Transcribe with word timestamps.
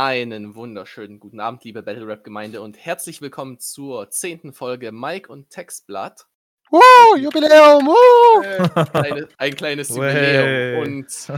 Einen 0.00 0.54
wunderschönen 0.54 1.18
guten 1.18 1.40
Abend, 1.40 1.64
liebe 1.64 1.82
Battle 1.82 2.06
Rap 2.06 2.22
Gemeinde 2.22 2.62
und 2.62 2.76
herzlich 2.78 3.20
willkommen 3.20 3.58
zur 3.58 4.10
zehnten 4.10 4.52
Folge 4.52 4.92
Mike 4.92 5.28
und 5.28 5.50
Textblatt. 5.50 6.28
Woo, 6.70 7.16
Jubiläum! 7.16 7.84
Woo! 7.84 8.42
Äh, 8.44 8.84
kleine, 8.84 9.28
ein 9.38 9.56
kleines 9.56 9.88
Jubiläum. 9.96 10.84
Und 10.84 11.32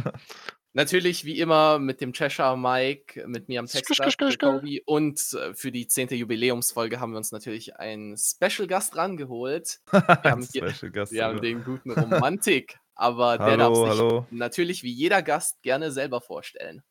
natürlich 0.75 1.25
wie 1.25 1.39
immer 1.39 1.79
mit 1.79 2.03
dem 2.03 2.13
Cheshire 2.13 2.59
Mike, 2.59 3.27
mit 3.27 3.49
mir 3.49 3.61
am 3.61 3.67
Textblatt, 3.67 4.39
Kobe. 4.39 4.83
Und 4.85 5.19
äh, 5.33 5.55
für 5.55 5.73
die 5.73 5.89
zehnte 5.89 6.15
Jubiläumsfolge 6.17 7.01
haben 7.01 7.13
wir 7.13 7.17
uns 7.17 7.33
natürlich 7.33 7.77
einen 7.77 8.19
Special 8.19 8.69
Gast 8.69 8.95
rangeholt. 8.95 9.81
Wir 9.91 10.01
haben, 10.25 10.47
hier, 10.53 10.71
Gast, 10.91 11.13
wir 11.13 11.25
haben 11.25 11.41
den 11.41 11.65
guten 11.65 11.93
Romantik, 11.93 12.79
aber 12.95 13.39
der 13.39 13.57
darf 13.57 13.75
sich 13.75 13.89
hallo. 13.89 14.27
natürlich 14.31 14.83
wie 14.83 14.93
jeder 14.93 15.23
Gast 15.23 15.63
gerne 15.63 15.91
selber 15.91 16.21
vorstellen. 16.21 16.83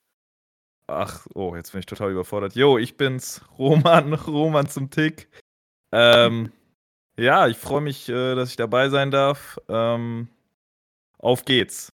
Ach, 0.89 1.27
oh, 1.35 1.55
jetzt 1.55 1.71
bin 1.71 1.79
ich 1.79 1.85
total 1.85 2.11
überfordert. 2.11 2.55
Jo, 2.55 2.77
ich 2.77 2.97
bin's, 2.97 3.41
Roman, 3.59 4.13
Roman 4.13 4.67
zum 4.67 4.89
Tick. 4.89 5.29
Ähm, 5.91 6.51
ja, 7.17 7.47
ich 7.47 7.57
freue 7.57 7.81
mich, 7.81 8.09
äh, 8.09 8.35
dass 8.35 8.49
ich 8.49 8.55
dabei 8.55 8.89
sein 8.89 9.11
darf. 9.11 9.59
Ähm, 9.69 10.29
auf 11.19 11.45
geht's. 11.45 11.93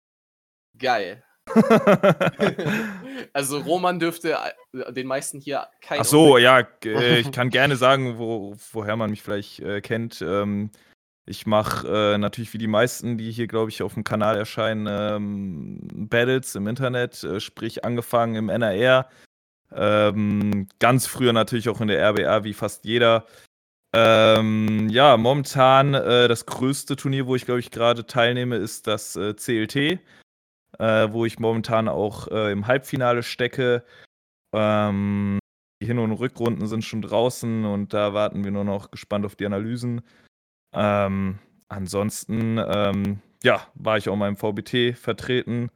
Geil. 0.79 1.23
also 3.33 3.59
Roman 3.59 3.99
dürfte 3.99 4.37
äh, 4.73 4.93
den 4.93 5.07
meisten 5.07 5.41
hier 5.41 5.67
kein. 5.81 6.01
Ach 6.01 6.05
so, 6.05 6.39
ja, 6.39 6.61
äh, 6.85 7.19
ich 7.19 7.33
kann 7.33 7.51
gerne 7.51 7.77
sagen, 7.77 8.19
wo, 8.19 8.57
woher 8.73 8.97
man 8.97 9.11
mich 9.11 9.23
vielleicht 9.23 9.61
äh, 9.61 9.81
kennt. 9.81 10.23
Ähm, 10.23 10.71
ich 11.31 11.47
mache 11.47 11.87
äh, 12.15 12.19
natürlich 12.19 12.53
wie 12.53 12.59
die 12.59 12.67
meisten, 12.67 13.17
die 13.17 13.31
hier, 13.31 13.47
glaube 13.47 13.71
ich, 13.71 13.83
auf 13.83 13.95
dem 13.95 14.03
Kanal 14.03 14.37
erscheinen, 14.37 14.87
ähm, 14.91 15.79
Battles 16.11 16.57
im 16.57 16.67
Internet, 16.67 17.23
äh, 17.23 17.41
sprich 17.41 17.85
angefangen 17.85 18.35
im 18.35 18.49
NRR. 18.49 19.09
Ähm, 19.73 20.67
ganz 20.81 21.07
früher 21.07 21.33
natürlich 21.33 21.69
auch 21.69 21.81
in 21.81 21.87
der 21.87 22.03
RBA, 22.11 22.43
wie 22.43 22.53
fast 22.53 22.85
jeder. 22.85 23.27
Ähm, 23.95 24.89
ja, 24.89 25.17
momentan 25.17 25.95
äh, 25.95 26.27
das 26.27 26.47
größte 26.47 26.97
Turnier, 26.97 27.27
wo 27.29 27.37
ich, 27.37 27.45
glaube 27.45 27.61
ich, 27.61 27.71
gerade 27.71 28.07
teilnehme, 28.07 28.57
ist 28.57 28.89
das 28.89 29.15
äh, 29.15 29.35
CLT, 29.35 29.77
äh, 29.77 29.99
wo 31.11 31.25
ich 31.25 31.39
momentan 31.39 31.89
auch 31.89 32.27
äh, 32.29 32.51
im 32.51 32.67
Halbfinale 32.67 33.23
stecke. 33.23 33.85
Ähm, 34.53 35.39
die 35.81 35.87
Hin- 35.87 35.99
und 36.01 36.13
Rückrunden 36.13 36.67
sind 36.67 36.85
schon 36.85 37.03
draußen 37.03 37.65
und 37.65 37.95
da 37.95 38.15
warten 38.15 38.43
wir 38.43 38.51
nur 38.51 38.65
noch 38.65 38.91
gespannt 38.91 39.25
auf 39.25 39.37
die 39.37 39.47
Analysen. 39.47 40.03
Ähm, 40.73 41.39
ansonsten, 41.69 42.59
ähm, 42.59 43.21
ja, 43.43 43.67
war 43.75 43.97
ich 43.97 44.09
auch 44.09 44.17
mal 44.17 44.29
im 44.29 44.37
VBT 44.37 44.97
vertreten. 44.97 45.71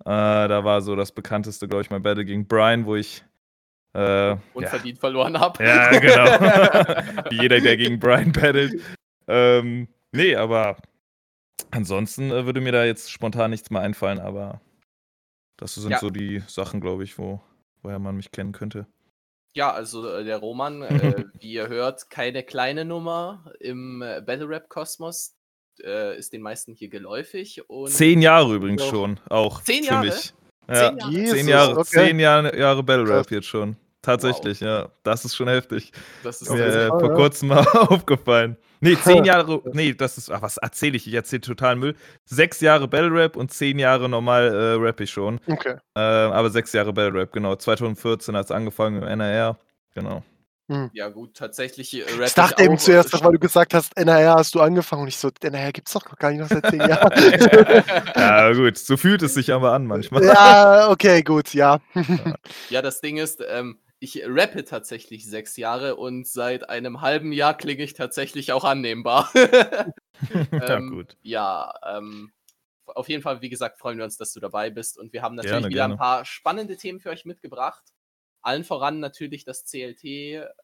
Äh, 0.00 0.04
da 0.04 0.64
war 0.64 0.80
so 0.80 0.96
das 0.96 1.12
bekannteste, 1.12 1.68
glaube 1.68 1.82
ich, 1.82 1.90
mein 1.90 2.02
Battle 2.02 2.24
gegen 2.24 2.46
Brian, 2.46 2.86
wo 2.86 2.96
ich 2.96 3.24
äh, 3.94 4.36
unverdient 4.54 4.98
ja. 4.98 5.00
verloren 5.00 5.38
habe. 5.38 5.64
Ja, 5.64 5.90
genau. 5.98 6.24
Wie 7.30 7.42
jeder, 7.42 7.60
der 7.60 7.76
gegen 7.76 7.98
Brian 7.98 8.32
battelt. 8.32 8.80
Ähm, 9.26 9.88
nee, 10.12 10.36
aber 10.36 10.76
ansonsten 11.70 12.30
äh, 12.30 12.46
würde 12.46 12.60
mir 12.60 12.72
da 12.72 12.84
jetzt 12.84 13.10
spontan 13.10 13.50
nichts 13.50 13.70
mehr 13.70 13.82
einfallen, 13.82 14.20
aber 14.20 14.60
das 15.56 15.74
sind 15.74 15.90
ja. 15.90 15.98
so 15.98 16.10
die 16.10 16.42
Sachen, 16.46 16.80
glaube 16.80 17.04
ich, 17.04 17.18
wo, 17.18 17.40
woher 17.82 17.98
man 17.98 18.16
mich 18.16 18.30
kennen 18.30 18.52
könnte. 18.52 18.86
Ja, 19.58 19.72
also 19.72 20.08
äh, 20.08 20.22
der 20.22 20.36
Roman, 20.36 20.82
äh, 20.82 21.24
wie 21.40 21.54
ihr 21.54 21.66
hört, 21.66 22.10
keine 22.10 22.44
kleine 22.44 22.84
Nummer 22.84 23.44
im 23.58 24.02
äh, 24.02 24.22
Battle 24.24 24.48
Rap 24.48 24.68
Kosmos. 24.68 25.34
Äh, 25.82 26.16
ist 26.16 26.32
den 26.32 26.42
meisten 26.42 26.74
hier 26.74 26.88
geläufig. 26.88 27.68
Und 27.68 27.90
zehn 27.90 28.22
Jahre 28.22 28.54
übrigens 28.54 28.84
schon, 28.84 29.18
auch. 29.28 29.60
Zehn 29.64 29.82
Jahre? 29.82 30.06
Mich. 30.06 30.32
Ja, 30.68 30.74
zehn 30.74 30.98
Jahre, 30.98 31.10
Jesus, 31.10 31.34
zehn 31.34 31.48
Jahre, 31.48 31.72
okay. 31.72 32.06
zehn 32.06 32.20
Jahre, 32.20 32.56
Jahre 32.56 32.82
Battle 32.84 33.08
Rap 33.08 33.30
jetzt 33.32 33.48
schon. 33.48 33.76
Tatsächlich, 34.00 34.60
wow. 34.60 34.68
ja. 34.68 34.92
Das 35.02 35.24
ist 35.24 35.34
schon 35.34 35.48
heftig. 35.48 35.90
Das 36.22 36.40
ist 36.40 36.50
mir 36.52 36.64
äh, 36.64 36.86
vor 36.86 37.14
kurzem 37.14 37.48
mal 37.48 37.66
aufgefallen. 37.66 38.56
Nee, 38.80 38.96
zehn 38.96 39.24
Jahre, 39.24 39.62
nee, 39.72 39.92
das 39.92 40.18
ist, 40.18 40.30
ach, 40.30 40.42
was 40.42 40.56
erzähle 40.56 40.96
ich? 40.96 41.06
Ich 41.06 41.14
erzähle 41.14 41.40
total 41.40 41.76
Müll. 41.76 41.96
Sechs 42.24 42.60
Jahre 42.60 42.88
Battle 42.88 43.12
Rap 43.12 43.36
und 43.36 43.52
zehn 43.52 43.78
Jahre 43.78 44.08
normal 44.08 44.54
äh, 44.54 44.74
Rap 44.74 45.00
ich 45.00 45.10
schon. 45.10 45.40
Okay. 45.46 45.76
Äh, 45.94 46.00
aber 46.00 46.50
sechs 46.50 46.72
Jahre 46.72 46.92
Battle 46.92 47.20
Rap, 47.20 47.32
genau. 47.32 47.56
2014 47.56 48.36
hat 48.36 48.46
es 48.46 48.50
angefangen 48.50 49.02
im 49.02 49.08
NRR, 49.08 49.58
genau. 49.94 50.22
Hm. 50.70 50.90
Ja, 50.92 51.08
gut, 51.08 51.34
tatsächlich. 51.34 51.94
Äh, 51.94 52.24
ich 52.24 52.34
dachte 52.34 52.62
eben 52.62 52.78
zuerst, 52.78 53.12
noch, 53.14 53.24
weil 53.24 53.32
du 53.32 53.38
gesagt 53.38 53.72
hast, 53.72 53.96
NRR 53.96 54.34
hast 54.34 54.54
du 54.54 54.60
angefangen 54.60 55.02
und 55.02 55.08
ich 55.08 55.16
so, 55.16 55.30
NRR 55.40 55.72
gibt's 55.72 55.92
doch 55.92 56.04
gar 56.16 56.30
nicht 56.30 56.40
noch 56.40 56.48
seit 56.48 56.66
zehn 56.66 56.80
Jahren. 56.80 57.10
ja, 58.14 58.52
gut, 58.52 58.76
so 58.76 58.98
fühlt 58.98 59.22
es 59.22 59.34
sich 59.34 59.50
aber 59.52 59.72
an 59.72 59.86
manchmal. 59.86 60.24
Ja, 60.24 60.90
okay, 60.90 61.22
gut, 61.22 61.54
ja. 61.54 61.80
ja, 62.68 62.82
das 62.82 63.00
Ding 63.00 63.16
ist, 63.16 63.42
ähm, 63.48 63.78
ich 64.00 64.22
rappe 64.24 64.64
tatsächlich 64.64 65.26
sechs 65.26 65.56
Jahre 65.56 65.96
und 65.96 66.26
seit 66.26 66.68
einem 66.68 67.00
halben 67.00 67.32
Jahr 67.32 67.56
klinge 67.56 67.82
ich 67.82 67.94
tatsächlich 67.94 68.52
auch 68.52 68.64
annehmbar. 68.64 69.30
ja, 69.34 70.76
ähm, 70.76 70.90
gut. 70.90 71.16
Ja, 71.22 71.74
ähm, 71.84 72.32
auf 72.86 73.08
jeden 73.08 73.22
Fall, 73.22 73.42
wie 73.42 73.48
gesagt, 73.48 73.78
freuen 73.78 73.98
wir 73.98 74.04
uns, 74.04 74.16
dass 74.16 74.32
du 74.32 74.40
dabei 74.40 74.70
bist 74.70 74.98
und 74.98 75.12
wir 75.12 75.22
haben 75.22 75.34
natürlich 75.34 75.52
gerne, 75.52 75.68
wieder 75.68 75.80
gerne. 75.80 75.94
ein 75.94 75.98
paar 75.98 76.24
spannende 76.24 76.76
Themen 76.76 77.00
für 77.00 77.10
euch 77.10 77.24
mitgebracht. 77.24 77.84
Allen 78.40 78.64
voran 78.64 79.00
natürlich 79.00 79.44
das 79.44 79.64
CLT. 79.64 80.04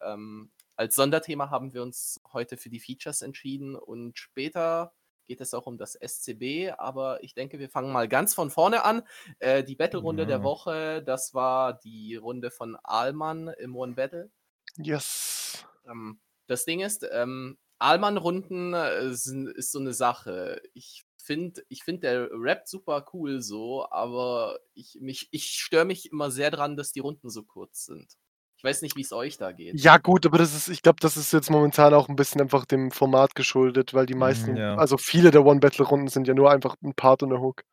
Ähm, 0.01 0.51
als 0.75 0.95
Sonderthema 0.95 1.49
haben 1.49 1.73
wir 1.73 1.83
uns 1.83 2.21
heute 2.33 2.57
für 2.57 2.69
die 2.69 2.79
Features 2.79 3.21
entschieden 3.21 3.75
und 3.75 4.17
später 4.17 4.93
geht 5.25 5.41
es 5.41 5.53
auch 5.53 5.65
um 5.65 5.77
das 5.77 5.95
SCB, 5.95 6.71
aber 6.77 7.23
ich 7.23 7.33
denke, 7.33 7.59
wir 7.59 7.69
fangen 7.69 7.91
mal 7.91 8.07
ganz 8.07 8.33
von 8.33 8.49
vorne 8.49 8.83
an. 8.83 9.03
Äh, 9.39 9.63
die 9.63 9.75
Battle-Runde 9.75 10.23
ja. 10.23 10.27
der 10.27 10.43
Woche, 10.43 11.03
das 11.03 11.33
war 11.33 11.73
die 11.73 12.15
Runde 12.15 12.51
von 12.51 12.77
Alman 12.83 13.49
im 13.59 13.75
One 13.75 13.93
Battle. 13.93 14.29
Yes. 14.77 15.65
Ähm, 15.87 16.19
das 16.47 16.65
Ding 16.65 16.81
ist, 16.81 17.07
ähm, 17.11 17.57
Alman-Runden 17.79 18.73
äh, 18.73 19.09
ist 19.09 19.71
so 19.71 19.79
eine 19.79 19.93
Sache. 19.93 20.61
Ich 20.73 21.05
finde, 21.17 21.63
ich 21.69 21.83
find, 21.83 22.03
der 22.03 22.29
Rap 22.31 22.67
super 22.67 23.05
cool 23.13 23.41
so, 23.41 23.89
aber 23.89 24.59
ich, 24.73 24.99
ich 25.01 25.45
störe 25.45 25.85
mich 25.85 26.11
immer 26.11 26.31
sehr 26.31 26.51
dran, 26.51 26.77
dass 26.77 26.91
die 26.91 26.99
Runden 26.99 27.29
so 27.29 27.43
kurz 27.43 27.85
sind 27.85 28.17
weiß 28.65 28.81
nicht, 28.81 28.97
wie 28.97 29.01
es 29.01 29.13
euch 29.13 29.37
da 29.37 29.51
geht. 29.51 29.79
Ja, 29.79 29.97
gut, 29.97 30.25
aber 30.25 30.37
das 30.37 30.53
ist, 30.53 30.67
ich 30.67 30.81
glaube, 30.81 30.97
das 30.99 31.15
ist 31.15 31.31
jetzt 31.31 31.49
momentan 31.49 31.93
auch 31.93 32.09
ein 32.09 32.15
bisschen 32.17 32.41
einfach 32.41 32.65
dem 32.65 32.91
Format 32.91 33.35
geschuldet, 33.35 33.93
weil 33.93 34.05
die 34.05 34.15
meisten, 34.15 34.51
mhm, 34.51 34.57
ja. 34.57 34.75
also 34.75 34.97
viele 34.97 35.31
der 35.31 35.45
One-Battle-Runden 35.45 36.09
sind 36.09 36.27
ja 36.27 36.33
nur 36.33 36.51
einfach 36.51 36.75
ein 36.83 36.93
Part 36.93 37.23
und 37.23 37.31
eine 37.31 37.41
Hook. 37.41 37.63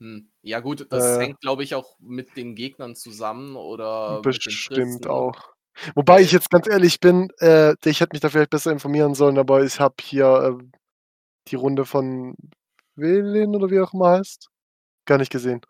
Hm. 0.00 0.30
Ja, 0.42 0.60
gut, 0.60 0.86
das 0.90 1.16
äh, 1.16 1.20
hängt, 1.20 1.40
glaube 1.40 1.64
ich, 1.64 1.74
auch 1.74 1.96
mit 1.98 2.36
den 2.36 2.54
Gegnern 2.54 2.94
zusammen 2.94 3.56
oder. 3.56 4.22
Bestimmt 4.22 5.08
auch. 5.08 5.52
Wobei 5.94 6.20
ich 6.20 6.32
jetzt 6.32 6.50
ganz 6.50 6.68
ehrlich 6.68 7.00
bin, 7.00 7.30
äh, 7.38 7.74
ich 7.84 8.00
hätte 8.00 8.14
mich 8.14 8.20
da 8.20 8.28
vielleicht 8.28 8.50
besser 8.50 8.72
informieren 8.72 9.14
sollen, 9.14 9.38
aber 9.38 9.62
ich 9.62 9.80
habe 9.80 9.94
hier 10.02 10.58
äh, 10.60 10.64
die 11.48 11.56
Runde 11.56 11.84
von 11.84 12.36
Willen 12.96 13.54
oder 13.54 13.70
wie 13.70 13.80
auch 13.80 13.94
immer 13.94 14.10
heißt, 14.10 14.48
gar 15.04 15.18
nicht 15.18 15.30
gesehen. 15.30 15.60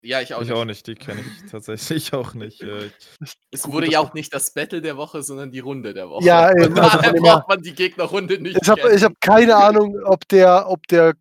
Ja, 0.00 0.20
ich 0.20 0.32
auch 0.32 0.42
ich 0.42 0.48
nicht. 0.48 0.56
auch 0.56 0.64
nicht, 0.64 0.86
die 0.86 0.94
kenne 0.94 1.20
ich 1.20 1.50
tatsächlich 1.50 2.12
auch 2.14 2.34
nicht. 2.34 2.62
Äh, 2.62 2.90
es 3.50 3.66
wurde 3.70 3.90
ja 3.90 4.00
auch 4.00 4.14
nicht 4.14 4.32
das 4.32 4.54
Battle 4.54 4.80
der 4.80 4.96
Woche, 4.96 5.22
sondern 5.22 5.50
die 5.50 5.58
Runde 5.58 5.92
der 5.92 6.08
Woche. 6.08 6.24
Ja, 6.24 6.50
eben, 6.56 6.78
also 6.78 6.98
daher 6.98 7.12
braucht 7.14 7.48
man 7.48 7.62
die 7.62 7.74
Gegnerrunde 7.74 8.40
nicht. 8.40 8.58
Ich 8.62 8.68
habe 8.68 8.82
hab 8.82 9.20
keine 9.20 9.56
Ahnung, 9.56 10.00
ob 10.04 10.28
der, 10.28 10.68
ob 10.68 10.86
der 10.86 11.14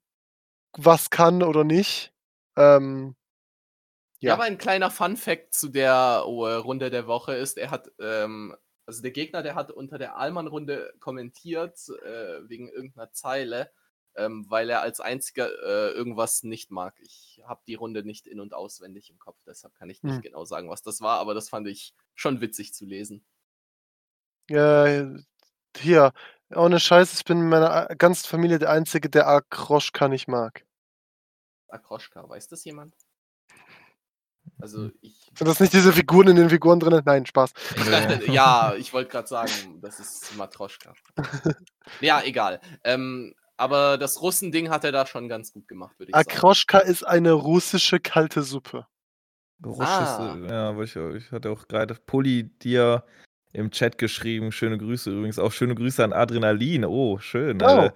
was 0.78 1.10
kann 1.10 1.42
oder 1.42 1.64
nicht. 1.64 2.14
Ähm, 2.56 3.16
ja. 4.20 4.30
ja, 4.30 4.34
aber 4.36 4.44
ein 4.44 4.60
kleiner 4.60 4.92
Fun-Fact 4.92 5.54
zu 5.54 5.70
der 5.70 6.24
oh, 6.26 6.46
Runde 6.46 6.90
der 6.92 7.08
Woche 7.08 7.34
ist, 7.34 7.58
er 7.58 7.72
hat, 7.72 7.92
ähm, 8.00 8.56
also 8.86 9.02
der 9.02 9.12
Gegner, 9.12 9.42
der 9.42 9.56
hat 9.56 9.72
unter 9.72 9.98
der 9.98 10.18
Allmann-Runde 10.18 10.94
kommentiert, 11.00 11.78
äh, 12.04 12.48
wegen 12.48 12.70
irgendeiner 12.70 13.12
Zeile 13.12 13.72
ähm, 14.18 14.46
weil 14.50 14.70
er 14.70 14.82
als 14.82 15.00
einziger 15.00 15.48
äh, 15.48 15.92
irgendwas 15.92 16.44
nicht 16.44 16.72
mag. 16.72 16.96
Ich 17.00 17.42
habe 17.46 17.62
die 17.68 17.76
Runde 17.76 18.04
nicht 18.04 18.28
in- 18.28 18.40
und 18.40 18.54
auswendig 18.54 19.10
im 19.10 19.20
Kopf, 19.20 19.38
deshalb 19.46 19.76
kann 19.76 19.90
ich 19.90 20.04
nicht 20.04 20.16
hm. 20.16 20.22
genau 20.22 20.46
sagen, 20.46 20.70
was 20.70 20.82
das 20.82 21.02
war, 21.02 21.20
aber 21.20 21.34
das 21.34 21.50
fand 21.50 21.68
ich 21.68 21.94
schon 22.16 22.42
witzig 22.42 22.74
zu 22.74 22.86
lesen. 22.86 23.26
Ja, 24.50 25.06
hier, 25.76 26.14
ohne 26.56 26.80
Scheiß, 26.80 27.14
ich 27.14 27.26
bin 27.26 27.40
in 27.40 27.50
meiner 27.50 27.88
ganzen 27.98 28.28
Familie 28.28 28.60
der 28.60 28.70
Einzige, 28.70 29.10
der 29.10 29.28
Akroschka 29.28 30.08
nicht 30.08 30.28
mag. 30.28 30.66
Akroschka, 31.68 32.28
weiß 32.28 32.48
das 32.48 32.64
jemand? 32.64 32.96
Also 34.60 34.86
hm. 34.86 34.94
ich. 35.02 35.30
Sind 35.36 35.48
das 35.48 35.60
nicht 35.60 35.74
diese 35.74 35.94
Figuren 35.94 36.30
in 36.30 36.36
den 36.36 36.50
Figuren 36.50 36.80
drin? 36.80 37.02
Nein, 37.06 37.26
Spaß. 37.26 37.54
ja, 38.28 38.74
ich 38.78 38.94
wollte 38.94 39.12
gerade 39.12 39.28
sagen, 39.28 39.80
das 39.82 40.00
ist 40.00 40.36
Matroschka. 40.36 40.94
ja, 42.02 42.22
egal. 42.24 42.60
Ähm, 42.84 43.36
aber 43.58 43.98
das 43.98 44.22
Russen-Ding 44.22 44.70
hat 44.70 44.84
er 44.84 44.92
da 44.92 45.06
schon 45.06 45.28
ganz 45.28 45.52
gut 45.52 45.68
gemacht, 45.68 45.98
würde 46.00 46.12
ich 46.12 46.16
Akroschka 46.16 46.80
sagen. 46.80 46.92
ist 46.92 47.04
eine 47.04 47.32
russische 47.32 48.00
kalte 48.00 48.44
Suppe. 48.44 48.86
Russische, 49.66 49.88
ah. 49.88 50.38
ja, 50.48 50.82
ich, 50.82 50.96
ich 50.96 51.32
hatte 51.32 51.50
auch 51.50 51.68
gerade 51.68 51.96
Pulli 52.06 52.44
dir 52.44 53.04
im 53.54 53.72
Chat 53.72 53.98
geschrieben. 53.98 54.52
Schöne 54.52 54.78
Grüße 54.78 55.10
übrigens. 55.10 55.40
Auch 55.40 55.52
schöne 55.52 55.74
Grüße 55.74 56.04
an 56.04 56.14
Adrenalin. 56.14 56.86
Oh, 56.86 57.18
schön. 57.18 57.62
Oh. 57.62 57.86
Äh, 57.86 57.92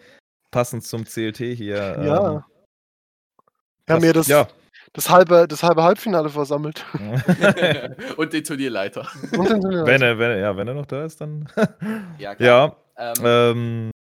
passend 0.50 0.84
zum 0.84 1.06
CLT 1.06 1.38
hier. 1.38 1.76
Ja. 2.04 2.32
Ähm, 2.32 2.44
ja, 3.88 4.00
mir 4.00 4.14
das, 4.14 4.28
ja. 4.28 4.48
das 4.94 5.10
halbe, 5.10 5.48
das 5.48 5.62
halbe 5.62 5.84
Halbfinale 5.84 6.30
versammelt. 6.30 6.84
Und 8.18 8.34
den 8.34 8.44
Turnierleiter. 8.44 9.08
Und 9.38 9.50
den 9.50 9.62
Turnierleiter. 9.62 9.86
Wenn 9.86 10.02
er, 10.02 10.18
wenn 10.18 10.32
er, 10.32 10.38
ja, 10.38 10.58
wenn 10.58 10.68
er 10.68 10.74
noch 10.74 10.88
da 10.88 11.06
ist, 11.06 11.22
dann. 11.22 11.48
ja, 12.18 12.34
klar. 12.36 12.78
ja. 12.98 13.14
Ähm, 13.18 13.24
ähm, 13.24 13.91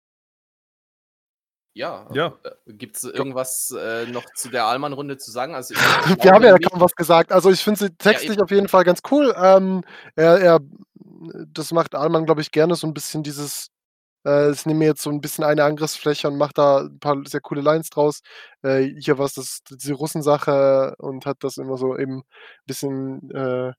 ja, 1.73 2.07
ja. 2.13 2.33
Äh, 2.43 2.73
gibt 2.73 2.97
es 2.97 3.03
irgendwas 3.03 3.73
äh, 3.77 4.05
noch 4.07 4.25
zu 4.35 4.49
der 4.49 4.65
Allmann-Runde 4.65 5.17
zu 5.17 5.31
sagen? 5.31 5.55
Also, 5.55 5.73
Wir 6.21 6.31
haben 6.31 6.43
ja 6.43 6.57
kaum 6.57 6.81
was 6.81 6.95
gesagt. 6.95 7.31
Also 7.31 7.49
ich 7.49 7.63
finde 7.63 7.79
sie 7.79 7.89
textlich 7.91 8.37
ja, 8.37 8.43
auf 8.43 8.51
jeden 8.51 8.67
Fall 8.67 8.83
ganz 8.83 9.01
cool. 9.09 9.33
Ähm, 9.37 9.83
er, 10.15 10.39
er, 10.39 10.59
das 11.47 11.71
macht 11.71 11.95
Allmann, 11.95 12.25
glaube 12.25 12.41
ich, 12.41 12.51
gerne 12.51 12.75
so 12.75 12.87
ein 12.87 12.93
bisschen 12.93 13.23
dieses 13.23 13.71
äh, 14.25 14.51
ich 14.51 14.65
nehme 14.65 14.85
jetzt 14.85 15.01
so 15.01 15.09
ein 15.09 15.21
bisschen 15.21 15.43
eine 15.43 15.63
Angriffsfläche 15.63 16.27
und 16.27 16.37
mache 16.37 16.53
da 16.53 16.81
ein 16.81 16.99
paar 16.99 17.17
sehr 17.25 17.41
coole 17.41 17.61
Lines 17.61 17.89
draus. 17.89 18.21
Äh, 18.63 18.93
hier 18.99 19.17
war 19.17 19.25
es 19.25 19.61
diese 19.69 19.93
Russensache 19.93 20.95
und 20.99 21.25
hat 21.25 21.37
das 21.41 21.57
immer 21.57 21.77
so 21.77 21.97
eben 21.97 22.19
ein 22.19 22.23
bisschen, 22.65 23.31
äh, 23.31 23.73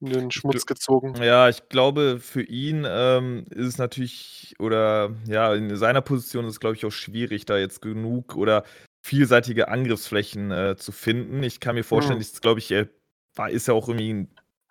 in 0.00 0.10
den 0.10 0.30
Schmutz 0.30 0.66
gezogen. 0.66 1.14
Ja, 1.22 1.48
ich 1.48 1.68
glaube, 1.68 2.18
für 2.20 2.42
ihn, 2.42 2.86
ähm, 2.88 3.44
ist 3.50 3.66
es 3.66 3.78
natürlich 3.78 4.54
oder 4.58 5.10
ja, 5.28 5.54
in 5.54 5.74
seiner 5.76 6.00
Position 6.00 6.46
ist 6.46 6.54
es, 6.54 6.60
glaube 6.60 6.76
ich, 6.76 6.86
auch 6.86 6.90
schwierig, 6.92 7.44
da 7.44 7.58
jetzt 7.58 7.82
genug 7.82 8.36
oder 8.36 8.64
vielseitige 9.02 9.68
Angriffsflächen, 9.68 10.50
äh, 10.50 10.76
zu 10.76 10.92
finden. 10.92 11.42
Ich 11.42 11.60
kann 11.60 11.74
mir 11.74 11.84
vorstellen, 11.84 12.18
Mhm. 12.18 12.22
ich 12.22 12.40
glaube 12.40 12.60
ich, 12.60 12.70
er 12.70 12.88
war 13.34 13.50
ist 13.50 13.68
ja 13.68 13.74
auch 13.74 13.88
irgendwie 13.88 14.28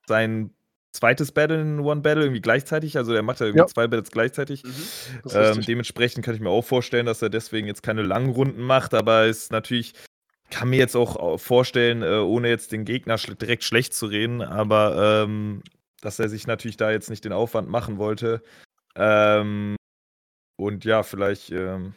sein 0.08 0.52
zweites 0.92 1.32
Battle 1.32 1.62
in 1.62 1.80
One 1.80 2.02
Battle 2.02 2.24
irgendwie 2.24 2.42
gleichzeitig. 2.42 2.98
Also 2.98 3.14
der 3.14 3.22
macht 3.22 3.40
ja 3.40 3.46
irgendwie 3.46 3.62
ja. 3.62 3.68
zwei 3.68 3.88
Battles 3.88 4.12
gleichzeitig. 4.12 4.64
Mhm. 4.64 4.72
Ähm, 5.32 5.62
dementsprechend 5.62 6.26
kann 6.26 6.34
ich 6.36 6.42
mir 6.42 6.50
auch 6.50 6.66
vorstellen, 6.66 7.06
dass 7.06 7.22
er 7.22 7.30
deswegen 7.30 7.68
jetzt 7.68 7.84
keine 7.84 8.02
langen 8.02 8.32
Runden 8.32 8.62
macht, 8.64 8.94
aber 8.94 9.28
ist 9.28 9.52
natürlich, 9.52 9.94
kann 10.50 10.70
mir 10.70 10.78
jetzt 10.78 10.96
auch 10.96 11.40
vorstellen, 11.40 12.02
äh, 12.02 12.18
ohne 12.18 12.50
jetzt 12.50 12.72
den 12.72 12.86
Gegner 12.86 13.18
direkt 13.18 13.64
schlecht 13.64 13.94
zu 13.94 14.08
reden, 14.08 14.42
aber 14.42 15.24
ähm, 15.24 15.64
dass 16.02 16.20
er 16.20 16.30
sich 16.30 16.48
natürlich 16.48 16.78
da 16.78 16.92
jetzt 16.92 17.10
nicht 17.10 17.26
den 17.26 17.34
Aufwand 17.34 17.70
machen 17.70 17.98
wollte. 17.98 18.42
Ähm, 18.96 19.76
und 20.58 20.86
ja, 20.86 21.04
vielleicht 21.04 21.52
ähm, 21.52 21.94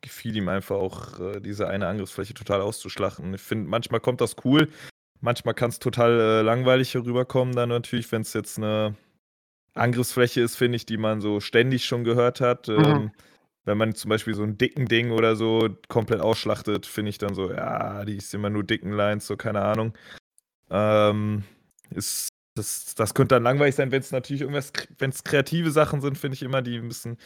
gefiel 0.00 0.36
ihm 0.36 0.48
einfach 0.48 0.76
auch 0.76 1.20
äh, 1.20 1.40
diese 1.40 1.68
eine 1.68 1.86
Angriffsfläche 1.86 2.34
total 2.34 2.60
auszuschlachten. 2.60 3.34
Ich 3.34 3.42
finde, 3.42 3.68
manchmal 3.68 4.00
kommt 4.00 4.20
das 4.20 4.36
cool, 4.44 4.68
Manchmal 5.20 5.54
kann 5.54 5.70
es 5.70 5.78
total 5.78 6.20
äh, 6.20 6.42
langweilig 6.42 6.94
herüberkommen, 6.94 7.54
dann 7.54 7.70
natürlich, 7.70 8.10
wenn 8.12 8.22
es 8.22 8.32
jetzt 8.32 8.58
eine 8.58 8.94
Angriffsfläche 9.74 10.40
ist, 10.40 10.56
finde 10.56 10.76
ich, 10.76 10.86
die 10.86 10.98
man 10.98 11.20
so 11.20 11.40
ständig 11.40 11.84
schon 11.84 12.04
gehört 12.04 12.40
hat. 12.40 12.68
Mhm. 12.68 13.10
Wenn 13.66 13.78
man 13.78 13.94
zum 13.94 14.08
Beispiel 14.08 14.34
so 14.34 14.44
einen 14.44 14.56
dicken 14.58 14.86
Ding 14.86 15.10
oder 15.10 15.36
so 15.36 15.68
komplett 15.88 16.20
ausschlachtet, 16.20 16.86
finde 16.86 17.10
ich 17.10 17.18
dann 17.18 17.34
so, 17.34 17.52
ja, 17.52 18.04
die 18.04 18.16
ist 18.16 18.32
immer 18.32 18.48
nur 18.48 18.64
dicken 18.64 18.92
Lines, 18.92 19.26
so 19.26 19.36
keine 19.36 19.60
Ahnung. 19.60 19.92
Ähm, 20.70 21.42
ist, 21.90 22.28
das, 22.54 22.94
das 22.94 23.12
könnte 23.14 23.34
dann 23.34 23.42
langweilig 23.42 23.74
sein, 23.74 23.90
wenn 23.90 24.00
es 24.00 24.12
natürlich 24.12 24.42
irgendwas, 24.42 24.72
wenn 24.98 25.10
es 25.10 25.24
kreative 25.24 25.72
Sachen 25.72 26.00
sind, 26.00 26.16
finde 26.16 26.36
ich 26.36 26.42
immer, 26.42 26.62
die 26.62 26.80
müssen, 26.80 27.18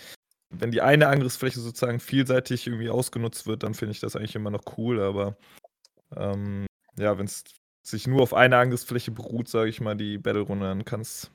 wenn 0.50 0.70
die 0.70 0.80
eine 0.80 1.08
Angriffsfläche 1.08 1.60
sozusagen 1.60 2.00
vielseitig 2.00 2.66
irgendwie 2.66 2.90
ausgenutzt 2.90 3.46
wird, 3.46 3.62
dann 3.62 3.74
finde 3.74 3.92
ich 3.92 4.00
das 4.00 4.16
eigentlich 4.16 4.34
immer 4.34 4.50
noch 4.50 4.64
cool, 4.78 5.00
aber 5.00 5.36
ähm, 6.16 6.66
ja, 6.98 7.18
wenn 7.18 7.26
es 7.26 7.44
sich 7.82 8.06
nur 8.06 8.22
auf 8.22 8.34
eine 8.34 8.56
Angriffsfläche 8.56 9.10
beruht, 9.10 9.48
sage 9.48 9.68
ich 9.68 9.80
mal, 9.80 9.94
die 9.94 10.18
Battle-Runde, 10.18 10.66
dann 10.66 10.84
kann 10.86 11.02
es 11.02 11.30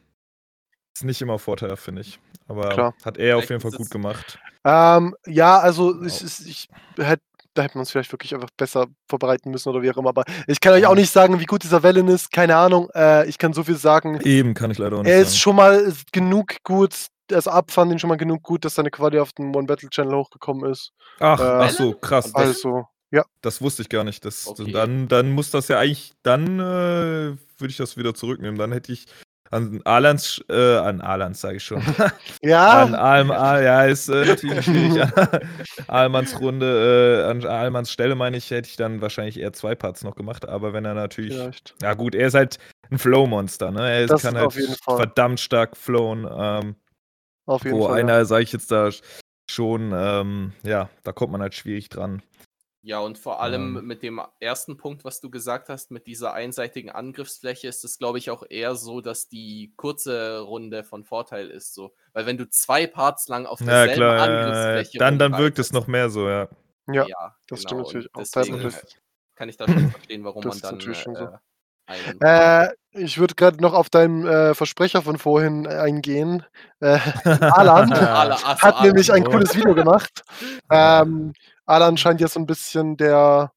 ist 0.96 1.04
nicht 1.04 1.22
immer 1.22 1.40
Vorteil, 1.40 1.76
finde 1.78 2.02
ich. 2.02 2.20
Aber 2.48 2.70
Klar. 2.70 2.94
hat 3.04 3.18
er 3.18 3.38
auf 3.38 3.50
jeden 3.50 3.62
Fall 3.62 3.72
gut 3.72 3.90
gemacht. 3.90 4.38
Ähm, 4.64 5.16
ja, 5.26 5.58
also 5.60 5.94
genau. 5.94 6.06
ich, 6.06 6.48
ich 6.48 6.70
hätte 6.98 7.24
da 7.56 7.64
hätte 7.64 7.78
man 7.78 7.84
es 7.84 7.92
vielleicht 7.92 8.12
wirklich 8.12 8.36
einfach 8.36 8.50
besser 8.58 8.88
vorbereiten 9.10 9.50
müssen 9.50 9.70
oder 9.70 9.82
wie 9.82 9.90
auch 9.90 9.98
immer. 9.98 10.10
Aber 10.10 10.26
ich 10.46 10.60
kann 10.60 10.74
euch 10.74 10.86
auch 10.86 10.96
nicht 10.96 11.10
sagen, 11.10 11.40
wie 11.40 11.46
gut 11.46 11.64
dieser 11.64 11.84
Wellen 11.84 12.08
ist. 12.10 12.32
Keine 12.32 12.56
Ahnung. 12.58 12.90
Äh, 12.94 13.28
ich 13.28 13.38
kann 13.38 13.54
so 13.54 13.64
viel 13.64 13.78
sagen. 13.78 14.20
Eben, 14.24 14.54
kann 14.54 14.72
ich 14.72 14.78
leider 14.78 14.98
auch 14.98 15.04
nicht 15.04 15.12
Er 15.12 15.22
ist 15.22 15.30
sagen. 15.30 15.40
schon 15.40 15.56
mal 15.56 15.94
genug 16.12 16.58
gut. 16.64 17.08
Also 17.32 17.50
ab 17.50 17.72
fand 17.72 17.92
ihn 17.92 18.00
schon 18.00 18.10
mal 18.10 18.18
genug 18.18 18.44
gut, 18.44 18.66
dass 18.66 18.76
seine 18.76 18.92
Quali 18.92 19.20
auf 19.20 19.32
den 19.34 19.56
One 19.56 19.68
Battle 19.68 19.90
Channel 19.90 20.16
hochgekommen 20.16 20.70
ist. 20.70 20.92
Ach, 21.20 21.40
äh, 21.40 21.44
ach 21.44 21.70
so, 21.70 21.94
krass. 21.94 22.36
Also, 22.36 22.88
ja. 23.10 23.24
Das 23.42 23.62
wusste 23.62 23.82
ich 23.82 23.90
gar 23.90 24.04
nicht. 24.04 24.26
Das, 24.26 24.48
okay. 24.48 24.72
dann, 24.72 25.08
dann 25.08 25.32
muss 25.32 25.50
das 25.50 25.70
ja 25.70 25.80
eigentlich, 25.80 26.14
dann 26.24 26.60
äh, 26.60 27.38
würde 27.58 27.70
ich 27.70 27.78
das 27.78 27.96
wieder 27.96 28.14
zurücknehmen. 28.14 28.60
Dann 28.60 28.74
hätte 28.74 28.92
ich 28.92 29.06
an 29.52 29.82
Alans, 29.84 30.44
äh, 30.50 30.78
an 30.78 31.02
Alans 31.02 31.42
sage 31.42 31.58
ich 31.58 31.64
schon. 31.64 31.82
ja. 32.42 32.84
An 32.84 32.96
Alm, 32.96 33.32
Al, 33.32 33.64
ja, 33.64 33.86
ist 33.86 34.10
äh, 34.10 34.26
natürlich 34.26 34.66
schwierig. 34.66 35.08
Almans 35.88 36.40
Runde, 36.40 37.24
äh, 37.26 37.30
an 37.30 37.46
Almans 37.46 37.92
Stelle 37.92 38.16
meine 38.16 38.38
ich, 38.38 38.50
hätte 38.50 38.70
ich 38.70 38.76
dann 38.76 39.02
wahrscheinlich 39.02 39.40
eher 39.40 39.54
zwei 39.54 39.76
Parts 39.76 40.04
noch 40.04 40.16
gemacht. 40.16 40.48
Aber 40.48 40.74
wenn 40.74 40.86
er 40.86 40.96
natürlich, 40.96 41.34
Vielleicht. 41.34 41.76
ja 41.82 41.94
gut, 41.94 42.16
er 42.16 42.28
ist 42.28 42.34
halt 42.34 42.58
ein 42.90 42.98
Flow-Monster, 42.98 43.72
ne? 43.72 43.90
Er 43.90 44.08
das 44.08 44.24
kann 44.24 44.38
halt 44.38 44.54
verdammt 44.84 45.40
stark 45.40 45.78
flowen. 45.78 46.28
Ähm, 46.30 46.76
auf 47.46 47.64
jeden 47.64 47.78
wo 47.78 47.84
Fall. 47.86 47.92
Wo 47.92 47.94
einer, 47.96 48.14
ja. 48.14 48.26
sage 48.26 48.44
ich 48.44 48.52
jetzt 48.52 48.72
da 48.72 48.90
schon, 49.50 49.92
ähm, 49.94 50.54
ja, 50.64 50.90
da 51.04 51.12
kommt 51.12 51.32
man 51.32 51.42
halt 51.42 51.54
schwierig 51.54 51.90
dran. 51.90 52.24
Ja, 52.86 53.00
und 53.00 53.18
vor 53.18 53.42
allem 53.42 53.78
ähm. 53.78 53.88
mit 53.88 54.04
dem 54.04 54.22
ersten 54.40 54.78
Punkt, 54.78 55.04
was 55.06 55.20
du 55.20 55.32
gesagt 55.32 55.70
hast, 55.70 55.90
mit 55.90 56.06
dieser 56.06 56.34
einseitigen 56.34 56.92
Angriffsfläche, 56.92 57.68
ist 57.68 57.84
es, 57.84 57.98
glaube 57.98 58.20
ich, 58.20 58.30
auch 58.30 58.44
eher 58.48 58.76
so, 58.76 59.02
dass 59.02 59.28
die 59.28 59.74
kurze 59.76 60.42
Runde 60.42 60.84
von 60.84 61.04
Vorteil 61.04 61.50
ist. 61.50 61.74
So. 61.74 61.96
Weil 62.14 62.28
wenn 62.28 62.38
du 62.38 62.48
zwei 62.48 62.86
Parts 62.86 63.28
lang 63.28 63.48
auf 63.48 63.58
derselben 63.58 63.90
ja, 63.90 63.96
klar, 63.96 64.30
Angriffsfläche. 64.30 65.00
Dann, 65.00 65.18
dann 65.18 65.36
wirkt 65.36 65.58
es 65.58 65.74
noch 65.74 65.88
mehr 65.88 66.12
so, 66.12 66.30
ja. 66.30 66.48
Ja, 66.86 67.08
ja 67.08 67.36
das 67.48 67.62
genau. 67.62 67.70
stimmt 67.70 67.82
natürlich 67.82 68.14
auch. 68.14 68.20
Deswegen 68.20 68.72
kann 69.34 69.50
ich 69.50 69.58
da 69.58 69.68
schon 69.68 69.90
verstehen, 69.90 70.24
warum 70.24 70.46
man 70.46 70.60
dann. 70.60 70.80
Äh, 70.80 70.94
so. 70.94 71.30
Äh, 72.20 72.70
ich 72.98 73.18
würde 73.18 73.36
gerade 73.36 73.62
noch 73.62 73.74
auf 73.74 73.90
deinen 73.90 74.26
äh, 74.26 74.56
Versprecher 74.56 75.02
von 75.02 75.18
vorhin 75.18 75.68
eingehen. 75.68 76.44
Äh, 76.80 77.00
Alan 77.24 77.92
hat 78.62 78.82
nämlich 78.84 79.12
ein 79.12 79.24
cooles 79.24 79.56
Video 79.56 79.76
gemacht. 79.76 80.24
Ähm, 80.72 81.34
Alan 81.68 81.96
scheint 81.96 82.22
ja 82.22 82.28
so 82.28 82.40
ein 82.40 82.48
bisschen 82.48 82.98
der 82.98 83.52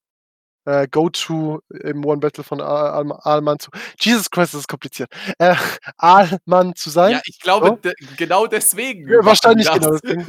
äh, 0.67 0.87
Go-To 0.89 1.61
im 1.83 2.05
One 2.05 2.21
Battle 2.21 2.45
von 2.45 2.61
Al 2.61 3.11
Alman 3.23 3.59
zu. 3.59 3.71
Jesus 3.99 4.31
Christ, 4.31 4.53
das 4.53 4.61
ist 4.61 4.69
kompliziert. 4.69 5.11
Äh, 5.39 5.55
Alman 5.97 6.75
zu 6.75 6.91
sein. 6.91 7.13
Ja, 7.13 7.21
ich 7.25 7.41
glaube, 7.41 7.69
so. 7.69 7.77
de 7.77 7.95
genau 8.17 8.47
deswegen. 8.47 9.09
Ja, 9.09 9.25
wahrscheinlich 9.25 9.71
genau 9.73 9.93
deswegen. 9.93 10.27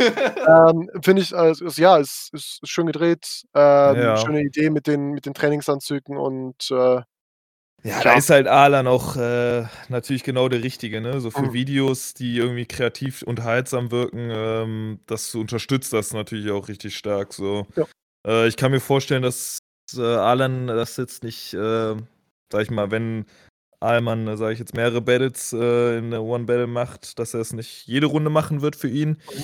ähm, 0.48 0.90
Finde 1.04 1.22
ich, 1.22 1.36
also, 1.36 1.66
ja, 1.81 2.00
es 2.00 2.30
ist, 2.31 2.60
ist 2.63 2.69
schön 2.69 2.88
gedreht. 2.88 3.44
Ähm, 3.54 4.02
ja. 4.02 4.18
Schöne 4.18 4.42
Idee 4.42 4.69
mit 4.69 4.88
den, 4.88 5.12
mit 5.12 5.25
den 5.25 5.34
Trainingsanzügen 5.34 6.18
und 6.18 6.72
äh, 6.72 7.02
ja, 7.84 8.02
da 8.02 8.14
ist 8.14 8.30
halt 8.30 8.48
Alan 8.48 8.88
auch 8.88 9.16
äh, 9.16 9.66
natürlich 9.88 10.24
genau 10.24 10.50
der 10.50 10.64
Richtige, 10.64 11.02
ne? 11.02 11.21
So 11.21 11.31
für 11.31 11.48
mhm. 11.48 11.54
Videos, 11.54 12.14
die 12.14 12.38
irgendwie 12.38 12.66
kreativ 12.66 13.21
unterhaltsam 13.21 13.92
wirken, 13.92 14.30
ähm, 14.31 15.00
das 15.06 15.33
unterstützt 15.36 15.94
das 15.94 16.14
natürlich 16.14 16.52
auch 16.52 16.68
richtig 16.68 16.95
stark. 16.95 17.33
So. 17.33 17.68
Ja. 17.76 17.86
Äh, 18.28 18.48
ich 18.48 18.57
kann 18.57 18.71
mir 18.71 18.80
vorstellen, 18.80 19.24
dass 19.24 19.59
äh, 19.95 20.02
Alan 20.02 20.68
das 20.68 20.98
jetzt 20.98 21.24
nicht, 21.24 21.54
äh, 21.54 21.95
sag 22.52 22.62
ich 22.62 22.71
mal, 22.71 22.92
wenn 22.92 23.26
Alman, 23.80 24.28
äh, 24.28 24.38
sage 24.38 24.54
ich 24.54 24.59
jetzt, 24.59 24.76
mehrere 24.76 25.02
Battles 25.02 25.54
äh, 25.54 25.98
in 25.98 26.12
der 26.12 26.24
One 26.24 26.45
Battle 26.45 26.68
macht, 26.68 27.18
dass 27.19 27.33
er 27.33 27.40
es 27.40 27.54
nicht 27.54 27.88
jede 27.88 28.07
Runde 28.07 28.30
machen 28.30 28.62
wird 28.62 28.76
für 28.76 28.90
ihn. 28.90 29.09
Mhm. 29.09 29.44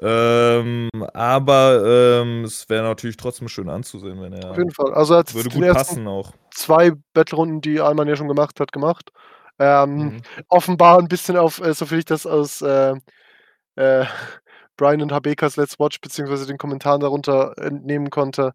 Ähm, 0.00 0.88
aber 1.12 1.82
ähm, 2.22 2.44
es 2.44 2.68
wäre 2.68 2.82
natürlich 2.82 3.16
trotzdem 3.16 3.48
schön 3.48 3.68
anzusehen, 3.68 4.20
wenn 4.20 4.32
er. 4.32 4.50
Auf 4.50 4.58
jeden 4.58 4.72
Fall. 4.72 4.92
Also 4.92 5.16
hat 5.16 5.32
würde 5.34 5.50
gut 5.50 5.72
passen 5.72 6.06
auch. 6.08 6.32
Zwei 6.50 6.92
Battle-Runden, 7.12 7.60
die 7.60 7.80
Alman 7.80 8.08
ja 8.08 8.16
schon 8.16 8.28
gemacht 8.28 8.58
hat, 8.60 8.72
gemacht. 8.72 9.12
Ähm, 9.58 9.96
mhm. 9.96 10.22
Offenbar 10.48 10.98
ein 10.98 11.08
bisschen 11.08 11.36
auf, 11.36 11.60
äh, 11.60 11.74
so 11.74 11.86
viel 11.86 11.98
ich 11.98 12.04
das 12.04 12.26
aus 12.26 12.60
äh, 12.62 12.94
äh, 13.76 14.04
Brian 14.76 15.02
und 15.02 15.12
Habekas 15.12 15.56
Let's 15.56 15.78
Watch 15.78 16.00
beziehungsweise 16.00 16.46
den 16.46 16.58
Kommentaren 16.58 17.00
darunter 17.00 17.54
entnehmen 17.58 18.10
konnte, 18.10 18.54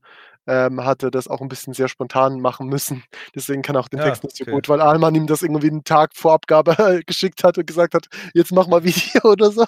ähm, 0.49 0.83
hatte 0.83 1.11
das 1.11 1.27
auch 1.27 1.41
ein 1.41 1.47
bisschen 1.47 1.73
sehr 1.73 1.87
spontan 1.87 2.41
machen 2.41 2.67
müssen. 2.67 3.03
Deswegen 3.35 3.61
kann 3.61 3.77
auch 3.77 3.87
den 3.87 3.99
ja, 3.99 4.05
Text 4.05 4.23
nicht 4.23 4.35
so 4.35 4.43
okay. 4.43 4.51
gut, 4.51 4.67
weil 4.67 4.81
Alman 4.81 5.13
ihm 5.13 5.27
das 5.27 5.43
irgendwie 5.43 5.69
einen 5.69 5.83
Tag 5.83 6.15
vor 6.15 6.33
Abgabe 6.33 7.01
geschickt 7.05 7.43
hat 7.43 7.57
und 7.57 7.67
gesagt 7.67 7.93
hat, 7.93 8.07
jetzt 8.33 8.51
mach 8.51 8.67
mal 8.67 8.83
Video 8.89 9.31
oder 9.31 9.51
so. 9.51 9.65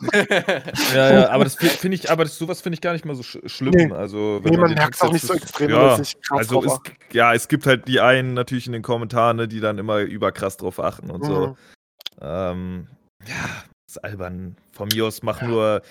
ja, 0.94 1.12
ja, 1.12 1.30
aber 1.30 1.44
das 1.44 1.56
finde 1.56 1.96
ich, 1.96 2.10
aber 2.10 2.24
das, 2.24 2.38
sowas 2.38 2.62
finde 2.62 2.76
ich 2.76 2.82
gar 2.82 2.94
nicht 2.94 3.06
mal 3.06 3.16
so 3.16 3.24
sch 3.24 3.38
schlimm. 3.46 3.74
Nee. 3.76 3.92
Also, 3.92 4.40
wenn 4.44 4.52
nee, 4.52 4.58
man, 4.58 4.70
man 4.70 4.78
merkt 4.78 4.96
es 4.96 5.02
auch 5.02 5.14
nicht 5.14 5.26
so 5.26 5.34
extrem, 5.34 5.70
ja, 5.70 6.00
also 6.32 6.64
es, 6.64 6.80
ja, 7.12 7.34
es 7.34 7.48
gibt 7.48 7.66
halt 7.68 7.88
die 7.88 8.00
einen 8.00 8.34
natürlich 8.34 8.66
in 8.66 8.74
den 8.74 8.82
Kommentaren, 8.82 9.38
ne, 9.38 9.48
die 9.48 9.60
dann 9.60 9.78
immer 9.78 10.00
überkrass 10.00 10.58
drauf 10.58 10.80
achten 10.80 11.12
und 11.12 11.22
mhm. 11.22 11.28
so. 11.28 11.58
Ähm, 12.22 12.88
ja, 13.28 13.64
ist 13.88 14.04
albern. 14.04 14.56
Von 14.72 14.90
mir 14.94 15.06
aus 15.06 15.22
mach 15.24 15.42
ja. 15.42 15.48
nur, 15.48 15.82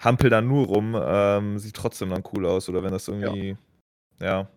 hampel 0.00 0.30
da 0.30 0.40
nur 0.40 0.66
rum, 0.66 0.96
ähm, 0.98 1.58
sieht 1.58 1.74
trotzdem 1.74 2.10
dann 2.10 2.24
cool 2.32 2.46
aus. 2.46 2.68
Oder 2.68 2.82
wenn 2.82 2.92
das 2.92 3.08
irgendwie 3.08 3.50
ja. 3.50 3.56
Ja. 4.20 4.48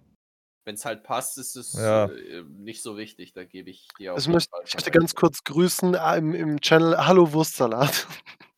Wenn 0.65 0.75
es 0.75 0.85
halt 0.85 1.03
passt, 1.03 1.37
ist 1.37 1.55
es 1.55 1.73
ja. 1.73 2.05
äh, 2.05 2.43
nicht 2.47 2.81
so 2.81 2.97
wichtig. 2.97 3.33
Da 3.33 3.43
gebe 3.43 3.69
ich 3.69 3.87
dir 3.99 4.13
auch. 4.13 4.15
Also 4.15 4.31
möchte, 4.31 4.51
ich 4.65 4.73
möchte 4.73 4.91
ganz 4.91 5.13
kurz 5.13 5.43
grüßen 5.43 5.95
äh, 5.95 6.17
im, 6.17 6.33
im 6.33 6.61
Channel 6.61 6.97
Hallo 6.97 7.33
Wurstsalat. 7.33 8.07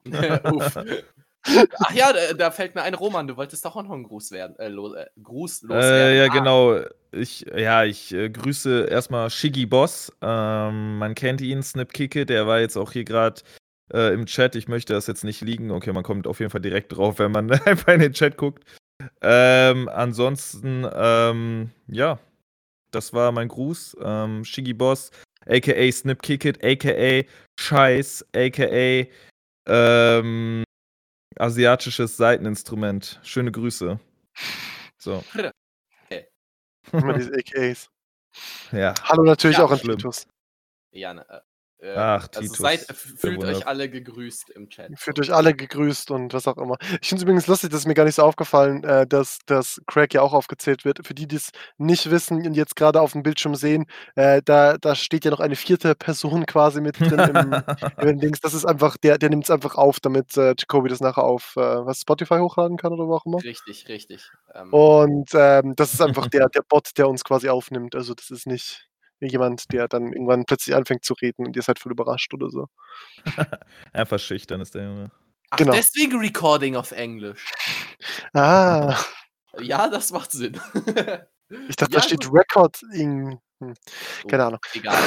Ach 1.80 1.94
ja, 1.94 2.12
da, 2.12 2.34
da, 2.34 2.52
fällt 2.52 2.74
mir 2.76 2.82
ein, 2.82 2.96
Roman, 2.96 3.28
du 3.28 3.38
wolltest 3.38 3.64
doch 3.66 3.76
auch 3.76 3.84
noch 3.84 3.92
einen 3.92 4.04
Gruß 4.04 4.32
werden. 4.32 4.58
Äh, 4.58 4.70
los, 4.70 4.96
äh, 4.96 5.06
Gruß 5.22 5.64
loswerden. 5.64 5.92
Äh, 5.92 6.18
ja, 6.18 6.26
ah. 6.26 6.34
genau. 6.34 6.80
Ich, 7.12 7.46
ja, 7.56 7.84
ich 7.84 8.14
äh, 8.14 8.30
grüße 8.30 8.86
erstmal 8.86 9.30
Shiggy 9.30 9.66
Boss. 9.66 10.12
Ähm, 10.22 10.98
man 10.98 11.14
kennt 11.14 11.42
ihn, 11.42 11.62
Snip 11.62 11.94
Kicke, 11.94 12.26
der 12.26 12.48
war 12.48 12.60
jetzt 12.60 12.78
auch 12.78 12.92
hier 12.92 13.04
gerade 13.04 13.42
äh, 13.94 14.14
im 14.14 14.26
Chat. 14.26 14.56
Ich 14.56 14.68
möchte 14.68 14.94
das 14.94 15.08
jetzt 15.08 15.24
nicht 15.24 15.42
liegen. 15.42 15.72
Okay, 15.72 15.94
man 15.94 16.04
kommt 16.04 16.26
auf 16.28 16.40
jeden 16.40 16.52
Fall 16.52 16.62
direkt 16.62 16.96
drauf, 16.96 17.20
wenn 17.20 17.32
man 17.32 17.52
einfach 17.66 17.94
in 17.94 18.00
den 18.00 18.14
Chat 18.14 18.38
guckt. 18.38 18.64
Ähm, 19.22 19.90
ansonsten, 19.90 20.88
ähm, 20.94 21.72
ja, 21.88 22.20
das 22.92 23.14
war 23.14 23.32
mein 23.32 23.48
Gruß. 23.48 23.98
Ähm, 24.02 24.46
Shiggy 24.46 24.74
Boss, 24.74 25.12
aka 25.46 25.92
Snip 25.92 26.22
Kickit, 26.22 26.64
aka 26.64 27.28
Scheiß, 27.60 28.26
aka 28.36 29.08
ähm, 29.68 30.64
asiatisches 31.38 32.18
Seiteninstrument. 32.18 33.20
Schöne 33.24 33.52
Grüße. 33.52 34.00
So. 34.98 35.24
Hey. 36.08 36.28
Immer 36.92 37.14
diese 37.14 37.34
AKAs. 37.34 37.90
Ja. 38.72 38.94
Hallo 39.04 39.24
natürlich 39.24 39.58
ja, 39.58 39.64
auch 39.64 39.72
an. 39.72 39.80
Titus. 39.80 40.28
Ja, 40.92 41.16
ne, 41.16 41.28
äh, 41.28 41.42
äh, 41.86 41.96
Ach, 41.96 42.28
also 42.28 42.42
Titus. 42.42 42.58
Seid, 42.58 42.82
fühlt 42.82 43.44
euch 43.44 43.68
alle 43.68 43.90
gegrüßt 43.90 44.50
im 44.52 44.70
Chat. 44.70 44.92
Fühlt 44.98 45.20
euch 45.20 45.32
alle 45.32 45.54
gegrüßt 45.54 46.10
und 46.12 46.34
was 46.34 46.48
auch 46.48 46.58
immer. 46.58 46.78
Ich 47.02 47.10
finde 47.10 47.18
es 47.18 47.24
übrigens 47.24 47.48
lustig, 47.48 47.70
dass 47.70 47.86
mir 47.86 47.94
gar 47.94 48.06
nicht 48.06 48.16
so 48.16 48.24
aufgefallen, 48.24 48.84
äh, 48.84 49.06
dass, 49.06 49.40
dass 49.46 49.82
Craig 49.86 50.14
ja 50.14 50.22
auch 50.22 50.34
aufgezählt 50.34 50.84
wird. 50.84 51.06
Für 51.06 51.14
die, 51.14 51.28
die 51.28 51.36
es 51.36 51.52
nicht 51.78 52.10
wissen 52.10 52.46
und 52.46 52.56
jetzt 52.56 52.76
gerade 52.76 53.00
auf 53.02 53.12
dem 53.12 53.22
Bildschirm 53.22 53.56
sehen, 53.56 53.86
äh, 54.16 54.42
da, 54.44 54.78
da 54.78 54.96
steht 54.96 55.26
ja 55.26 55.32
noch 55.32 55.40
eine 55.40 55.56
vierte 55.56 55.94
Person 55.94 56.46
quasi 56.46 56.82
mit 56.82 57.00
drin 57.00 57.20
im, 57.20 57.54
im 58.10 58.20
Dings. 58.20 58.40
Das 58.40 58.54
ist 58.54 58.66
einfach, 58.66 58.98
der, 58.98 59.18
der 59.20 59.30
nimmt 59.30 59.44
es 59.44 59.52
einfach 59.52 59.76
auf, 59.76 60.00
damit 60.00 60.36
äh, 60.38 60.56
Jacoby 60.58 60.90
das 60.90 61.02
nachher 61.02 61.24
auf 61.24 61.54
äh, 61.56 61.86
was 61.86 62.02
Spotify 62.02 62.40
hochladen 62.40 62.78
kann 62.78 62.94
oder 62.94 63.08
wo 63.08 63.16
auch 63.16 63.26
immer. 63.26 63.44
Richtig, 63.44 63.88
richtig. 63.88 64.32
Ähm, 64.54 64.74
und 64.74 65.30
ähm, 65.34 65.74
das 65.76 65.94
ist 65.94 66.02
einfach 66.02 66.28
der, 66.28 66.50
der 66.50 66.64
Bot, 66.68 66.90
der 66.98 67.08
uns 67.08 67.24
quasi 67.24 67.50
aufnimmt. 67.50 67.96
Also 67.96 68.16
das 68.16 68.32
ist 68.32 68.48
nicht 68.48 68.88
jemand, 69.28 69.72
der 69.72 69.88
dann 69.88 70.14
irgendwann 70.14 70.46
plötzlich 70.46 70.76
anfängt 70.76 71.06
zu 71.06 71.14
reden 71.14 71.46
und 71.46 71.56
ihr 71.56 71.62
seid 71.62 71.80
voll 71.80 71.92
überrascht 71.92 72.34
oder 72.34 72.50
so. 72.50 72.68
Einfach 73.94 74.20
schüchtern 74.20 74.62
ist 74.62 74.76
der 74.76 74.84
Junge. 74.84 75.12
Ach, 75.50 75.58
genau. 75.58 75.74
deswegen 75.74 76.18
Recording 76.20 76.76
auf 76.76 76.92
Englisch. 76.92 77.52
Ah. 78.34 78.98
Ja, 79.60 79.88
das 79.88 80.12
macht 80.12 80.32
Sinn. 80.32 80.60
ich 81.70 81.76
dachte, 81.76 81.94
ja, 81.94 82.00
da 82.00 82.02
steht 82.02 82.30
Recording. 82.32 83.40
Hm. 83.60 83.74
Keine 84.28 84.46
Ahnung. 84.46 84.60
Egal. 84.74 85.02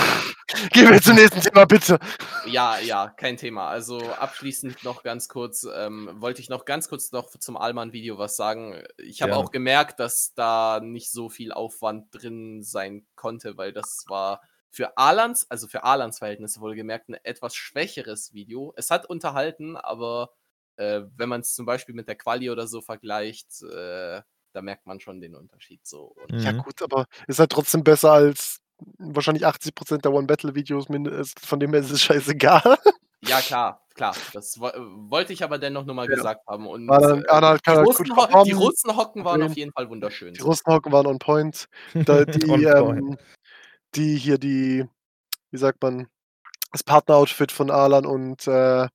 Gehen 0.72 0.90
wir 0.90 1.02
zum 1.02 1.16
nächsten 1.16 1.40
Thema, 1.40 1.66
bitte. 1.66 1.98
Ja, 2.46 2.78
ja, 2.78 3.08
kein 3.08 3.36
Thema. 3.36 3.68
Also 3.68 3.98
abschließend 3.98 4.84
noch 4.84 5.02
ganz 5.02 5.28
kurz, 5.28 5.66
ähm, 5.74 6.10
wollte 6.14 6.40
ich 6.40 6.48
noch 6.48 6.64
ganz 6.64 6.88
kurz 6.88 7.12
noch 7.12 7.28
zum 7.28 7.58
Alman-Video 7.58 8.16
was 8.16 8.36
sagen. 8.36 8.82
Ich 8.96 9.20
habe 9.20 9.32
ja. 9.32 9.38
auch 9.38 9.50
gemerkt, 9.50 10.00
dass 10.00 10.32
da 10.34 10.80
nicht 10.82 11.10
so 11.10 11.28
viel 11.28 11.52
Aufwand 11.52 12.06
drin 12.10 12.62
sein 12.62 13.06
konnte, 13.16 13.58
weil 13.58 13.72
das 13.72 14.04
war 14.08 14.40
für 14.70 14.96
Alans, 14.96 15.50
also 15.50 15.66
für 15.66 15.84
Alans 15.84 16.18
Verhältnisse 16.18 16.60
wohlgemerkt, 16.60 17.08
ein 17.08 17.16
etwas 17.24 17.54
schwächeres 17.54 18.32
Video. 18.32 18.72
Es 18.76 18.90
hat 18.90 19.06
unterhalten, 19.06 19.76
aber 19.76 20.30
äh, 20.76 21.02
wenn 21.16 21.28
man 21.28 21.42
es 21.42 21.54
zum 21.54 21.66
Beispiel 21.66 21.94
mit 21.94 22.08
der 22.08 22.16
Quali 22.16 22.48
oder 22.50 22.66
so 22.66 22.80
vergleicht, 22.80 23.62
äh, 23.62 24.22
da 24.52 24.62
merkt 24.62 24.86
man 24.86 25.00
schon 25.00 25.20
den 25.20 25.34
Unterschied 25.34 25.86
so. 25.86 26.14
Und 26.16 26.40
ja, 26.40 26.52
gut, 26.64 26.82
aber 26.82 27.06
ist 27.26 27.38
halt 27.38 27.50
trotzdem 27.50 27.84
besser 27.84 28.12
als 28.12 28.60
wahrscheinlich 28.98 29.46
80% 29.46 30.02
der 30.02 30.12
One-Battle-Videos, 30.12 30.86
von 31.40 31.60
dem 31.60 31.72
her 31.72 31.80
ist 31.80 31.90
es 31.90 32.02
scheißegal. 32.02 32.78
Ja, 33.22 33.40
klar, 33.40 33.84
klar. 33.94 34.14
Das 34.32 34.60
wollte 34.60 35.32
ich 35.32 35.42
aber 35.42 35.58
dennoch 35.58 35.84
nochmal 35.84 36.08
ja. 36.08 36.14
gesagt 36.14 36.46
haben. 36.46 36.68
Und 36.68 36.86
dann, 36.86 37.24
äh, 37.24 37.58
die, 37.66 37.70
Russen, 37.70 38.04
die 38.44 38.52
Russenhocken 38.52 39.24
waren 39.24 39.42
auf 39.42 39.56
jeden 39.56 39.72
Fall 39.72 39.90
wunderschön. 39.90 40.34
Die 40.34 40.40
Russenhocken 40.40 40.92
waren 40.92 41.06
on 41.06 41.18
point. 41.18 41.68
Da, 41.94 42.24
die, 42.24 42.48
on 42.48 42.98
ähm, 42.98 43.18
die 43.96 44.16
hier, 44.16 44.38
die, 44.38 44.84
wie 45.50 45.58
sagt 45.58 45.82
man, 45.82 46.06
das 46.70 46.84
Partner-Outfit 46.84 47.50
von 47.50 47.70
Alan 47.70 48.06
und 48.06 48.46
äh, 48.46 48.86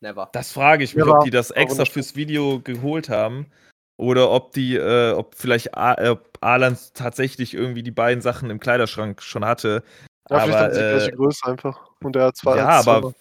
Never. 0.00 0.28
Das 0.32 0.52
frage 0.52 0.84
ich 0.84 0.94
mich, 0.94 1.04
Never. 1.04 1.18
ob 1.18 1.24
die 1.24 1.30
das 1.30 1.50
extra 1.50 1.86
fürs 1.86 2.14
Video 2.14 2.60
geholt 2.60 3.08
haben 3.08 3.50
oder 3.96 4.30
ob 4.30 4.52
die, 4.52 4.76
äh, 4.76 5.12
ob 5.12 5.34
vielleicht 5.34 5.76
A 5.76 5.94
äh, 5.94 6.16
Alan 6.40 6.76
tatsächlich 6.94 7.54
irgendwie 7.54 7.82
die 7.82 7.90
beiden 7.90 8.20
Sachen 8.22 8.50
im 8.50 8.60
Kleiderschrank 8.60 9.22
schon 9.22 9.44
hatte. 9.44 9.82
Ja, 10.30 10.36
aber, 10.36 10.44
vielleicht 10.44 10.58
haben 10.58 10.74
sie 10.74 10.80
die 10.80 10.88
gleiche 10.88 11.12
Größe 11.12 11.46
einfach. 11.46 11.90
Und 12.02 12.16
er 12.16 12.26
hat 12.26 12.36
zwar. 12.36 12.56
Ja, 12.56 12.68
aber, 12.68 13.14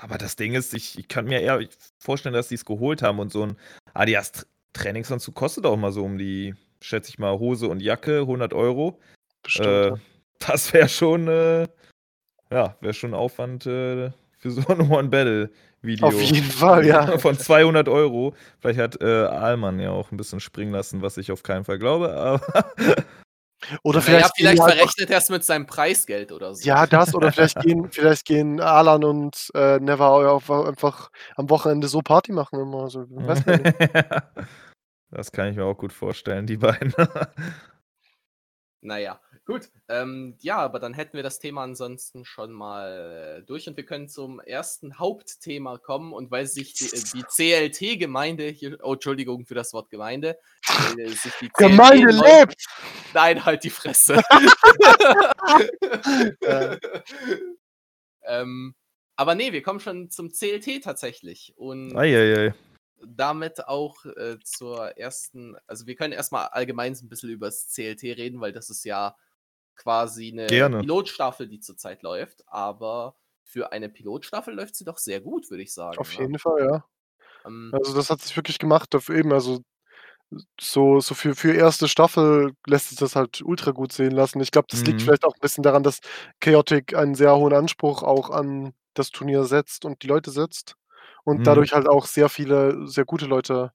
aber 0.00 0.18
das 0.18 0.36
Ding 0.36 0.54
ist, 0.54 0.74
ich, 0.74 0.98
ich 0.98 1.08
kann 1.08 1.26
mir 1.26 1.40
eher 1.40 1.60
vorstellen, 1.98 2.34
dass 2.34 2.48
die 2.48 2.54
es 2.54 2.64
geholt 2.64 3.02
haben 3.02 3.18
und 3.18 3.32
so 3.32 3.44
ein 3.44 3.56
Adidas 3.94 4.46
Trainingsanzug 4.72 5.34
kostet 5.34 5.66
auch 5.66 5.76
mal 5.76 5.92
so 5.92 6.04
um 6.04 6.18
die, 6.18 6.54
schätze 6.80 7.10
ich 7.10 7.18
mal, 7.18 7.38
Hose 7.38 7.68
und 7.68 7.80
Jacke 7.80 8.20
100 8.20 8.52
Euro. 8.54 9.00
Bestimmt, 9.42 9.66
äh, 9.66 9.92
Das 10.38 10.72
wäre 10.72 10.88
schon, 10.88 11.28
äh, 11.28 11.66
ja, 12.50 12.76
wäre 12.80 12.94
schon 12.94 13.14
Aufwand 13.14 13.66
äh, 13.66 14.10
für 14.38 14.50
so 14.50 14.66
ein 14.68 14.80
One-Battle. 14.90 15.50
Video. 15.82 16.06
Auf 16.08 16.20
jeden 16.20 16.50
Fall, 16.50 16.86
ja. 16.86 17.18
Von 17.18 17.38
200 17.38 17.88
Euro. 17.88 18.34
Vielleicht 18.60 18.80
hat 18.80 19.00
äh, 19.00 19.26
Ahlmann 19.26 19.78
ja 19.78 19.90
auch 19.90 20.10
ein 20.10 20.16
bisschen 20.16 20.40
springen 20.40 20.72
lassen, 20.72 21.02
was 21.02 21.16
ich 21.16 21.30
auf 21.30 21.42
keinen 21.42 21.64
Fall 21.64 21.78
glaube. 21.78 22.14
Aber 22.14 22.40
oder 23.82 24.00
vielleicht, 24.00 24.24
ja, 24.26 24.32
vielleicht 24.36 24.62
verrechnet 24.62 25.10
er 25.10 25.18
es 25.18 25.28
mit 25.30 25.44
seinem 25.44 25.66
Preisgeld 25.66 26.32
oder 26.32 26.54
so. 26.54 26.66
Ja, 26.66 26.86
das, 26.86 27.14
oder 27.14 27.32
vielleicht 27.32 27.60
gehen, 27.60 27.88
vielleicht 27.90 28.24
gehen 28.24 28.60
Alan 28.60 29.04
und 29.04 29.50
äh, 29.54 29.78
Never 29.80 30.40
einfach 30.66 31.10
am 31.36 31.50
Wochenende 31.50 31.88
so 31.88 32.00
Party 32.00 32.32
machen 32.32 32.60
immer. 32.60 32.84
Also, 32.84 33.04
das 35.10 35.32
kann 35.32 35.48
ich 35.48 35.56
mir 35.56 35.64
auch 35.64 35.76
gut 35.76 35.92
vorstellen, 35.92 36.46
die 36.46 36.56
beiden. 36.56 36.94
naja, 38.80 39.20
Gut, 39.48 39.70
ähm, 39.88 40.36
ja, 40.40 40.58
aber 40.58 40.78
dann 40.78 40.92
hätten 40.92 41.14
wir 41.14 41.22
das 41.22 41.38
Thema 41.38 41.62
ansonsten 41.62 42.26
schon 42.26 42.52
mal 42.52 43.42
durch 43.46 43.66
und 43.66 43.78
wir 43.78 43.86
können 43.86 44.06
zum 44.06 44.40
ersten 44.40 44.98
Hauptthema 44.98 45.78
kommen. 45.78 46.12
Und 46.12 46.30
weil 46.30 46.44
sich 46.44 46.74
die, 46.74 46.84
äh, 46.84 47.02
die 47.14 47.22
CLT-Gemeinde 47.22 48.48
hier, 48.48 48.76
oh, 48.82 48.92
Entschuldigung 48.92 49.46
für 49.46 49.54
das 49.54 49.72
Wort 49.72 49.88
Gemeinde, 49.88 50.38
äh, 50.98 51.08
sich 51.08 51.32
die 51.40 51.48
Gemeinde 51.48 52.12
lebt! 52.12 52.62
Nein, 53.14 53.42
halt 53.42 53.64
die 53.64 53.70
Fresse. 53.70 54.20
ähm, 58.24 58.74
aber 59.16 59.34
nee, 59.34 59.52
wir 59.52 59.62
kommen 59.62 59.80
schon 59.80 60.10
zum 60.10 60.30
CLT 60.30 60.84
tatsächlich. 60.84 61.54
Und 61.56 61.96
Eieiei 61.96 62.52
damit 63.06 63.68
auch 63.68 64.04
äh, 64.04 64.38
zur 64.42 64.98
ersten, 64.98 65.56
also 65.66 65.86
wir 65.86 65.94
können 65.94 66.12
erstmal 66.12 66.48
allgemein 66.48 66.94
so 66.94 67.06
ein 67.06 67.08
bisschen 67.08 67.30
über 67.30 67.46
das 67.46 67.68
CLT 67.68 68.02
reden, 68.02 68.40
weil 68.40 68.52
das 68.52 68.70
ist 68.70 68.84
ja 68.84 69.16
quasi 69.78 70.30
eine 70.32 70.46
Gerne. 70.46 70.80
Pilotstaffel, 70.80 71.48
die 71.48 71.60
zurzeit 71.60 72.02
läuft, 72.02 72.44
aber 72.46 73.16
für 73.44 73.72
eine 73.72 73.88
Pilotstaffel 73.88 74.54
läuft 74.54 74.76
sie 74.76 74.84
doch 74.84 74.98
sehr 74.98 75.20
gut, 75.20 75.50
würde 75.50 75.62
ich 75.62 75.72
sagen. 75.72 75.96
Auf 75.98 76.14
ne? 76.14 76.24
jeden 76.24 76.38
Fall, 76.38 76.66
ja. 76.70 76.84
Ähm, 77.46 77.70
also 77.72 77.94
das 77.94 78.10
hat 78.10 78.20
sich 78.20 78.36
wirklich 78.36 78.58
gemacht, 78.58 78.92
dafür 78.92 79.16
eben, 79.16 79.32
also 79.32 79.62
so, 80.60 81.00
so 81.00 81.14
für, 81.14 81.34
für 81.34 81.54
erste 81.54 81.88
Staffel 81.88 82.52
lässt 82.66 82.90
sich 82.90 82.98
das 82.98 83.16
halt 83.16 83.40
ultra 83.42 83.70
gut 83.70 83.92
sehen 83.92 84.12
lassen. 84.12 84.40
Ich 84.40 84.50
glaube, 84.50 84.68
das 84.70 84.80
mhm. 84.80 84.86
liegt 84.86 85.02
vielleicht 85.02 85.24
auch 85.24 85.34
ein 85.34 85.40
bisschen 85.40 85.62
daran, 85.62 85.82
dass 85.82 86.00
Chaotic 86.40 86.94
einen 86.94 87.14
sehr 87.14 87.34
hohen 87.34 87.54
Anspruch 87.54 88.02
auch 88.02 88.28
an 88.28 88.74
das 88.94 89.10
Turnier 89.10 89.44
setzt 89.44 89.84
und 89.84 90.02
die 90.02 90.06
Leute 90.06 90.30
setzt. 90.30 90.74
Und 91.24 91.40
mhm. 91.40 91.44
dadurch 91.44 91.72
halt 91.72 91.88
auch 91.88 92.06
sehr 92.06 92.28
viele, 92.28 92.86
sehr 92.86 93.04
gute 93.04 93.26
Leute 93.26 93.72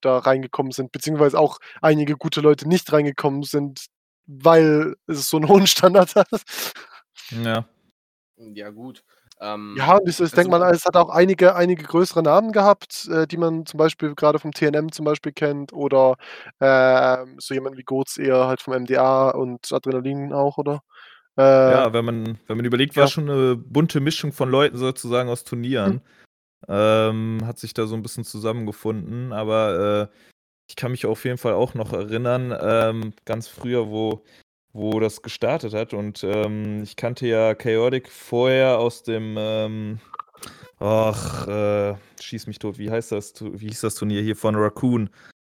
da 0.00 0.18
reingekommen 0.18 0.72
sind, 0.72 0.92
beziehungsweise 0.92 1.38
auch 1.38 1.58
einige 1.80 2.16
gute 2.16 2.40
Leute 2.40 2.68
nicht 2.68 2.92
reingekommen 2.92 3.44
sind, 3.44 3.86
weil 4.26 4.96
es 5.06 5.28
so 5.28 5.36
einen 5.36 5.48
hohen 5.48 5.66
Standard 5.66 6.14
hat. 6.14 6.28
Ja. 7.30 7.66
Ja, 8.36 8.70
gut. 8.70 9.02
Ähm, 9.40 9.74
ja, 9.76 9.96
und 9.96 10.08
ich, 10.08 10.18
ich 10.18 10.30
denke 10.30 10.52
also 10.52 10.64
mal, 10.64 10.74
es 10.74 10.86
hat 10.86 10.96
auch 10.96 11.10
einige, 11.10 11.54
einige 11.54 11.82
größere 11.82 12.22
Namen 12.22 12.52
gehabt, 12.52 13.06
äh, 13.10 13.26
die 13.26 13.36
man 13.36 13.66
zum 13.66 13.78
Beispiel 13.78 14.14
gerade 14.14 14.38
vom 14.38 14.52
TNM 14.52 14.92
zum 14.92 15.04
Beispiel 15.04 15.32
kennt 15.32 15.72
oder 15.74 16.16
äh, 16.58 17.18
so 17.38 17.52
jemand 17.52 17.76
wie 17.76 17.82
Goats 17.82 18.16
eher 18.16 18.46
halt 18.46 18.62
vom 18.62 18.74
MDA 18.74 19.30
und 19.30 19.70
Adrenalin 19.70 20.32
auch, 20.32 20.56
oder? 20.56 20.80
Äh, 21.36 21.42
ja, 21.42 21.92
wenn 21.92 22.04
man, 22.04 22.38
wenn 22.46 22.56
man 22.56 22.64
überlegt, 22.64 22.96
war 22.96 23.04
ja. 23.04 23.08
schon 23.08 23.28
eine 23.28 23.56
bunte 23.56 24.00
Mischung 24.00 24.32
von 24.32 24.50
Leuten 24.50 24.78
sozusagen 24.78 25.28
aus 25.28 25.44
Turnieren. 25.44 25.92
Hm. 25.92 26.00
Ähm, 26.68 27.38
hat 27.44 27.58
sich 27.58 27.74
da 27.74 27.86
so 27.86 27.94
ein 27.94 28.02
bisschen 28.02 28.24
zusammengefunden, 28.24 29.34
aber 29.34 30.08
äh, 30.10 30.35
ich 30.68 30.76
kann 30.76 30.90
mich 30.90 31.06
auf 31.06 31.24
jeden 31.24 31.38
Fall 31.38 31.54
auch 31.54 31.74
noch 31.74 31.92
erinnern, 31.92 32.56
ähm, 32.60 33.12
ganz 33.24 33.48
früher, 33.48 33.88
wo, 33.88 34.24
wo 34.72 35.00
das 35.00 35.22
gestartet 35.22 35.74
hat. 35.74 35.94
Und 35.94 36.24
ähm, 36.24 36.82
ich 36.82 36.96
kannte 36.96 37.26
ja 37.26 37.54
Chaotic 37.54 38.10
vorher 38.10 38.78
aus 38.78 39.02
dem, 39.02 39.36
ähm, 39.38 40.00
ach, 40.78 41.46
äh, 41.46 41.94
schieß 42.20 42.46
mich 42.46 42.58
tot, 42.58 42.78
wie 42.78 42.90
heißt 42.90 43.12
das, 43.12 43.34
wie 43.40 43.68
hieß 43.68 43.80
das 43.80 43.94
Turnier 43.94 44.22
hier 44.22 44.36
von 44.36 44.56
Raccoon? 44.56 45.10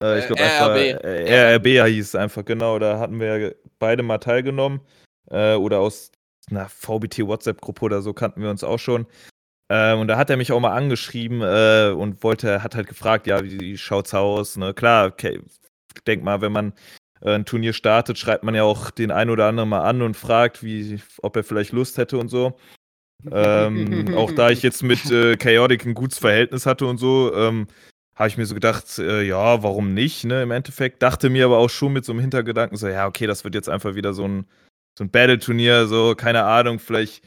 Äh, 0.03 0.21
ich 0.21 0.27
glaube 0.27 0.43
einfach, 0.43 0.77
äh, 0.77 1.55
RRB 1.55 1.89
hieß 1.89 2.09
es 2.09 2.15
einfach, 2.15 2.45
genau. 2.45 2.79
Da 2.79 2.99
hatten 2.99 3.19
wir 3.19 3.57
beide 3.79 4.03
mal 4.03 4.19
teilgenommen. 4.19 4.81
Äh, 5.31 5.55
oder 5.55 5.81
aus 5.81 6.13
einer 6.51 6.69
VBT 6.69 7.27
WhatsApp-Gruppe 7.27 7.85
oder 7.85 8.03
so 8.03 8.13
kannten 8.13 8.43
wir 8.43 8.51
uns 8.51 8.65
auch 8.65 8.79
schon. 8.79 9.07
Äh, 9.69 9.95
und 9.95 10.09
da 10.09 10.17
hat 10.17 10.31
er 10.31 10.37
mich 10.37 10.53
auch 10.53 10.61
mal 10.61 10.75
angeschrieben 10.75 11.43
äh, 11.43 11.93
und 11.95 12.23
wollte, 12.23 12.63
hat 12.63 12.75
halt 12.75 12.89
gefragt, 12.89 13.27
ja, 13.27 13.45
wie, 13.45 13.61
wie 13.61 13.79
schaut's 13.79 14.15
aus? 14.15 14.57
Ne? 14.57 14.73
Klar, 14.75 15.09
okay, 15.09 15.41
denk 16.07 16.23
mal, 16.25 16.41
wenn 16.41 16.53
man 16.53 16.73
äh, 17.21 17.35
ein 17.35 17.45
Turnier 17.45 17.73
startet, 17.73 18.19
schreibt 18.19 18.45
man 18.45 18.55
ja 18.55 18.63
auch 18.65 18.91
den 18.91 19.11
einen 19.11 19.31
oder 19.31 19.47
anderen 19.47 19.69
mal 19.69 19.83
an 19.83 20.03
und 20.03 20.17
fragt, 20.17 20.63
wie, 20.63 21.01
ob 21.23 21.37
er 21.37 21.45
vielleicht 21.45 21.73
Lust 21.73 21.99
hätte 21.99 22.19
und 22.19 22.29
so. 22.29 22.59
ähm, 23.33 24.15
auch 24.17 24.31
da 24.33 24.51
ich 24.51 24.63
jetzt 24.63 24.83
mit 24.83 25.11
äh, 25.11 25.37
Chaotic 25.37 25.85
ein 25.85 25.95
gutes 25.95 26.19
Verhältnis 26.19 26.67
hatte 26.67 26.87
und 26.87 26.99
so, 26.99 27.35
ähm, 27.35 27.67
habe 28.15 28.29
ich 28.29 28.37
mir 28.37 28.47
so 28.47 28.55
gedacht, 28.55 28.99
äh, 28.99 29.23
ja, 29.23 29.63
warum 29.63 29.93
nicht, 29.95 30.25
ne, 30.25 30.43
im 30.43 30.51
Endeffekt. 30.51 31.03
Dachte 31.03 31.29
mir 31.31 31.45
aber 31.45 31.59
auch 31.59 31.71
schon 31.71 31.93
mit 31.93 32.05
so 32.05 32.13
einem 32.13 32.21
Hintergedanken, 32.21 32.77
so, 32.77 32.89
ja, 32.89 33.07
okay, 33.07 33.27
das 33.27 33.45
wird 33.45 33.55
jetzt 33.55 33.69
einfach 33.69 33.95
wieder 33.95 34.15
so 34.15 34.25
ein, 34.27 34.47
so 34.97 35.05
ein 35.05 35.11
Battle-Turnier, 35.11 35.87
so, 35.87 36.15
keine 36.15 36.45
Ahnung, 36.45 36.79
vielleicht 36.79 37.23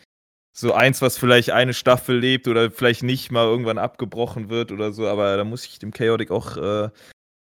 so 0.53 0.73
eins, 0.73 1.01
was 1.01 1.17
vielleicht 1.17 1.51
eine 1.51 1.73
Staffel 1.73 2.17
lebt 2.17 2.47
oder 2.47 2.71
vielleicht 2.71 3.03
nicht 3.03 3.31
mal 3.31 3.45
irgendwann 3.45 3.77
abgebrochen 3.77 4.49
wird 4.49 4.71
oder 4.71 4.91
so, 4.91 5.07
aber 5.07 5.37
da 5.37 5.43
muss 5.43 5.65
ich 5.65 5.79
dem 5.79 5.91
Chaotic 5.91 6.31
auch 6.31 6.57
äh, 6.57 6.89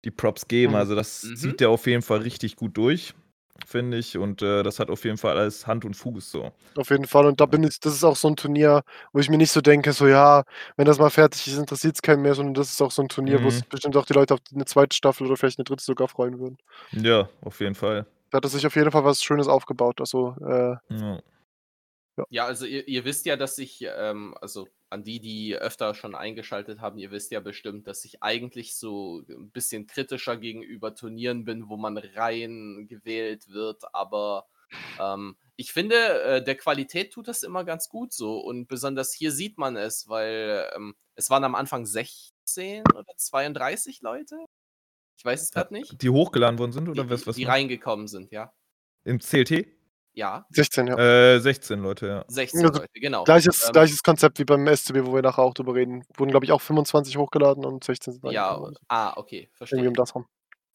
die 0.05 0.11
Props 0.11 0.47
geben. 0.47 0.73
Mhm. 0.73 0.79
Also 0.79 0.95
das 0.95 1.23
mhm. 1.23 1.35
zieht 1.35 1.59
der 1.59 1.69
auf 1.69 1.87
jeden 1.87 2.01
Fall 2.01 2.19
richtig 2.19 2.55
gut 2.55 2.77
durch, 2.77 3.13
finde 3.65 3.97
ich. 3.97 4.17
Und 4.17 4.41
äh, 4.41 4.63
das 4.63 4.79
hat 4.79 4.89
auf 4.89 5.03
jeden 5.05 5.17
Fall 5.17 5.37
alles 5.37 5.65
Hand 5.65 5.85
und 5.85 5.95
Fuß 5.95 6.31
so. 6.31 6.51
Auf 6.75 6.89
jeden 6.91 7.05
Fall. 7.05 7.25
Und 7.25 7.41
da 7.41 7.45
bin 7.47 7.63
ich, 7.63 7.79
das 7.79 7.93
ist 7.93 8.03
auch 8.03 8.15
so 8.15 8.27
ein 8.27 8.35
Turnier, 8.35 8.83
wo 9.11 9.19
ich 9.19 9.29
mir 9.29 9.37
nicht 9.37 9.51
so 9.51 9.61
denke, 9.61 9.91
so 9.91 10.07
ja, 10.07 10.43
wenn 10.77 10.85
das 10.85 10.99
mal 10.99 11.09
fertig 11.09 11.47
ist, 11.47 11.57
interessiert 11.57 11.95
es 11.95 12.01
keinen 12.01 12.21
mehr, 12.21 12.35
sondern 12.35 12.53
das 12.53 12.71
ist 12.71 12.81
auch 12.81 12.91
so 12.91 13.01
ein 13.01 13.09
Turnier, 13.09 13.39
mhm. 13.39 13.45
wo 13.45 13.49
sich 13.49 13.65
bestimmt 13.67 13.97
auch 13.97 14.05
die 14.05 14.13
Leute 14.13 14.35
auf 14.35 14.39
eine 14.53 14.65
zweite 14.65 14.95
Staffel 14.95 15.25
oder 15.25 15.35
vielleicht 15.35 15.57
eine 15.57 15.65
dritte 15.65 15.83
sogar 15.83 16.07
freuen 16.07 16.39
würden. 16.39 16.57
Ja, 16.91 17.27
auf 17.41 17.59
jeden 17.59 17.75
Fall. 17.75 18.05
Da 18.29 18.37
hat 18.37 18.45
er 18.45 18.49
sich 18.49 18.67
auf 18.67 18.75
jeden 18.75 18.91
Fall 18.91 19.03
was 19.03 19.23
Schönes 19.23 19.47
aufgebaut. 19.47 19.99
Also, 19.99 20.35
äh, 20.45 20.75
ja. 20.89 21.19
Ja. 22.19 22.25
ja, 22.29 22.45
also 22.45 22.65
ihr, 22.65 22.87
ihr, 22.87 23.05
wisst 23.05 23.25
ja, 23.25 23.35
dass 23.35 23.57
ich, 23.57 23.85
ähm, 23.85 24.35
also 24.41 24.67
an 24.89 25.03
die, 25.03 25.19
die 25.19 25.55
öfter 25.55 25.93
schon 25.93 26.15
eingeschaltet 26.15 26.81
haben, 26.81 26.97
ihr 26.97 27.11
wisst 27.11 27.31
ja 27.31 27.39
bestimmt, 27.39 27.87
dass 27.87 28.03
ich 28.03 28.21
eigentlich 28.21 28.75
so 28.75 29.23
ein 29.29 29.51
bisschen 29.51 29.87
kritischer 29.87 30.35
gegenüber 30.37 30.95
Turnieren 30.95 31.45
bin, 31.45 31.69
wo 31.69 31.77
man 31.77 31.97
rein 31.97 32.87
gewählt 32.87 33.49
wird, 33.49 33.83
aber 33.93 34.47
ähm, 34.99 35.37
ich 35.55 35.71
finde, 35.71 35.95
äh, 36.23 36.43
der 36.43 36.55
Qualität 36.55 37.13
tut 37.13 37.27
das 37.27 37.43
immer 37.43 37.63
ganz 37.63 37.89
gut 37.89 38.13
so 38.13 38.39
und 38.39 38.67
besonders 38.67 39.13
hier 39.13 39.31
sieht 39.31 39.57
man 39.57 39.75
es, 39.77 40.07
weil 40.07 40.69
ähm, 40.75 40.95
es 41.15 41.29
waren 41.29 41.43
am 41.43 41.55
Anfang 41.55 41.85
16 41.85 42.83
oder 42.95 43.13
32 43.15 44.01
Leute. 44.01 44.35
Ich 45.17 45.25
weiß 45.25 45.41
es 45.41 45.51
gerade 45.51 45.73
nicht. 45.73 46.01
Die 46.01 46.09
hochgeladen 46.09 46.59
worden 46.59 46.71
sind 46.71 46.89
oder 46.89 47.03
die, 47.03 47.09
was? 47.09 47.27
was 47.27 47.35
die 47.35 47.43
reingekommen 47.43 48.07
sind, 48.07 48.31
ja. 48.31 48.53
Im 49.03 49.19
CLT? 49.19 49.78
Ja. 50.19 50.45
16, 50.49 50.87
ja. 50.87 51.35
Äh, 51.35 51.39
16 51.39 51.79
Leute, 51.79 52.07
ja. 52.07 52.25
16 52.27 52.65
also, 52.65 52.79
Leute, 52.81 52.89
genau. 52.93 53.23
Gleiches, 53.23 53.65
ähm, 53.65 53.71
gleiches 53.71 54.03
Konzept 54.03 54.37
wie 54.39 54.43
beim 54.43 54.67
SCB, 54.67 55.05
wo 55.05 55.13
wir 55.13 55.21
nachher 55.21 55.43
auch 55.43 55.53
drüber 55.53 55.75
reden. 55.75 56.03
Wurden, 56.17 56.31
glaube 56.31 56.45
ich, 56.45 56.51
auch 56.51 56.59
25 56.59 57.15
hochgeladen 57.15 57.63
und 57.63 57.85
16 57.85 58.13
sind 58.13 58.31
Ja, 58.31 58.61
ah, 58.89 59.13
okay, 59.15 59.49
verstehe. 59.53 59.79
Irgendwie 59.79 59.87
um 59.87 59.93
das 59.93 60.13
rum. 60.13 60.27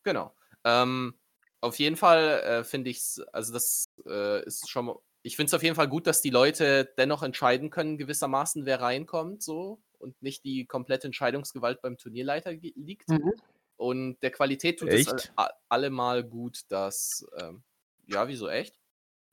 Genau. 0.03 0.35
Ähm, 0.65 1.15
auf 1.61 1.79
jeden 1.79 1.97
Fall 1.97 2.41
äh, 2.41 2.65
finde 2.65 2.89
ich 2.89 3.01
es, 3.01 3.21
also 3.33 3.53
das 3.53 3.91
äh, 4.07 4.43
ist 4.47 4.71
schon, 4.71 4.95
ich 5.21 5.37
finde 5.37 5.49
es 5.49 5.55
auf 5.55 5.63
jeden 5.63 5.77
Fall 5.77 5.89
gut, 5.89 6.07
dass 6.07 6.23
die 6.23 6.31
Leute 6.31 6.91
dennoch 6.97 7.23
entscheiden 7.23 7.69
können, 7.69 7.99
gewissermaßen, 7.99 8.65
wer 8.65 8.81
reinkommt, 8.81 9.43
so 9.43 9.83
und 9.99 10.21
nicht 10.23 10.43
die 10.45 10.65
komplette 10.65 11.07
Entscheidungsgewalt 11.07 11.83
beim 11.83 11.99
Turnierleiter 11.99 12.53
liegt. 12.53 13.11
Mhm. 13.11 13.35
Und 13.77 14.23
der 14.23 14.31
Qualität 14.31 14.79
tut 14.79 14.89
echt? 14.89 15.13
es 15.13 15.33
allemal 15.69 16.25
gut, 16.25 16.63
dass, 16.69 17.27
ähm, 17.37 17.63
ja, 18.07 18.27
wieso 18.27 18.49
echt? 18.49 18.79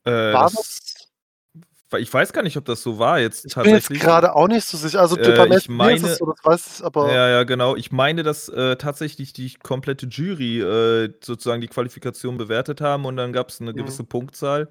Äh, 0.06 0.34
war 0.34 0.50
das, 0.50 0.82
ich 1.98 2.14
weiß 2.14 2.32
gar 2.32 2.42
nicht, 2.44 2.58
ob 2.58 2.66
das 2.66 2.82
so 2.82 3.00
war 3.00 3.20
jetzt 3.20 3.46
ich 3.46 3.54
tatsächlich. 3.54 3.84
Ich 3.84 3.88
bin 3.90 3.98
jetzt 3.98 4.06
gerade 4.06 4.36
auch 4.36 4.48
nicht 4.48 4.66
so 4.66 4.78
sicher. 4.78 5.02
Also 5.02 5.18
äh, 5.18 5.36
beim 5.36 5.52
ich 5.52 5.68
meine, 5.68 5.96
ist 5.96 6.04
es 6.04 6.18
so, 6.20 6.26
das 6.26 6.46
weiß 6.46 6.80
ich, 6.80 6.86
aber. 6.86 7.12
Ja, 7.12 7.30
ja, 7.30 7.44
genau. 7.44 7.76
Ich 7.76 7.92
meine, 7.92 8.24
dass 8.24 8.48
äh, 8.50 8.78
tatsächlich 8.78 9.34
die 9.34 9.54
komplette 9.56 10.06
Jury 10.08 10.62
äh, 10.62 11.14
sozusagen 11.22 11.62
die 11.62 11.68
Qualifikation 11.68 12.38
bewertet 12.38 12.82
haben 12.82 13.06
und 13.06 13.18
dann 13.18 13.34
gab 13.34 13.50
es 13.50 13.60
eine 13.60 13.74
mhm. 13.74 13.78
gewisse 13.78 14.04
Punktzahl. 14.04 14.70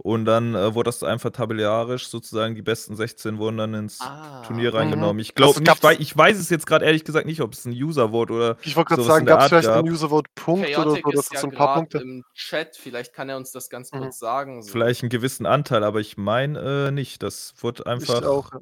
Und 0.00 0.26
dann 0.26 0.54
äh, 0.54 0.74
wurde 0.74 0.88
das 0.88 1.02
einfach 1.02 1.30
tabellarisch 1.30 2.06
sozusagen, 2.06 2.54
die 2.54 2.62
besten 2.62 2.94
16 2.94 3.38
wurden 3.38 3.56
dann 3.56 3.74
ins 3.74 4.00
ah, 4.00 4.42
Turnier 4.46 4.72
reingenommen. 4.72 5.16
Mhm. 5.16 5.20
Ich 5.20 5.34
glaube 5.34 5.60
nicht, 5.60 5.82
weil 5.82 6.00
ich 6.00 6.16
weiß 6.16 6.38
es 6.38 6.50
jetzt 6.50 6.66
gerade 6.66 6.84
ehrlich 6.84 7.04
gesagt 7.04 7.26
nicht, 7.26 7.40
ob 7.40 7.52
es 7.52 7.64
ein 7.64 7.72
User-Vote 7.72 8.32
oder. 8.32 8.56
Ich 8.62 8.76
wollte 8.76 8.94
gerade 8.94 9.02
sagen, 9.02 9.26
gab 9.26 9.40
es 9.40 9.48
vielleicht 9.48 9.68
einen 9.68 9.90
User-Vote-Punkt 9.90 10.78
oder 10.78 10.90
so, 10.90 11.10
dass 11.10 11.30
ja 11.32 11.40
so 11.40 11.48
ein 11.48 11.52
paar 11.52 11.74
Punkte. 11.74 11.98
im 11.98 12.24
Chat, 12.32 12.76
vielleicht 12.76 13.12
kann 13.12 13.28
er 13.28 13.36
uns 13.36 13.50
das 13.50 13.70
ganz 13.70 13.90
mhm. 13.90 13.98
kurz 13.98 14.20
sagen. 14.20 14.62
So. 14.62 14.70
Vielleicht 14.70 15.02
einen 15.02 15.10
gewissen 15.10 15.46
Anteil, 15.46 15.82
aber 15.82 15.98
ich 15.98 16.16
meine 16.16 16.86
äh, 16.88 16.90
nicht. 16.92 17.24
Das 17.24 17.54
wurde 17.58 17.86
einfach. 17.86 18.20
Ich 18.20 18.26
auch. 18.26 18.52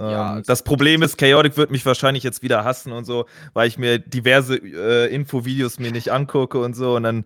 Ähm, 0.00 0.10
ja, 0.10 0.32
also 0.32 0.46
das 0.46 0.64
Problem 0.64 1.02
ist, 1.02 1.18
Chaotic 1.18 1.56
wird 1.56 1.70
mich 1.70 1.86
wahrscheinlich 1.86 2.24
jetzt 2.24 2.42
wieder 2.42 2.64
hassen 2.64 2.92
und 2.92 3.04
so, 3.04 3.26
weil 3.52 3.68
ich 3.68 3.78
mir 3.78 4.00
diverse 4.00 4.56
äh, 4.56 5.14
Infovideos 5.14 5.78
mir 5.78 5.92
nicht 5.92 6.10
angucke 6.10 6.58
und 6.58 6.74
so 6.74 6.96
und 6.96 7.04
dann 7.04 7.24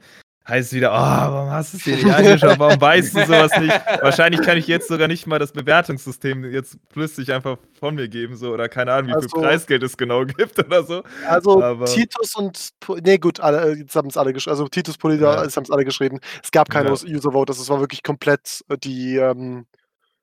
heißt 0.49 0.69
es 0.69 0.73
wieder, 0.77 0.93
oh, 0.93 0.95
warum 0.95 1.51
hast 1.51 1.73
du 1.73 1.79
es 1.79 1.85
dir 1.85 1.97
nicht 1.97 2.07
angeschaut? 2.07 2.59
Warum 2.59 2.81
weißt 2.81 3.17
du 3.17 3.27
sowas 3.27 3.51
nicht? 3.59 3.73
Wahrscheinlich 4.03 4.43
kann 4.43 4.57
ich 4.57 4.67
jetzt 4.67 4.89
sogar 4.89 5.09
nicht 5.09 5.27
mal 5.27 5.39
das 5.39 5.53
Bewertungssystem 5.53 6.45
jetzt 6.53 6.79
plötzlich 6.89 7.33
einfach 7.33 7.59
von 7.79 7.95
mir 7.97 8.09
geben, 8.09 8.37
so, 8.37 8.53
oder 8.53 8.69
keine 8.69 8.93
Ahnung, 8.93 9.11
wie 9.11 9.15
also, 9.15 9.29
viel 9.29 9.43
Preisgeld 9.43 9.83
es 9.83 9.97
genau 9.97 10.25
gibt 10.25 10.59
oder 10.59 10.85
so. 10.85 11.03
Also 11.27 11.63
Aber, 11.63 11.87
Titus 11.87 12.35
und, 12.37 12.71
nee 13.05 13.19
gut, 13.19 13.41
alle, 13.41 13.75
jetzt 13.75 13.97
haben 13.97 14.09
es 14.09 14.17
alle 14.17 14.33
geschrieben, 14.33 14.53
also 14.53 14.69
Titus 14.69 14.99
Polida 14.99 15.35
ja. 15.35 15.41
haben 15.41 15.63
es 15.63 15.71
alle 15.71 15.85
geschrieben. 15.85 16.21
Es 16.43 16.51
gab 16.51 16.71
keine 16.71 16.89
ja. 16.89 16.95
User 16.95 17.33
Vote, 17.33 17.53
das 17.53 17.69
war 17.69 17.81
wirklich 17.81 18.03
komplett 18.03 18.65
äh, 18.69 18.79
die, 18.79 19.17
ähm, 19.17 19.67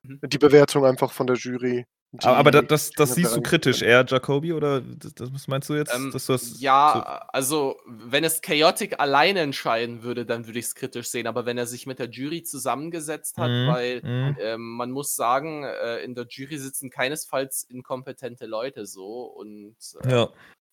mhm. 0.02 0.20
die 0.24 0.38
Bewertung 0.38 0.86
einfach 0.86 1.12
von 1.12 1.26
der 1.26 1.36
Jury. 1.36 1.86
Die, 2.22 2.26
aber 2.26 2.52
das, 2.52 2.66
das, 2.68 2.90
das 2.92 3.14
siehst 3.16 3.34
du 3.34 3.40
kritisch 3.40 3.82
eher, 3.82 4.04
Jacobi, 4.06 4.52
oder 4.52 4.80
das, 4.80 5.14
das 5.14 5.48
meinst 5.48 5.68
du 5.68 5.74
jetzt? 5.74 5.92
Ähm, 5.92 6.12
dass 6.12 6.26
du 6.26 6.34
ja, 6.58 6.92
so 6.94 7.00
also 7.32 7.76
wenn 7.86 8.22
es 8.22 8.40
Chaotic 8.40 9.00
alleine 9.00 9.40
entscheiden 9.40 10.04
würde, 10.04 10.24
dann 10.24 10.46
würde 10.46 10.60
ich 10.60 10.66
es 10.66 10.76
kritisch 10.76 11.08
sehen. 11.08 11.26
Aber 11.26 11.44
wenn 11.44 11.58
er 11.58 11.66
sich 11.66 11.86
mit 11.86 11.98
der 11.98 12.08
Jury 12.08 12.44
zusammengesetzt 12.44 13.36
hat, 13.36 13.50
mm, 13.50 13.68
weil 13.68 14.00
mm. 14.02 14.36
Äh, 14.38 14.56
man 14.58 14.92
muss 14.92 15.16
sagen, 15.16 15.64
äh, 15.64 16.04
in 16.04 16.14
der 16.14 16.26
Jury 16.28 16.56
sitzen 16.58 16.88
keinesfalls 16.88 17.64
inkompetente 17.64 18.46
Leute 18.46 18.86
so. 18.86 19.24
Und 19.24 19.76
äh, 20.04 20.10
ja. 20.12 20.28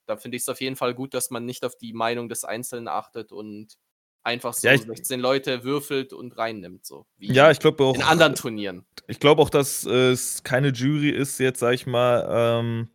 da 0.05 0.17
finde 0.17 0.37
ich 0.37 0.43
es 0.43 0.49
auf 0.49 0.61
jeden 0.61 0.75
Fall 0.75 0.93
gut, 0.93 1.15
dass 1.15 1.31
man 1.31 1.43
nicht 1.43 1.65
auf 1.65 1.75
die 1.75 1.93
Meinung 1.93 2.29
des 2.29 2.43
Einzelnen 2.43 2.87
achtet 2.87 3.31
und 3.31 3.79
einfach 4.23 4.53
so 4.53 4.67
ja, 4.67 4.73
ich, 4.73 4.81
16 4.81 5.19
Leute 5.19 5.63
würfelt 5.63 6.13
und 6.13 6.37
reinnimmt. 6.37 6.85
So, 6.85 7.05
ja, 7.19 7.51
ich 7.51 7.59
glaube 7.59 7.83
auch. 7.83 7.95
In 7.95 8.03
anderen 8.03 8.35
Turnieren. 8.35 8.85
Ich 9.07 9.19
glaube 9.19 9.41
auch, 9.41 9.49
dass 9.49 9.85
äh, 9.85 10.11
es 10.11 10.43
keine 10.43 10.69
Jury 10.69 11.09
ist, 11.09 11.39
jetzt 11.39 11.59
sag 11.59 11.73
ich 11.73 11.87
mal. 11.87 12.27
Ähm, 12.29 12.89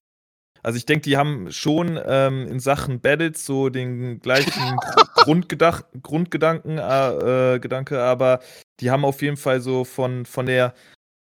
also 0.63 0.79
ich 0.79 0.87
denke, 0.87 1.03
die 1.03 1.17
haben 1.17 1.53
schon 1.53 1.99
ähm, 2.07 2.47
in 2.49 2.59
Sachen 2.59 3.01
Battles 3.01 3.47
so 3.47 3.69
den 3.69 4.21
gleichen 4.21 4.77
Grundgedach 5.15 5.85
Grundgedanken, 6.03 6.79
äh, 6.79 7.55
äh, 7.55 7.59
Gedanke, 7.61 8.03
aber 8.03 8.41
die 8.81 8.91
haben 8.91 9.05
auf 9.05 9.23
jeden 9.23 9.37
Fall 9.37 9.61
so 9.61 9.85
von, 9.85 10.27
von 10.27 10.47
der 10.47 10.75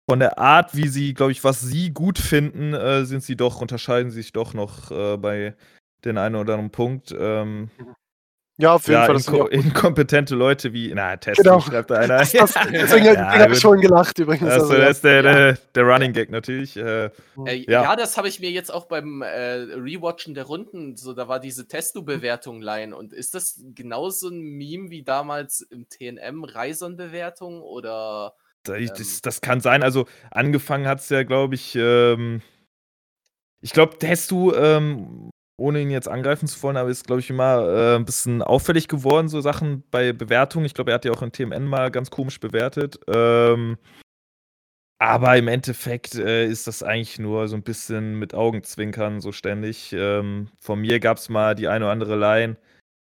von 0.08 0.20
der 0.20 0.38
Art, 0.38 0.76
wie 0.76 0.86
sie, 0.86 1.14
glaube 1.14 1.32
ich, 1.32 1.42
was 1.42 1.60
sie 1.60 1.92
gut 1.92 2.18
finden, 2.18 2.74
äh, 2.74 3.04
sind 3.04 3.24
sie 3.24 3.36
doch, 3.36 3.60
unterscheiden 3.60 4.12
sich 4.12 4.32
doch 4.32 4.54
noch 4.54 4.92
äh, 4.92 5.16
bei 5.16 5.56
den 6.04 6.16
einen 6.16 6.36
oder 6.36 6.54
anderen 6.54 6.70
Punkt. 6.70 7.14
Ähm, 7.18 7.70
mhm. 7.76 7.94
Ja, 8.58 8.74
auf 8.74 8.88
jeden 8.88 9.00
ja, 9.00 9.06
Fall. 9.06 9.16
Inko 9.16 9.46
inkompetente 9.48 10.34
Leute 10.34 10.72
wie, 10.72 10.90
na, 10.94 11.16
Tesla 11.18 11.42
genau. 11.42 11.60
schreibt 11.60 11.90
da 11.90 11.96
einer. 11.96 12.18
Das, 12.18 12.32
deswegen 12.72 13.04
ja, 13.04 13.38
habe 13.38 13.52
ich 13.52 13.60
schon 13.60 13.80
gelacht 13.82 14.18
übrigens. 14.18 14.50
Also, 14.50 14.72
also, 14.72 14.76
das 14.78 14.90
ist 14.92 15.04
der, 15.04 15.22
der, 15.22 15.58
der, 15.74 15.84
Running 15.84 16.14
Gag 16.14 16.30
natürlich. 16.30 16.74
Äh, 16.74 17.10
äh, 17.44 17.54
ja. 17.68 17.82
ja. 17.82 17.96
das 17.96 18.16
habe 18.16 18.28
ich 18.28 18.40
mir 18.40 18.50
jetzt 18.50 18.72
auch 18.72 18.86
beim 18.86 19.20
äh, 19.20 19.26
Rewatchen 19.26 20.32
der 20.32 20.44
Runden, 20.44 20.96
so 20.96 21.12
da 21.12 21.28
war 21.28 21.38
diese 21.38 21.68
Testo-Bewertung 21.68 22.62
line 22.62 22.96
und 22.96 23.12
ist 23.12 23.34
das 23.34 23.62
genauso 23.74 24.30
ein 24.30 24.40
Meme 24.40 24.88
wie 24.88 25.02
damals 25.02 25.60
im 25.60 25.86
TNM 25.90 26.44
Reisern-Bewertung 26.44 27.60
oder? 27.60 28.34
Das, 28.62 28.78
ähm, 28.78 29.06
das, 29.22 29.40
kann 29.42 29.60
sein. 29.60 29.82
Also 29.82 30.06
angefangen 30.30 30.88
hat 30.88 31.00
es 31.00 31.10
ja, 31.10 31.24
glaube 31.24 31.56
ich, 31.56 31.74
ähm, 31.76 32.40
ich 33.60 33.72
glaube, 33.72 33.98
Testo 33.98 34.54
ähm, 34.54 35.30
ohne 35.56 35.80
ihn 35.80 35.90
jetzt 35.90 36.08
angreifen 36.08 36.48
zu 36.48 36.62
wollen, 36.62 36.76
aber 36.76 36.90
ist, 36.90 37.06
glaube 37.06 37.20
ich, 37.20 37.30
immer 37.30 37.68
äh, 37.68 37.96
ein 37.96 38.04
bisschen 38.04 38.42
auffällig 38.42 38.88
geworden, 38.88 39.28
so 39.28 39.40
Sachen 39.40 39.82
bei 39.90 40.12
Bewertungen. 40.12 40.66
Ich 40.66 40.74
glaube, 40.74 40.90
er 40.90 40.96
hat 40.96 41.04
ja 41.04 41.12
auch 41.12 41.22
in 41.22 41.32
TMN 41.32 41.64
mal 41.64 41.90
ganz 41.90 42.10
komisch 42.10 42.40
bewertet. 42.40 42.98
Ähm, 43.08 43.78
aber 44.98 45.36
im 45.36 45.48
Endeffekt 45.48 46.14
äh, 46.14 46.46
ist 46.46 46.66
das 46.66 46.82
eigentlich 46.82 47.18
nur 47.18 47.48
so 47.48 47.56
ein 47.56 47.62
bisschen 47.62 48.18
mit 48.18 48.34
Augenzwinkern 48.34 49.20
so 49.20 49.32
ständig. 49.32 49.92
Ähm, 49.92 50.48
von 50.58 50.80
mir 50.80 51.00
gab 51.00 51.18
es 51.18 51.28
mal 51.28 51.54
die 51.54 51.68
eine 51.68 51.84
oder 51.84 51.92
andere 51.92 52.16
Line. 52.16 52.56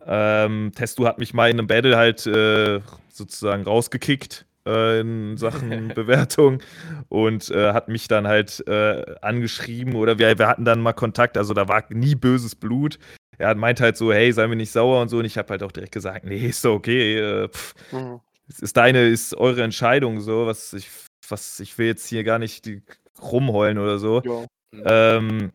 Ähm, 0.05 0.73
Testu 0.75 1.07
hat 1.07 1.19
mich 1.19 1.35
mal 1.35 1.51
in 1.51 1.59
einem 1.59 1.69
Battle 1.69 1.97
halt 1.97 2.27
äh, 2.27 2.81
sozusagen 3.09 3.65
rausgekickt 3.65 4.48
äh, 4.69 5.01
in 5.01 5.37
Sachen 5.37 5.89
Bewertung 5.95 6.63
und 7.09 7.51
äh, 7.51 7.73
hat 7.73 7.89
mich 7.89 8.07
dann 8.07 8.29
halt 8.29 8.63
äh, 8.69 9.17
angeschrieben 9.23 9.95
oder 9.95 10.19
wir, 10.19 10.39
wir 10.39 10.47
hatten 10.47 10.65
dann 10.65 10.81
mal 10.81 10.93
Kontakt, 10.93 11.37
also 11.37 11.55
da 11.55 11.69
war 11.69 11.85
nie 11.89 12.15
böses 12.15 12.55
Blut. 12.55 12.99
Er 13.39 13.55
meint 13.55 13.81
halt 13.81 13.97
so, 13.97 14.13
hey, 14.13 14.33
sei 14.33 14.47
mir 14.49 14.57
nicht 14.57 14.73
sauer 14.73 15.01
und 15.01 15.09
so. 15.09 15.19
Und 15.19 15.25
ich 15.25 15.39
habe 15.39 15.49
halt 15.51 15.63
auch 15.63 15.73
direkt 15.73 15.93
gesagt, 15.93 16.25
nee, 16.25 16.49
ist 16.49 16.65
doch 16.65 16.75
okay. 16.75 17.19
Äh, 17.19 17.49
mhm. 17.93 18.21
ist 18.49 18.77
deine, 18.77 19.07
ist 19.07 19.35
eure 19.37 19.63
Entscheidung 19.63 20.21
so. 20.21 20.47
Was 20.47 20.73
ich, 20.73 20.89
was 21.29 21.61
ich 21.61 21.79
will 21.79 21.87
jetzt 21.87 22.07
hier 22.09 22.25
gar 22.25 22.41
nicht 22.41 22.67
die 22.67 22.83
rumheulen 23.23 23.79
oder 23.79 23.99
so. 23.99 24.23
Ja. 24.25 25.17
Ähm, 25.17 25.53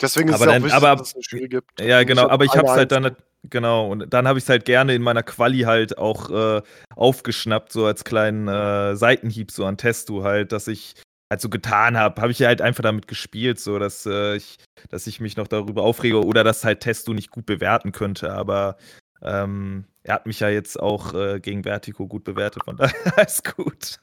Deswegen 0.00 0.28
ist 0.28 0.34
aber 0.36 0.46
es 0.46 0.52
dann, 0.52 0.62
wichtig, 0.62 0.76
aber, 0.76 0.96
dass 0.96 1.14
es 1.16 1.32
eine 1.32 1.48
gibt. 1.48 1.80
Ja, 1.80 2.04
genau, 2.04 2.28
aber 2.28 2.44
ich 2.44 2.52
habe 2.52 2.68
es 2.68 2.74
halt 2.74 2.92
dann 2.92 3.16
genau 3.50 3.90
und 3.90 4.12
dann 4.12 4.26
habe 4.28 4.38
ich 4.38 4.44
es 4.44 4.48
halt 4.48 4.64
gerne 4.64 4.94
in 4.94 5.02
meiner 5.02 5.22
Quali 5.22 5.60
halt 5.60 5.98
auch 5.98 6.30
äh, 6.30 6.62
aufgeschnappt 6.94 7.72
so 7.72 7.86
als 7.86 8.04
kleinen 8.04 8.48
äh, 8.48 8.96
Seitenhieb 8.96 9.50
so 9.50 9.64
an 9.64 9.76
Testo 9.76 10.24
halt, 10.24 10.52
dass 10.52 10.68
ich 10.68 10.94
halt 11.30 11.40
so 11.40 11.48
getan 11.48 11.96
habe, 11.96 12.20
habe 12.20 12.32
ich 12.32 12.42
halt 12.42 12.60
einfach 12.60 12.82
damit 12.82 13.08
gespielt, 13.08 13.58
so 13.58 13.78
dass 13.78 14.06
äh, 14.06 14.36
ich, 14.36 14.56
dass 14.90 15.06
ich 15.06 15.20
mich 15.20 15.36
noch 15.36 15.48
darüber 15.48 15.82
aufrege 15.82 16.24
oder 16.24 16.44
dass 16.44 16.64
halt 16.64 16.80
Testo 16.80 17.12
nicht 17.12 17.30
gut 17.30 17.46
bewerten 17.46 17.92
könnte, 17.92 18.32
aber 18.32 18.76
ähm, 19.22 19.84
er 20.02 20.14
hat 20.14 20.26
mich 20.26 20.38
ja 20.38 20.48
jetzt 20.48 20.78
auch 20.78 21.14
äh, 21.14 21.40
gegen 21.40 21.64
Vertigo 21.64 22.06
gut 22.06 22.22
bewertet, 22.22 22.64
von 22.64 22.76
daher 22.76 23.26
ist 23.26 23.56
gut. 23.56 23.98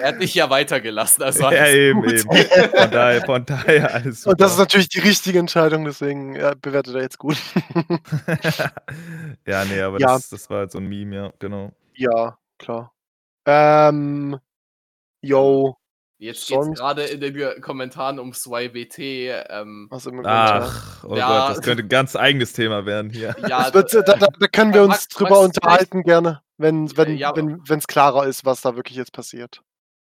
Er 0.00 0.08
hat 0.08 0.20
dich 0.20 0.34
ja 0.34 0.50
weitergelassen, 0.50 1.22
also 1.22 1.50
Ja, 1.50 1.66
eben, 1.68 2.02
gut. 2.02 2.12
eben. 2.12 2.26
Von 2.26 2.90
daher, 2.90 3.22
von 3.22 3.46
daher 3.46 3.94
alles 3.94 4.22
super. 4.22 4.32
Und 4.32 4.40
das 4.42 4.52
ist 4.52 4.58
natürlich 4.58 4.90
die 4.90 5.00
richtige 5.00 5.38
Entscheidung, 5.38 5.86
deswegen 5.86 6.34
ja, 6.36 6.52
bewertet 6.60 6.94
er 6.94 7.02
jetzt 7.02 7.18
gut. 7.18 7.38
ja, 9.46 9.64
nee, 9.64 9.80
aber 9.80 9.98
ja. 9.98 10.08
Das, 10.14 10.28
das 10.28 10.50
war 10.50 10.58
halt 10.58 10.72
so 10.72 10.78
ein 10.78 10.86
Meme, 10.86 11.16
ja, 11.16 11.32
genau. 11.38 11.72
Ja, 11.94 12.36
klar. 12.58 12.92
Ähm, 13.46 14.38
yo, 15.22 15.78
Jetzt 16.18 16.48
geht 16.48 16.58
es 16.58 16.78
gerade 16.78 17.04
in 17.04 17.20
den 17.20 17.60
Kommentaren 17.60 18.18
ums 18.18 18.46
YBT. 18.46 18.98
Ähm, 19.50 19.88
Ach, 20.24 21.04
oh 21.04 21.14
ja. 21.14 21.28
Gott, 21.28 21.56
das 21.56 21.62
könnte 21.62 21.82
ein 21.82 21.88
ganz 21.88 22.16
eigenes 22.16 22.54
Thema 22.54 22.86
werden 22.86 23.10
hier. 23.10 23.36
Ja, 23.46 23.72
wird, 23.74 23.92
da, 23.92 24.00
da, 24.00 24.14
da, 24.14 24.46
können 24.48 24.72
wir 24.72 24.82
uns 24.82 24.88
Max, 24.88 25.08
drüber 25.08 25.42
Max, 25.42 25.44
unterhalten 25.44 26.02
gerne, 26.04 26.40
wenn 26.56 26.86
es 26.86 26.96
wenn, 26.96 27.16
ja, 27.18 27.36
wenn, 27.36 27.62
klarer 27.86 28.26
ist, 28.26 28.46
was 28.46 28.62
da 28.62 28.76
wirklich 28.76 28.96
jetzt 28.96 29.12
passiert. 29.12 29.62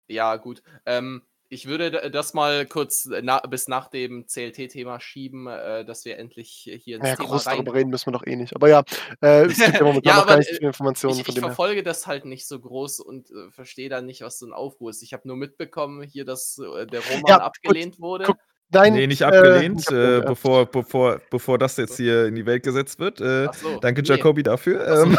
Ja, 0.07 0.37
gut. 0.37 0.61
Ähm, 0.85 1.23
ich 1.49 1.67
würde 1.67 2.11
das 2.11 2.33
mal 2.33 2.65
kurz 2.65 3.07
na, 3.21 3.39
bis 3.39 3.67
nach 3.67 3.87
dem 3.87 4.25
CLT-Thema 4.25 4.99
schieben, 4.99 5.47
äh, 5.47 5.85
dass 5.85 6.05
wir 6.05 6.17
endlich 6.17 6.69
hier 6.83 6.97
ins 6.97 7.07
ja, 7.07 7.15
Thema 7.15 7.29
groß 7.29 7.47
rein... 7.47 7.57
darüber 7.57 7.73
reden 7.73 7.89
müssen 7.89 8.07
wir 8.07 8.13
doch 8.13 8.25
eh 8.25 8.35
nicht. 8.35 8.55
Aber 8.55 8.67
ja, 8.69 8.83
äh, 9.21 9.45
es 9.45 9.57
gibt 9.57 9.73
ja 9.73 9.83
momentan 9.83 10.13
ja, 10.13 10.19
noch 10.19 10.27
gar 10.27 10.37
nicht 10.37 10.49
viele 10.49 10.67
Informationen 10.67 11.19
ich, 11.19 11.25
von 11.25 11.35
Ich 11.35 11.39
verfolge 11.39 11.75
her. 11.75 11.83
das 11.83 12.07
halt 12.07 12.25
nicht 12.25 12.47
so 12.47 12.59
groß 12.59 12.99
und 12.99 13.31
äh, 13.31 13.49
verstehe 13.51 13.89
da 13.89 14.01
nicht, 14.01 14.21
was 14.21 14.39
so 14.39 14.45
ein 14.45 14.53
Aufruhr 14.53 14.89
ist. 14.89 15.01
Ich 15.03 15.13
habe 15.13 15.27
nur 15.27 15.37
mitbekommen 15.37 16.03
hier, 16.03 16.25
dass 16.25 16.59
äh, 16.59 16.85
der 16.85 17.01
Roman 17.01 17.23
ja, 17.27 17.37
abgelehnt 17.37 17.95
gut, 17.95 18.01
wurde. 18.01 18.25
Guck, 18.25 18.37
Nein, 18.69 18.93
nee, 18.93 19.07
nicht 19.07 19.23
abgelehnt, 19.23 19.89
äh, 19.91 20.17
äh, 20.17 20.21
bevor, 20.21 20.65
bevor, 20.65 21.21
bevor 21.29 21.57
das 21.57 21.77
jetzt 21.77 21.95
hier 21.95 22.25
in 22.25 22.35
die 22.35 22.45
Welt 22.45 22.63
gesetzt 22.63 22.99
wird. 22.99 23.21
Äh, 23.21 23.47
so, 23.53 23.79
danke, 23.79 24.01
nee. 24.01 24.07
Jacobi, 24.07 24.43
dafür. 24.43 24.85
Ähm, 24.85 25.17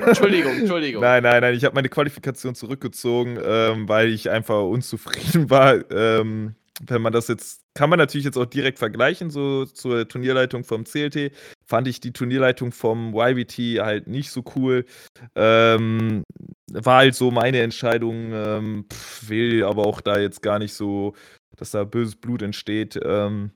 Entschuldigung, 0.06 0.52
Entschuldigung. 0.52 1.02
Nein, 1.02 1.24
nein, 1.24 1.40
nein, 1.40 1.54
ich 1.54 1.64
habe 1.64 1.74
meine 1.74 1.88
Qualifikation 1.88 2.54
zurückgezogen, 2.54 3.38
ähm, 3.44 3.88
weil 3.88 4.10
ich 4.10 4.30
einfach 4.30 4.62
unzufrieden 4.62 5.50
war. 5.50 5.90
Ähm, 5.90 6.54
wenn 6.86 7.02
man 7.02 7.12
das 7.12 7.28
jetzt, 7.28 7.62
kann 7.74 7.90
man 7.90 7.98
natürlich 7.98 8.24
jetzt 8.24 8.36
auch 8.36 8.46
direkt 8.46 8.78
vergleichen, 8.78 9.30
so 9.30 9.64
zur 9.64 10.08
Turnierleitung 10.08 10.64
vom 10.64 10.84
CLT. 10.84 11.32
Fand 11.64 11.86
ich 11.86 12.00
die 12.00 12.12
Turnierleitung 12.12 12.72
vom 12.72 13.14
YBT 13.14 13.80
halt 13.80 14.06
nicht 14.08 14.30
so 14.30 14.42
cool. 14.56 14.84
Ähm, 15.36 16.24
war 16.72 16.98
halt 16.98 17.14
so 17.14 17.30
meine 17.30 17.60
Entscheidung, 17.60 18.32
ähm, 18.32 18.86
pff, 18.92 19.28
will 19.28 19.64
aber 19.64 19.86
auch 19.86 20.00
da 20.00 20.18
jetzt 20.18 20.42
gar 20.42 20.58
nicht 20.58 20.74
so 20.74 21.14
dass 21.56 21.70
da 21.70 21.84
böses 21.84 22.16
Blut 22.16 22.42
entsteht. 22.42 22.98
Ähm, 23.02 23.50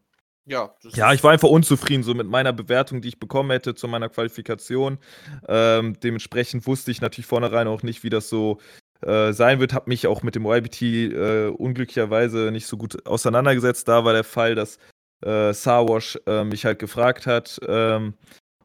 ja, 0.46 0.74
ja, 0.94 1.12
ich 1.12 1.22
war 1.22 1.32
einfach 1.32 1.48
unzufrieden 1.48 2.02
so 2.02 2.14
mit 2.14 2.26
meiner 2.26 2.54
Bewertung, 2.54 3.02
die 3.02 3.08
ich 3.08 3.18
bekommen 3.18 3.50
hätte 3.50 3.74
zu 3.74 3.86
meiner 3.86 4.08
Qualifikation. 4.08 4.98
Ähm, 5.46 5.98
dementsprechend 6.00 6.66
wusste 6.66 6.90
ich 6.90 7.02
natürlich 7.02 7.26
vornherein 7.26 7.68
auch 7.68 7.82
nicht, 7.82 8.02
wie 8.02 8.08
das 8.08 8.30
so 8.30 8.58
äh, 9.02 9.32
sein 9.32 9.60
wird. 9.60 9.72
Habe 9.74 9.88
mich 9.88 10.06
auch 10.06 10.22
mit 10.22 10.34
dem 10.34 10.46
YBT 10.46 10.82
äh, 10.82 11.46
unglücklicherweise 11.48 12.50
nicht 12.50 12.66
so 12.66 12.76
gut 12.76 13.06
auseinandergesetzt. 13.06 13.88
Da 13.88 14.04
war 14.04 14.12
der 14.12 14.24
Fall, 14.24 14.54
dass 14.54 14.78
äh, 15.24 15.52
Sarwash 15.52 16.18
äh, 16.26 16.44
mich 16.44 16.64
halt 16.64 16.78
gefragt 16.78 17.26
hat, 17.26 17.58
ähm, 17.66 18.14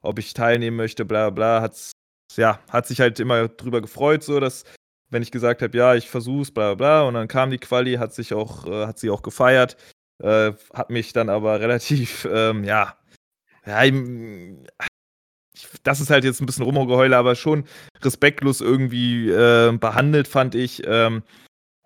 ob 0.02 0.20
ich 0.20 0.34
teilnehmen 0.34 0.78
möchte, 0.78 1.06
bla 1.06 1.30
bla. 1.30 1.62
Hat's, 1.62 1.92
ja, 2.36 2.60
hat 2.70 2.88
sich 2.88 3.00
halt 3.00 3.20
immer 3.20 3.48
drüber 3.48 3.82
gefreut, 3.82 4.24
so 4.24 4.40
dass 4.40 4.64
wenn 5.14 5.22
ich 5.22 5.32
gesagt 5.32 5.62
habe, 5.62 5.78
ja, 5.78 5.96
ich 5.96 6.10
versuch's, 6.10 6.52
bla 6.52 6.74
bla, 6.74 7.04
und 7.04 7.14
dann 7.14 7.28
kam 7.28 7.52
die 7.52 7.60
Quali, 7.60 7.96
hat 7.96 8.14
sich 8.14 8.34
auch, 8.34 8.66
äh, 8.66 8.88
hat 8.88 9.00
sie 9.00 9.12
auch 9.12 9.22
gefeiert, 9.22 9.78
äh, 10.22 10.54
hat 10.74 10.90
mich 10.90 11.14
dann 11.14 11.30
aber 11.30 11.60
relativ, 11.62 12.28
ähm, 12.30 12.64
ja, 12.64 12.98
ja, 13.66 13.84
das 15.84 16.00
ist 16.02 16.10
halt 16.10 16.24
jetzt 16.24 16.42
ein 16.42 16.46
bisschen 16.46 16.66
Rumgeheule, 16.66 17.16
aber 17.16 17.36
schon 17.36 17.66
respektlos 18.02 18.62
irgendwie 18.62 19.30
äh, 19.30 19.76
behandelt, 19.78 20.28
fand 20.28 20.56
ich. 20.56 20.84
Ähm, 20.86 21.24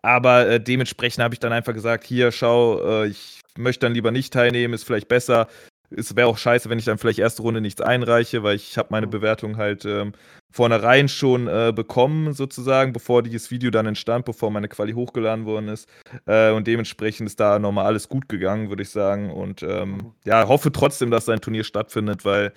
aber 0.02 0.48
äh, 0.48 0.60
dementsprechend 0.60 1.24
habe 1.24 1.36
ich 1.36 1.40
dann 1.40 1.54
einfach 1.54 1.74
gesagt, 1.74 2.06
hier, 2.06 2.32
schau, 2.32 3.04
äh, 3.04 3.08
ich 3.08 3.42
möchte 3.58 3.86
dann 3.86 3.94
lieber 3.94 4.12
nicht 4.12 4.34
teilnehmen, 4.34 4.74
ist 4.74 4.84
vielleicht 4.84 5.08
besser 5.08 5.48
es 5.90 6.16
wäre 6.16 6.28
auch 6.28 6.38
scheiße, 6.38 6.70
wenn 6.70 6.80
ich 6.80 6.86
dann 6.86 6.98
vielleicht 6.98 7.20
erste 7.20 7.42
Runde 7.42 7.62
nichts 7.62 7.82
einreiche, 7.82 8.44
weil 8.44 8.56
ich 8.56 8.78
habe 8.78 8.90
meine 8.92 9.08
Bewertung 9.08 9.58
halt 9.58 9.86
ähm, 9.86 10.14
vornherein 10.52 11.08
schon 11.08 11.48
äh, 11.48 11.72
bekommen, 11.74 12.34
sozusagen, 12.34 12.94
bevor 12.94 13.24
dieses 13.24 13.52
Video 13.52 13.72
dann 13.72 13.86
entstand, 13.86 14.26
bevor 14.26 14.52
meine 14.52 14.68
Quali 14.68 14.94
hochgeladen 14.94 15.46
worden 15.46 15.70
ist. 15.70 15.88
Äh, 16.26 16.52
und 16.52 16.68
dementsprechend 16.68 17.28
ist 17.28 17.40
da 17.40 17.60
nochmal 17.60 17.86
alles 17.86 18.10
gut 18.10 18.28
gegangen, 18.28 18.70
würde 18.70 18.84
ich 18.84 18.90
sagen. 18.90 19.32
Und 19.32 19.64
ähm, 19.64 19.92
mhm. 19.92 20.14
ja, 20.26 20.48
hoffe 20.48 20.72
trotzdem, 20.72 21.10
dass 21.10 21.26
sein 21.26 21.40
Turnier 21.40 21.64
stattfindet, 21.64 22.26
weil 22.26 22.52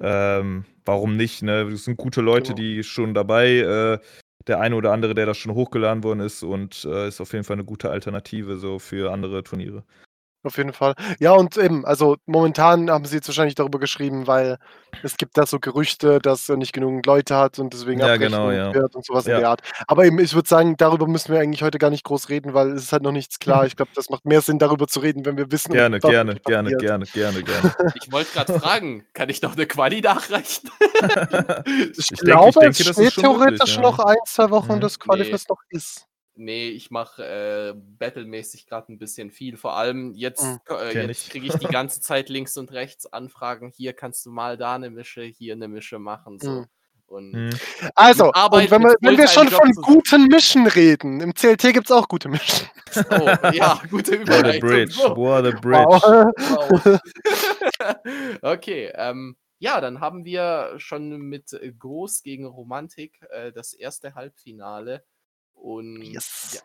ähm, 0.00 0.64
warum 0.84 1.16
nicht? 1.16 1.42
Ne? 1.42 1.62
Es 1.62 1.84
sind 1.84 1.96
gute 1.96 2.20
Leute, 2.20 2.54
genau. 2.54 2.56
die 2.56 2.82
schon 2.84 3.14
dabei. 3.14 3.58
Äh, 3.58 3.98
der 4.46 4.60
eine 4.60 4.76
oder 4.76 4.92
andere, 4.92 5.14
der 5.14 5.26
da 5.26 5.34
schon 5.34 5.54
hochgeladen 5.54 6.04
worden 6.04 6.20
ist 6.20 6.42
und 6.42 6.84
äh, 6.84 7.08
ist 7.08 7.20
auf 7.20 7.32
jeden 7.32 7.44
Fall 7.44 7.56
eine 7.56 7.64
gute 7.64 7.90
Alternative 7.90 8.56
so 8.56 8.78
für 8.78 9.12
andere 9.12 9.42
Turniere. 9.42 9.84
Auf 10.46 10.58
jeden 10.58 10.72
Fall. 10.72 10.94
Ja, 11.18 11.32
und 11.32 11.56
eben, 11.56 11.84
also 11.84 12.16
momentan 12.26 12.88
haben 12.88 13.04
sie 13.04 13.16
jetzt 13.16 13.26
wahrscheinlich 13.26 13.56
darüber 13.56 13.80
geschrieben, 13.80 14.28
weil 14.28 14.58
es 15.02 15.16
gibt 15.16 15.36
da 15.36 15.44
so 15.44 15.58
Gerüchte, 15.58 16.20
dass 16.20 16.48
er 16.48 16.56
nicht 16.56 16.72
genügend 16.72 17.04
Leute 17.04 17.34
hat 17.34 17.58
und 17.58 17.72
deswegen 17.72 17.98
ja, 17.98 18.16
genau, 18.16 18.52
ja. 18.52 18.72
wird 18.72 18.94
und 18.94 19.04
sowas 19.04 19.26
ja. 19.26 19.34
in 19.34 19.40
der 19.40 19.50
Art. 19.50 19.62
Aber 19.88 20.04
eben, 20.04 20.20
ich 20.20 20.34
würde 20.34 20.48
sagen, 20.48 20.76
darüber 20.76 21.08
müssen 21.08 21.32
wir 21.32 21.40
eigentlich 21.40 21.64
heute 21.64 21.78
gar 21.78 21.90
nicht 21.90 22.04
groß 22.04 22.28
reden, 22.28 22.54
weil 22.54 22.70
es 22.72 22.84
ist 22.84 22.92
halt 22.92 23.02
noch 23.02 23.10
nichts 23.12 23.40
klar. 23.40 23.66
Ich 23.66 23.74
glaube, 23.74 23.90
das 23.96 24.08
macht 24.08 24.24
mehr 24.24 24.40
Sinn, 24.40 24.60
darüber 24.60 24.86
zu 24.86 25.00
reden, 25.00 25.24
wenn 25.24 25.36
wir 25.36 25.50
wissen, 25.50 25.72
Gerne, 25.72 25.98
gerne, 25.98 26.36
gerne, 26.36 26.70
gerne, 26.76 27.06
gerne, 27.06 27.42
gerne. 27.42 27.74
Ich 28.00 28.12
wollte 28.12 28.32
gerade 28.32 28.60
fragen, 28.60 29.04
kann 29.12 29.28
ich 29.28 29.42
noch 29.42 29.54
eine 29.54 29.66
Quali 29.66 30.00
nachreichen? 30.00 30.70
ich, 31.98 32.12
ich 32.12 32.18
glaube, 32.20 32.60
denke, 32.60 32.68
es 32.68 32.92
steht 32.92 33.14
theoretisch 33.14 33.76
möglich, 33.76 33.78
noch 33.78 33.98
ein, 33.98 34.16
zwei 34.26 34.50
Wochen, 34.50 34.76
mhm. 34.76 34.80
das 34.80 35.00
Quali 35.00 35.24
nee. 35.24 35.36
noch 35.48 35.60
ist 35.70 36.06
nee, 36.36 36.68
ich 36.68 36.90
mache 36.90 37.24
äh, 37.24 37.74
battlemäßig 37.74 38.66
gerade 38.66 38.92
ein 38.92 38.98
bisschen 38.98 39.30
viel. 39.30 39.56
Vor 39.56 39.76
allem 39.76 40.12
jetzt, 40.14 40.44
mhm, 40.44 40.58
äh, 40.70 41.06
jetzt 41.06 41.30
kriege 41.30 41.46
ich 41.46 41.54
die 41.54 41.66
ganze 41.72 42.00
Zeit 42.00 42.28
links 42.28 42.56
und 42.56 42.72
rechts 42.72 43.06
Anfragen. 43.12 43.72
Hier 43.74 43.92
kannst 43.92 44.26
du 44.26 44.30
mal 44.30 44.56
da 44.56 44.74
eine 44.74 44.90
Mische, 44.90 45.22
hier 45.22 45.54
eine 45.54 45.68
Mische 45.68 45.98
machen. 45.98 46.38
So. 46.38 46.50
Mhm. 46.50 46.66
Und 47.06 47.32
mhm. 47.32 47.50
Also, 47.94 48.32
und 48.32 48.70
wenn, 48.70 48.82
wir, 48.82 48.96
wenn 49.00 49.16
wir 49.16 49.28
schon 49.28 49.48
von 49.48 49.70
guten 49.72 50.26
Mischen 50.26 50.66
reden, 50.66 51.20
im 51.20 51.34
CLT 51.34 51.72
gibt 51.72 51.86
es 51.86 51.92
auch 51.92 52.08
gute 52.08 52.28
Mischen. 52.28 52.66
Oh, 53.10 53.28
ja, 53.52 53.80
gute 53.90 54.16
Überleitung. 54.16 54.68
What 55.16 55.44
a 55.44 55.50
bridge, 55.52 55.54
what 55.54 55.54
a 55.54 55.60
bridge. 55.60 55.86
Wow. 56.82 57.00
okay, 58.42 58.90
ähm, 58.94 59.36
ja, 59.58 59.80
dann 59.80 60.00
haben 60.00 60.24
wir 60.24 60.74
schon 60.78 61.16
mit 61.18 61.58
Groß 61.78 62.22
gegen 62.22 62.44
Romantik 62.44 63.20
äh, 63.30 63.52
das 63.52 63.72
erste 63.72 64.14
Halbfinale 64.14 65.04
und 65.66 66.00
yes. 66.00 66.52
ja, 66.54 66.60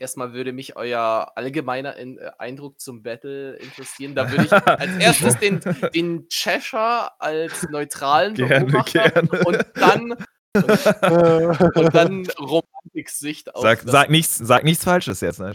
erstmal 0.00 0.32
würde 0.32 0.52
mich 0.52 0.74
euer 0.74 1.32
allgemeiner 1.36 1.94
in, 1.94 2.18
äh, 2.18 2.32
Eindruck 2.38 2.80
zum 2.80 3.04
Battle 3.04 3.54
interessieren. 3.54 4.16
Da 4.16 4.28
würde 4.28 4.46
ich 4.46 4.52
als 4.52 4.96
erstes 4.98 5.38
den, 5.38 5.60
den 5.94 6.28
Cheshire 6.28 7.12
als 7.20 7.62
neutralen 7.70 8.34
gerne, 8.34 8.64
Beobachter 8.64 9.10
gerne. 9.10 9.44
und 9.44 9.64
dann 9.74 10.16
und, 10.54 11.76
und 11.76 11.94
dann 11.94 12.26
Romantik-Sicht 12.40 13.54
auf. 13.54 13.62
Sag, 13.62 13.82
sag, 13.84 14.10
nichts, 14.10 14.36
sag 14.36 14.64
nichts 14.64 14.82
Falsches 14.82 15.20
jetzt, 15.20 15.38
ne? 15.38 15.52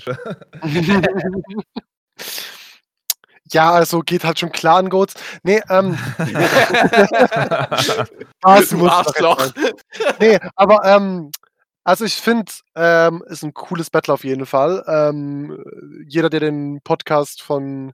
Ja, 3.52 3.72
also 3.72 4.00
geht 4.00 4.24
halt 4.24 4.40
schon 4.40 4.52
klar 4.52 4.78
an 4.78 4.90
Goats. 4.90 5.14
Nee, 5.44 5.62
ähm. 5.70 5.96
Was 8.42 8.70
du 8.70 8.88
Arschloch. 8.88 9.52
Nee, 10.20 10.40
aber 10.56 10.84
ähm, 10.86 11.30
also 11.84 12.06
ich 12.06 12.16
finde, 12.16 12.52
ähm, 12.76 13.24
ist 13.28 13.44
ein 13.44 13.54
cooles 13.54 13.90
Battle 13.90 14.14
auf 14.14 14.24
jeden 14.24 14.46
Fall. 14.46 14.84
Ähm, 14.88 15.64
jeder, 16.08 16.30
der 16.30 16.40
den 16.40 16.82
Podcast 16.84 17.42
von, 17.42 17.94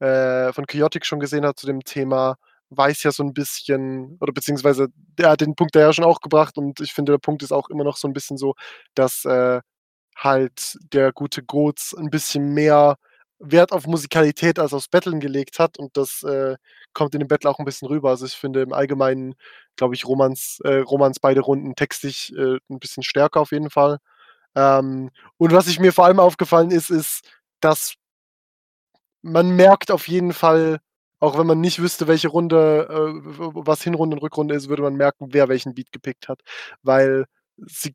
äh, 0.00 0.52
von 0.52 0.66
Chaotic 0.66 1.06
schon 1.06 1.20
gesehen 1.20 1.46
hat 1.46 1.58
zu 1.58 1.66
dem 1.66 1.80
Thema, 1.84 2.36
weiß 2.70 3.02
ja 3.04 3.12
so 3.12 3.22
ein 3.24 3.34
bisschen, 3.34 4.18
oder 4.20 4.32
beziehungsweise 4.32 4.88
der 4.96 5.30
hat 5.30 5.40
den 5.42 5.54
Punkt 5.56 5.74
ja 5.76 5.92
schon 5.92 6.04
auch 6.04 6.20
gebracht 6.20 6.58
und 6.58 6.80
ich 6.80 6.92
finde, 6.94 7.12
der 7.12 7.18
Punkt 7.18 7.42
ist 7.42 7.52
auch 7.52 7.68
immer 7.70 7.84
noch 7.84 7.96
so 7.98 8.08
ein 8.08 8.14
bisschen 8.14 8.38
so, 8.38 8.54
dass 8.94 9.24
äh, 9.24 9.60
halt 10.16 10.78
der 10.92 11.12
gute 11.12 11.42
Goetz 11.44 11.94
ein 11.98 12.10
bisschen 12.10 12.54
mehr 12.54 12.96
Wert 13.42 13.72
auf 13.72 13.86
Musikalität 13.86 14.58
als 14.58 14.72
aufs 14.72 14.88
Battlen 14.88 15.20
gelegt 15.20 15.58
hat 15.58 15.78
und 15.78 15.96
das 15.96 16.22
äh, 16.22 16.56
kommt 16.94 17.14
in 17.14 17.20
dem 17.20 17.28
Battle 17.28 17.50
auch 17.50 17.58
ein 17.58 17.64
bisschen 17.64 17.88
rüber. 17.88 18.10
Also 18.10 18.24
ich 18.26 18.34
finde 18.34 18.62
im 18.62 18.72
Allgemeinen, 18.72 19.34
glaube 19.76 19.94
ich, 19.94 20.06
Romans, 20.06 20.60
äh, 20.64 20.78
Romans 20.78 21.20
beide 21.20 21.40
Runden 21.40 21.74
textlich 21.74 22.32
äh, 22.36 22.58
ein 22.70 22.78
bisschen 22.78 23.02
stärker 23.02 23.40
auf 23.40 23.52
jeden 23.52 23.70
Fall. 23.70 23.98
Ähm, 24.56 25.10
und 25.38 25.52
was 25.52 25.68
ich 25.68 25.80
mir 25.80 25.92
vor 25.92 26.06
allem 26.06 26.20
aufgefallen 26.20 26.70
ist, 26.70 26.90
ist, 26.90 27.22
dass 27.60 27.94
man 29.22 29.50
merkt 29.56 29.90
auf 29.90 30.08
jeden 30.08 30.32
Fall, 30.32 30.78
auch 31.20 31.38
wenn 31.38 31.46
man 31.46 31.60
nicht 31.60 31.80
wüsste, 31.80 32.08
welche 32.08 32.28
Runde, 32.28 32.88
äh, 32.90 33.20
was 33.54 33.82
Hinrunde 33.82 34.16
und 34.16 34.22
Rückrunde 34.22 34.54
ist, 34.54 34.68
würde 34.68 34.82
man 34.82 34.96
merken, 34.96 35.28
wer 35.32 35.48
welchen 35.48 35.74
Beat 35.74 35.92
gepickt 35.92 36.28
hat. 36.28 36.40
Weil 36.82 37.26
sie 37.66 37.94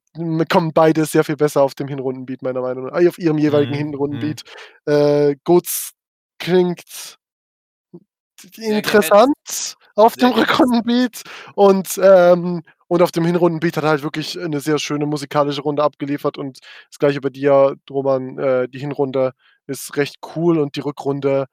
kommen 0.49 0.71
beide 0.73 1.05
sehr 1.05 1.23
viel 1.23 1.35
besser 1.35 1.61
auf 1.61 1.75
dem 1.75 1.87
Hinrundenbeat, 1.87 2.41
meiner 2.41 2.61
Meinung 2.61 2.85
nach. 2.85 2.99
Äh, 2.99 3.07
auf 3.07 3.17
ihrem 3.17 3.37
jeweiligen 3.37 3.73
mhm. 3.73 3.77
Hinrundenbeat. 3.77 4.43
Mhm. 4.85 4.93
Äh, 4.93 5.35
Goats 5.43 5.91
klingt 6.39 7.17
interessant 8.55 9.75
auf 9.95 10.15
dem 10.15 10.29
Rückrundenbeat 10.29 11.23
und, 11.55 11.99
ähm, 12.01 12.61
und 12.87 13.01
auf 13.01 13.11
dem 13.11 13.25
Hinrundenbeat 13.25 13.77
hat 13.77 13.83
er 13.83 13.89
halt 13.89 14.03
wirklich 14.03 14.39
eine 14.39 14.59
sehr 14.59 14.77
schöne 14.77 15.07
musikalische 15.07 15.61
Runde 15.61 15.83
abgeliefert 15.83 16.37
und 16.37 16.59
das 16.89 16.99
gleiche 16.99 17.19
bei 17.19 17.29
dir, 17.29 17.75
Roman. 17.89 18.37
Äh, 18.37 18.69
die 18.69 18.79
Hinrunde 18.79 19.33
ist 19.65 19.97
recht 19.97 20.17
cool 20.35 20.59
und 20.59 20.75
die 20.75 20.81
Rückrunde 20.81 21.47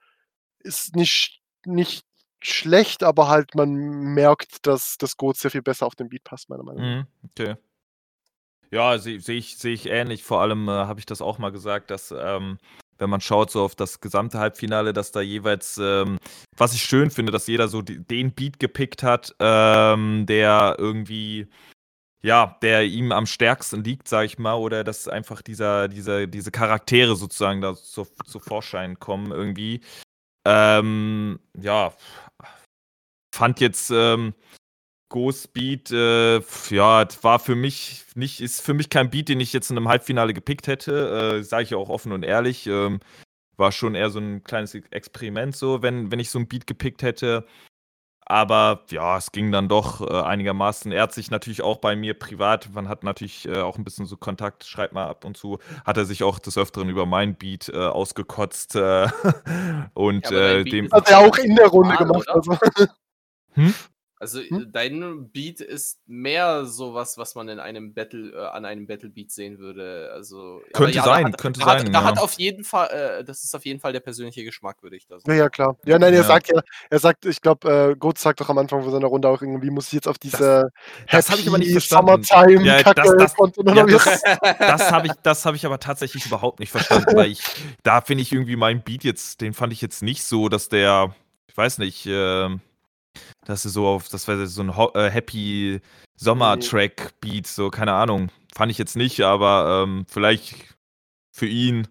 ist 0.61 0.95
nicht, 0.95 1.41
nicht 1.65 2.05
schlecht, 2.43 3.03
aber 3.03 3.29
halt 3.29 3.55
man 3.55 3.73
merkt, 3.73 4.67
dass 4.67 4.97
das 4.99 5.17
Goat 5.17 5.39
sehr 5.39 5.51
viel 5.51 5.63
besser 5.63 5.87
auf 5.87 5.95
den 5.95 6.11
Beat 6.11 6.25
passt, 6.25 6.51
meiner 6.51 6.63
Meinung 6.63 6.83
nach. 6.83 6.97
Mhm, 6.97 7.07
okay. 7.31 7.57
Ja, 8.71 8.99
sehe 8.99 9.21
seh 9.21 9.35
ich, 9.35 9.57
seh 9.57 9.73
ich 9.73 9.89
ähnlich. 9.89 10.25
Vor 10.25 10.41
allem 10.41 10.69
äh, 10.69 10.73
habe 10.73 11.01
ich 11.01 11.07
das 11.07 11.23
auch 11.23 11.39
mal 11.39 11.53
gesagt, 11.53 11.91
dass 11.91 12.13
ähm, 12.17 12.59
wenn 12.99 13.11
man 13.11 13.21
schaut 13.21 13.51
so 13.51 13.63
auf 13.63 13.75
das 13.75 14.01
gesamte 14.01 14.39
Halbfinale, 14.39 14.93
dass 14.93 15.13
da 15.13 15.21
jeweils, 15.21 15.79
ähm, 15.79 16.19
was 16.57 16.75
ich 16.75 16.83
schön 16.83 17.11
finde, 17.11 17.33
dass 17.33 17.47
jeder 17.47 17.69
so 17.69 17.83
die, 17.83 17.99
den 17.99 18.33
Beat 18.33 18.59
gepickt 18.61 19.03
hat, 19.03 19.35
ähm, 19.41 20.27
der 20.27 20.77
irgendwie, 20.79 21.49
ja, 22.23 22.57
der 22.63 22.85
ihm 22.85 23.13
am 23.13 23.27
stärksten 23.27 23.85
liegt, 23.85 24.09
sag 24.09 24.27
ich 24.27 24.39
mal, 24.39 24.55
oder 24.55 24.85
dass 24.85 25.09
einfach 25.09 25.43
dieser, 25.43 25.89
dieser, 25.89 26.27
diese 26.27 26.51
Charaktere 26.51 27.17
sozusagen 27.17 27.61
da 27.61 27.75
zu, 27.75 28.07
zu 28.27 28.41
Vorschein 28.41 28.99
kommen 28.99 29.33
irgendwie. 29.33 29.81
Ähm, 30.47 31.41
ja, 31.59 31.93
fand 33.35 33.61
jetzt 33.61 33.91
ähm, 33.91 34.35
Ghost 35.09 35.53
Beat, 35.53 35.91
äh, 35.91 36.41
ja, 36.71 37.07
war 37.23 37.39
für 37.39 37.55
mich 37.55 38.05
nicht, 38.15 38.41
ist 38.41 38.61
für 38.61 38.75
mich 38.75 38.91
kein 38.91 39.11
Beat, 39.11 39.29
den 39.29 39.41
ich 39.41 39.53
jetzt 39.53 39.71
in 39.71 39.77
einem 39.77 39.89
Halbfinale 39.89 40.35
gepickt 40.35 40.67
hätte. 40.67 41.39
Äh, 41.39 41.43
Sage 41.45 41.65
ich 41.65 41.75
auch 41.75 41.89
offen 41.89 42.13
und 42.13 42.25
ehrlich. 42.25 42.67
Ähm, 42.67 43.01
war 43.57 43.73
schon 43.73 43.95
eher 43.95 44.11
so 44.11 44.19
ein 44.19 44.43
kleines 44.43 44.75
Experiment, 44.75 45.57
so, 45.57 45.83
wenn, 45.83 46.11
wenn 46.11 46.19
ich 46.19 46.31
so 46.31 46.39
ein 46.39 46.49
Beat 46.49 46.67
gepickt 46.67 47.03
hätte. 47.03 47.47
Aber 48.27 48.85
ja, 48.89 49.19
es 49.19 49.33
ging 49.33 49.53
dann 49.53 49.69
doch 49.69 50.01
äh, 50.01 50.23
einigermaßen. 50.23 50.91
Er 50.93 51.03
hat 51.03 51.13
sich 51.13 51.31
natürlich 51.31 51.61
auch 51.61 51.77
bei 51.77 51.95
mir 51.95 52.19
privat, 52.19 52.73
man 52.73 52.89
hat 52.89 53.05
natürlich 53.05 53.47
äh, 53.47 53.61
auch 53.61 53.77
ein 53.77 53.85
bisschen 53.85 54.07
so 54.07 54.17
Kontakt, 54.17 54.65
schreibt 54.65 54.95
mal 54.95 55.09
ab 55.09 55.27
und 55.27 55.37
zu, 55.37 55.59
hat 55.85 55.99
er 55.99 56.07
sich 56.07 56.23
auch 56.23 56.39
des 56.39 56.57
Öfteren 56.57 56.89
über 56.89 57.05
mein 57.05 57.35
Beat 57.35 57.69
äh, 57.69 57.77
ausgekotzt. 57.77 58.77
Äh, 58.77 59.09
und 59.95 60.31
ja, 60.31 60.39
äh, 60.39 60.65
dem. 60.65 60.91
Hat 60.91 61.11
er 61.11 61.19
auch 61.19 61.37
in 61.37 61.55
der 61.55 61.67
Runde 61.67 61.97
gemacht. 61.97 62.29
Also. 62.31 62.57
Hm? 63.53 63.75
Also 64.25 64.41
hm? 64.41 64.63
Äh, 64.63 64.67
dein 64.73 65.29
Beat 65.33 65.61
ist 65.61 66.01
mehr 66.07 66.65
sowas, 66.65 67.19
was 67.19 67.35
man 67.35 67.51
in 67.51 67.61
einem 67.61 67.93
Battle, 67.93 68.33
äh, 68.33 68.47
an 68.47 68.65
einem 68.65 68.87
Battle 68.87 69.11
Beat 69.11 69.31
sehen 69.31 69.59
würde. 69.59 70.11
Also, 70.15 70.63
könnte 70.73 70.97
ja, 70.97 71.05
sein, 71.05 71.27
hat, 71.27 71.37
könnte 71.37 71.61
da 71.61 71.67
sein. 71.67 71.93
da 71.93 72.01
ja. 72.01 72.05
hat 72.07 72.19
auf 72.19 72.33
jeden 72.39 72.65
Fall, 72.65 72.89
äh, 73.21 73.25
das 73.25 73.45
ist 73.45 73.55
auf 73.55 73.67
jeden 73.67 73.81
Fall 73.81 73.93
der 73.93 74.01
persönliche 74.01 74.43
Geschmack, 74.43 74.83
würde 74.83 74.97
ich 74.97 75.07
da 75.07 75.19
sagen. 75.19 75.31
Ja, 75.31 75.37
ja, 75.37 75.49
klar. 75.51 75.77
Ja, 75.85 75.99
nein, 75.99 76.15
er 76.15 76.21
ja. 76.21 76.27
sagt 76.27 76.49
ja, 76.49 76.63
er 76.89 76.99
sagt, 76.99 77.27
ich 77.27 77.43
glaube, 77.43 77.91
äh, 77.93 77.97
Gott 77.97 78.19
sagt 78.19 78.41
doch 78.41 78.49
am 78.49 78.57
Anfang 78.57 78.83
von 78.83 78.93
seiner 78.93 79.09
Runde 79.09 79.29
auch 79.29 79.43
irgendwie, 79.43 79.69
muss 79.69 79.89
ich 79.89 79.93
jetzt 79.93 80.09
auf 80.09 80.17
diese 80.17 80.71
das, 81.11 81.27
das 81.27 81.39
ich 81.39 81.47
aber 81.47 81.59
nicht 81.59 81.73
verstanden. 81.73 82.25
Summertime 82.25 82.65
ja, 82.65 82.83
das, 82.83 82.95
das, 82.95 83.35
ja, 83.39 83.85
das, 83.85 84.23
das 84.59 84.91
habe 84.91 85.07
ich, 85.09 85.13
das 85.23 85.45
hab 85.45 85.55
ich 85.55 85.67
aber 85.67 85.79
tatsächlich 85.81 86.25
überhaupt 86.25 86.61
nicht 86.61 86.71
verstanden, 86.71 87.15
weil 87.15 87.31
ich, 87.31 87.43
da 87.83 88.01
finde 88.01 88.23
ich 88.23 88.33
irgendwie 88.33 88.57
meinen 88.57 88.81
Beat 88.81 89.05
jetzt, 89.05 89.43
den 89.43 89.53
fand 89.53 89.75
ich 89.75 89.83
jetzt 89.83 90.03
nicht 90.03 90.25
so, 90.25 90.49
dass 90.49 90.71
der, 90.71 91.15
ich 91.47 91.55
weiß 91.55 91.77
nicht, 91.77 92.07
äh, 92.07 92.49
das 93.45 93.65
ist 93.65 93.75
so 93.75 93.87
auf, 93.87 94.09
das 94.09 94.29
wäre 94.29 94.47
so 94.47 94.63
ein 94.63 94.73
äh, 94.95 95.11
Happy 95.11 95.81
Sommer-Track-Beat, 96.17 97.47
so, 97.47 97.71
keine 97.71 97.93
Ahnung. 97.93 98.31
Fand 98.55 98.71
ich 98.71 98.79
jetzt 98.79 98.97
nicht, 98.97 99.21
aber 99.23 99.83
ähm, 99.85 100.07
vielleicht 100.09 100.77
für 101.33 101.47
ihn 101.47 101.89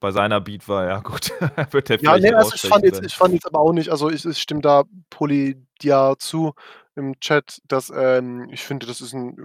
bei 0.00 0.10
seiner 0.10 0.40
Beat 0.40 0.68
war, 0.68 0.86
ja 0.86 0.98
gut, 1.00 1.32
wird 1.70 1.90
er 1.90 2.02
Ja, 2.02 2.18
nee, 2.18 2.32
also 2.32 2.54
ich 2.54 2.62
fand, 2.62 2.84
jetzt, 2.84 3.02
ich 3.04 3.14
fand 3.14 3.34
jetzt 3.34 3.46
aber 3.46 3.60
auch 3.60 3.72
nicht, 3.72 3.90
also 3.90 4.10
ich, 4.10 4.24
ich 4.24 4.38
stimme 4.38 4.60
da 4.60 4.84
Polydia 5.10 6.14
zu 6.18 6.54
im 6.94 7.18
Chat, 7.20 7.60
dass 7.68 7.90
ähm, 7.94 8.48
ich 8.50 8.62
finde, 8.62 8.86
das 8.86 9.00
ist 9.00 9.14
ein 9.14 9.36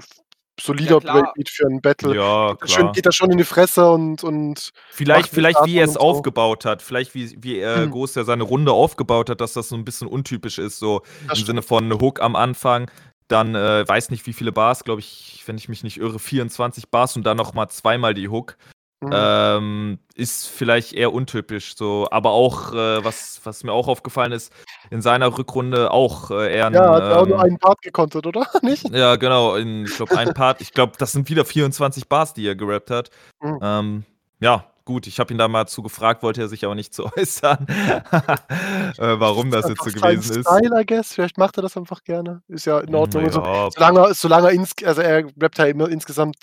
solider 0.60 1.00
ja, 1.04 1.14
Breakbeat 1.14 1.50
für 1.50 1.68
ein 1.68 1.82
Battle. 1.82 2.16
Ja, 2.16 2.56
klar. 2.56 2.68
Schön 2.68 2.92
geht 2.92 3.06
er 3.06 3.12
schon 3.12 3.32
in 3.32 3.38
die 3.38 3.44
Fresse 3.44 3.90
und. 3.90 4.24
und 4.24 4.72
vielleicht, 4.90 5.30
vielleicht 5.30 5.66
wie 5.66 5.78
er 5.78 5.86
es 5.86 5.94
so. 5.94 6.00
aufgebaut 6.00 6.66
hat. 6.66 6.82
Vielleicht 6.82 7.14
wie, 7.16 7.36
wie 7.42 7.58
er 7.58 7.84
hm. 7.84 7.92
Ghost 7.92 8.16
ja 8.16 8.24
seine 8.24 8.44
Runde 8.44 8.72
aufgebaut 8.72 9.30
hat, 9.30 9.42
dass 9.42 9.54
das 9.54 9.70
so 9.70 9.76
ein 9.76 9.86
bisschen 9.86 10.08
untypisch 10.08 10.58
ist. 10.58 10.80
So 10.80 11.00
das 11.00 11.10
im 11.10 11.30
stimmt. 11.30 11.48
Sinne 11.48 11.62
von 11.62 11.94
Hook 12.02 12.22
am 12.22 12.36
Anfang. 12.36 12.90
Dann 13.28 13.56
äh, 13.56 13.88
weiß 13.88 14.10
nicht, 14.10 14.26
wie 14.26 14.34
viele 14.34 14.52
Bars, 14.52 14.84
glaube 14.84 15.02
ich, 15.02 15.44
wenn 15.46 15.58
ich 15.58 15.68
mich 15.68 15.84
nicht 15.84 15.98
irre, 15.98 16.18
24 16.18 16.90
Bars 16.90 17.16
und 17.18 17.24
dann 17.24 17.36
nochmal 17.38 17.70
zweimal 17.70 18.14
die 18.14 18.30
Hook. 18.30 18.58
Mhm. 19.02 19.12
Ähm, 19.14 20.00
ist 20.16 20.48
vielleicht 20.48 20.94
eher 20.94 21.14
untypisch, 21.14 21.76
so, 21.76 22.08
aber 22.10 22.32
auch, 22.32 22.74
äh, 22.74 23.04
was, 23.04 23.42
was 23.44 23.64
mir 23.64 23.72
auch 23.72 23.88
aufgefallen 23.88 24.32
ist, 24.32 24.52
in 24.90 25.02
seiner 25.02 25.38
Rückrunde 25.38 25.92
auch 25.92 26.32
äh, 26.32 26.56
eher 26.56 26.68
ein. 26.68 26.74
Ja, 26.74 26.94
hat 26.94 27.04
ähm, 27.04 27.12
auch 27.12 27.28
nur 27.28 27.42
einen 27.42 27.58
Part 27.58 27.82
gekontert, 27.82 28.28
oder? 28.28 28.48
Nicht? 28.62 28.90
Ja, 28.90 29.16
genau, 29.16 29.56
in, 29.56 29.86
ich 29.86 29.96
glaube, 29.96 30.18
ein 30.18 30.34
Part, 30.34 30.62
ich 30.62 30.74
glaube, 30.74 30.94
das 30.98 31.12
sind 31.12 31.30
wieder 31.30 31.46
24 31.46 32.08
Bars, 32.08 32.34
die 32.34 32.48
er 32.48 32.56
gerappt 32.56 32.92
hat. 32.92 33.10
Mhm. 33.42 33.60
Ähm, 33.62 34.04
ja, 34.40 34.66
gut, 34.86 35.08
ich 35.08 35.20
habe 35.20 35.34
ihn 35.34 35.38
da 35.38 35.48
mal 35.48 35.68
zu 35.68 35.82
gefragt, 35.84 36.24
wollte 36.24 36.42
er 36.42 36.48
sich 36.48 36.66
aber 36.66 36.76
nicht 36.76 36.94
zu 36.94 37.06
äußern, 37.18 37.68
äh, 37.68 39.20
warum 39.20 39.52
das, 39.52 39.64
das 39.64 39.72
jetzt 39.72 39.84
so 39.84 39.92
gewesen 39.92 40.40
ist. 40.40 40.48
Style, 40.48 40.82
I 40.82 40.86
guess. 40.86 41.14
Vielleicht 41.14 41.38
macht 41.38 41.58
er 41.58 41.62
das 41.62 41.78
einfach 41.78 42.04
gerne. 42.04 42.42
Ist 42.48 42.66
ja 42.66 42.80
in 42.80 42.96
Ordnung. 42.96 43.26
Ja. 43.26 43.32
So, 43.32 43.70
solange, 43.74 44.14
solange 44.14 44.48
er, 44.48 44.54
ins, 44.54 44.74
also 44.84 45.02
er 45.02 45.26
rappt 45.40 45.58
ja 45.58 45.66
immer 45.66 45.90
insgesamt 45.90 46.36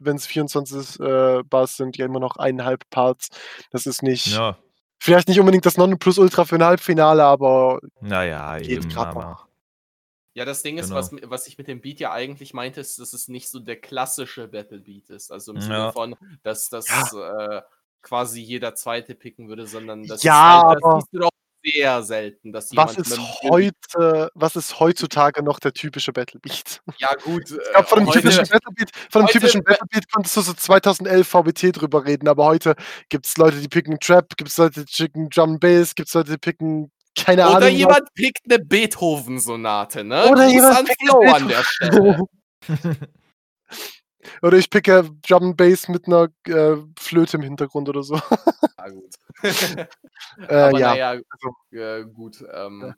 wenn 0.00 0.16
es 0.16 0.26
24 0.26 0.98
äh, 1.00 1.42
Bars 1.44 1.76
sind, 1.76 1.96
ja 1.96 2.06
immer 2.06 2.20
noch 2.20 2.36
eineinhalb 2.36 2.88
Parts. 2.90 3.28
Das 3.70 3.86
ist 3.86 4.02
nicht. 4.02 4.28
Ja. 4.28 4.56
Vielleicht 5.02 5.28
nicht 5.28 5.40
unbedingt 5.40 5.64
das 5.64 5.78
Nonplusultra 5.78 6.44
für 6.44 6.56
ein 6.56 6.64
Halbfinale, 6.64 7.24
aber. 7.24 7.80
Naja, 8.00 8.58
geht 8.58 8.84
eben. 8.84 8.96
Aber. 8.98 9.48
Ja, 10.34 10.44
das 10.44 10.62
Ding 10.62 10.78
ist, 10.78 10.88
genau. 10.88 11.00
was, 11.00 11.10
was 11.24 11.46
ich 11.46 11.58
mit 11.58 11.68
dem 11.68 11.80
Beat 11.80 12.00
ja 12.00 12.12
eigentlich 12.12 12.54
meinte, 12.54 12.80
ist, 12.80 12.98
dass 12.98 13.14
es 13.14 13.28
nicht 13.28 13.50
so 13.50 13.58
der 13.58 13.80
klassische 13.80 14.46
Battle 14.46 14.80
Beat 14.80 15.08
ist. 15.10 15.32
Also 15.32 15.52
im 15.54 15.60
Sinne 15.60 15.74
ja. 15.74 15.92
von, 15.92 16.16
dass 16.42 16.68
das 16.68 16.86
ja. 16.88 17.58
äh, 17.58 17.62
quasi 18.02 18.40
jeder 18.40 18.74
zweite 18.74 19.14
picken 19.14 19.48
würde, 19.48 19.66
sondern 19.66 20.06
das 20.06 20.22
ja, 20.22 20.60
ist 20.60 20.66
halt, 20.68 20.84
das 20.84 20.94
siehst 20.94 21.08
du 21.12 21.18
doch 21.20 21.30
sehr 21.62 22.02
selten, 22.02 22.52
dass 22.52 22.70
jemand. 22.70 22.98
Was 22.98 23.08
ist 23.08 23.18
heute, 23.42 24.30
was 24.34 24.56
ist 24.56 24.80
heutzutage 24.80 25.42
noch 25.42 25.58
der 25.60 25.72
typische 25.72 26.12
Battlebeat? 26.12 26.80
Ja, 26.98 27.14
gut. 27.22 27.50
Ich 27.50 27.72
glaube, 27.72 27.88
von 27.88 27.98
dem 28.00 28.08
äh, 28.08 28.12
typischen 28.12 28.48
Battlebeat, 28.48 28.90
von 29.10 29.22
dem 29.22 29.28
typischen 29.28 29.64
Battlebeat 29.64 30.10
konntest 30.12 30.36
du 30.36 30.40
so 30.40 30.52
2011 30.52 31.28
VBT 31.28 31.76
drüber 31.76 32.04
reden, 32.04 32.28
aber 32.28 32.44
heute 32.44 32.74
gibt 33.08 33.26
es 33.26 33.36
Leute, 33.36 33.60
die 33.60 33.68
picken 33.68 33.98
Trap, 34.00 34.36
gibt 34.36 34.50
es 34.50 34.58
Leute, 34.58 34.84
die 34.84 35.04
picken 35.04 35.30
Drum 35.30 35.58
Bass, 35.58 35.94
gibt 35.94 36.08
es 36.08 36.14
Leute, 36.14 36.32
die 36.32 36.38
picken 36.38 36.90
keine 37.16 37.44
Ahnung. 37.44 37.56
Oder 37.56 37.68
jemand 37.68 38.02
was. 38.02 38.12
pickt 38.14 38.40
eine 38.48 38.58
Beethoven-Sonate, 38.58 40.04
ne? 40.04 40.26
Oder 40.26 40.44
Gruß 40.44 40.52
jemand 40.52 40.88
pickt 40.88 41.02
Flow 41.02 41.32
an 41.32 41.48
der 41.48 41.64
Stelle. 41.64 42.18
Oder 44.42 44.58
ich 44.58 44.70
picke 44.70 45.10
Drum 45.26 45.44
and 45.44 45.56
Bass 45.56 45.88
mit 45.88 46.06
einer 46.06 46.28
äh, 46.46 46.76
Flöte 46.98 47.36
im 47.36 47.42
Hintergrund 47.42 47.88
oder 47.88 48.02
so. 48.02 48.20
Ah, 48.76 48.88
gut. 48.88 49.14
äh, 49.42 49.86
Aber 50.48 50.78
ja. 50.78 50.94
naja, 50.94 51.20
äh, 51.72 52.04
gut. 52.04 52.44
Ähm, 52.52 52.82
ja. 52.86 52.94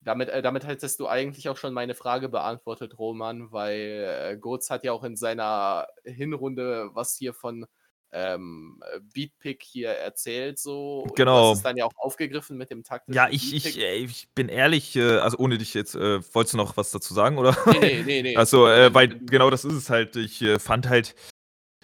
Damit, 0.00 0.28
äh, 0.28 0.42
damit 0.42 0.66
hättest 0.66 1.00
du 1.00 1.08
eigentlich 1.08 1.48
auch 1.48 1.56
schon 1.56 1.72
meine 1.72 1.94
Frage 1.94 2.28
beantwortet, 2.28 2.98
Roman, 2.98 3.52
weil 3.52 4.32
äh, 4.32 4.36
Goetz 4.36 4.68
hat 4.68 4.84
ja 4.84 4.92
auch 4.92 5.02
in 5.02 5.16
seiner 5.16 5.86
Hinrunde 6.04 6.90
was 6.92 7.16
hier 7.16 7.32
von 7.32 7.66
ähm, 8.14 8.80
Beatpick 9.12 9.62
hier 9.62 9.90
erzählt, 9.90 10.58
so. 10.58 11.06
Genau. 11.16 11.50
das 11.50 11.58
ist 11.58 11.64
dann 11.64 11.76
ja 11.76 11.84
auch 11.84 11.96
aufgegriffen 11.96 12.56
mit 12.56 12.70
dem 12.70 12.84
Takt. 12.84 13.12
Ja, 13.12 13.28
ich, 13.28 13.52
ich, 13.52 13.78
ich 13.78 14.28
bin 14.34 14.48
ehrlich, 14.48 14.94
äh, 14.94 15.18
also 15.18 15.36
ohne 15.38 15.58
dich 15.58 15.74
jetzt, 15.74 15.96
äh, 15.96 16.20
wolltest 16.32 16.54
du 16.54 16.58
noch 16.58 16.76
was 16.76 16.92
dazu 16.92 17.12
sagen, 17.12 17.38
oder? 17.38 17.56
Nee, 17.66 17.80
nee, 17.80 18.02
nee. 18.04 18.22
nee. 18.22 18.36
Also, 18.36 18.68
äh, 18.68 18.94
weil 18.94 19.08
genau 19.08 19.50
das 19.50 19.64
ist 19.64 19.74
es 19.74 19.90
halt. 19.90 20.14
Ich 20.14 20.40
äh, 20.42 20.60
fand 20.60 20.88
halt, 20.88 21.16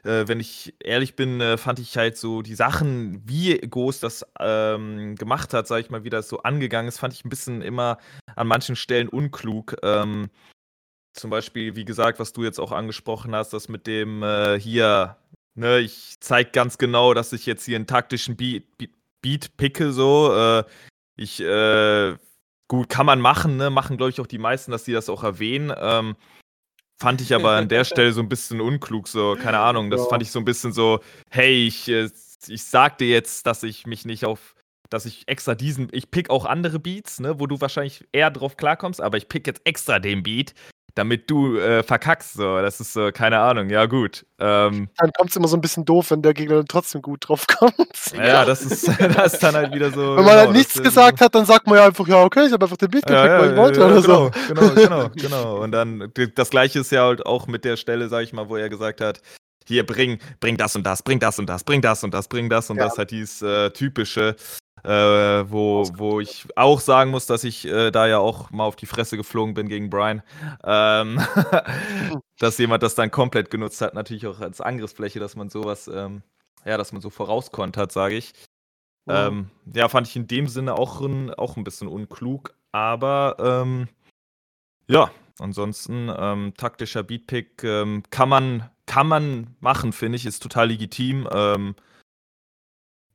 äh, 0.05 0.29
wenn 0.29 0.39
ich 0.39 0.75
ehrlich 0.79 1.17
bin, 1.17 1.41
äh, 1.41 1.59
fand 1.59 1.81
ich 1.81 1.97
halt 1.97 2.17
so 2.17 2.43
die 2.43 2.55
Sachen, 2.55 3.29
wie 3.29 3.59
Ghost 3.59 4.05
das 4.05 4.25
ähm, 4.39 5.17
gemacht 5.17 5.53
hat, 5.53 5.67
sag 5.67 5.81
ich 5.81 5.91
mal, 5.91 6.05
wie 6.05 6.11
das 6.11 6.29
so 6.29 6.43
angegangen 6.43 6.89
ist, 6.89 7.01
fand 7.01 7.13
ich 7.13 7.25
ein 7.25 7.31
bisschen 7.31 7.61
immer 7.61 7.99
an 8.37 8.47
manchen 8.47 8.77
Stellen 8.77 9.09
unklug. 9.09 9.77
Ähm, 9.83 10.31
zum 11.13 11.31
Beispiel, 11.31 11.75
wie 11.75 11.85
gesagt, 11.85 12.21
was 12.21 12.33
du 12.33 12.45
jetzt 12.45 12.61
auch 12.61 12.71
angesprochen 12.71 13.35
hast, 13.35 13.53
das 13.53 13.69
mit 13.69 13.89
dem 13.89 14.25
hier 14.61 15.17
Ne, 15.55 15.81
ich 15.81 16.17
zeige 16.21 16.51
ganz 16.51 16.79
genau, 16.79 17.15
dass 17.15 17.33
ich 17.33 17.47
jetzt 17.47 17.65
hier 17.65 17.77
einen 17.77 17.87
taktischen 17.87 18.37
Beat, 18.37 18.79
Beat, 18.79 18.91
Beat 19.21 19.57
picke, 19.57 19.93
so. 19.93 20.33
Äh, 20.35 20.65
ich, 21.17 21.41
äh, 21.41 22.17
gut, 22.69 22.89
kann 22.89 23.07
man 23.07 23.21
machen, 23.21 23.57
ne? 23.57 23.71
Machen, 23.71 23.97
glaube 23.97 24.11
ich, 24.11 24.21
auch 24.21 24.27
die 24.27 24.39
meisten, 24.39 24.71
dass 24.71 24.85
sie 24.85 24.93
das 24.93 25.09
auch 25.09 25.25
erwähnen. 25.25 25.73
Ähm, 25.77 26.17
fand 26.99 27.21
ich 27.21 27.35
aber 27.35 27.53
an 27.53 27.69
der 27.69 27.85
Stelle 27.85 28.13
so 28.13 28.21
ein 28.21 28.29
bisschen 28.29 28.61
unklug, 28.61 29.09
so, 29.09 29.37
keine 29.41 29.59
Ahnung. 29.59 29.91
Das 29.91 30.03
ja. 30.03 30.07
fand 30.07 30.23
ich 30.23 30.31
so 30.31 30.39
ein 30.39 30.45
bisschen 30.45 30.73
so, 30.73 31.01
hey, 31.31 31.67
ich 31.67 31.89
äh, 31.89 32.09
ich 32.49 32.65
sag 32.65 32.99
dir 32.99 33.09
jetzt, 33.09 33.47
dass 33.47 33.63
ich 33.63 33.87
mich 33.87 34.05
nicht 34.05 34.25
auf, 34.25 34.55
dass 34.89 35.07
ich 35.07 35.29
extra 35.29 35.55
diesen, 35.55 35.89
ich 35.93 36.11
pick 36.11 36.31
auch 36.31 36.45
andere 36.47 36.79
Beats, 36.79 37.21
ne, 37.21 37.39
wo 37.39 37.47
du 37.47 37.61
wahrscheinlich 37.61 38.07
eher 38.13 38.31
drauf 38.31 38.57
klarkommst, 38.57 39.01
aber 39.01 39.19
ich 39.19 39.29
pick 39.29 39.47
jetzt 39.47 39.63
extra 39.65 39.99
den 39.99 40.23
Beat, 40.23 40.55
damit 40.95 41.31
du 41.31 41.57
äh, 41.57 41.83
verkackst. 41.83 42.35
So. 42.35 42.61
Das 42.61 42.81
ist 42.81 42.93
so, 42.93 43.11
keine 43.13 43.39
Ahnung, 43.39 43.71
ja 43.71 43.87
gut. 43.87 44.27
Ähm, 44.39 44.89
dann 44.97 45.13
kommt 45.13 45.31
es 45.31 45.37
immer 45.37 45.49
so 45.49 45.57
ein 45.57 45.61
bisschen 45.61 45.85
doof, 45.85 46.11
wenn 46.11 46.23
der 46.23 46.35
Gegner 46.35 46.57
dann 46.57 46.67
trotzdem 46.67 47.03
gut 47.03 47.29
drauf 47.29 47.47
kommt. 47.47 47.75
Ja, 48.15 48.45
das 48.45 48.63
ist, 48.63 48.89
das 49.17 49.35
ist 49.35 49.43
dann 49.43 49.55
halt 49.55 49.73
wieder 49.75 49.91
so. 49.91 50.17
Wenn 50.17 50.25
man 50.25 50.25
genau, 50.25 50.37
halt 50.37 50.53
nichts 50.53 50.83
gesagt 50.83 51.19
so. 51.19 51.25
hat, 51.25 51.35
dann 51.35 51.45
sagt 51.45 51.67
man 51.67 51.77
ja 51.77 51.87
einfach, 51.87 52.07
ja, 52.09 52.23
okay, 52.23 52.47
ich 52.47 52.53
habe 52.53 52.65
einfach 52.65 52.77
den 52.77 52.91
Beat 52.91 53.07
gekriegt, 53.07 53.25
ja, 53.25 53.37
ja, 53.37 53.41
weil 53.41 53.51
ich 53.51 53.57
wollte 53.57 53.81
ja, 53.81 53.87
oder 53.87 54.03
genau, 54.03 54.25
so. 54.25 54.31
Genau, 54.49 54.75
genau, 54.75 55.09
genau. 55.15 55.63
Und 55.63 55.73
dann, 55.73 56.13
das 56.35 56.51
gleiche 56.51 56.81
ist 56.81 56.91
ja 56.91 57.05
halt 57.05 57.25
auch 57.25 57.47
mit 57.47 57.65
der 57.65 57.77
Stelle, 57.77 58.09
sag 58.09 58.23
ich 58.23 58.33
mal, 58.33 58.49
wo 58.49 58.57
er 58.57 58.69
gesagt 58.69 59.01
hat, 59.01 59.21
hier 59.67 59.87
bring, 59.87 60.19
bring 60.41 60.57
das 60.57 60.75
und 60.75 60.85
das, 60.85 61.03
bring 61.03 61.21
das 61.21 61.39
und 61.39 61.49
das, 61.49 61.65
bring 61.65 61.81
das 61.81 62.03
und 62.03 62.13
das, 62.13 62.29
bring 62.29 62.49
das 62.51 62.71
und 62.71 62.79
das 62.79 62.99
halt 62.99 63.11
dieses 63.11 63.43
äh, 63.43 63.71
typische, 63.71 64.37
äh, 64.85 65.51
wo, 65.51 65.87
wo 65.95 66.21
ich 66.21 66.47
auch 66.57 66.81
sagen 66.81 67.11
muss, 67.11 67.27
dass 67.27 67.45
ich 67.45 67.67
äh, 67.67 67.91
da 67.91 68.07
ja 68.07 68.19
auch 68.19 68.51
mal 68.51 68.65
auf 68.65 68.77
die 68.77 68.87
Fresse 68.87 69.17
geflogen 69.17 69.55
bin 69.55 69.69
gegen 69.69 69.91
Brian. 69.91 70.23
Ähm, 70.65 71.21
dass 72.39 72.59
jemand 72.59 72.83
das 72.83 72.95
dann 72.95 73.11
komplett 73.11 73.51
genutzt 73.51 73.81
hat, 73.81 73.95
natürlich 73.95 74.27
auch 74.27 74.41
als 74.41 74.61
Angriffsfläche, 74.61 75.21
dass 75.21 75.37
man 75.37 75.51
sowas, 75.51 75.89
ähm, 75.89 76.23
ja, 76.65 76.79
dass 76.79 76.93
man 76.93 77.03
so 77.03 77.11
vorauskontert, 77.11 77.93
sage 77.93 78.17
ich. 78.17 78.33
Mhm. 79.07 79.15
Ähm, 79.15 79.51
ja, 79.75 79.89
fand 79.89 80.07
ich 80.07 80.17
in 80.17 80.27
dem 80.27 80.47
Sinne 80.47 80.75
auch 80.75 81.01
ein, 81.01 81.33
auch 81.35 81.57
ein 81.57 81.65
bisschen 81.65 81.89
unklug, 81.89 82.55
aber 82.73 83.37
ähm, 83.39 83.89
ja, 84.89 85.11
ansonsten 85.39 86.11
ähm, 86.17 86.55
taktischer 86.57 87.03
Beatpick 87.03 87.63
ähm, 87.65 88.03
kann 88.11 88.29
man 88.29 88.71
kann 88.91 89.07
man 89.07 89.55
machen, 89.61 89.93
finde 89.93 90.17
ich, 90.17 90.27
ist 90.27 90.43
total 90.43 90.67
legitim. 90.67 91.29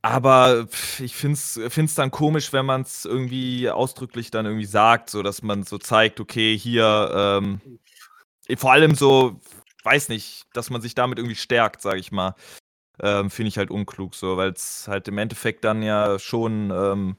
Aber 0.05 0.67
ich 0.99 1.15
finde 1.15 1.33
es 1.33 1.95
dann 1.95 2.11
komisch, 2.11 2.53
wenn 2.53 2.67
man 2.67 2.81
es 2.81 3.05
irgendwie 3.05 3.71
ausdrücklich 3.71 4.29
dann 4.29 4.45
irgendwie 4.45 4.67
sagt, 4.67 5.09
so 5.09 5.23
dass 5.23 5.41
man 5.41 5.63
so 5.63 5.79
zeigt, 5.79 6.19
okay, 6.19 6.55
hier, 6.55 7.11
ähm, 7.11 7.59
vor 8.55 8.71
allem 8.71 8.93
so, 8.93 9.41
weiß 9.83 10.09
nicht, 10.09 10.45
dass 10.53 10.69
man 10.69 10.79
sich 10.83 10.93
damit 10.93 11.17
irgendwie 11.17 11.35
stärkt, 11.35 11.81
sage 11.81 11.97
ich 11.97 12.11
mal. 12.11 12.35
Ähm, 13.01 13.31
finde 13.31 13.47
ich 13.47 13.57
halt 13.57 13.71
unklug, 13.71 14.13
so, 14.13 14.37
weil 14.37 14.51
es 14.51 14.87
halt 14.87 15.07
im 15.07 15.17
Endeffekt 15.17 15.63
dann 15.63 15.81
ja 15.81 16.19
schon 16.19 16.69
ähm, 16.69 17.17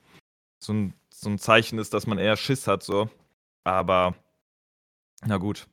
so, 0.60 0.72
ein, 0.72 0.94
so 1.10 1.28
ein 1.28 1.40
Zeichen 1.40 1.80
ist, 1.80 1.92
dass 1.92 2.06
man 2.06 2.18
eher 2.18 2.36
Schiss 2.36 2.68
hat, 2.68 2.84
so. 2.84 3.10
Aber, 3.64 4.14
na 5.26 5.38
gut. 5.38 5.66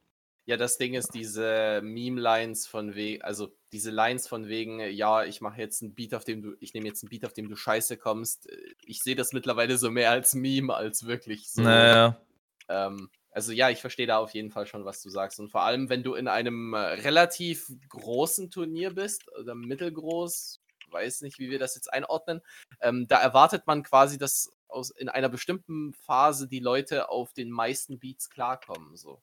Ja, 0.46 0.58
das 0.58 0.78
Ding 0.78 0.94
ist, 0.94 1.14
diese 1.14 1.80
Meme-Lines 1.82 2.68
von 2.68 2.96
wegen, 2.96 3.22
also 3.22 3.56
diese 3.72 3.92
Lines 3.92 4.28
von 4.28 4.48
wegen, 4.48 4.80
ja, 4.80 5.24
ich 5.24 5.40
mache 5.40 5.62
jetzt 5.62 5.82
einen 5.82 5.96
Beat, 5.96 6.14
auf 6.14 6.26
dem 6.26 6.42
du, 6.42 6.56
ich 6.60 6.74
nehme 6.74 6.88
jetzt 6.88 7.02
einen 7.02 7.10
Beat, 7.10 7.26
auf 7.26 7.34
dem 7.34 7.48
du 7.48 7.56
scheiße 7.56 7.98
kommst. 7.98 8.50
Äh, 8.50 8.58
ich 8.86 9.02
sehe 9.02 9.16
das 9.16 9.32
mittlerweile 9.32 9.78
so 9.78 9.90
mehr 9.90 10.12
als 10.12 10.34
Meme, 10.34 10.74
als 10.74 11.06
wirklich 11.06 11.50
so. 11.50 11.62
Naja. 11.62 12.20
Ähm, 12.68 13.10
also 13.32 13.52
ja, 13.52 13.70
ich 13.70 13.80
verstehe 13.80 14.06
da 14.06 14.18
auf 14.18 14.34
jeden 14.34 14.52
Fall 14.52 14.68
schon, 14.68 14.86
was 14.86 15.02
du 15.02 15.10
sagst. 15.10 15.40
Und 15.40 15.50
vor 15.50 15.62
allem, 15.62 15.90
wenn 15.90 16.04
du 16.04 16.14
in 16.14 16.28
einem 16.28 16.74
äh, 16.74 16.78
relativ 16.78 17.72
großen 17.90 18.52
Turnier 18.52 18.94
bist, 18.94 19.24
oder 19.40 19.56
mittelgroß, 19.56 20.62
weiß 20.92 21.22
nicht, 21.22 21.40
wie 21.40 21.50
wir 21.50 21.58
das 21.58 21.76
jetzt 21.76 21.92
einordnen, 21.92 22.42
ähm, 22.82 23.08
da 23.08 23.20
erwartet 23.20 23.66
man 23.66 23.84
quasi, 23.84 24.18
dass 24.18 24.52
aus, 24.68 24.92
in 24.92 25.10
einer 25.10 25.30
bestimmten 25.30 25.94
Phase 25.94 26.48
die 26.48 26.60
Leute 26.60 27.10
auf 27.10 27.34
den 27.34 27.50
meisten 27.50 28.00
Beats 28.00 28.30
klarkommen. 28.30 28.96
So. 28.96 29.22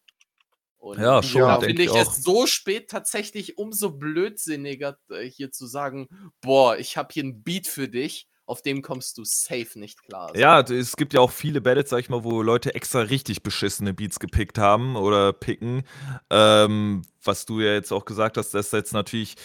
Und 0.80 0.98
ja, 0.98 1.22
schon. 1.22 1.42
Da 1.42 1.60
finde 1.60 1.82
ich, 1.82 1.90
ich 1.90 1.94
es 1.94 2.22
so 2.22 2.46
spät 2.46 2.88
tatsächlich 2.88 3.58
umso 3.58 3.90
blödsinniger, 3.90 4.98
äh, 5.10 5.24
hier 5.24 5.52
zu 5.52 5.66
sagen: 5.66 6.08
Boah, 6.40 6.78
ich 6.78 6.96
habe 6.96 7.10
hier 7.12 7.22
ein 7.22 7.42
Beat 7.42 7.66
für 7.66 7.86
dich, 7.86 8.26
auf 8.46 8.62
dem 8.62 8.80
kommst 8.80 9.18
du 9.18 9.24
safe 9.24 9.78
nicht 9.78 10.02
klar. 10.02 10.30
So. 10.34 10.40
Ja, 10.40 10.60
es 10.60 10.96
gibt 10.96 11.12
ja 11.12 11.20
auch 11.20 11.30
viele 11.30 11.60
Battles, 11.60 11.90
sag 11.90 11.98
ich 12.00 12.08
mal, 12.08 12.24
wo 12.24 12.40
Leute 12.40 12.74
extra 12.74 13.00
richtig 13.02 13.42
beschissene 13.42 13.92
Beats 13.92 14.18
gepickt 14.18 14.56
haben 14.56 14.96
oder 14.96 15.34
picken. 15.34 15.82
Ähm, 16.30 17.02
was 17.22 17.44
du 17.44 17.60
ja 17.60 17.74
jetzt 17.74 17.92
auch 17.92 18.06
gesagt 18.06 18.38
hast, 18.38 18.54
dass 18.54 18.72
jetzt 18.72 18.94
natürlich 18.94 19.36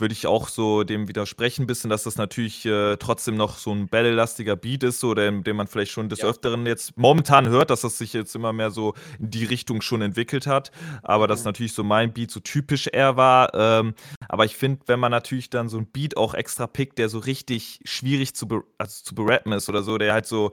würde 0.00 0.12
ich 0.12 0.26
auch 0.26 0.48
so 0.48 0.84
dem 0.84 1.08
widersprechen, 1.08 1.62
ein 1.62 1.66
bisschen, 1.66 1.90
dass 1.90 2.04
das 2.04 2.16
natürlich 2.16 2.64
äh, 2.66 2.96
trotzdem 2.96 3.36
noch 3.36 3.58
so 3.58 3.72
ein 3.72 3.88
Battle-lastiger 3.88 4.56
Beat 4.56 4.82
ist, 4.84 5.00
so, 5.00 5.14
den, 5.14 5.42
den 5.44 5.56
man 5.56 5.66
vielleicht 5.66 5.92
schon 5.92 6.08
des 6.08 6.20
ja. 6.20 6.28
Öfteren 6.28 6.66
jetzt 6.66 6.96
momentan 6.96 7.48
hört, 7.48 7.70
dass 7.70 7.80
das 7.82 7.98
sich 7.98 8.12
jetzt 8.12 8.34
immer 8.34 8.52
mehr 8.52 8.70
so 8.70 8.94
in 9.18 9.30
die 9.30 9.44
Richtung 9.44 9.80
schon 9.80 10.02
entwickelt 10.02 10.46
hat. 10.46 10.70
Aber 11.02 11.24
mhm. 11.24 11.28
das 11.28 11.44
natürlich 11.44 11.72
so 11.72 11.84
mein 11.84 12.12
Beat 12.12 12.30
so 12.30 12.40
typisch 12.40 12.88
eher 12.92 13.16
war. 13.16 13.54
Ähm, 13.54 13.94
aber 14.28 14.44
ich 14.44 14.56
finde, 14.56 14.82
wenn 14.86 15.00
man 15.00 15.10
natürlich 15.10 15.50
dann 15.50 15.68
so 15.68 15.78
ein 15.78 15.86
Beat 15.86 16.16
auch 16.16 16.34
extra 16.34 16.66
pickt, 16.66 16.98
der 16.98 17.08
so 17.08 17.18
richtig 17.18 17.80
schwierig 17.84 18.34
zu, 18.34 18.46
also 18.78 19.04
zu 19.04 19.14
berappen 19.14 19.52
ist 19.52 19.68
oder 19.68 19.82
so, 19.82 19.98
der 19.98 20.12
halt 20.12 20.26
so 20.26 20.52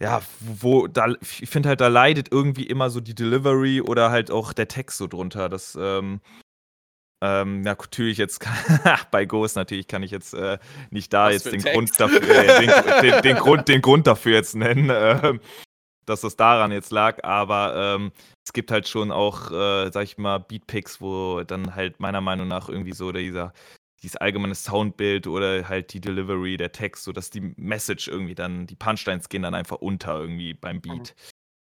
ja, 0.00 0.22
wo 0.40 0.88
da, 0.88 1.06
ich 1.20 1.48
finde 1.48 1.68
halt, 1.68 1.80
da 1.80 1.86
leidet 1.86 2.30
irgendwie 2.32 2.64
immer 2.64 2.90
so 2.90 3.00
die 3.00 3.14
Delivery 3.14 3.80
oder 3.80 4.10
halt 4.10 4.30
auch 4.30 4.52
der 4.52 4.66
Text 4.68 4.98
so 4.98 5.06
drunter. 5.06 5.48
Das, 5.48 5.78
ähm, 5.80 6.20
ähm, 7.24 7.62
natürlich 7.62 8.18
jetzt 8.18 8.44
bei 9.10 9.24
Ghost 9.24 9.56
natürlich 9.56 9.88
kann 9.88 10.02
ich 10.02 10.10
jetzt 10.10 10.34
äh, 10.34 10.58
nicht 10.90 11.12
da 11.12 11.26
Was 11.26 11.44
jetzt 11.44 11.52
den 11.52 11.62
Grund 11.62 11.90
dafür, 11.98 12.20
äh, 12.22 12.66
den, 12.66 13.02
den, 13.02 13.22
den, 13.22 13.36
Grund, 13.36 13.68
den 13.68 13.80
Grund 13.80 14.06
dafür 14.06 14.34
jetzt 14.34 14.54
nennen, 14.54 14.90
äh, 14.90 15.38
dass 16.04 16.20
das 16.20 16.36
daran 16.36 16.70
jetzt 16.70 16.92
lag, 16.92 17.24
aber 17.24 17.96
ähm, 17.96 18.12
es 18.44 18.52
gibt 18.52 18.70
halt 18.70 18.86
schon 18.88 19.10
auch, 19.10 19.50
äh, 19.50 19.90
sag 19.90 20.04
ich 20.04 20.18
mal, 20.18 20.38
Beatpicks, 20.38 21.00
wo 21.00 21.42
dann 21.44 21.74
halt 21.74 21.98
meiner 21.98 22.20
Meinung 22.20 22.46
nach 22.46 22.68
irgendwie 22.68 22.92
so 22.92 23.10
dieser 23.10 23.54
dieses 24.02 24.18
allgemeine 24.18 24.54
Soundbild 24.54 25.26
oder 25.26 25.66
halt 25.66 25.94
die 25.94 26.00
Delivery, 26.00 26.58
der 26.58 26.72
Text, 26.72 27.04
so 27.04 27.12
dass 27.12 27.30
die 27.30 27.54
Message 27.56 28.06
irgendwie 28.06 28.34
dann, 28.34 28.66
die 28.66 28.76
Punchlines 28.76 29.30
gehen 29.30 29.40
dann 29.40 29.54
einfach 29.54 29.78
unter 29.78 30.20
irgendwie 30.20 30.52
beim 30.52 30.82
Beat. 30.82 31.14
Mhm. 31.16 31.34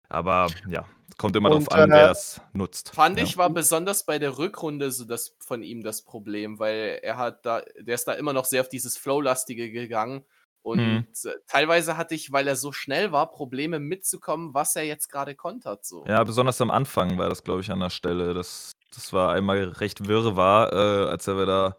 Aber 0.09 0.49
ja, 0.69 0.87
kommt 1.19 1.37
immer 1.37 1.51
darauf 1.51 1.71
an, 1.71 1.91
äh, 1.91 1.95
wer 1.95 2.11
es 2.11 2.41
nutzt. 2.53 2.95
Fand 2.95 3.19
ja. 3.19 3.25
ich 3.25 3.37
war 3.37 3.51
besonders 3.51 4.07
bei 4.07 4.19
der 4.19 4.39
Rückrunde 4.39 4.91
so 4.91 5.05
das 5.05 5.37
von 5.39 5.63
ihm 5.63 5.83
das 5.83 6.03
Problem, 6.03 6.59
weil 6.59 7.01
er 7.03 7.19
hat 7.19 7.45
da, 7.45 7.63
der 7.79 7.95
ist 7.95 8.07
da 8.07 8.13
immer 8.15 8.33
noch 8.33 8.45
sehr 8.45 8.63
auf 8.63 8.69
dieses 8.69 8.97
Flow-lastige 8.97 9.71
gegangen. 9.71 10.25
Und 10.63 10.81
mhm. 10.81 11.07
teilweise 11.47 11.97
hatte 11.97 12.15
ich, 12.15 12.33
weil 12.33 12.47
er 12.47 12.57
so 12.57 12.73
schnell 12.73 13.13
war, 13.13 13.31
Probleme 13.31 13.79
mitzukommen, 13.79 14.55
was 14.55 14.77
er 14.77 14.85
jetzt 14.85 15.09
gerade 15.09 15.35
kontert. 15.35 15.85
So. 15.85 16.05
Ja, 16.07 16.23
besonders 16.25 16.61
am 16.61 16.71
Anfang 16.71 17.17
war 17.17 17.29
das, 17.29 17.43
glaube 17.43 17.61
ich, 17.61 17.71
an 17.71 17.81
der 17.81 17.91
Stelle. 17.91 18.35
Das, 18.35 18.73
das 18.95 19.13
war 19.13 19.33
einmal 19.33 19.65
recht 19.65 20.09
wirr 20.09 20.37
war, 20.37 20.73
äh, 20.73 21.09
als 21.09 21.27
er 21.27 21.47
da 21.47 21.77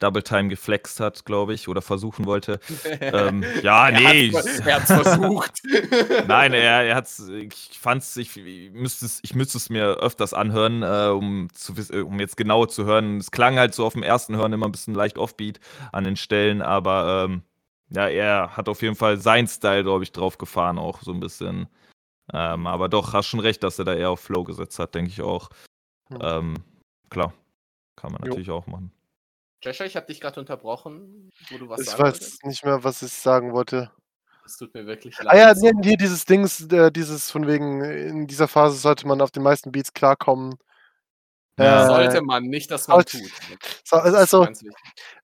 Double 0.00 0.22
Time 0.22 0.48
geflext 0.48 0.98
hat, 0.98 1.24
glaube 1.24 1.54
ich, 1.54 1.68
oder 1.68 1.82
versuchen 1.82 2.26
wollte. 2.26 2.58
ähm, 3.00 3.44
ja, 3.62 3.90
nee. 3.90 4.32
er 4.64 4.76
hat 4.76 4.90
es 4.90 4.92
versucht. 4.92 5.62
Nein, 6.26 6.52
er, 6.52 6.84
er 6.84 6.96
hat's, 6.96 7.28
ich 7.28 7.78
fand's, 7.78 8.16
ich, 8.16 8.36
ich 8.36 8.72
müsste 8.72 9.06
es, 9.06 9.20
ich 9.22 9.34
müsste 9.34 9.58
es 9.58 9.70
mir 9.70 9.98
öfters 9.98 10.34
anhören, 10.34 10.82
äh, 10.82 11.10
um, 11.10 11.48
zu, 11.52 11.74
um 12.04 12.18
jetzt 12.18 12.36
genauer 12.36 12.68
zu 12.68 12.84
hören. 12.84 13.18
Es 13.18 13.30
klang 13.30 13.58
halt 13.58 13.74
so 13.74 13.86
auf 13.86 13.92
dem 13.92 14.02
ersten 14.02 14.36
Hören 14.36 14.52
immer 14.52 14.66
ein 14.66 14.72
bisschen 14.72 14.94
leicht 14.94 15.18
offbeat 15.18 15.60
an 15.92 16.04
den 16.04 16.16
Stellen, 16.16 16.62
aber 16.62 17.26
ähm, 17.28 17.42
ja, 17.90 18.08
er 18.08 18.56
hat 18.56 18.68
auf 18.68 18.82
jeden 18.82 18.96
Fall 18.96 19.18
seinen 19.18 19.48
Style, 19.48 19.82
glaube 19.82 20.04
ich, 20.04 20.12
drauf 20.12 20.38
gefahren, 20.38 20.78
auch 20.78 21.02
so 21.02 21.12
ein 21.12 21.20
bisschen. 21.20 21.68
Ähm, 22.32 22.66
aber 22.66 22.88
doch, 22.88 23.12
hast 23.12 23.26
schon 23.26 23.40
recht, 23.40 23.62
dass 23.62 23.78
er 23.78 23.84
da 23.84 23.94
eher 23.94 24.10
auf 24.10 24.20
Flow 24.20 24.44
gesetzt 24.44 24.78
hat, 24.78 24.94
denke 24.94 25.10
ich 25.10 25.20
auch. 25.20 25.50
Mhm. 26.08 26.56
Klar, 27.08 27.32
kann 27.96 28.12
man 28.12 28.22
jo. 28.22 28.28
natürlich 28.28 28.50
auch 28.50 28.66
machen. 28.66 28.92
Joshua, 29.62 29.86
ich 29.86 29.96
habe 29.96 30.06
dich 30.06 30.20
gerade 30.20 30.40
unterbrochen, 30.40 31.30
wo 31.50 31.58
du 31.58 31.68
was 31.68 31.80
Ich 31.80 31.88
weiß 31.88 31.98
wolltest. 31.98 32.44
nicht 32.44 32.64
mehr, 32.64 32.82
was 32.82 33.02
ich 33.02 33.12
sagen 33.12 33.52
wollte. 33.52 33.90
Es 34.44 34.56
tut 34.56 34.72
mir 34.74 34.86
wirklich 34.86 35.18
leid. 35.18 35.34
Ah 35.34 35.36
ja, 35.36 35.54
nee, 35.54 35.72
hier 35.82 35.96
dieses 35.96 36.24
Dings, 36.24 36.66
äh, 36.72 36.90
dieses 36.90 37.30
von 37.30 37.46
wegen, 37.46 37.82
in 37.84 38.26
dieser 38.26 38.48
Phase 38.48 38.76
sollte 38.76 39.06
man 39.06 39.20
auf 39.20 39.30
den 39.30 39.42
meisten 39.42 39.70
Beats 39.70 39.92
klarkommen. 39.92 40.56
Ja. 41.58 41.84
Äh, 41.84 41.86
sollte 41.86 42.22
man, 42.22 42.44
nicht, 42.44 42.70
dass 42.70 42.88
man 42.88 43.04
tut. 43.04 43.20
So, 43.84 43.96
also, 43.96 44.46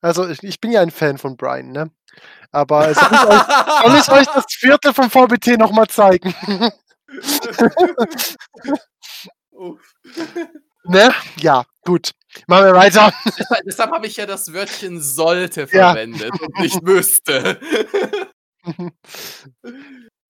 also 0.00 0.28
ich, 0.28 0.42
ich, 0.42 0.60
bin 0.60 0.72
ja 0.72 0.82
ein 0.82 0.90
Fan 0.90 1.18
von 1.18 1.36
Brian, 1.36 1.70
ne? 1.70 1.90
Aber 2.52 2.92
soll 2.94 3.04
ich 3.10 3.28
euch, 3.28 3.42
soll 3.84 3.96
ich 3.96 4.08
euch 4.08 4.26
das 4.34 4.44
Viertel 4.48 4.92
vom 4.92 5.08
VBT 5.10 5.56
nochmal 5.58 5.86
zeigen? 5.86 6.34
ne? 10.84 11.14
Ja, 11.36 11.64
gut. 11.84 12.12
Machen 12.46 12.66
wir 12.66 12.74
weiter. 12.74 13.12
Deshalb, 13.38 13.64
deshalb 13.64 13.90
habe 13.92 14.06
ich 14.06 14.16
ja 14.16 14.26
das 14.26 14.52
Wörtchen 14.52 15.00
sollte 15.00 15.66
verwendet 15.66 16.32
ja. 16.34 16.46
und 16.46 16.58
nicht 16.60 16.82
müsste. 16.82 17.60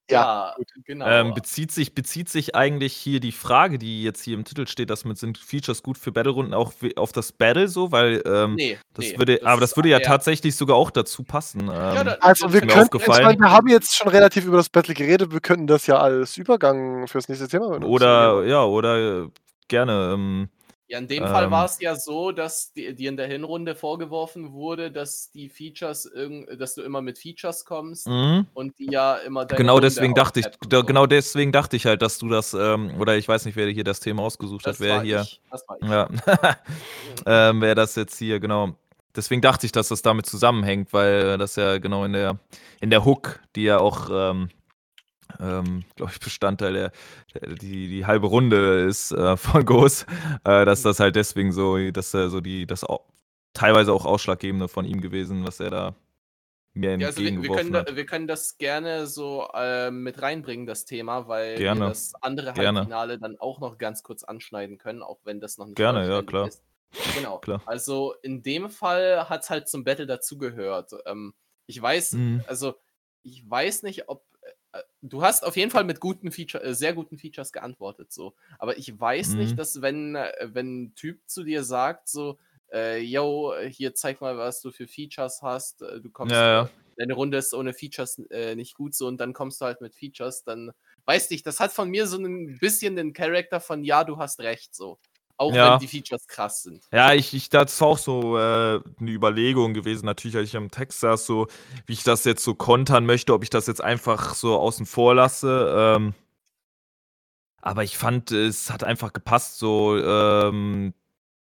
Ja, 0.08 0.54
ja 0.56 0.64
genau. 0.84 1.06
Ähm, 1.06 1.34
bezieht, 1.34 1.72
sich, 1.72 1.94
bezieht 1.94 2.28
sich 2.28 2.54
eigentlich 2.54 2.94
hier 2.94 3.18
die 3.18 3.32
Frage, 3.32 3.78
die 3.78 4.02
jetzt 4.02 4.22
hier 4.22 4.34
im 4.34 4.44
Titel 4.44 4.66
steht, 4.66 4.90
dass 4.90 5.04
mit 5.04 5.18
sind 5.18 5.38
Features 5.38 5.82
gut 5.82 5.98
für 5.98 6.12
Battle-Runden 6.12 6.54
auch 6.54 6.72
auf 6.96 7.12
das 7.12 7.32
Battle 7.32 7.68
so, 7.68 7.90
weil 7.90 8.22
ähm, 8.24 8.54
nee, 8.54 8.78
das 8.94 9.06
nee, 9.06 9.18
würde, 9.18 9.38
das 9.38 9.46
aber 9.46 9.60
das 9.60 9.76
würde 9.76 9.88
ja, 9.88 9.98
ja, 9.98 10.06
tatsächlich 10.06 10.54
sogar 10.54 10.76
auch 10.76 10.90
dazu 10.90 11.24
passen. 11.24 11.62
Ähm, 11.62 11.68
ja, 11.68 12.04
da, 12.04 12.12
also 12.20 12.52
wir 12.52 12.60
könnten, 12.60 12.96
ich 12.96 13.06
meine, 13.06 13.38
wir 13.38 13.50
haben 13.50 13.68
jetzt 13.68 13.96
schon 13.96 14.08
relativ 14.08 14.44
über 14.44 14.58
das 14.58 14.68
Battle 14.68 14.94
geredet, 14.94 15.32
wir 15.32 15.40
könnten 15.40 15.66
das 15.66 15.86
ja 15.86 15.98
als 15.98 16.36
Übergang 16.36 17.08
fürs 17.08 17.28
nächste 17.28 17.48
Thema 17.48 17.68
benutzen. 17.68 17.90
Oder 17.90 18.44
ja, 18.44 18.64
oder 18.64 19.24
äh, 19.24 19.28
gerne. 19.68 20.48
Ähm, 20.88 20.92
Ja, 20.92 20.98
in 20.98 21.08
dem 21.08 21.24
ähm, 21.24 21.28
Fall 21.28 21.50
war 21.50 21.64
es 21.64 21.80
ja 21.80 21.94
so, 21.94 22.32
dass 22.32 22.72
dir 22.72 23.08
in 23.08 23.16
der 23.16 23.26
Hinrunde 23.26 23.74
vorgeworfen 23.74 24.52
wurde, 24.52 24.90
dass 24.90 25.30
die 25.30 25.48
Features, 25.48 26.10
dass 26.58 26.74
du 26.74 26.82
immer 26.82 27.02
mit 27.02 27.18
Features 27.18 27.64
kommst 27.64 28.06
mhm. 28.06 28.46
und 28.54 28.78
die 28.78 28.90
ja 28.90 29.16
immer 29.16 29.46
Genau 29.46 29.74
Runde 29.74 29.88
deswegen 29.88 30.14
dachte 30.14 30.40
ich, 30.40 30.46
da, 30.68 30.82
genau 30.82 31.06
deswegen 31.06 31.52
dachte 31.52 31.76
ich 31.76 31.86
halt, 31.86 32.02
dass 32.02 32.18
du 32.18 32.28
das, 32.28 32.54
ähm, 32.54 33.00
oder 33.00 33.16
ich 33.16 33.28
weiß 33.28 33.44
nicht, 33.46 33.56
wer 33.56 33.68
hier 33.68 33.84
das 33.84 34.00
Thema 34.00 34.22
ausgesucht 34.22 34.66
das 34.66 34.76
hat, 34.76 34.80
wer 34.80 35.02
hier. 35.02 35.22
Ich. 35.22 35.40
Das 35.50 35.64
war 35.68 35.76
ich. 35.80 35.88
Ja. 35.88 36.08
ähm, 37.50 37.60
wer 37.60 37.74
das 37.74 37.94
jetzt 37.96 38.18
hier, 38.18 38.40
genau. 38.40 38.76
Deswegen 39.14 39.40
dachte 39.40 39.64
ich, 39.64 39.72
dass 39.72 39.88
das 39.88 40.02
damit 40.02 40.26
zusammenhängt, 40.26 40.92
weil 40.92 41.38
das 41.38 41.56
ja 41.56 41.78
genau 41.78 42.04
in 42.04 42.12
der, 42.12 42.38
in 42.80 42.90
der 42.90 43.04
Hook, 43.04 43.40
die 43.56 43.62
ja 43.62 43.78
auch 43.78 44.10
ähm, 45.40 45.84
glaube 45.94 46.12
ich, 46.12 46.20
Bestandteil 46.20 46.72
der, 46.72 46.92
der, 47.34 47.54
die, 47.54 47.88
die 47.88 48.06
halbe 48.06 48.26
Runde 48.26 48.84
ist 48.84 49.12
äh, 49.12 49.36
von 49.36 49.64
Ghost, 49.64 50.06
äh, 50.44 50.64
dass 50.64 50.82
das 50.82 51.00
halt 51.00 51.16
deswegen 51.16 51.52
so, 51.52 51.90
dass 51.90 52.14
er 52.14 52.30
so 52.30 52.40
die, 52.40 52.66
das 52.66 52.84
auch, 52.84 53.02
teilweise 53.52 53.92
auch 53.92 54.04
Ausschlaggebende 54.04 54.68
von 54.68 54.84
ihm 54.84 55.00
gewesen, 55.00 55.46
was 55.46 55.60
er 55.60 55.70
da 55.70 55.94
mir 56.76 56.98
ja, 56.98 57.06
also 57.06 57.22
wir, 57.22 57.42
wir, 57.42 57.50
können 57.50 57.72
da, 57.72 57.84
wir 57.90 58.06
können 58.06 58.26
das 58.26 58.58
gerne 58.58 59.06
so 59.06 59.48
äh, 59.54 59.90
mit 59.90 60.20
reinbringen, 60.20 60.66
das 60.66 60.84
Thema, 60.84 61.26
weil 61.26 61.56
gerne. 61.56 61.80
wir 61.80 61.88
das 61.88 62.12
andere 62.20 62.54
Halbfinale 62.54 63.18
dann 63.18 63.38
auch 63.38 63.60
noch 63.60 63.78
ganz 63.78 64.02
kurz 64.02 64.24
anschneiden 64.24 64.76
können, 64.76 65.02
auch 65.02 65.18
wenn 65.24 65.40
das 65.40 65.56
noch 65.56 65.66
nicht 65.66 65.76
Gerne, 65.76 66.06
ja, 66.06 66.22
klar. 66.22 66.48
Ist. 66.48 66.62
Genau. 67.14 67.38
klar. 67.38 67.62
Also 67.66 68.14
in 68.22 68.42
dem 68.42 68.68
Fall 68.68 69.28
hat 69.28 69.42
es 69.42 69.50
halt 69.50 69.68
zum 69.68 69.84
Battle 69.84 70.06
dazugehört. 70.06 70.92
Ähm, 71.06 71.34
ich 71.66 71.80
weiß, 71.80 72.12
mhm. 72.12 72.44
also 72.46 72.74
ich 73.22 73.48
weiß 73.48 73.82
nicht, 73.82 74.08
ob 74.08 74.24
du 75.02 75.22
hast 75.22 75.44
auf 75.44 75.56
jeden 75.56 75.70
Fall 75.70 75.84
mit 75.84 76.00
guten 76.00 76.30
Feature, 76.30 76.62
äh, 76.64 76.74
sehr 76.74 76.94
guten 76.94 77.18
Features 77.18 77.52
geantwortet, 77.52 78.12
so. 78.12 78.34
Aber 78.58 78.78
ich 78.78 78.98
weiß 78.98 79.30
mhm. 79.30 79.38
nicht, 79.38 79.58
dass 79.58 79.82
wenn, 79.82 80.14
äh, 80.14 80.32
wenn 80.52 80.82
ein 80.82 80.94
Typ 80.94 81.20
zu 81.26 81.44
dir 81.44 81.64
sagt, 81.64 82.08
so, 82.08 82.38
äh, 82.72 83.00
yo, 83.00 83.54
hier 83.68 83.94
zeig 83.94 84.20
mal, 84.20 84.36
was 84.36 84.60
du 84.60 84.70
für 84.70 84.86
Features 84.86 85.42
hast, 85.42 85.82
äh, 85.82 86.00
du 86.00 86.10
kommst, 86.10 86.32
ja, 86.32 86.62
ja. 86.62 86.70
deine 86.96 87.14
Runde 87.14 87.38
ist 87.38 87.54
ohne 87.54 87.72
Features 87.72 88.18
äh, 88.30 88.54
nicht 88.54 88.74
gut 88.74 88.94
so 88.94 89.06
und 89.06 89.18
dann 89.18 89.32
kommst 89.32 89.60
du 89.60 89.66
halt 89.66 89.80
mit 89.80 89.94
Features, 89.94 90.44
dann 90.44 90.72
weißt 91.04 91.30
du, 91.30 91.36
das 91.42 91.60
hat 91.60 91.72
von 91.72 91.88
mir 91.88 92.06
so 92.06 92.18
ein 92.18 92.58
bisschen 92.58 92.96
den 92.96 93.12
Charakter 93.12 93.60
von, 93.60 93.84
ja, 93.84 94.04
du 94.04 94.18
hast 94.18 94.40
recht, 94.40 94.74
so. 94.74 94.98
Auch 95.38 95.54
ja. 95.54 95.72
wenn 95.72 95.80
die 95.80 95.88
Features 95.88 96.26
krass 96.26 96.62
sind. 96.62 96.82
Ja, 96.92 97.12
ich, 97.12 97.34
ich 97.34 97.50
das 97.50 97.78
war 97.80 97.88
auch 97.88 97.98
so 97.98 98.38
äh, 98.38 98.80
eine 99.00 99.10
Überlegung 99.10 99.74
gewesen, 99.74 100.06
natürlich, 100.06 100.36
als 100.36 100.48
ich 100.48 100.56
am 100.56 100.70
Text 100.70 101.00
saß, 101.00 101.26
so 101.26 101.46
wie 101.86 101.92
ich 101.92 102.04
das 102.04 102.24
jetzt 102.24 102.42
so 102.42 102.54
kontern 102.54 103.04
möchte, 103.04 103.34
ob 103.34 103.42
ich 103.42 103.50
das 103.50 103.66
jetzt 103.66 103.82
einfach 103.82 104.34
so 104.34 104.58
außen 104.58 104.86
vor 104.86 105.14
lasse. 105.14 105.74
Ähm, 105.76 106.14
aber 107.60 107.84
ich 107.84 107.98
fand, 107.98 108.30
es 108.30 108.70
hat 108.70 108.82
einfach 108.82 109.12
gepasst. 109.12 109.58
So, 109.58 109.98
ähm, 109.98 110.94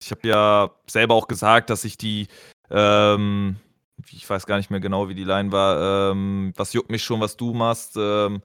ich 0.02 0.12
habe 0.12 0.28
ja 0.28 0.72
selber 0.88 1.16
auch 1.16 1.28
gesagt, 1.28 1.70
dass 1.70 1.86
ich 1.86 1.98
die, 1.98 2.28
ähm, 2.70 3.58
ich 4.12 4.30
weiß 4.30 4.46
gar 4.46 4.58
nicht 4.58 4.72
mehr 4.72 4.80
genau, 4.82 5.08
wie 5.08 5.16
die 5.16 5.24
Line 5.24 5.54
war, 5.54 6.12
ähm, 6.12 6.52
was 6.58 6.74
juckt 6.74 6.90
mich 6.90 7.04
schon, 7.04 7.22
was 7.22 7.38
du 7.38 7.54
machst, 7.54 7.96
ähm, 7.98 8.42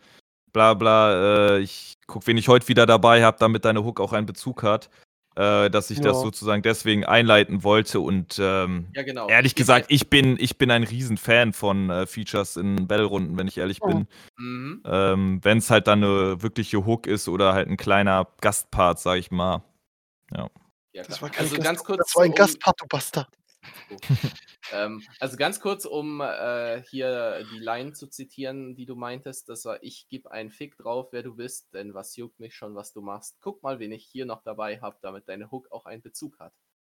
bla 0.53 0.75
bla. 0.75 1.57
Äh, 1.57 1.61
ich 1.61 1.97
guck, 2.07 2.27
wen 2.29 2.37
ich 2.39 2.49
heute 2.49 2.69
wieder 2.69 2.87
dabei 2.87 3.25
habe, 3.25 3.39
damit 3.41 3.65
deine 3.65 3.83
Hook 3.83 3.99
auch 3.99 4.13
einen 4.13 4.27
Bezug 4.27 4.63
hat 4.63 4.91
äh, 5.37 5.69
dass 5.71 5.91
ich 5.91 5.99
ja. 5.99 6.05
das 6.05 6.21
sozusagen 6.21 6.63
deswegen 6.63 7.05
einleiten 7.05 7.65
wollte. 7.65 8.01
Und 8.01 8.39
ähm, 8.39 8.87
ja, 8.95 9.03
genau. 9.03 9.29
ehrlich 9.29 9.55
gesagt, 9.55 9.87
ich 9.89 10.09
bin, 10.09 10.37
ich 10.39 10.59
bin 10.59 10.71
ein 10.71 10.85
Riesenfan 10.85 11.53
von 11.53 11.91
äh, 11.91 12.07
Features 12.07 12.57
in 12.57 12.87
Battle-Runden, 12.87 13.37
wenn 13.37 13.49
ich 13.49 13.59
ehrlich 13.59 13.79
oh. 13.83 13.89
bin. 13.89 14.07
Mhm. 14.39 14.83
Ähm, 14.85 15.41
wenn 15.43 15.59
es 15.59 15.71
halt 15.71 15.87
dann 15.87 16.05
eine 16.05 16.43
wirkliche 16.43 16.87
Hook 16.87 17.07
ist 17.07 17.29
oder 17.29 17.53
halt 17.53 17.69
ein 17.69 17.77
kleiner 17.77 18.29
Gastpart, 18.41 19.01
sag 19.01 19.19
ich 19.19 19.31
mal. 19.31 19.63
Ja. 20.33 20.49
ja 20.93 21.03
das 21.03 21.21
war 21.21 21.31
also 21.37 21.57
ganz 21.59 21.83
kurz. 21.83 21.99
Das 21.99 22.17
war 22.17 22.25
ein 22.25 22.35
Gastpart, 22.35 22.81
du 22.81 22.87
Bastard. 22.87 23.29
Ähm, 24.73 25.03
also 25.21 25.37
ganz 25.37 25.61
kurz, 25.61 25.85
um 25.85 26.21
äh, 26.21 26.83
hier 26.91 27.45
die 27.53 27.59
Line 27.59 27.93
zu 27.93 28.07
zitieren, 28.07 28.75
die 28.75 28.87
du 28.87 28.97
meintest, 28.97 29.49
das 29.49 29.65
war, 29.65 29.83
ich 29.83 30.09
gebe 30.09 30.31
einen 30.31 30.51
Fick 30.51 30.77
drauf, 30.77 31.09
wer 31.13 31.23
du 31.23 31.35
bist, 31.35 31.73
denn 31.75 31.95
was 31.95 32.17
juckt 32.17 32.41
mich 32.41 32.55
schon, 32.55 32.75
was 32.75 32.93
du 32.93 33.01
machst. 33.01 33.37
Guck 33.41 33.63
mal, 33.63 33.79
wen 33.79 33.93
ich 33.93 34.05
hier 34.05 34.27
noch 34.27 34.43
dabei 34.43 34.81
habe, 34.81 34.97
damit 35.03 35.29
deine 35.29 35.51
Hook 35.51 35.71
auch 35.71 35.87
einen 35.87 36.03
Bezug 36.03 36.39
hat. 36.39 36.53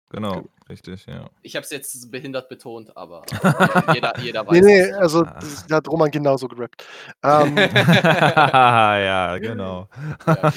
Genau, 0.09 0.45
richtig, 0.69 1.05
ja. 1.05 1.29
Ich 1.41 1.55
habe 1.57 1.65
es 1.65 1.69
jetzt 1.69 2.09
behindert 2.09 2.47
betont, 2.47 2.95
aber 2.95 3.25
jeder, 3.93 4.17
jeder 4.19 4.47
weiß. 4.47 4.53
Nee, 4.53 4.61
nee, 4.61 4.91
also 4.93 5.23
das 5.23 5.67
hat 5.69 5.87
Roman 5.89 6.09
genauso 6.09 6.47
gerappt. 6.47 6.85
Ähm. 7.23 7.57
ja, 7.57 9.37
genau. 9.37 9.89
Ja, 10.27 10.53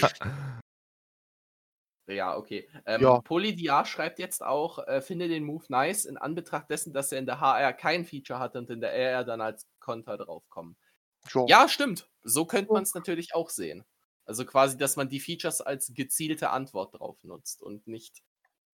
ja, 2.15 2.37
okay. 2.37 2.69
Ähm, 2.87 3.03
ja. 3.03 3.21
Polydia 3.21 3.85
schreibt 3.85 4.19
jetzt 4.19 4.43
auch, 4.43 4.87
äh, 4.87 5.01
finde 5.01 5.29
den 5.29 5.45
Move 5.45 5.65
nice 5.69 6.05
in 6.05 6.17
Anbetracht 6.17 6.71
dessen, 6.71 6.93
dass 6.93 7.13
er 7.13 7.19
in 7.19 7.27
der 7.27 7.41
HR 7.41 7.73
kein 7.73 8.05
Feature 8.05 8.39
hatte 8.39 8.59
und 8.59 8.71
in 8.71 8.81
der 8.81 8.93
RR 8.93 9.25
dann 9.25 9.41
als 9.41 9.67
Konter 9.79 10.17
draufkommen. 10.17 10.77
Sure. 11.29 11.47
Ja, 11.49 11.69
stimmt. 11.69 12.09
So 12.23 12.45
könnte 12.45 12.73
man 12.73 12.83
es 12.83 12.95
natürlich 12.95 13.35
auch 13.35 13.51
sehen. 13.51 13.85
Also 14.25 14.45
quasi, 14.45 14.77
dass 14.77 14.97
man 14.97 15.09
die 15.09 15.21
Features 15.21 15.61
als 15.61 15.93
gezielte 15.95 16.51
Antwort 16.51 16.99
drauf 16.99 17.23
nutzt 17.25 17.63
und 17.63 17.87
nicht 17.87 18.23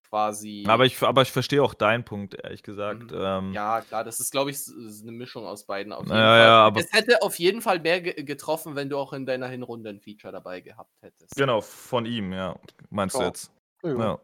quasi. 0.09 0.65
Aber 0.67 0.85
ich, 0.85 1.01
aber 1.03 1.23
ich 1.23 1.33
verstehe 1.33 1.63
auch 1.63 1.75
deinen 1.75 2.05
Punkt, 2.05 2.35
ehrlich 2.35 2.63
gesagt. 2.63 3.11
Mhm. 3.11 3.19
Ähm, 3.21 3.53
ja, 3.53 3.81
klar, 3.81 4.05
das 4.05 4.21
ist, 4.21 4.31
glaube 4.31 4.51
ich, 4.51 4.59
eine 5.03 5.13
Mischung 5.13 5.47
aus 5.47 5.65
beiden. 5.65 5.93
Auf 5.93 6.07
jeden 6.07 6.17
ja, 6.17 6.71
Fall. 6.73 6.83
Es 6.83 6.93
hätte 6.93 7.23
auf 7.23 7.39
jeden 7.39 7.63
Fall 7.63 7.81
mehr 7.81 8.01
getroffen, 8.01 8.77
wenn 8.77 8.89
du 8.89 8.99
auch 8.99 9.13
in 9.13 9.27
deiner 9.27 9.49
Hinrunde 9.49 9.91
ein 9.91 10.01
Feature 10.01 10.33
dabei 10.33 10.61
gehabt 10.61 11.03
hättest. 11.03 11.35
Genau, 11.37 11.61
von 11.61 12.07
ihm, 12.07 12.33
ja. 12.33 12.57
Meinst 12.91 13.17
oh. 13.17 13.21
du 13.21 13.25
jetzt? 13.27 13.51
Ja. 13.83 14.19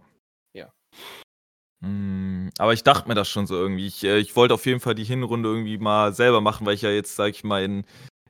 ja. 0.55 0.73
Hm, 1.83 2.51
aber 2.59 2.73
ich 2.73 2.85
dachte 2.85 3.09
mir 3.09 3.15
das 3.15 3.29
schon 3.29 3.47
so 3.47 3.57
irgendwie. 3.57 3.87
Ich, 3.87 4.05
äh, 4.05 4.19
ich 4.19 4.37
wollte 4.37 4.55
auf 4.55 4.67
jeden 4.67 4.81
Fall 4.81 4.95
die 4.95 5.05
Hinrunde 5.05 5.49
irgendwie 5.49 5.79
mal 5.79 6.15
selber 6.15 6.41
machen, 6.41 6.67
weil 6.67 6.75
ich 6.75 6.83
ja 6.83 6.91
jetzt, 6.91 7.17
sag 7.17 7.31
ich 7.31 7.45
mal, 7.45 7.63
in 7.63 7.85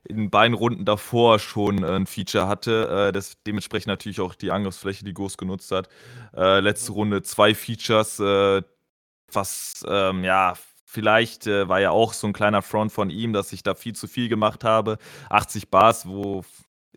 in 0.05 0.29
beiden 0.29 0.55
Runden 0.55 0.85
davor 0.85 1.39
schon 1.39 1.83
äh, 1.83 1.87
ein 1.87 2.07
Feature 2.07 2.47
hatte. 2.47 3.07
Äh, 3.09 3.11
das, 3.11 3.37
dementsprechend 3.45 3.87
natürlich 3.87 4.21
auch 4.21 4.35
die 4.35 4.51
Angriffsfläche, 4.51 5.05
die 5.05 5.13
Ghost 5.13 5.37
genutzt 5.37 5.71
hat. 5.71 5.89
Äh, 6.35 6.59
letzte. 6.59 6.91
Runde 6.93 7.23
zwei 7.23 7.55
Features, 7.55 8.19
was 8.19 9.83
ähm, 9.87 10.23
ja 10.23 10.53
vielleicht 10.93 11.47
äh, 11.47 11.67
war 11.67 11.81
ja 11.81 11.89
auch 11.89 12.13
so 12.13 12.27
ein 12.27 12.33
kleiner 12.33 12.61
Front 12.61 12.91
von 12.91 13.09
ihm, 13.09 13.33
dass 13.33 13.51
ich 13.51 13.63
da 13.63 13.73
viel 13.73 13.95
zu 13.95 14.07
viel 14.07 14.29
gemacht 14.29 14.63
habe. 14.63 14.99
80 15.29 15.69
Bars, 15.69 16.07
wo 16.07 16.43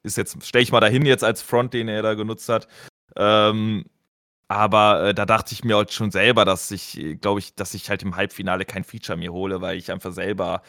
ist 0.03 0.17
jetzt, 0.17 0.45
stelle 0.47 0.63
ich 0.63 0.73
mal 0.73 0.81
dahin 0.81 1.07
jetzt 1.07 1.25
als 1.25 1.43
Front, 1.43 1.73
den 1.75 1.89
er 1.89 2.03
da 2.03 2.15
genutzt 2.15 2.49
hat. 2.49 2.69
Ähm, 3.17 3.87
aber 4.49 5.09
äh, 5.09 5.15
da 5.15 5.27
dachte 5.27 5.55
ich 5.55 5.65
mir 5.65 5.77
halt 5.77 5.93
schon 5.93 6.11
selber, 6.11 6.45
dass 6.45 6.71
ich, 6.71 7.19
glaube 7.21 7.41
ich, 7.41 7.55
dass 7.55 7.75
ich 7.75 7.89
halt 7.91 8.03
im 8.03 8.17
Halbfinale 8.17 8.65
kein 8.65 8.85
Feature 8.85 9.19
mir 9.19 9.33
hole, 9.33 9.61
weil 9.61 9.79
ich 9.79 9.91
einfach 9.91 10.13
selber 10.13 10.63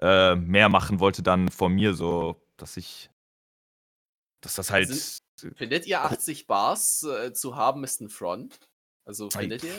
äh, 0.00 0.34
mehr 0.36 0.68
machen 0.68 1.00
wollte 1.00 1.22
dann 1.22 1.48
von 1.48 1.72
mir, 1.72 1.94
so, 1.94 2.40
dass 2.56 2.76
ich, 2.76 3.10
dass 4.40 4.54
das 4.54 4.70
halt. 4.70 4.88
Sind, 4.88 5.56
findet 5.56 5.86
ihr 5.86 6.02
80 6.02 6.46
Bars 6.46 7.02
äh, 7.02 7.32
zu 7.32 7.56
haben 7.56 7.84
ist 7.84 8.00
ein 8.00 8.08
Front? 8.08 8.60
Also 9.04 9.30
findet 9.30 9.64
ihr 9.64 9.74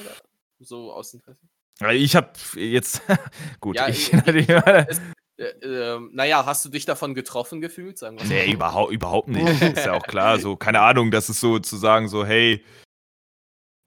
so 0.59 0.91
aus 0.91 1.13
Interesse? 1.13 1.47
Ich 1.91 2.15
habe 2.15 2.33
jetzt, 2.55 3.01
gut, 3.59 3.77
ja, 3.77 3.87
ich. 3.87 4.13
ich 4.27 4.49
es, 4.49 5.01
äh, 5.37 5.45
äh, 5.45 5.99
naja, 6.11 6.45
hast 6.45 6.63
du 6.65 6.69
dich 6.69 6.85
davon 6.85 7.15
getroffen 7.15 7.61
gefühlt? 7.61 7.97
Sagen 7.97 8.19
wir 8.19 8.25
nee, 8.25 8.51
überhaupt, 8.51 8.91
überhaupt 8.91 9.27
nicht. 9.29 9.61
ist 9.61 9.85
ja 9.85 9.93
auch 9.93 10.03
klar. 10.03 10.39
So, 10.39 10.55
keine 10.55 10.81
Ahnung, 10.81 11.11
das 11.11 11.29
ist 11.29 11.39
so 11.39 11.59
zu 11.59 11.77
sagen, 11.77 12.07
so, 12.07 12.25
hey, 12.25 12.63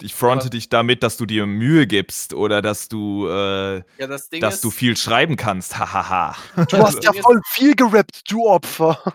ich 0.02 0.14
fronte 0.14 0.50
dich 0.50 0.68
damit, 0.68 1.02
dass 1.02 1.16
du 1.16 1.26
dir 1.26 1.46
Mühe 1.46 1.86
gibst 1.86 2.34
oder 2.34 2.62
dass 2.62 2.88
du, 2.88 3.26
äh, 3.28 3.76
ja, 3.76 4.06
das 4.06 4.28
dass 4.28 4.56
ist, 4.56 4.64
du 4.64 4.70
viel 4.70 4.96
schreiben 4.96 5.36
kannst. 5.36 5.78
Hahaha. 5.78 6.36
du 6.70 6.78
hast 6.78 7.02
ja 7.02 7.12
voll 7.12 7.40
viel 7.46 7.74
gerappt, 7.74 8.30
du 8.30 8.46
Opfer. 8.46 9.14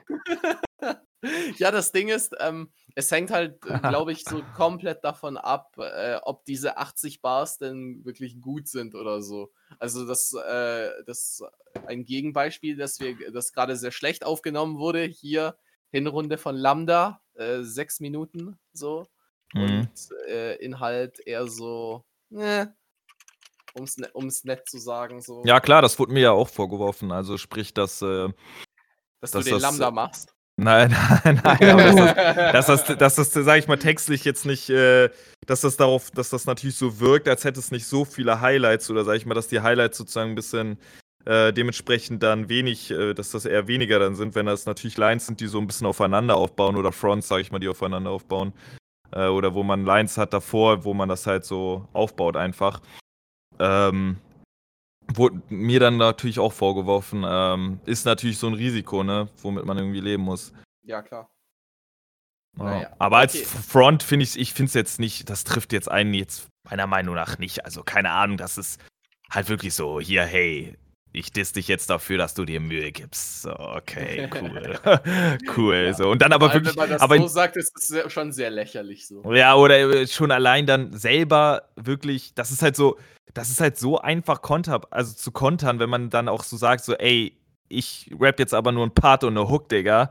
ja, 1.58 1.72
das 1.72 1.92
Ding 1.92 2.10
ist, 2.10 2.36
ähm, 2.40 2.72
es 2.96 3.12
hängt 3.12 3.32
halt, 3.32 3.64
äh, 3.66 3.80
glaube 3.80 4.12
ich, 4.12 4.24
so 4.24 4.42
komplett 4.56 5.04
davon 5.04 5.38
ab, 5.38 5.76
äh, 5.78 6.18
ob 6.24 6.46
diese 6.46 6.78
80 6.78 7.22
Bars 7.22 7.58
denn 7.58 8.04
wirklich 8.04 8.42
gut 8.42 8.68
sind 8.68 8.96
oder 8.96 9.22
so. 9.22 9.52
Also 9.80 10.06
das, 10.06 10.34
äh, 10.34 10.90
das 11.06 11.44
ein 11.86 12.06
Gegenbeispiel, 12.06 12.76
dass 12.76 13.00
wir, 13.00 13.32
das 13.32 13.54
gerade 13.54 13.76
sehr 13.76 13.92
schlecht 13.92 14.26
aufgenommen 14.26 14.78
wurde, 14.78 15.04
hier 15.04 15.56
Hinrunde 15.92 16.38
von 16.38 16.56
Lambda, 16.56 17.22
äh, 17.36 17.62
sechs 17.62 18.00
Minuten 18.00 18.58
so. 18.74 19.08
Mhm. 19.54 19.62
Und 19.62 20.10
äh, 20.28 20.56
Inhalt 20.64 21.20
eher 21.26 21.48
so, 21.48 22.04
ne, 22.30 22.76
um's, 23.74 23.98
ne, 23.98 24.10
um's 24.14 24.44
nett 24.44 24.68
zu 24.70 24.78
sagen. 24.78 25.22
So. 25.22 25.44
Ja, 25.46 25.60
klar, 25.60 25.82
das 25.82 25.98
wurde 26.00 26.14
mir 26.14 26.22
ja 26.22 26.32
auch 26.32 26.50
vorgeworfen. 26.50 27.12
Also 27.12 27.38
sprich, 27.38 27.74
dass. 27.74 28.02
Äh, 28.02 28.30
dass, 29.22 29.32
dass, 29.32 29.44
du 29.44 29.52
den 29.52 29.54
das, 29.54 29.62
Lambda 29.62 29.92
machst. 29.92 30.34
Nein, 30.58 30.96
nein, 31.24 31.42
nein. 31.44 31.60
dass, 31.60 31.96
das, 32.66 32.86
dass, 32.86 32.98
das, 32.98 33.16
dass 33.16 33.16
das, 33.16 33.46
sag 33.46 33.58
ich 33.58 33.68
mal, 33.68 33.78
textlich 33.78 34.24
jetzt 34.26 34.46
nicht, 34.46 34.70
äh, 34.70 35.10
dass 35.46 35.62
das 35.62 35.78
darauf, 35.78 36.12
dass 36.12 36.30
das 36.30 36.46
natürlich 36.46 36.76
so 36.76 37.00
wirkt, 37.00 37.28
als 37.28 37.44
hätte 37.44 37.60
es 37.60 37.72
nicht 37.72 37.86
so 37.86 38.06
viele 38.06 38.42
Highlights 38.42 38.90
oder 38.90 39.04
sag 39.04 39.16
ich 39.16 39.26
mal, 39.26 39.34
dass 39.34 39.48
die 39.48 39.62
Highlights 39.62 39.98
sozusagen 39.98 40.32
ein 40.32 40.36
bisschen 40.36 40.78
äh, 41.26 41.54
dementsprechend 41.54 42.24
dann 42.24 42.50
wenig, 42.50 42.92
äh, 42.92 43.14
dass 43.14 43.32
das 43.32 43.46
eher 43.46 43.68
weniger 43.68 44.00
dann 44.00 44.16
sind, 44.16 44.36
wenn 44.36 44.46
das 44.46 44.66
natürlich 44.66 44.98
Lines 44.98 45.26
sind, 45.28 45.40
die 45.40 45.48
so 45.48 45.60
ein 45.60 45.68
bisschen 45.68 45.88
aufeinander 45.88 46.36
aufbauen 46.36 46.76
oder 46.76 46.92
Fronts, 46.92 47.28
sag 47.28 47.42
ich 47.42 47.52
mal, 47.52 47.60
die 47.60 47.70
aufeinander 47.70 48.12
aufbauen. 48.12 48.54
Äh, 49.12 49.28
oder 49.28 49.54
wo 49.54 49.64
man 49.64 49.86
Lines 49.86 50.18
hat 50.18 50.34
davor, 50.34 50.84
wo 50.84 50.94
man 50.94 51.10
das 51.10 51.28
halt 51.28 51.46
so 51.46 51.88
aufbaut 51.94 52.36
einfach. 52.38 52.82
Ähm, 53.60 54.18
wurde 55.08 55.42
mir 55.50 55.80
dann 55.80 55.98
natürlich 55.98 56.40
auch 56.40 56.54
vorgeworfen, 56.54 57.24
ähm, 57.28 57.80
ist 57.86 58.06
natürlich 58.06 58.38
so 58.38 58.48
ein 58.48 58.54
Risiko, 58.54 59.04
ne, 59.04 59.30
womit 59.42 59.66
man 59.66 59.78
irgendwie 59.78 60.00
leben 60.00 60.24
muss. 60.24 60.54
Ja, 60.84 61.02
klar. 61.02 61.30
Ja. 62.58 62.64
Naja, 62.64 62.96
Aber 63.00 63.18
als 63.18 63.36
okay. 63.36 63.46
Front 63.46 64.04
finde 64.04 64.24
ich, 64.24 64.38
ich 64.38 64.54
finde 64.54 64.68
es 64.70 64.74
jetzt 64.74 65.00
nicht, 65.00 65.30
das 65.30 65.44
trifft 65.44 65.74
jetzt 65.74 65.90
einen 65.90 66.14
jetzt 66.14 66.48
meiner 66.70 66.88
Meinung 66.88 67.16
nach 67.16 67.38
nicht. 67.38 67.66
Also 67.66 67.84
keine 67.84 68.12
Ahnung, 68.12 68.38
das 68.38 68.58
ist 68.58 68.82
halt 69.30 69.50
wirklich 69.50 69.74
so, 69.74 70.00
hier, 70.00 70.24
hey, 70.26 70.78
ich 71.14 71.32
diss 71.32 71.52
dich 71.52 71.68
jetzt 71.68 71.90
dafür, 71.90 72.18
dass 72.18 72.34
du 72.34 72.46
dir 72.46 72.60
Mühe 72.60 72.92
gibst. 72.92 73.42
So, 73.42 73.52
okay, 73.58 74.30
cool. 74.42 74.80
cool. 75.58 75.76
Ja. 75.88 75.94
So. 75.94 76.10
Und 76.10 76.22
dann 76.22 76.34
aber 76.34 76.50
allem, 76.50 76.66
wirklich. 76.66 76.76
Wenn 76.76 76.82
man 76.82 76.90
das 76.90 77.02
aber 77.02 77.18
so 77.18 77.28
sagt, 77.28 77.58
ist 77.58 77.92
es 77.92 78.14
schon 78.14 78.32
sehr 78.32 78.50
lächerlich 78.50 79.08
so. 79.08 79.34
Ja, 79.34 79.56
oder 79.56 79.78
äh, 79.78 80.08
schon 80.08 80.32
allein 80.32 80.66
dann 80.66 80.94
selber 80.94 81.64
wirklich, 81.76 82.34
das 82.36 82.52
ist 82.52 82.62
halt 82.62 82.76
so, 82.76 82.98
das 83.34 83.50
ist 83.50 83.62
halt 83.62 83.78
so 83.78 84.00
einfach 84.00 84.42
konter, 84.42 84.82
also 84.92 85.14
zu 85.14 85.32
kontern, 85.32 85.80
wenn 85.80 85.90
man 85.90 86.10
dann 86.10 86.30
auch 86.30 86.44
so 86.44 86.58
sagt, 86.58 86.84
so, 86.84 86.94
ey, 86.96 87.38
ich 87.68 88.12
rap 88.20 88.40
jetzt 88.40 88.54
aber 88.54 88.72
nur 88.72 88.86
ein 88.86 88.94
Part 88.94 89.24
und 89.24 89.38
eine 89.38 89.50
Hook, 89.50 89.70
Digga, 89.70 90.10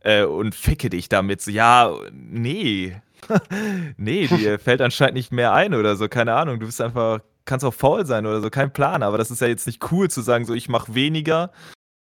äh, 0.00 0.24
und 0.24 0.54
ficke 0.54 0.90
dich 0.90 1.08
damit. 1.08 1.40
So, 1.40 1.50
ja, 1.50 1.94
nee. 2.12 2.96
nee, 3.96 4.26
dir 4.26 4.58
fällt 4.58 4.80
anscheinend 4.80 5.14
nicht 5.14 5.32
mehr 5.32 5.52
ein 5.52 5.74
oder 5.74 5.96
so, 5.96 6.08
keine 6.08 6.34
Ahnung. 6.34 6.58
Du 6.58 6.66
bist 6.66 6.80
einfach 6.80 7.20
kannst 7.44 7.64
auch 7.64 7.74
faul 7.74 8.06
sein 8.06 8.26
oder 8.26 8.40
so, 8.40 8.50
kein 8.50 8.72
Plan, 8.72 9.02
aber 9.02 9.18
das 9.18 9.30
ist 9.30 9.40
ja 9.40 9.48
jetzt 9.48 9.66
nicht 9.66 9.92
cool 9.92 10.10
zu 10.10 10.20
sagen, 10.20 10.44
so 10.44 10.54
ich 10.54 10.68
mache 10.68 10.94
weniger 10.94 11.52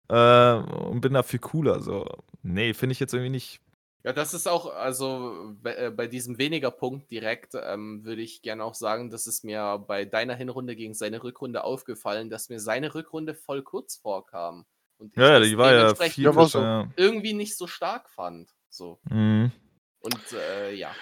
äh, 0.08 0.54
und 0.54 1.00
bin 1.00 1.14
dafür 1.14 1.38
cooler. 1.40 1.80
So, 1.80 2.06
nee, 2.42 2.74
finde 2.74 2.92
ich 2.92 3.00
jetzt 3.00 3.14
irgendwie 3.14 3.30
nicht. 3.30 3.60
Ja, 4.04 4.12
das 4.12 4.34
ist 4.34 4.46
auch, 4.46 4.72
also 4.72 5.52
bei, 5.60 5.74
äh, 5.74 5.90
bei 5.90 6.06
diesem 6.06 6.38
weniger 6.38 6.70
Punkt 6.70 7.10
direkt 7.10 7.54
ähm, 7.60 8.04
würde 8.04 8.22
ich 8.22 8.40
gerne 8.40 8.62
auch 8.62 8.74
sagen, 8.74 9.10
dass 9.10 9.26
es 9.26 9.42
mir 9.42 9.84
bei 9.86 10.04
deiner 10.04 10.36
Hinrunde 10.36 10.76
gegen 10.76 10.94
seine 10.94 11.24
Rückrunde 11.24 11.64
aufgefallen, 11.64 12.30
dass 12.30 12.48
mir 12.48 12.60
seine 12.60 12.94
Rückrunde 12.94 13.34
voll 13.34 13.62
kurz 13.62 13.96
vorkam. 13.96 14.64
Und 14.98 15.12
ich 15.12 15.20
ja, 15.20 15.40
die 15.40 15.58
war 15.58 15.74
ja 15.74 15.94
viel 15.96 16.32
so 16.32 16.60
ja. 16.60 16.88
irgendwie 16.94 17.34
nicht 17.34 17.56
so 17.56 17.66
stark 17.66 18.08
fand. 18.08 18.48
So. 18.70 19.00
Mhm. 19.10 19.50
Und 19.98 20.32
äh, 20.32 20.72
ja. 20.72 20.92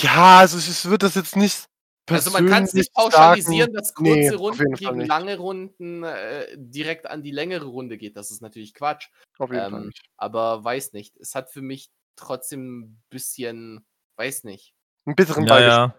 Ja, 0.00 0.38
also 0.38 0.56
es 0.56 0.88
wird 0.88 1.02
das 1.02 1.16
jetzt 1.16 1.36
nicht 1.36 1.68
also 2.08 2.30
man 2.30 2.46
kann 2.46 2.64
es 2.64 2.74
nicht 2.74 2.92
pauschalisieren, 2.92 3.72
dass 3.72 3.94
kurze 3.94 4.12
nee, 4.12 4.28
Runden 4.30 4.74
gegen 4.74 5.00
lange 5.00 5.38
Runden 5.38 6.02
äh, 6.04 6.46
direkt 6.56 7.08
an 7.08 7.22
die 7.22 7.30
längere 7.30 7.66
Runde 7.66 7.98
geht. 7.98 8.16
Das 8.16 8.30
ist 8.30 8.42
natürlich 8.42 8.74
Quatsch. 8.74 9.08
Auf 9.38 9.50
jeden 9.50 9.64
ähm, 9.64 9.70
Fall 9.70 9.84
nicht. 9.86 10.02
Aber 10.16 10.64
weiß 10.64 10.92
nicht. 10.92 11.16
Es 11.16 11.34
hat 11.34 11.50
für 11.50 11.62
mich 11.62 11.90
trotzdem 12.16 12.80
ein 12.80 13.02
bisschen, 13.10 13.86
weiß 14.16 14.44
nicht. 14.44 14.74
Ein 15.06 15.14
bitteren 15.14 15.46
ja, 15.46 15.60
ja. 15.60 15.94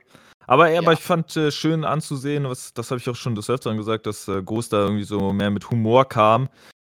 Aber, 0.45 0.69
ja. 0.69 0.79
aber 0.79 0.93
ich 0.93 0.99
fand 0.99 1.35
äh, 1.37 1.51
schön 1.51 1.83
anzusehen, 1.83 2.45
was, 2.45 2.73
das 2.73 2.91
habe 2.91 2.99
ich 2.99 3.09
auch 3.09 3.15
schon 3.15 3.35
des 3.35 3.49
Öfteren 3.49 3.77
gesagt, 3.77 4.05
dass 4.05 4.27
äh, 4.27 4.41
Ghost 4.41 4.73
da 4.73 4.77
irgendwie 4.77 5.03
so 5.03 5.33
mehr 5.33 5.51
mit 5.51 5.69
Humor 5.69 6.07
kam 6.07 6.49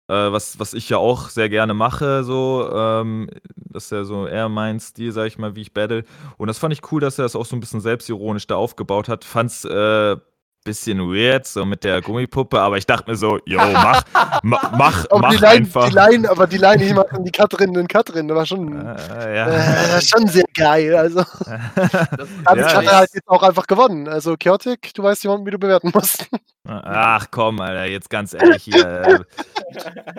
äh, 0.09 0.31
was, 0.31 0.59
was 0.59 0.73
ich 0.73 0.89
ja 0.89 0.97
auch 0.97 1.29
sehr 1.29 1.49
gerne 1.49 1.73
mache, 1.73 2.23
so, 2.23 2.67
ähm, 2.73 3.29
das 3.55 3.85
ist 3.85 3.91
ja 3.91 4.03
so 4.03 4.25
eher 4.25 4.49
mein 4.49 4.79
Stil, 4.79 5.11
sag 5.11 5.27
ich 5.27 5.37
mal, 5.37 5.55
wie 5.55 5.61
ich 5.61 5.73
battle. 5.73 6.03
Und 6.37 6.47
das 6.47 6.57
fand 6.57 6.73
ich 6.73 6.91
cool, 6.91 6.99
dass 6.99 7.19
er 7.19 7.23
das 7.23 7.35
auch 7.35 7.45
so 7.45 7.55
ein 7.55 7.59
bisschen 7.59 7.79
selbstironisch 7.79 8.47
da 8.47 8.55
aufgebaut 8.55 9.07
hat. 9.07 9.23
Fand's 9.23 9.65
äh, 9.65 10.17
bisschen 10.63 10.99
weird, 10.99 11.47
so 11.47 11.65
mit 11.65 11.83
der 11.83 12.01
Gummipuppe, 12.01 12.59
aber 12.59 12.77
ich 12.77 12.85
dachte 12.85 13.09
mir 13.09 13.17
so, 13.17 13.39
yo, 13.45 13.57
mach, 13.57 14.03
mach, 14.43 14.71
mach, 14.77 15.05
mach 15.11 15.29
die 15.31 15.37
Line, 15.37 15.47
einfach. 15.47 15.89
Die 15.89 15.95
Line, 15.95 16.29
aber 16.29 16.47
die 16.47 16.57
Line 16.57 16.83
ich 16.83 16.93
mache 16.93 17.17
die 17.19 17.31
Cutterin 17.31 17.75
in 17.75 17.87
Cutterin, 17.87 18.27
das 18.27 18.37
war 18.37 18.45
schon, 18.45 18.85
äh, 18.85 19.35
ja. 19.35 19.47
äh, 19.97 20.01
schon 20.01 20.27
sehr 20.27 20.45
geil, 20.55 20.95
also. 20.95 21.19
das 21.75 22.27
ja, 22.45 22.73
hat 22.73 22.85
er 22.85 22.97
halt 22.97 23.09
jetzt 23.13 23.27
auch 23.27 23.43
einfach 23.43 23.67
gewonnen, 23.67 24.07
also 24.07 24.35
Chaotic, 24.37 24.93
du 24.93 25.03
weißt 25.03 25.23
jemanden, 25.23 25.45
wie 25.45 25.51
du 25.51 25.59
bewerten 25.59 25.91
musst. 25.93 26.27
Ach 26.65 27.27
komm, 27.31 27.61
Alter, 27.61 27.85
jetzt 27.85 28.09
ganz 28.09 28.33
ehrlich 28.33 28.63
hier. 28.63 28.85
Äh, 28.85 29.19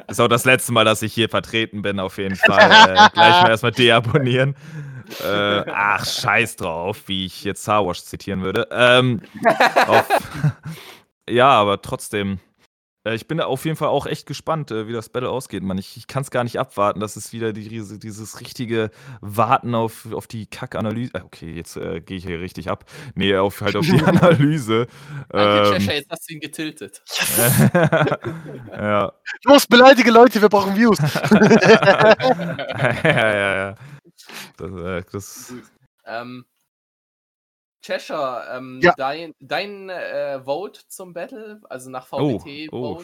ist 0.08 0.20
auch 0.20 0.28
das 0.28 0.44
letzte 0.44 0.72
Mal, 0.72 0.84
dass 0.84 1.02
ich 1.02 1.12
hier 1.12 1.28
vertreten 1.28 1.82
bin, 1.82 2.00
auf 2.00 2.18
jeden 2.18 2.36
Fall. 2.36 2.70
Äh, 2.70 3.08
gleich 3.12 3.42
mal 3.42 3.50
erstmal 3.50 3.72
deabonnieren. 3.72 4.56
Äh, 5.22 5.64
ach, 5.72 6.06
scheiß 6.06 6.56
drauf, 6.56 7.02
wie 7.06 7.26
ich 7.26 7.44
jetzt 7.44 7.62
Star 7.62 7.86
Wars 7.86 8.04
zitieren 8.04 8.42
würde. 8.42 8.68
Ähm, 8.70 9.20
auf, 9.86 10.06
ja, 11.28 11.48
aber 11.48 11.82
trotzdem. 11.82 12.40
Äh, 13.04 13.14
ich 13.14 13.26
bin 13.26 13.40
auf 13.40 13.64
jeden 13.64 13.76
Fall 13.76 13.88
auch 13.88 14.06
echt 14.06 14.26
gespannt, 14.26 14.70
äh, 14.70 14.86
wie 14.86 14.92
das 14.92 15.08
Battle 15.08 15.30
ausgeht, 15.30 15.62
Mann. 15.62 15.78
Ich, 15.78 15.96
ich 15.96 16.06
kann 16.06 16.22
es 16.22 16.30
gar 16.30 16.44
nicht 16.44 16.58
abwarten. 16.58 17.00
Das 17.00 17.16
ist 17.16 17.32
wieder 17.32 17.52
die, 17.52 17.68
dieses 17.68 18.40
richtige 18.40 18.90
Warten 19.20 19.74
auf, 19.74 20.12
auf 20.12 20.26
die 20.26 20.46
Kack-Analyse. 20.46 21.12
Äh, 21.14 21.22
okay, 21.22 21.52
jetzt 21.52 21.76
äh, 21.76 22.00
gehe 22.00 22.18
ich 22.18 22.26
hier 22.26 22.40
richtig 22.40 22.70
ab. 22.70 22.84
Nee, 23.14 23.36
auf, 23.36 23.60
halt 23.60 23.76
auf 23.76 23.86
die 23.86 24.02
Analyse. 24.04 24.86
Danke, 25.28 25.76
ähm, 25.76 25.82
jetzt 25.90 26.10
hast 26.10 26.28
du 26.28 26.34
ihn 26.34 26.40
getiltet. 26.40 27.02
ja. 28.72 29.12
Los, 29.44 29.66
beleidige 29.66 30.10
Leute, 30.10 30.40
wir 30.42 30.48
brauchen 30.48 30.76
Views. 30.76 30.98
ja, 33.04 33.34
ja, 33.34 33.56
ja. 33.56 33.74
Das, 34.56 34.70
äh, 34.70 35.02
das 35.10 35.54
ähm, 36.04 36.44
Cheshire, 37.82 38.46
ähm, 38.52 38.80
ja. 38.82 38.92
dein, 38.96 39.34
dein 39.40 39.88
äh, 39.88 40.40
Vote 40.44 40.80
zum 40.88 41.12
Battle, 41.14 41.60
also 41.68 41.90
nach 41.90 42.06
VBT-Vote. 42.06 42.70
Oh, 42.72 43.02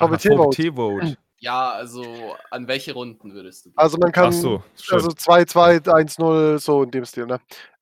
oh. 0.00 0.06
VBT-Vote. 0.08 1.16
Ja, 1.44 1.72
also 1.72 2.04
an 2.50 2.68
welche 2.68 2.94
Runden 2.94 3.34
würdest 3.34 3.64
du? 3.66 3.70
Gehen? 3.70 3.78
Also 3.78 3.98
man 3.98 4.12
kann 4.12 4.32
so, 4.32 4.62
also 4.90 5.08
2, 5.08 5.44
2, 5.44 5.80
1, 5.92 6.18
0, 6.18 6.58
so 6.58 6.82
in 6.84 6.90
dem 6.90 7.04
Stil, 7.04 7.26
ne? 7.26 7.34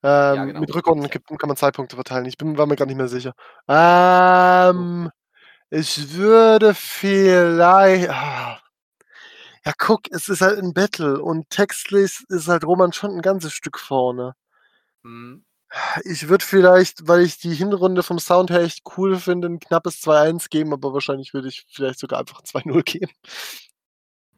Ähm, 0.02 0.34
ja, 0.34 0.44
genau. 0.46 0.60
Mit 0.60 0.74
Rückrunden 0.74 1.08
kann 1.08 1.48
man 1.48 1.56
Zeitpunkte 1.56 1.94
verteilen. 1.94 2.26
Ich 2.26 2.36
bin, 2.36 2.58
war 2.58 2.66
mir 2.66 2.74
gar 2.74 2.86
nicht 2.86 2.96
mehr 2.96 3.06
sicher. 3.06 3.34
Ähm, 3.68 5.10
ich 5.70 6.12
würde 6.12 6.74
vielleicht. 6.74 8.10
Ah, 8.10 8.58
ja, 9.64 9.72
guck, 9.78 10.10
es 10.10 10.28
ist 10.28 10.40
halt 10.40 10.58
ein 10.58 10.74
Battle 10.74 11.22
und 11.22 11.48
textlich 11.50 12.24
ist 12.28 12.48
halt 12.48 12.64
Roman 12.64 12.92
schon 12.92 13.12
ein 13.12 13.22
ganzes 13.22 13.52
Stück 13.52 13.78
vorne. 13.78 14.34
Mhm. 15.02 15.44
Ich 16.04 16.28
würde 16.28 16.44
vielleicht, 16.44 17.08
weil 17.08 17.22
ich 17.22 17.38
die 17.38 17.54
Hinrunde 17.54 18.02
vom 18.02 18.18
Sound 18.18 18.50
her 18.50 18.60
echt 18.60 18.82
cool 18.96 19.16
finde, 19.16 19.48
ein 19.48 19.60
knappes 19.60 20.02
2-1 20.02 20.50
geben, 20.50 20.72
aber 20.72 20.92
wahrscheinlich 20.92 21.32
würde 21.32 21.48
ich 21.48 21.64
vielleicht 21.68 21.98
sogar 21.98 22.20
einfach 22.20 22.42
2-0 22.42 22.82
geben. 22.82 23.12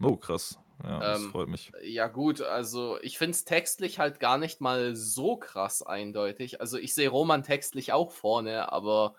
Oh, 0.00 0.16
krass. 0.16 0.58
Ja, 0.82 1.00
das 1.00 1.20
ähm, 1.20 1.30
freut 1.30 1.48
mich. 1.48 1.72
Ja, 1.82 2.08
gut, 2.08 2.40
also 2.40 2.98
ich 3.00 3.18
finde 3.18 3.32
es 3.32 3.44
textlich 3.44 3.98
halt 3.98 4.20
gar 4.20 4.38
nicht 4.38 4.60
mal 4.60 4.94
so 4.94 5.36
krass 5.36 5.82
eindeutig. 5.82 6.60
Also 6.60 6.78
ich 6.78 6.94
sehe 6.94 7.08
Roman 7.08 7.42
textlich 7.42 7.92
auch 7.92 8.12
vorne, 8.12 8.72
aber 8.72 9.14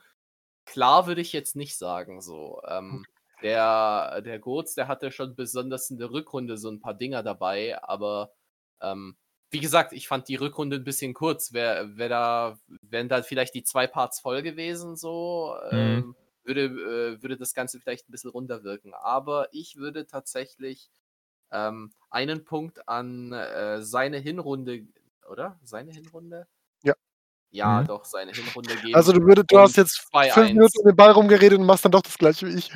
klar 0.65 1.07
würde 1.07 1.21
ich 1.21 1.33
jetzt 1.33 1.55
nicht 1.55 1.77
sagen 1.77 2.21
so. 2.21 2.61
Ähm, 2.67 3.05
der, 3.41 4.21
der 4.21 4.39
Gurz, 4.39 4.75
der 4.75 4.87
hatte 4.87 5.11
schon 5.11 5.35
besonders 5.35 5.89
in 5.89 5.97
der 5.97 6.11
Rückrunde 6.11 6.57
so 6.57 6.69
ein 6.69 6.79
paar 6.79 6.93
Dinger 6.93 7.23
dabei, 7.23 7.81
aber 7.83 8.31
ähm, 8.81 9.15
wie 9.51 9.59
gesagt, 9.59 9.93
ich 9.93 10.07
fand 10.07 10.27
die 10.27 10.35
Rückrunde 10.35 10.77
ein 10.77 10.83
bisschen 10.83 11.13
kurz. 11.13 11.53
Wär, 11.53 11.97
wär 11.97 12.09
da, 12.09 12.59
wären 12.81 13.07
da 13.07 13.21
vielleicht 13.21 13.53
die 13.53 13.63
zwei 13.63 13.87
Parts 13.87 14.19
voll 14.19 14.41
gewesen, 14.41 14.95
so, 14.95 15.55
mhm. 15.71 15.77
ähm, 15.77 16.15
würde, 16.43 16.65
äh, 16.65 17.21
würde 17.21 17.37
das 17.37 17.53
Ganze 17.53 17.79
vielleicht 17.79 18.09
ein 18.09 18.11
bisschen 18.11 18.31
runterwirken. 18.31 18.93
Aber 18.93 19.47
ich 19.51 19.77
würde 19.77 20.07
tatsächlich 20.07 20.89
ähm, 21.51 21.93
einen 22.09 22.43
Punkt 22.43 22.87
an 22.87 23.31
äh, 23.31 23.81
seine 23.81 24.17
Hinrunde, 24.17 24.87
oder? 25.29 25.59
Seine 25.63 25.91
Hinrunde? 25.91 26.47
Ja, 27.55 27.81
mhm. 27.81 27.87
doch, 27.87 28.03
seine 28.03 28.33
Hinrunde 28.33 28.75
geben. 28.75 28.93
Also 28.95 29.13
du, 29.13 29.21
würdest, 29.21 29.49
du 29.49 29.57
hast 29.57 29.77
jetzt 29.77 30.05
fünf 30.11 30.49
Minuten 30.49 30.79
um 30.79 30.85
den 30.85 30.95
Ball 30.95 31.11
rumgeredet 31.11 31.57
und 31.57 31.65
machst 31.65 31.85
dann 31.85 31.91
doch 31.93 32.01
das 32.01 32.17
gleiche 32.17 32.47
wie 32.47 32.55
ich. 32.55 32.65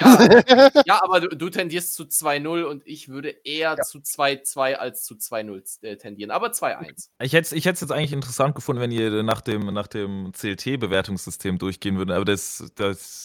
Ja, 0.00 0.70
ja 0.86 1.02
aber 1.02 1.20
du, 1.20 1.36
du, 1.36 1.50
tendierst 1.50 1.94
zu 1.94 2.04
2-0 2.04 2.62
und 2.62 2.82
ich 2.86 3.08
würde 3.08 3.30
eher 3.44 3.74
ja. 3.76 3.82
zu 3.82 3.98
2-2 3.98 4.74
als 4.74 5.04
zu 5.04 5.14
2-0 5.14 5.82
äh, 5.82 5.96
tendieren. 5.96 6.30
Aber 6.30 6.48
2-1. 6.48 7.08
Ich 7.20 7.32
hätte 7.32 7.54
es 7.56 7.64
jetzt 7.64 7.90
eigentlich 7.90 8.12
interessant 8.12 8.54
gefunden, 8.54 8.80
wenn 8.80 8.92
ihr 8.92 9.22
nach 9.22 9.40
dem, 9.40 9.66
nach 9.66 9.88
dem 9.88 10.32
CLT-Bewertungssystem 10.32 11.58
durchgehen 11.58 11.98
würdet, 11.98 12.14
aber 12.14 12.24
das, 12.24 12.70
das 12.76 13.24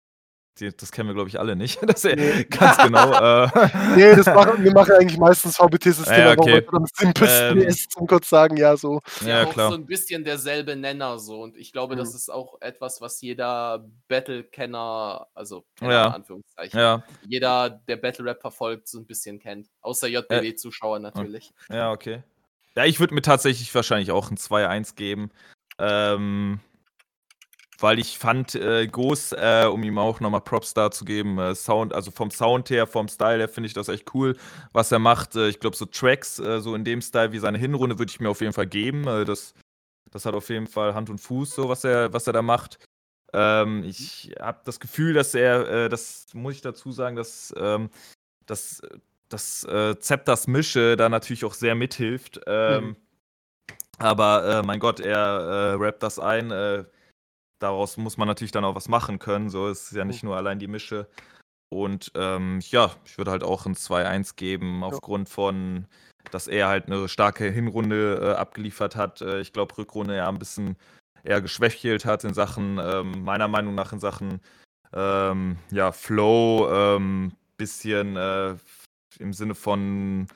das 0.59 0.91
kennen 0.91 1.09
wir, 1.09 1.13
glaube 1.13 1.29
ich, 1.29 1.39
alle 1.39 1.55
nicht. 1.55 1.79
Das 1.87 2.03
ist 2.03 2.15
nee. 2.15 2.43
ganz 2.49 2.77
genau. 2.77 3.11
Äh. 3.13 3.49
Nee, 3.95 4.15
das 4.15 4.25
machen, 4.25 4.63
wir 4.63 4.73
machen 4.73 4.93
eigentlich 4.93 5.17
meistens 5.17 5.57
VBT-Systeme, 5.57 6.19
ja, 6.19 6.31
okay. 6.37 6.63
aber 6.67 6.77
am 6.77 6.85
simpelsten 6.93 7.61
ähm, 7.61 7.67
ist, 7.67 7.91
zum 7.91 8.07
kurz 8.07 8.29
sagen, 8.29 8.57
ja, 8.57 8.75
so. 8.75 8.99
Ja, 9.21 9.43
ja 9.43 9.45
klar. 9.45 9.69
so 9.71 9.75
ein 9.75 9.85
bisschen 9.85 10.23
derselbe 10.23 10.75
Nenner 10.75 11.17
so. 11.19 11.41
Und 11.41 11.57
ich 11.57 11.71
glaube, 11.71 11.95
mhm. 11.95 11.99
das 11.99 12.13
ist 12.13 12.29
auch 12.29 12.59
etwas, 12.61 13.01
was 13.01 13.21
jeder 13.21 13.85
Battle-Kenner, 14.07 15.27
also 15.33 15.65
Kenner 15.77 15.91
ja. 15.91 16.07
in 16.07 16.13
Anführungszeichen, 16.13 16.79
ja. 16.79 17.03
jeder, 17.27 17.69
der 17.69 17.97
Battle-Rap 17.97 18.41
verfolgt, 18.41 18.87
so 18.87 18.99
ein 18.99 19.05
bisschen 19.05 19.39
kennt. 19.39 19.67
Außer 19.81 20.07
JBW-Zuschauer 20.07 20.99
natürlich. 20.99 21.53
Ja, 21.69 21.91
okay. 21.91 22.23
Ja, 22.75 22.85
ich 22.85 22.99
würde 22.99 23.15
mir 23.15 23.23
tatsächlich 23.23 23.73
wahrscheinlich 23.73 24.11
auch 24.11 24.29
ein 24.29 24.37
2-1 24.37 24.95
geben. 24.95 25.31
Ähm, 25.79 26.59
weil 27.79 27.99
ich 27.99 28.17
fand 28.17 28.55
äh, 28.55 28.87
Ghost, 28.87 29.33
äh, 29.33 29.65
um 29.71 29.83
ihm 29.83 29.97
auch 29.97 30.19
nochmal 30.19 30.41
Props 30.41 30.73
da 30.73 30.91
zu 30.91 31.05
geben, 31.05 31.37
äh, 31.37 31.55
Sound, 31.55 31.93
also 31.93 32.11
vom 32.11 32.31
Sound 32.31 32.69
her, 32.69 32.87
vom 32.87 33.07
Style 33.07 33.37
her 33.39 33.49
finde 33.49 33.67
ich 33.67 33.73
das 33.73 33.87
echt 33.87 34.13
cool, 34.13 34.35
was 34.73 34.91
er 34.91 34.99
macht. 34.99 35.35
Äh, 35.35 35.49
ich 35.49 35.59
glaube, 35.59 35.75
so 35.75 35.85
Tracks, 35.85 36.39
äh, 36.39 36.59
so 36.59 36.75
in 36.75 36.83
dem 36.83 37.01
Style 37.01 37.31
wie 37.31 37.39
seine 37.39 37.57
Hinrunde, 37.57 37.99
würde 37.99 38.09
ich 38.09 38.19
mir 38.19 38.29
auf 38.29 38.41
jeden 38.41 38.53
Fall 38.53 38.67
geben. 38.67 39.07
Äh, 39.07 39.25
das 39.25 39.53
Das 40.11 40.25
hat 40.25 40.33
auf 40.35 40.49
jeden 40.49 40.67
Fall 40.67 40.93
Hand 40.93 41.09
und 41.09 41.19
Fuß, 41.19 41.53
so 41.53 41.67
was 41.67 41.83
er, 41.83 42.13
was 42.13 42.27
er 42.27 42.33
da 42.33 42.41
macht. 42.41 42.79
Ähm, 43.33 43.83
ich 43.83 44.33
habe 44.39 44.61
das 44.63 44.79
Gefühl, 44.79 45.13
dass 45.13 45.35
er, 45.35 45.67
äh, 45.69 45.89
das 45.89 46.27
muss 46.33 46.53
ich 46.53 46.61
dazu 46.61 46.93
sagen, 46.93 47.17
dass, 47.17 47.53
ähm, 47.57 47.89
dass, 48.45 48.81
dass 49.27 49.65
äh, 49.65 49.99
Zepters 49.99 50.47
Mische 50.47 50.95
da 50.95 51.09
natürlich 51.09 51.43
auch 51.43 51.53
sehr 51.53 51.75
mithilft. 51.75 52.39
Ähm, 52.47 52.85
mhm. 52.85 52.95
Aber 53.99 54.63
mein 54.63 54.79
Gott, 54.79 54.99
er 54.99 55.75
rappt 55.79 56.03
das 56.03 56.19
ein. 56.19 56.51
Daraus 57.59 57.97
muss 57.97 58.17
man 58.17 58.27
natürlich 58.27 58.51
dann 58.51 58.65
auch 58.65 58.75
was 58.75 58.87
machen 58.87 59.19
können. 59.19 59.49
So 59.49 59.67
ist 59.67 59.91
ja 59.91 60.05
nicht 60.05 60.23
mhm. 60.23 60.29
nur 60.29 60.37
allein 60.37 60.59
die 60.59 60.67
Mische. 60.67 61.07
Und 61.69 62.11
ähm, 62.15 62.59
ja, 62.69 62.91
ich 63.05 63.17
würde 63.17 63.31
halt 63.31 63.43
auch 63.43 63.65
ein 63.65 63.75
2-1 63.75 64.35
geben, 64.35 64.83
aufgrund 64.83 65.27
von, 65.27 65.85
dass 66.31 66.47
er 66.47 66.69
halt 66.69 66.87
eine 66.87 67.09
starke 67.09 67.49
Hinrunde 67.49 68.19
äh, 68.21 68.39
abgeliefert 68.39 68.95
hat. 68.95 69.21
Äh, 69.21 69.41
ich 69.41 69.51
glaube, 69.51 69.77
Rückrunde 69.77 70.15
ja 70.15 70.29
ein 70.29 70.39
bisschen 70.39 70.77
eher 71.23 71.41
geschwächelt 71.41 72.05
hat 72.05 72.23
in 72.23 72.33
Sachen, 72.33 72.79
ähm, 72.81 73.23
meiner 73.23 73.49
Meinung 73.49 73.75
nach 73.75 73.91
in 73.91 73.99
Sachen 73.99 74.39
ähm, 74.93 75.57
ja, 75.71 75.91
Flow, 75.91 76.69
ähm, 76.71 77.33
bisschen 77.57 78.15
äh, 78.15 78.55
im 79.19 79.33
Sinne 79.33 79.55
von, 79.55 80.27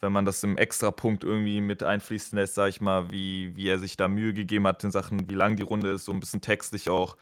wenn 0.00 0.12
man 0.12 0.24
das 0.24 0.42
im 0.42 0.56
Extrapunkt 0.58 1.24
irgendwie 1.24 1.60
mit 1.60 1.82
einfließen 1.82 2.38
lässt, 2.38 2.54
sag 2.54 2.68
ich 2.68 2.80
mal, 2.80 3.10
wie, 3.10 3.56
wie 3.56 3.68
er 3.68 3.78
sich 3.78 3.96
da 3.96 4.08
Mühe 4.08 4.34
gegeben 4.34 4.66
hat 4.66 4.84
in 4.84 4.90
Sachen, 4.90 5.30
wie 5.30 5.34
lang 5.34 5.56
die 5.56 5.62
Runde 5.62 5.90
ist, 5.90 6.04
so 6.04 6.12
ein 6.12 6.20
bisschen 6.20 6.40
textlich 6.40 6.90
auch. 6.90 7.16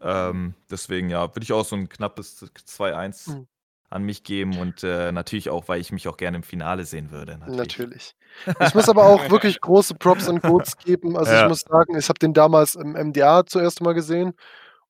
Ähm, 0.00 0.54
deswegen, 0.70 1.10
ja, 1.10 1.34
würde 1.34 1.42
ich 1.42 1.52
auch 1.52 1.64
so 1.64 1.76
ein 1.76 1.88
knappes 1.88 2.42
2-1 2.42 3.30
mhm. 3.30 3.46
an 3.90 4.02
mich 4.02 4.24
geben 4.24 4.58
und 4.58 4.82
äh, 4.82 5.12
natürlich 5.12 5.50
auch, 5.50 5.68
weil 5.68 5.80
ich 5.80 5.92
mich 5.92 6.08
auch 6.08 6.16
gerne 6.16 6.38
im 6.38 6.42
Finale 6.42 6.84
sehen 6.84 7.10
würde. 7.10 7.38
Natürlich. 7.38 7.58
natürlich. 7.58 8.14
Ich 8.60 8.74
muss 8.74 8.88
aber 8.88 9.04
auch 9.04 9.30
wirklich 9.30 9.60
große 9.60 9.94
Props 9.94 10.28
und 10.28 10.40
Quotes 10.40 10.76
geben. 10.76 11.16
Also 11.16 11.32
ja. 11.32 11.42
ich 11.42 11.48
muss 11.48 11.60
sagen, 11.60 11.96
ich 11.96 12.08
habe 12.08 12.18
den 12.18 12.34
damals 12.34 12.74
im 12.74 12.92
MDA 12.92 13.46
zuerst 13.46 13.80
mal 13.80 13.94
gesehen 13.94 14.34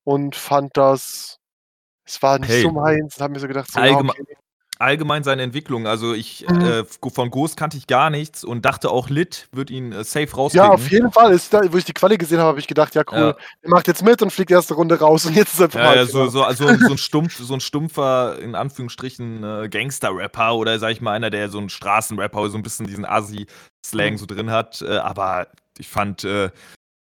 und 0.03 0.35
fand 0.35 0.75
das, 0.77 1.39
es 2.05 2.21
war 2.21 2.39
nicht 2.39 2.49
hey. 2.49 2.63
so 2.63 2.71
meins 2.71 3.17
und 3.17 3.23
habe 3.23 3.33
mir 3.33 3.39
so 3.39 3.47
gedacht, 3.47 3.71
so, 3.71 3.79
Allgeme 3.79 4.11
okay 4.11 4.35
allgemein 4.79 5.23
seine 5.23 5.43
Entwicklung. 5.43 5.85
Also 5.85 6.13
ich 6.13 6.45
mhm. 6.47 6.61
äh, 6.61 6.83
von 7.11 7.29
Ghost 7.29 7.57
kannte 7.57 7.77
ich 7.77 7.85
gar 7.85 8.09
nichts 8.09 8.43
und 8.43 8.65
dachte 8.65 8.89
auch 8.89 9.09
Lit 9.09 9.47
wird 9.51 9.69
ihn 9.69 9.91
äh, 9.91 10.03
safe 10.03 10.33
rauskriegen. 10.33 10.67
Ja, 10.67 10.73
auf 10.73 10.89
jeden 10.89 11.11
Fall. 11.11 11.33
Ist 11.33 11.53
da, 11.53 11.61
wo 11.71 11.77
ich 11.77 11.85
die 11.85 11.93
Quali 11.93 12.17
gesehen 12.17 12.39
habe, 12.39 12.47
habe 12.47 12.59
ich 12.59 12.67
gedacht, 12.67 12.95
ja 12.95 13.03
cool, 13.11 13.17
ja. 13.17 13.35
er 13.61 13.69
macht 13.69 13.87
jetzt 13.87 14.03
mit 14.03 14.21
und 14.21 14.31
fliegt 14.31 14.51
erste 14.51 14.73
Runde 14.73 14.97
raus 14.97 15.25
und 15.25 15.35
jetzt 15.35 15.53
ist 15.53 15.75
er 15.75 15.83
ja, 15.83 15.95
ja, 15.95 16.05
so, 16.05 16.27
so, 16.27 16.43
also, 16.43 16.65
so, 16.67 16.91
ein 16.91 16.97
stumpf, 16.97 17.37
so 17.37 17.53
ein 17.53 17.59
stumpfer, 17.59 18.39
in 18.39 18.55
Anführungsstrichen, 18.55 19.43
äh, 19.43 19.69
Gangster-Rapper 19.69 20.55
oder 20.55 20.79
sag 20.79 20.91
ich 20.91 21.01
mal 21.01 21.13
einer, 21.13 21.29
der 21.29 21.49
so 21.49 21.59
ein 21.59 21.69
Straßenrapper, 21.69 22.49
so 22.49 22.57
ein 22.57 22.63
bisschen 22.63 22.87
diesen 22.87 23.05
Asi-Slang 23.05 24.13
mhm. 24.13 24.17
so 24.17 24.25
drin 24.25 24.49
hat. 24.49 24.81
Äh, 24.81 24.97
aber 24.97 25.47
ich 25.77 25.89
fand, 25.89 26.23
äh, 26.23 26.49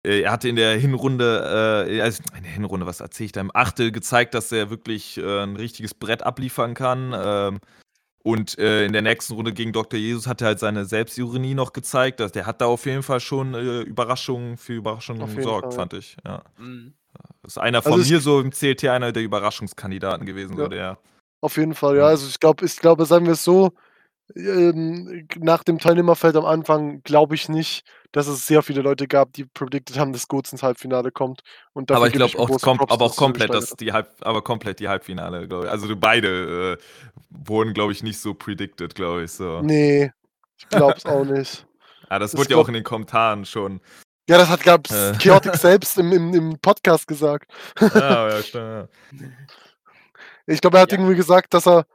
er 0.05 0.33
hatte 0.33 0.49
in 0.49 0.57
der 0.57 0.77
Hinrunde, 0.77 1.87
äh, 1.89 2.01
also 2.01 2.23
in 2.37 2.43
der 2.43 2.53
Hinrunde, 2.53 2.87
was 2.87 3.01
erzähle 3.01 3.27
ich 3.27 3.33
da, 3.33 3.41
im 3.41 3.55
Achtel 3.55 3.93
gezeigt, 3.93 4.35
dass 4.35 4.51
er 4.51 4.71
wirklich 4.71 5.19
äh, 5.19 5.43
ein 5.43 5.57
richtiges 5.57 5.95
Brett 5.95 6.23
abliefern 6.23 6.75
kann. 6.75 7.13
Ähm, 7.15 7.61
und 8.25 8.59
äh, 8.59 8.85
in 8.85 8.93
der 8.93 9.03
nächsten 9.03 9.35
Runde 9.35 9.53
gegen 9.53 9.73
Dr. 9.73 9.99
Jesus 9.99 10.27
hat 10.27 10.41
er 10.41 10.49
halt 10.49 10.59
seine 10.61 10.85
Selbstironie 10.85 11.55
noch 11.55 11.73
gezeigt. 11.73 12.21
Dass 12.21 12.33
der 12.33 12.47
hat 12.47 12.61
da 12.61 12.67
auf 12.67 12.87
jeden 12.87 13.03
Fall 13.03 13.21
schon 13.21 13.55
äh, 13.55 13.81
Überraschungen 13.81 14.57
für 14.57 14.75
Überraschungen 14.75 15.35
gesorgt, 15.35 15.75
fand 15.75 15.93
ich. 15.95 16.17
Ja. 16.25 16.43
Mhm. 16.59 16.95
Das 17.43 17.55
ist 17.55 17.59
einer 17.59 17.83
von 17.83 17.95
also 17.95 18.13
mir 18.13 18.21
so 18.21 18.41
im 18.41 18.51
CLT 18.51 18.85
einer 18.87 19.13
der 19.13 19.23
Überraschungskandidaten 19.23 20.25
gewesen, 20.25 20.57
ja. 20.57 20.65
so 20.65 20.69
der. 20.69 20.99
Auf 21.41 21.57
jeden 21.57 21.75
Fall, 21.75 21.97
ja. 21.97 22.07
Also 22.07 22.29
ich 22.29 22.39
glaube, 22.39 22.65
ich 22.65 22.77
glaube, 22.77 23.05
sagen 23.07 23.27
wir 23.27 23.33
es 23.33 23.43
so, 23.43 23.73
ähm, 24.35 25.27
nach 25.39 25.65
dem 25.65 25.79
Teilnehmerfeld 25.79 26.37
am 26.37 26.45
Anfang 26.45 27.03
glaube 27.03 27.35
ich 27.35 27.49
nicht, 27.49 27.85
dass 28.13 28.27
es 28.27 28.47
sehr 28.47 28.63
viele 28.63 28.83
Leute 28.83 29.09
gab, 29.09 29.33
die 29.33 29.45
predicted 29.45 29.99
haben, 29.99 30.13
dass 30.13 30.29
Goats 30.29 30.53
ins 30.53 30.63
Halbfinale 30.63 31.11
kommt. 31.11 31.43
Und 31.73 31.91
aber 31.91 32.07
ich 32.07 32.13
glaube 32.13 32.39
auch, 32.39 32.49
kom 32.61 32.81
aber 32.81 33.05
auch 33.05 33.17
komplett, 33.17 33.53
dass 33.53 33.71
die 33.71 33.93
Halb 33.93 34.11
aber 34.21 34.43
komplett 34.43 34.81
die 34.81 34.89
Halbfinale, 34.89 35.49
glaube 35.49 35.67
ich. 35.67 35.71
Also 35.71 35.95
beide 35.97 36.79
äh, 36.79 36.83
wurden, 37.31 37.75
glaube 37.75 37.93
ich, 37.93 38.03
nicht 38.03 38.21
so 38.21 38.35
predicted, 38.35 38.95
glaube 38.95 39.25
ich. 39.25 39.33
So. 39.33 39.61
Nee, 39.63 40.13
ich 40.59 40.69
glaube 40.69 40.95
es 40.97 41.07
auch 41.07 41.25
nicht. 41.25 41.67
Ja, 42.11 42.19
das, 42.19 42.33
das 42.33 42.41
wurde 42.41 42.51
ja 42.51 42.57
auch 42.57 42.69
in 42.69 42.75
den 42.75 42.85
Kommentaren 42.85 43.45
schon. 43.45 43.81
Ja, 44.29 44.39
das 44.39 44.49
hat 44.49 44.63
gab 44.63 44.91
äh. 44.91 45.13
Chaotic 45.15 45.55
selbst 45.57 45.99
im, 45.99 46.13
im, 46.13 46.35
im 46.35 46.59
Podcast 46.61 47.07
gesagt. 47.07 47.51
Ja, 47.81 48.29
ja, 48.29 48.43
stimmt. 48.43 48.89
Ja. 49.13 49.29
Ich 50.47 50.61
glaube, 50.61 50.79
er 50.79 50.83
hat 50.83 50.93
ja. 50.93 50.99
irgendwie 50.99 51.17
gesagt, 51.17 51.55
dass 51.55 51.67
er 51.67 51.87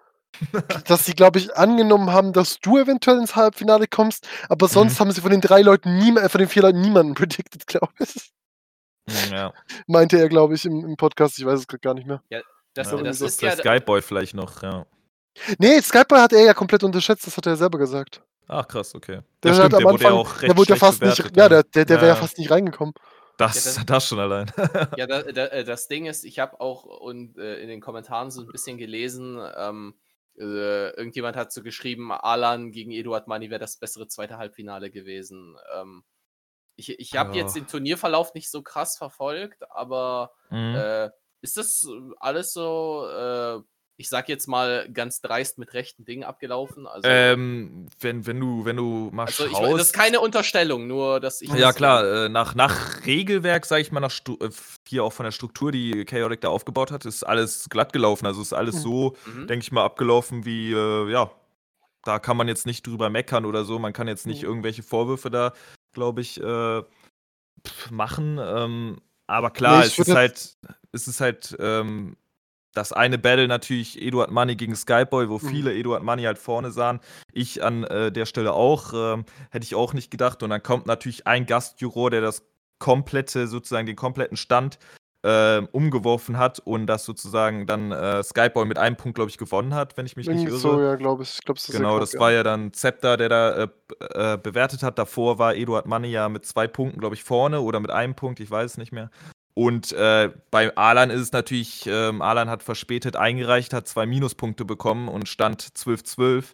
dass 0.85 1.05
sie, 1.05 1.13
glaube 1.13 1.39
ich, 1.39 1.55
angenommen 1.55 2.11
haben, 2.11 2.33
dass 2.33 2.59
du 2.59 2.77
eventuell 2.77 3.17
ins 3.17 3.35
Halbfinale 3.35 3.87
kommst, 3.87 4.27
aber 4.49 4.67
sonst 4.67 4.95
mhm. 4.95 4.99
haben 4.99 5.11
sie 5.11 5.21
von 5.21 5.31
den 5.31 5.41
drei 5.41 5.61
Leuten, 5.61 5.97
nie, 5.97 6.15
äh, 6.17 6.29
von 6.29 6.39
den 6.39 6.49
vier 6.49 6.63
Leuten 6.63 6.81
niemanden 6.81 7.13
predicted, 7.13 7.65
glaube 7.67 7.93
ich. 7.99 8.31
Hm, 9.09 9.33
ja. 9.33 9.53
Meinte 9.87 10.17
er, 10.17 10.29
glaube 10.29 10.55
ich, 10.55 10.65
im, 10.65 10.85
im, 10.85 10.97
Podcast, 10.97 11.39
ich 11.39 11.45
weiß 11.45 11.59
es 11.59 11.67
gerade 11.67 11.81
gar 11.81 11.93
nicht 11.93 12.07
mehr. 12.07 12.21
Ja, 12.29 12.41
das, 12.73 12.91
ja, 12.91 13.01
das 13.01 13.21
ist 13.21 13.41
ja 13.41 13.55
Skyboy 13.55 14.01
vielleicht 14.01 14.33
noch, 14.33 14.61
ja. 14.61 14.85
Nee, 15.57 15.81
Skyboy 15.81 16.19
hat 16.19 16.33
er 16.33 16.43
ja 16.43 16.53
komplett 16.53 16.83
unterschätzt, 16.83 17.25
das 17.25 17.37
hat 17.37 17.45
er 17.45 17.53
ja 17.53 17.57
selber 17.57 17.77
gesagt. 17.77 18.21
Ach 18.47 18.67
krass, 18.67 18.95
okay. 18.95 19.21
Der, 19.43 19.51
der, 19.51 19.53
stimmt, 19.53 19.73
der 19.73 19.83
wurde 19.83 20.03
ja 20.03 20.11
auch 20.11 20.41
recht 20.41 20.49
der 20.49 20.57
wurde 20.57 20.69
ja 20.69 20.75
fast 20.77 21.01
nicht, 21.01 21.17
ja, 21.35 21.49
der, 21.49 21.63
der, 21.63 21.85
der 21.85 21.97
wäre 21.97 22.07
ja 22.07 22.15
fast 22.15 22.37
nicht 22.37 22.49
reingekommen. 22.49 22.93
Das, 23.37 23.65
ja, 23.65 23.71
das, 23.75 23.85
das, 23.85 24.07
schon 24.07 24.19
allein. 24.19 24.51
ja, 24.97 25.05
da, 25.05 25.21
da, 25.21 25.45
äh, 25.47 25.63
das 25.63 25.87
Ding 25.87 26.05
ist, 26.07 26.23
ich 26.23 26.39
habe 26.39 26.59
auch 26.59 26.85
und, 26.85 27.37
äh, 27.37 27.59
in 27.59 27.67
den 27.67 27.81
Kommentaren 27.81 28.31
so 28.31 28.41
ein 28.41 28.47
bisschen 28.47 28.77
gelesen, 28.77 29.39
ähm, 29.57 29.93
äh, 30.37 30.89
irgendjemand 30.91 31.35
hat 31.35 31.51
so 31.51 31.63
geschrieben, 31.63 32.11
Alan 32.11 32.71
gegen 32.71 32.91
Eduard 32.91 33.27
Mani 33.27 33.49
wäre 33.49 33.59
das 33.59 33.77
bessere 33.77 34.07
zweite 34.07 34.37
Halbfinale 34.37 34.91
gewesen. 34.91 35.57
Ähm, 35.75 36.03
ich 36.75 36.99
ich 36.99 37.15
habe 37.15 37.31
ja. 37.31 37.43
jetzt 37.43 37.55
den 37.55 37.67
Turnierverlauf 37.67 38.33
nicht 38.33 38.51
so 38.51 38.61
krass 38.61 38.97
verfolgt, 38.97 39.69
aber 39.71 40.31
mhm. 40.49 40.75
äh, 40.75 41.09
ist 41.41 41.57
das 41.57 41.87
alles 42.19 42.53
so 42.53 43.07
äh, 43.09 43.61
ich 43.99 44.09
sag 44.09 44.29
jetzt 44.29 44.47
mal, 44.47 44.87
ganz 44.93 45.21
dreist 45.21 45.57
mit 45.57 45.73
rechten 45.73 46.05
Dingen 46.05 46.23
abgelaufen? 46.23 46.85
Also, 46.85 47.07
ähm, 47.09 47.87
wenn, 47.99 48.27
wenn, 48.27 48.39
du, 48.39 48.63
wenn 48.63 48.75
du 48.75 49.09
mal 49.11 49.25
also 49.25 49.47
schaust. 49.47 49.63
Ich, 49.63 49.71
das 49.71 49.81
ist 49.87 49.93
keine 49.93 50.19
Unterstellung, 50.19 50.85
nur 50.85 51.19
dass 51.19 51.41
ich. 51.41 51.51
Ja, 51.51 51.73
klar, 51.73 52.25
äh, 52.25 52.29
nach, 52.29 52.53
nach 52.53 53.05
Regelwerk, 53.07 53.65
sag 53.65 53.81
ich 53.81 53.91
mal, 53.91 53.99
nach 53.99 54.11
Stu 54.11 54.37
äh, 54.39 54.49
hier 54.87 55.03
auch 55.03 55.13
von 55.13 55.23
der 55.23 55.31
Struktur, 55.31 55.71
die 55.71 56.05
Chaotic 56.05 56.41
da 56.41 56.49
aufgebaut 56.49 56.91
hat, 56.91 57.05
ist 57.05 57.23
alles 57.23 57.69
glatt 57.69 57.91
gelaufen. 57.91 58.27
Also 58.27 58.41
ist 58.43 58.53
alles 58.53 58.75
mhm. 58.75 58.79
so, 58.79 59.15
mhm. 59.25 59.47
denke 59.47 59.63
ich 59.63 59.71
mal, 59.71 59.83
abgelaufen 59.83 60.45
wie, 60.45 60.73
äh, 60.73 61.11
ja, 61.11 61.31
da 62.03 62.19
kann 62.19 62.37
man 62.37 62.47
jetzt 62.47 62.67
nicht 62.67 62.85
drüber 62.85 63.09
meckern 63.09 63.45
oder 63.45 63.65
so. 63.65 63.79
Man 63.79 63.93
kann 63.93 64.07
jetzt 64.07 64.27
nicht 64.27 64.43
mhm. 64.43 64.49
irgendwelche 64.49 64.83
Vorwürfe 64.83 65.31
da, 65.31 65.53
glaube 65.93 66.21
ich, 66.21 66.39
äh, 66.39 66.83
machen. 67.89 68.39
Ähm, 68.39 69.01
aber 69.25 69.49
klar, 69.49 69.79
nee, 69.79 69.87
es, 69.87 69.97
ist 69.97 70.13
halt, 70.13 70.55
es 70.91 71.07
ist 71.07 71.19
halt, 71.19 71.57
ähm, 71.59 72.15
das 72.77 72.93
eine 72.93 73.17
Battle 73.17 73.47
natürlich 73.47 74.01
Eduard 74.01 74.31
Money 74.31 74.55
gegen 74.55 74.75
Skyboy, 74.75 75.29
wo 75.29 75.39
mhm. 75.39 75.49
viele 75.49 75.73
Eduard 75.73 76.03
Money 76.03 76.23
halt 76.23 76.37
vorne 76.37 76.71
sahen. 76.71 76.99
Ich 77.33 77.63
an 77.63 77.83
äh, 77.85 78.11
der 78.11 78.25
Stelle 78.25 78.53
auch, 78.53 78.93
ähm, 78.93 79.25
hätte 79.49 79.65
ich 79.65 79.75
auch 79.75 79.93
nicht 79.93 80.11
gedacht. 80.11 80.43
Und 80.43 80.51
dann 80.51 80.63
kommt 80.63 80.85
natürlich 80.85 81.25
ein 81.25 81.45
Gastjuror, 81.45 82.11
der 82.11 82.21
das 82.21 82.43
komplette, 82.79 83.47
sozusagen 83.47 83.87
den 83.87 83.95
kompletten 83.95 84.37
Stand 84.37 84.77
äh, 85.23 85.61
umgeworfen 85.71 86.37
hat 86.37 86.59
und 86.59 86.85
das 86.85 87.03
sozusagen 87.03 87.65
dann 87.65 87.91
äh, 87.91 88.23
Skyboy 88.23 88.65
mit 88.65 88.77
einem 88.77 88.95
Punkt, 88.95 89.15
glaube 89.15 89.31
ich, 89.31 89.39
gewonnen 89.39 89.73
hat, 89.73 89.97
wenn 89.97 90.05
ich 90.05 90.15
mich 90.15 90.27
nicht 90.27 90.47
irre. 90.47 90.57
So, 90.57 90.79
ja, 90.79 90.95
glaube 90.95 91.23
ich. 91.23 91.39
glaub, 91.43 91.57
das 91.57 91.67
genau, 91.67 91.99
das 91.99 92.17
war 92.19 92.31
ja 92.31 92.43
dann 92.43 92.71
Zepter, 92.73 93.17
der 93.17 93.29
da 93.29 93.63
äh, 93.63 93.67
äh, 94.13 94.37
bewertet 94.37 94.83
hat. 94.83 94.99
Davor 94.99 95.39
war 95.39 95.55
Eduard 95.55 95.87
Money 95.87 96.09
ja 96.09 96.29
mit 96.29 96.45
zwei 96.45 96.67
Punkten, 96.67 96.99
glaube 96.99 97.15
ich, 97.15 97.23
vorne 97.23 97.61
oder 97.61 97.79
mit 97.79 97.89
einem 97.89 98.13
Punkt, 98.13 98.39
ich 98.39 98.51
weiß 98.51 98.71
es 98.71 98.77
nicht 98.77 98.91
mehr. 98.91 99.09
Und 99.57 99.91
äh, 99.91 100.29
bei 100.51 100.77
Alan 100.77 101.09
ist 101.09 101.19
es 101.19 101.31
natürlich, 101.31 101.87
ähm, 101.87 102.21
Alan 102.21 102.47
hat 102.47 102.61
verspätet 102.61 103.15
eingereicht, 103.15 103.73
hat 103.73 103.87
zwei 103.87 104.05
Minuspunkte 104.05 104.65
bekommen 104.65 105.07
und 105.07 105.27
stand 105.27 105.63
12-12. 105.63 106.53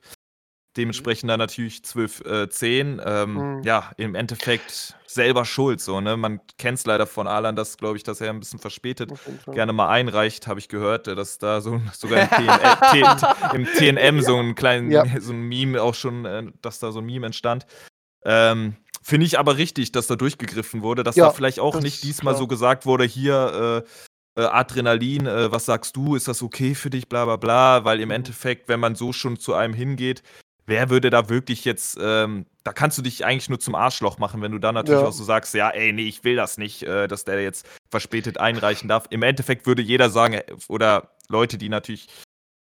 Dementsprechend 0.77 1.29
dann 1.29 1.37
natürlich 1.37 1.79
12-10. 1.79 3.01
Äh, 3.01 3.23
ähm, 3.23 3.33
mhm. 3.33 3.63
Ja, 3.63 3.91
im 3.97 4.15
Endeffekt 4.15 4.95
selber 5.05 5.43
schuld. 5.43 5.81
So, 5.81 5.99
ne? 5.99 6.15
Man 6.15 6.39
kennt 6.57 6.79
es 6.79 6.85
leider 6.85 7.05
von 7.05 7.27
Alan, 7.27 7.57
dass, 7.57 7.75
glaube 7.75 7.97
ich, 7.97 8.03
dass 8.03 8.21
er 8.21 8.29
ein 8.29 8.39
bisschen 8.39 8.59
verspätet 8.59 9.11
gerne 9.51 9.73
mal 9.73 9.89
einreicht, 9.89 10.47
habe 10.47 10.61
ich 10.61 10.69
gehört, 10.69 11.07
dass 11.07 11.37
da 11.39 11.59
so 11.59 11.81
sogar 11.91 12.21
im, 12.21 12.29
TN, 12.29 13.17
im 13.53 13.65
TNM 13.65 14.21
so 14.21 14.37
ein 14.37 14.55
kleinen, 14.55 14.91
ja. 14.91 15.03
so 15.19 15.33
ein 15.33 15.41
Meme 15.41 15.81
auch 15.81 15.93
schon, 15.93 16.23
äh, 16.23 16.43
dass 16.61 16.79
da 16.79 16.93
so 16.93 16.99
ein 16.99 17.05
Meme 17.05 17.25
entstand. 17.25 17.65
Ähm, 18.23 18.77
Finde 19.03 19.25
ich 19.25 19.37
aber 19.37 19.57
richtig, 19.57 19.91
dass 19.91 20.07
da 20.07 20.15
durchgegriffen 20.15 20.81
wurde, 20.81 21.03
dass 21.03 21.17
ja, 21.17 21.25
da 21.25 21.31
vielleicht 21.31 21.59
auch 21.59 21.79
nicht 21.81 22.03
diesmal 22.03 22.33
klar. 22.33 22.39
so 22.39 22.47
gesagt 22.47 22.85
wurde, 22.85 23.03
hier 23.03 23.83
äh, 24.37 24.41
äh, 24.41 24.45
Adrenalin, 24.45 25.25
äh, 25.25 25.51
was 25.51 25.65
sagst 25.65 25.95
du, 25.95 26.15
ist 26.15 26.27
das 26.27 26.41
okay 26.41 26.73
für 26.73 26.89
dich, 26.89 27.09
bla 27.09 27.25
bla 27.25 27.35
bla, 27.35 27.85
weil 27.85 27.99
im 27.99 28.09
mhm. 28.09 28.15
Endeffekt, 28.15 28.69
wenn 28.69 28.79
man 28.79 28.95
so 28.95 29.13
schon 29.13 29.37
zu 29.37 29.53
einem 29.53 29.73
hingeht, 29.73 30.23
wer 30.65 30.89
würde 30.89 31.09
da 31.09 31.29
wirklich 31.29 31.65
jetzt, 31.65 31.97
ähm, 32.01 32.45
da 32.63 32.71
kannst 32.71 32.97
du 32.97 33.01
dich 33.01 33.25
eigentlich 33.25 33.49
nur 33.49 33.59
zum 33.59 33.75
Arschloch 33.75 34.17
machen, 34.17 34.41
wenn 34.41 34.51
du 34.51 34.59
dann 34.59 34.75
natürlich 34.75 35.01
ja. 35.01 35.07
auch 35.07 35.13
so 35.13 35.23
sagst, 35.23 35.53
ja, 35.53 35.69
ey, 35.69 35.91
nee, 35.91 36.07
ich 36.07 36.23
will 36.23 36.35
das 36.35 36.57
nicht, 36.57 36.83
äh, 36.83 37.07
dass 37.07 37.25
der 37.25 37.41
jetzt 37.41 37.67
verspätet 37.91 38.39
einreichen 38.39 38.87
darf. 38.87 39.05
Im 39.09 39.21
Endeffekt 39.21 39.67
würde 39.67 39.81
jeder 39.81 40.09
sagen, 40.09 40.35
äh, 40.35 40.45
oder 40.69 41.09
Leute, 41.27 41.57
die 41.57 41.69
natürlich 41.69 42.07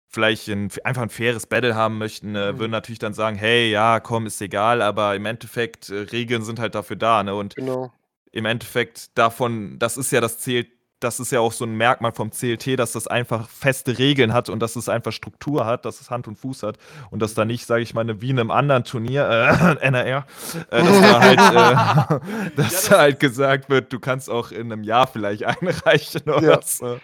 vielleicht 0.07 0.47
ein, 0.47 0.69
einfach 0.83 1.01
ein 1.01 1.09
faires 1.09 1.45
Battle 1.45 1.75
haben 1.75 1.97
möchten, 1.97 2.35
äh, 2.35 2.53
mhm. 2.53 2.59
würden 2.59 2.71
natürlich 2.71 2.99
dann 2.99 3.13
sagen, 3.13 3.37
hey, 3.37 3.69
ja, 3.69 3.99
komm, 3.99 4.25
ist 4.25 4.41
egal, 4.41 4.81
aber 4.81 5.15
im 5.15 5.25
Endeffekt, 5.25 5.89
äh, 5.89 5.99
Regeln 6.11 6.43
sind 6.43 6.59
halt 6.59 6.75
dafür 6.75 6.95
da, 6.95 7.23
ne? 7.23 7.35
Und 7.35 7.55
genau. 7.55 7.91
im 8.31 8.45
Endeffekt 8.45 9.17
davon, 9.17 9.77
das 9.79 9.97
ist 9.97 10.11
ja 10.11 10.21
das 10.21 10.39
Ziel, 10.39 10.67
das 10.99 11.19
ist 11.19 11.31
ja 11.31 11.41
auch 11.41 11.51
so 11.51 11.63
ein 11.65 11.75
Merkmal 11.75 12.11
vom 12.11 12.31
CLT, 12.31 12.79
dass 12.79 12.93
das 12.93 13.07
einfach 13.07 13.47
feste 13.49 13.99
Regeln 13.99 14.33
hat 14.33 14.49
und 14.49 14.59
dass 14.59 14.75
es 14.75 14.89
einfach 14.89 15.11
Struktur 15.11 15.65
hat, 15.65 15.85
dass 15.85 16.01
es 16.01 16.09
Hand 16.09 16.27
und 16.27 16.37
Fuß 16.37 16.63
hat 16.63 16.77
und 17.11 17.21
dass 17.21 17.35
da 17.35 17.45
nicht, 17.45 17.67
sage 17.67 17.83
ich 17.83 17.93
mal, 17.93 18.19
wie 18.21 18.31
in 18.31 18.39
einem 18.39 18.49
anderen 18.49 18.83
Turnier, 18.83 19.29
äh, 19.29 19.85
NRR, 19.85 20.25
äh, 20.71 20.83
dass 20.83 21.01
da 21.01 21.21
halt, 21.21 22.19
äh, 22.19 22.51
dass 22.55 22.89
ja, 22.89 22.97
halt 22.97 23.19
gesagt 23.19 23.69
wird, 23.69 23.93
du 23.93 23.99
kannst 23.99 24.29
auch 24.29 24.51
in 24.51 24.71
einem 24.71 24.83
Jahr 24.83 25.05
vielleicht 25.05 25.43
einreichen 25.43 26.23
oder 26.23 26.41
ja. 26.41 26.61
so. 26.63 26.99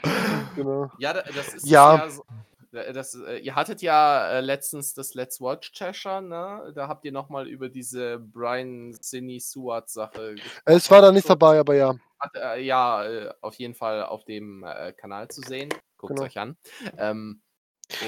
Genau. 0.55 0.91
Ja, 0.97 1.13
das 1.13 1.53
ist 1.53 1.67
ja. 1.67 1.95
ja 1.95 2.09
so, 2.09 2.23
das, 2.73 3.15
äh, 3.15 3.37
ihr 3.37 3.55
hattet 3.55 3.81
ja 3.81 4.29
äh, 4.29 4.41
letztens 4.41 4.93
das 4.93 5.13
Let's 5.13 5.39
Watch 5.39 5.71
Cheshire, 5.73 6.21
ne? 6.21 6.71
Da 6.75 6.87
habt 6.87 7.05
ihr 7.05 7.11
nochmal 7.11 7.47
über 7.47 7.69
diese 7.69 8.19
Brian 8.19 8.93
Sinny 8.99 9.39
Suat 9.39 9.89
Sache 9.89 10.33
gesprochen. 10.33 10.61
Es 10.65 10.89
war 10.89 11.01
da 11.01 11.11
nicht 11.11 11.29
dabei, 11.29 11.59
aber 11.59 11.75
ja. 11.75 11.95
Hat, 12.19 12.35
äh, 12.35 12.61
ja, 12.61 13.05
äh, 13.05 13.33
auf 13.41 13.55
jeden 13.55 13.75
Fall 13.75 14.03
auf 14.03 14.25
dem 14.25 14.63
äh, 14.63 14.91
Kanal 14.93 15.27
zu 15.27 15.41
sehen. 15.41 15.69
Guckt 15.97 16.15
genau. 16.15 16.23
euch 16.23 16.37
an. 16.37 16.57
Ähm, 16.97 17.41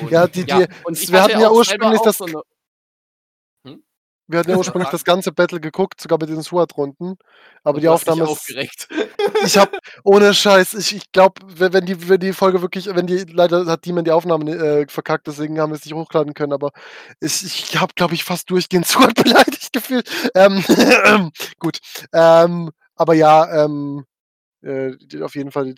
und, 0.02 0.12
ja, 0.12 0.26
die, 0.26 0.46
die, 0.46 0.50
ja, 0.50 0.66
und 0.84 1.12
wir 1.12 1.22
hatten 1.22 1.40
ja 1.40 1.52
ursprünglich 1.52 2.02
das. 2.02 2.18
So 2.18 2.26
eine, 2.26 2.42
wir 4.28 4.40
hatten 4.40 4.52
ja 4.52 4.58
ursprünglich 4.58 4.90
das 4.90 5.04
ganze 5.04 5.32
Battle 5.32 5.60
geguckt, 5.60 6.02
sogar 6.02 6.18
bei 6.18 6.26
den 6.26 6.42
SWAT-Runden. 6.42 7.18
Aber 7.64 7.76
Und 7.76 7.82
die 7.82 7.88
Aufnahme 7.88 8.24
ist. 8.24 8.30
Aufgeregt. 8.30 8.88
Ich 9.44 9.58
hab, 9.58 9.78
ohne 10.04 10.34
Scheiß, 10.34 10.74
ich, 10.76 10.96
ich 10.96 11.12
glaube, 11.12 11.42
wenn 11.46 11.86
die, 11.86 12.10
wenn 12.10 12.20
die 12.20 12.34
Folge 12.34 12.62
wirklich, 12.62 12.88
wenn 12.88 13.08
die, 13.08 13.24
leider 13.24 13.66
hat 13.66 13.86
Demon 13.86 14.06
die 14.06 14.12
Aufnahme 14.12 14.52
äh, 14.52 14.88
verkackt, 14.88 15.28
deswegen 15.28 15.60
haben 15.60 15.72
wir 15.72 15.76
es 15.76 15.86
nicht 15.86 15.94
hochladen 15.94 16.34
können, 16.34 16.54
aber 16.54 16.72
ich, 17.20 17.44
ich 17.44 17.78
habe, 17.80 17.94
glaube 17.96 18.14
ich, 18.14 18.24
fast 18.24 18.50
durchgehend 18.50 18.88
SWAT 18.88 19.16
beleidigt 19.16 19.74
gefühlt. 19.74 20.10
Ähm, 20.36 20.64
gut. 21.60 21.80
Ähm, 22.14 22.72
aber 22.96 23.14
ja, 23.14 23.66
ähm, 23.66 24.06
äh, 24.62 24.94
auf 25.22 25.36
jeden 25.36 25.52
Fall, 25.52 25.76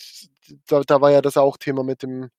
da, 0.68 0.82
da 0.82 1.02
war 1.02 1.12
ja 1.12 1.22
das 1.22 1.38
auch 1.38 1.58
Thema 1.58 1.84
mit 1.84 2.04
dem. 2.04 2.30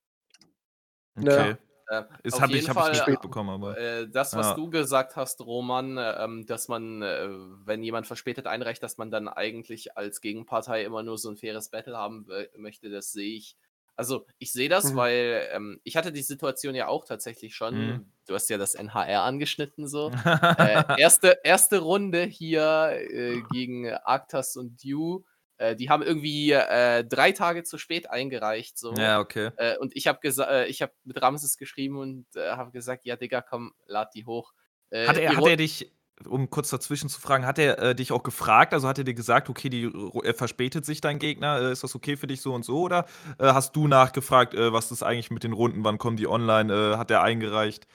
Ne, 1.14 1.58
Äh, 1.88 2.04
das 2.22 2.40
habe 2.40 2.56
ich, 2.56 2.68
hab 2.68 2.92
ich 2.92 2.98
spät 2.98 3.20
bekommen, 3.20 3.50
aber. 3.50 3.78
Äh, 3.78 4.08
das, 4.08 4.36
was 4.36 4.48
ja. 4.48 4.54
du 4.54 4.70
gesagt 4.70 5.16
hast, 5.16 5.40
Roman, 5.40 5.96
äh, 5.96 6.44
dass 6.44 6.68
man, 6.68 7.02
äh, 7.02 7.28
wenn 7.64 7.82
jemand 7.82 8.06
verspätet 8.06 8.46
einreicht, 8.46 8.82
dass 8.82 8.98
man 8.98 9.10
dann 9.10 9.28
eigentlich 9.28 9.96
als 9.96 10.20
Gegenpartei 10.20 10.84
immer 10.84 11.02
nur 11.02 11.18
so 11.18 11.30
ein 11.30 11.36
faires 11.36 11.70
Battle 11.70 11.96
haben 11.96 12.26
möchte, 12.56 12.90
das 12.90 13.12
sehe 13.12 13.36
ich. 13.36 13.56
Also, 13.96 14.26
ich 14.38 14.52
sehe 14.52 14.68
das, 14.68 14.92
mhm. 14.92 14.96
weil 14.96 15.48
ähm, 15.52 15.80
ich 15.82 15.96
hatte 15.96 16.12
die 16.12 16.22
Situation 16.22 16.76
ja 16.76 16.86
auch 16.86 17.04
tatsächlich 17.04 17.56
schon. 17.56 17.74
Mhm. 17.74 18.12
Du 18.28 18.34
hast 18.34 18.48
ja 18.48 18.56
das 18.56 18.74
NHR 18.74 19.22
angeschnitten, 19.22 19.88
so. 19.88 20.12
Äh, 20.58 21.00
erste, 21.00 21.38
erste 21.42 21.78
Runde 21.78 22.22
hier 22.22 22.92
äh, 22.92 23.42
gegen 23.50 23.90
Arctas 23.90 24.56
und 24.56 24.82
Dew 24.84 25.22
äh, 25.58 25.76
die 25.76 25.90
haben 25.90 26.02
irgendwie 26.02 26.52
äh, 26.52 27.04
drei 27.04 27.32
Tage 27.32 27.64
zu 27.64 27.78
spät 27.78 28.10
eingereicht. 28.10 28.78
So. 28.78 28.94
Ja, 28.94 29.20
okay. 29.20 29.50
Äh, 29.56 29.76
und 29.78 29.94
ich 29.96 30.06
habe 30.06 30.20
äh, 30.22 30.66
ich 30.66 30.82
habe 30.82 30.92
mit 31.04 31.20
Ramses 31.20 31.56
geschrieben 31.56 31.98
und 31.98 32.26
äh, 32.36 32.50
habe 32.52 32.70
gesagt, 32.70 33.04
ja, 33.04 33.16
Digga, 33.16 33.42
komm, 33.42 33.72
lad 33.86 34.14
die 34.14 34.24
hoch. 34.24 34.52
Äh, 34.90 35.06
hat, 35.06 35.18
er, 35.18 35.36
hat 35.36 35.46
er 35.46 35.56
dich, 35.56 35.92
um 36.26 36.48
kurz 36.48 36.70
dazwischen 36.70 37.08
zu 37.08 37.20
fragen, 37.20 37.44
hat 37.44 37.58
er 37.58 37.94
dich 37.94 38.12
auch 38.12 38.22
gefragt? 38.22 38.72
Also 38.72 38.88
hat 38.88 38.98
er 38.98 39.04
dir 39.04 39.14
gesagt, 39.14 39.50
okay, 39.50 39.68
die 39.68 39.90
verspätet 40.34 40.86
sich 40.86 41.00
dein 41.00 41.18
Gegner, 41.18 41.70
ist 41.70 41.84
das 41.84 41.94
okay 41.94 42.16
für 42.16 42.26
dich 42.26 42.40
so 42.40 42.54
und 42.54 42.64
so? 42.64 42.80
Oder 42.80 43.06
hast 43.38 43.76
du 43.76 43.86
nachgefragt, 43.86 44.54
was 44.56 44.90
ist 44.90 45.02
eigentlich 45.02 45.30
mit 45.30 45.44
den 45.44 45.52
Runden, 45.52 45.84
wann 45.84 45.98
kommen 45.98 46.16
die 46.16 46.26
online? 46.26 46.96
hat 46.98 47.10
er 47.12 47.22
eingereicht? 47.22 47.86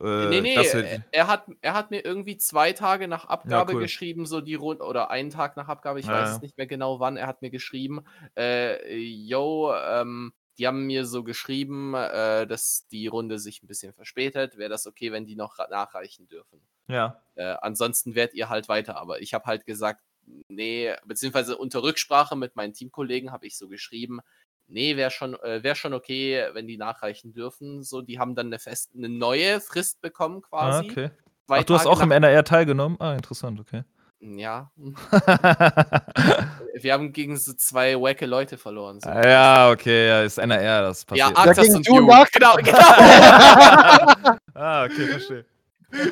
Äh, 0.00 0.28
nee, 0.28 0.40
nee, 0.40 0.54
er, 0.54 1.02
er, 1.10 1.26
hat, 1.26 1.46
er 1.60 1.74
hat 1.74 1.90
mir 1.90 2.04
irgendwie 2.04 2.36
zwei 2.36 2.72
Tage 2.72 3.08
nach 3.08 3.26
Abgabe 3.26 3.72
ja, 3.72 3.76
cool. 3.76 3.82
geschrieben, 3.82 4.26
so 4.26 4.40
die 4.40 4.54
Runde, 4.54 4.84
oder 4.84 5.10
einen 5.10 5.30
Tag 5.30 5.56
nach 5.56 5.68
Abgabe, 5.68 6.00
ich 6.00 6.06
ja, 6.06 6.12
weiß 6.12 6.34
ja. 6.34 6.38
nicht 6.40 6.56
mehr 6.56 6.66
genau 6.66 7.00
wann, 7.00 7.16
er 7.16 7.26
hat 7.26 7.42
mir 7.42 7.50
geschrieben, 7.50 8.04
äh, 8.36 8.96
yo, 8.96 9.74
ähm, 9.74 10.32
die 10.58 10.66
haben 10.66 10.86
mir 10.86 11.04
so 11.04 11.24
geschrieben, 11.24 11.94
äh, 11.94 12.46
dass 12.46 12.86
die 12.88 13.06
Runde 13.06 13.38
sich 13.38 13.62
ein 13.62 13.66
bisschen 13.66 13.92
verspätet, 13.92 14.56
wäre 14.56 14.70
das 14.70 14.86
okay, 14.86 15.12
wenn 15.12 15.26
die 15.26 15.36
noch 15.36 15.58
nachreichen 15.70 16.28
dürfen. 16.28 16.60
Ja. 16.86 17.20
Äh, 17.34 17.56
ansonsten 17.60 18.14
werdet 18.14 18.34
ihr 18.34 18.48
halt 18.48 18.68
weiter, 18.68 18.96
aber 18.96 19.20
ich 19.20 19.34
habe 19.34 19.46
halt 19.46 19.66
gesagt, 19.66 20.02
nee, 20.48 20.94
beziehungsweise 21.04 21.56
unter 21.56 21.82
Rücksprache 21.82 22.36
mit 22.36 22.56
meinen 22.56 22.72
Teamkollegen 22.72 23.32
habe 23.32 23.46
ich 23.46 23.56
so 23.56 23.68
geschrieben, 23.68 24.20
nee, 24.68 24.96
wäre 24.96 25.10
schon, 25.10 25.34
äh, 25.42 25.62
wär 25.62 25.74
schon 25.74 25.94
okay, 25.94 26.48
wenn 26.52 26.66
die 26.66 26.76
nachreichen 26.76 27.32
dürfen. 27.32 27.82
So, 27.82 28.02
die 28.02 28.18
haben 28.18 28.34
dann 28.34 28.46
eine, 28.46 28.58
fest, 28.58 28.90
eine 28.96 29.08
neue 29.08 29.60
Frist 29.60 30.00
bekommen 30.00 30.42
ah, 30.44 30.48
quasi. 30.48 30.88
Ah, 30.88 30.90
okay. 30.90 31.10
Ach, 31.48 31.64
du 31.64 31.74
hast 31.74 31.86
auch 31.86 32.00
im 32.00 32.10
NRR 32.10 32.44
teilgenommen? 32.44 32.96
Ah, 33.00 33.14
interessant, 33.14 33.60
okay. 33.60 33.82
Ja. 34.20 34.70
Wir 36.74 36.92
haben 36.92 37.12
gegen 37.12 37.36
so 37.36 37.52
zwei 37.52 37.94
wacke 37.96 38.24
Leute 38.26 38.56
verloren. 38.56 39.00
So. 39.00 39.10
Ja, 39.10 39.70
okay, 39.70 40.08
ja, 40.08 40.22
ist 40.22 40.38
NRR, 40.38 40.82
das 40.82 41.04
passiert. 41.04 41.28
Ja, 41.30 41.36
Arctas 41.36 41.68
ja, 41.68 41.76
und 41.76 41.86
du 41.86 41.94
Genau, 41.94 42.54
genau. 42.56 42.78
ah, 44.54 44.84
okay, 44.84 45.06
verstehe. 45.06 45.44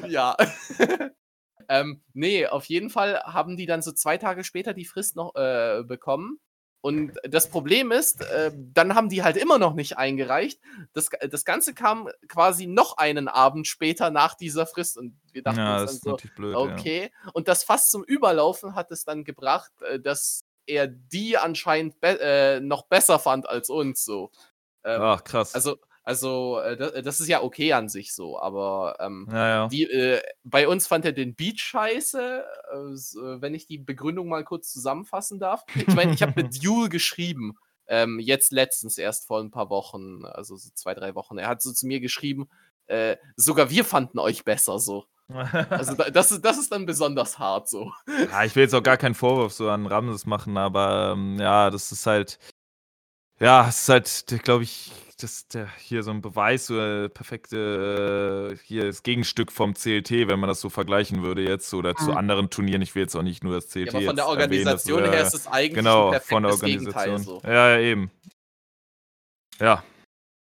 Ja. 0.08 0.36
ähm, 1.68 2.02
nee, 2.12 2.46
auf 2.46 2.66
jeden 2.66 2.90
Fall 2.90 3.22
haben 3.24 3.56
die 3.56 3.66
dann 3.66 3.80
so 3.82 3.92
zwei 3.92 4.18
Tage 4.18 4.44
später 4.44 4.74
die 4.74 4.84
Frist 4.84 5.16
noch 5.16 5.34
äh, 5.34 5.82
bekommen. 5.82 6.38
Und 6.82 7.12
das 7.22 7.48
Problem 7.48 7.92
ist, 7.92 8.22
äh, 8.22 8.50
dann 8.54 8.96
haben 8.96 9.08
die 9.08 9.22
halt 9.22 9.36
immer 9.36 9.58
noch 9.58 9.74
nicht 9.74 9.98
eingereicht. 9.98 10.60
Das, 10.92 11.10
das 11.30 11.44
Ganze 11.44 11.74
kam 11.74 12.08
quasi 12.28 12.66
noch 12.66 12.98
einen 12.98 13.28
Abend 13.28 13.68
später 13.68 14.10
nach 14.10 14.34
dieser 14.34 14.66
Frist 14.66 14.98
und 14.98 15.16
wir 15.32 15.44
dachten 15.44 15.60
ja, 15.60 15.82
uns 15.82 16.00
dann 16.00 16.18
so, 16.18 16.28
blöd, 16.34 16.56
okay. 16.56 17.10
Ja. 17.24 17.30
Und 17.34 17.46
das 17.46 17.62
fast 17.62 17.92
zum 17.92 18.02
Überlaufen 18.02 18.74
hat 18.74 18.90
es 18.90 19.04
dann 19.04 19.22
gebracht, 19.22 19.70
äh, 19.82 20.00
dass 20.00 20.44
er 20.66 20.88
die 20.88 21.38
anscheinend 21.38 22.00
be 22.00 22.20
äh, 22.20 22.60
noch 22.60 22.86
besser 22.86 23.20
fand 23.20 23.48
als 23.48 23.70
uns 23.70 24.04
so. 24.04 24.32
Ähm, 24.82 25.00
Ach, 25.00 25.22
krass. 25.22 25.54
Also 25.54 25.78
also, 26.04 26.58
äh, 26.58 27.02
das 27.02 27.20
ist 27.20 27.28
ja 27.28 27.42
okay 27.42 27.72
an 27.72 27.88
sich 27.88 28.14
so, 28.14 28.38
aber 28.38 28.96
ähm, 28.98 29.28
ja, 29.30 29.48
ja. 29.48 29.68
Die, 29.68 29.84
äh, 29.84 30.20
bei 30.42 30.66
uns 30.66 30.86
fand 30.86 31.04
er 31.04 31.12
den 31.12 31.34
Beat 31.34 31.60
scheiße, 31.60 32.44
äh, 32.72 32.76
äh 32.76 33.40
wenn 33.40 33.54
ich 33.54 33.66
die 33.66 33.78
Begründung 33.78 34.28
mal 34.28 34.44
kurz 34.44 34.72
zusammenfassen 34.72 35.38
darf. 35.38 35.64
Ich 35.74 35.94
meine, 35.94 36.12
ich 36.12 36.22
habe 36.22 36.42
mit 36.42 36.52
Duel 36.64 36.88
geschrieben, 36.88 37.54
ähm, 37.86 38.18
jetzt 38.18 38.52
letztens 38.52 38.98
erst 38.98 39.26
vor 39.26 39.40
ein 39.40 39.50
paar 39.50 39.70
Wochen, 39.70 40.24
also 40.24 40.56
so 40.56 40.70
zwei, 40.74 40.94
drei 40.94 41.14
Wochen. 41.14 41.38
Er 41.38 41.48
hat 41.48 41.62
so 41.62 41.72
zu 41.72 41.86
mir 41.86 42.00
geschrieben, 42.00 42.48
äh, 42.86 43.16
sogar 43.36 43.70
wir 43.70 43.84
fanden 43.84 44.18
euch 44.18 44.44
besser 44.44 44.78
so. 44.78 45.04
Also 45.28 45.94
das 45.94 46.32
ist, 46.32 46.44
das 46.44 46.58
ist 46.58 46.72
dann 46.72 46.84
besonders 46.84 47.38
hart 47.38 47.68
so. 47.68 47.92
Ja, 48.06 48.44
ich 48.44 48.54
will 48.54 48.64
jetzt 48.64 48.74
auch 48.74 48.82
gar 48.82 48.96
keinen 48.96 49.14
Vorwurf 49.14 49.52
so 49.52 49.70
an 49.70 49.86
Ramses 49.86 50.26
machen, 50.26 50.56
aber 50.56 51.12
ähm, 51.12 51.38
ja, 51.38 51.70
das 51.70 51.92
ist 51.92 52.06
halt, 52.06 52.38
ja, 53.42 53.68
es 53.68 53.82
ist 53.82 53.88
halt, 53.88 54.44
glaube 54.44 54.62
ich, 54.62 54.92
das 55.20 55.48
der 55.48 55.68
hier 55.76 56.02
so 56.02 56.10
ein 56.10 56.22
Beweis 56.22 56.70
oder 56.70 57.08
perfekte 57.08 58.52
äh, 58.52 58.56
hier 58.64 58.86
das 58.86 59.02
Gegenstück 59.02 59.50
vom 59.50 59.74
CLT, 59.74 60.28
wenn 60.28 60.38
man 60.38 60.48
das 60.48 60.60
so 60.60 60.68
vergleichen 60.68 61.22
würde 61.22 61.42
jetzt 61.42 61.74
oder 61.74 61.96
zu 61.96 62.12
mhm. 62.12 62.16
anderen 62.16 62.50
Turnieren. 62.50 62.82
Ich 62.82 62.94
will 62.94 63.02
jetzt 63.02 63.16
auch 63.16 63.22
nicht 63.22 63.42
nur 63.42 63.54
das 63.54 63.68
CLT. 63.68 63.86
Ja, 63.86 63.94
aber 63.94 64.06
von 64.06 64.16
der 64.16 64.26
Organisation 64.28 64.98
erwähnen, 65.00 65.14
her 65.14 65.26
ist 65.26 65.34
es 65.34 65.46
eigentlich 65.48 65.74
genau, 65.74 66.10
ein 66.10 66.20
von 66.20 66.42
der 66.44 66.52
Organisation. 66.52 67.18
So. 67.18 67.40
Ja, 67.44 67.70
ja, 67.70 67.78
eben. 67.78 68.10
Ja. 69.60 69.82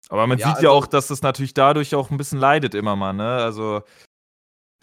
Aber 0.10 0.28
man 0.28 0.38
ja, 0.38 0.48
sieht 0.48 0.56
also, 0.58 0.68
ja 0.68 0.72
auch, 0.72 0.86
dass 0.86 1.08
das 1.08 1.24
natürlich 1.24 1.56
dadurch 1.56 1.96
auch 1.96 2.12
ein 2.12 2.18
bisschen 2.18 2.40
leidet 2.40 2.76
immer 2.76 2.96
mal, 2.96 3.14
ne? 3.14 3.38
Also, 3.38 3.82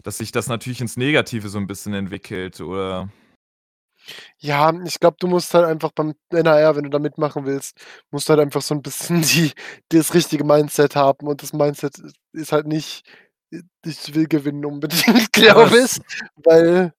dass 0.03 0.17
sich 0.17 0.33
das 0.33 0.47
natürlich 0.47 0.81
ins 0.81 0.97
Negative 0.97 1.47
so 1.47 1.59
ein 1.59 1.67
bisschen 1.67 1.93
entwickelt, 1.93 2.59
oder? 2.59 3.09
Ja, 4.37 4.73
ich 4.85 4.99
glaube, 4.99 5.17
du 5.19 5.27
musst 5.27 5.53
halt 5.53 5.65
einfach 5.65 5.91
beim 5.91 6.13
NHR, 6.29 6.75
wenn 6.75 6.83
du 6.83 6.89
da 6.89 6.99
mitmachen 6.99 7.45
willst, 7.45 7.77
musst 8.09 8.27
du 8.27 8.31
halt 8.31 8.41
einfach 8.41 8.61
so 8.61 8.75
ein 8.75 8.81
bisschen 8.81 9.21
die 9.21 9.51
das 9.89 10.13
richtige 10.13 10.43
Mindset 10.43 10.95
haben 10.95 11.27
und 11.27 11.41
das 11.41 11.53
Mindset 11.53 11.93
ist 12.33 12.51
halt 12.51 12.67
nicht, 12.67 13.03
ich 13.85 14.15
will 14.15 14.27
gewinnen 14.27 14.65
unbedingt, 14.65 15.31
glaube 15.33 15.77
ich, 15.77 15.99
weil 16.35 16.93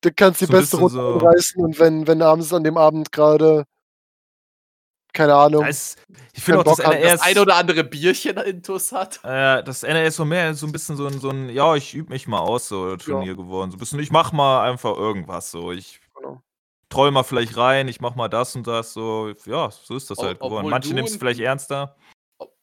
du 0.00 0.10
kannst 0.14 0.40
die 0.40 0.46
so 0.46 0.52
beste 0.52 0.76
Runde 0.76 0.94
so 0.94 1.16
reißen 1.18 1.62
und 1.62 1.78
wenn 1.78 2.06
wenn 2.06 2.22
abends 2.22 2.52
an 2.52 2.64
dem 2.64 2.76
Abend 2.76 3.12
gerade 3.12 3.64
keine 5.14 5.34
Ahnung. 5.34 5.64
Das, 5.64 5.94
ich 6.34 6.42
finde 6.42 6.60
auch, 6.60 6.64
dass 6.64 6.80
NRS 6.80 7.12
das 7.12 7.22
ein 7.22 7.38
oder 7.38 7.54
andere 7.54 7.84
Bierchen 7.84 8.36
in 8.38 8.62
Tuss 8.62 8.90
hat. 8.90 9.20
Äh, 9.22 9.62
das 9.62 9.84
NRS 9.84 10.16
so 10.16 10.24
mehr 10.24 10.52
so 10.54 10.66
ein 10.66 10.72
bisschen 10.72 10.96
so 10.96 11.06
ein, 11.06 11.20
so 11.20 11.30
ein 11.30 11.48
ja, 11.48 11.76
ich 11.76 11.94
übe 11.94 12.12
mich 12.12 12.26
mal 12.26 12.40
aus, 12.40 12.68
so 12.68 12.96
Turnier 12.96 13.28
ja. 13.28 13.34
geworden. 13.34 13.70
So 13.70 13.76
ein 13.76 13.80
bisschen, 13.80 14.00
ich 14.00 14.10
mach 14.10 14.32
mal 14.32 14.68
einfach 14.68 14.96
irgendwas 14.96 15.52
so. 15.52 15.72
Ich. 15.72 16.00
Troll 16.88 17.10
mal 17.10 17.22
vielleicht 17.22 17.56
rein, 17.56 17.88
ich 17.88 18.00
mach 18.00 18.14
mal 18.14 18.28
das 18.28 18.54
und 18.56 18.66
das. 18.66 18.92
So, 18.92 19.32
ja, 19.46 19.70
so 19.70 19.96
ist 19.96 20.10
das 20.10 20.18
halt 20.18 20.40
geworden. 20.40 20.68
Manche 20.68 20.94
nehmen 20.94 21.06
es 21.06 21.16
vielleicht 21.16 21.40
ernster. 21.40 21.96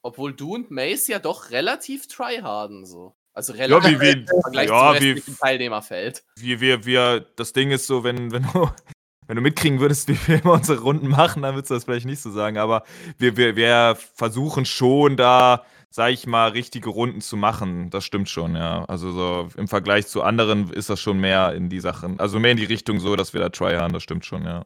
obwohl 0.02 0.32
du 0.32 0.54
und 0.54 0.70
Mace 0.70 1.08
ja 1.08 1.18
doch 1.18 1.50
relativ 1.50 2.08
tryharden 2.08 2.84
so. 2.86 3.14
Also 3.34 3.54
relativ 3.54 3.92
ja, 3.92 4.00
wie, 4.00 4.04
wie, 4.04 4.20
im 4.20 4.42
Vergleich 4.42 4.68
ja, 4.68 4.94
zum 4.94 5.04
wie, 5.04 5.36
Teilnehmerfeld. 5.40 6.22
Wir, 6.36 6.60
wir, 6.60 6.84
wir, 6.84 7.20
das 7.36 7.52
Ding 7.52 7.70
ist 7.70 7.86
so, 7.86 8.04
wenn, 8.04 8.30
wenn 8.30 8.42
du, 8.52 8.68
wenn 9.26 9.36
du 9.36 9.42
mitkriegen 9.42 9.80
würdest, 9.80 10.08
wie 10.08 10.18
wir 10.26 10.42
immer 10.42 10.54
unsere 10.54 10.82
Runden 10.82 11.08
machen, 11.08 11.42
dann 11.42 11.54
würdest 11.54 11.70
du 11.70 11.74
das 11.74 11.84
vielleicht 11.84 12.06
nicht 12.06 12.20
so 12.20 12.30
sagen. 12.30 12.58
Aber 12.58 12.84
wir, 13.18 13.36
wir, 13.36 13.56
wir 13.56 13.96
versuchen 14.14 14.66
schon 14.66 15.16
da 15.16 15.64
sage 15.92 16.14
ich 16.14 16.26
mal, 16.26 16.48
richtige 16.48 16.88
Runden 16.88 17.20
zu 17.20 17.36
machen. 17.36 17.90
Das 17.90 18.04
stimmt 18.04 18.28
schon, 18.30 18.56
ja. 18.56 18.84
Also 18.86 19.12
so 19.12 19.48
im 19.56 19.68
Vergleich 19.68 20.06
zu 20.06 20.22
anderen 20.22 20.72
ist 20.72 20.88
das 20.88 21.00
schon 21.00 21.20
mehr 21.20 21.52
in 21.54 21.68
die 21.68 21.80
Sachen, 21.80 22.18
also 22.18 22.40
mehr 22.40 22.52
in 22.52 22.56
die 22.56 22.64
Richtung 22.64 22.98
so, 22.98 23.14
dass 23.14 23.34
wir 23.34 23.40
da 23.40 23.50
try 23.50 23.74
haben, 23.74 23.92
das 23.92 24.02
stimmt 24.02 24.24
schon, 24.24 24.44
ja. 24.44 24.64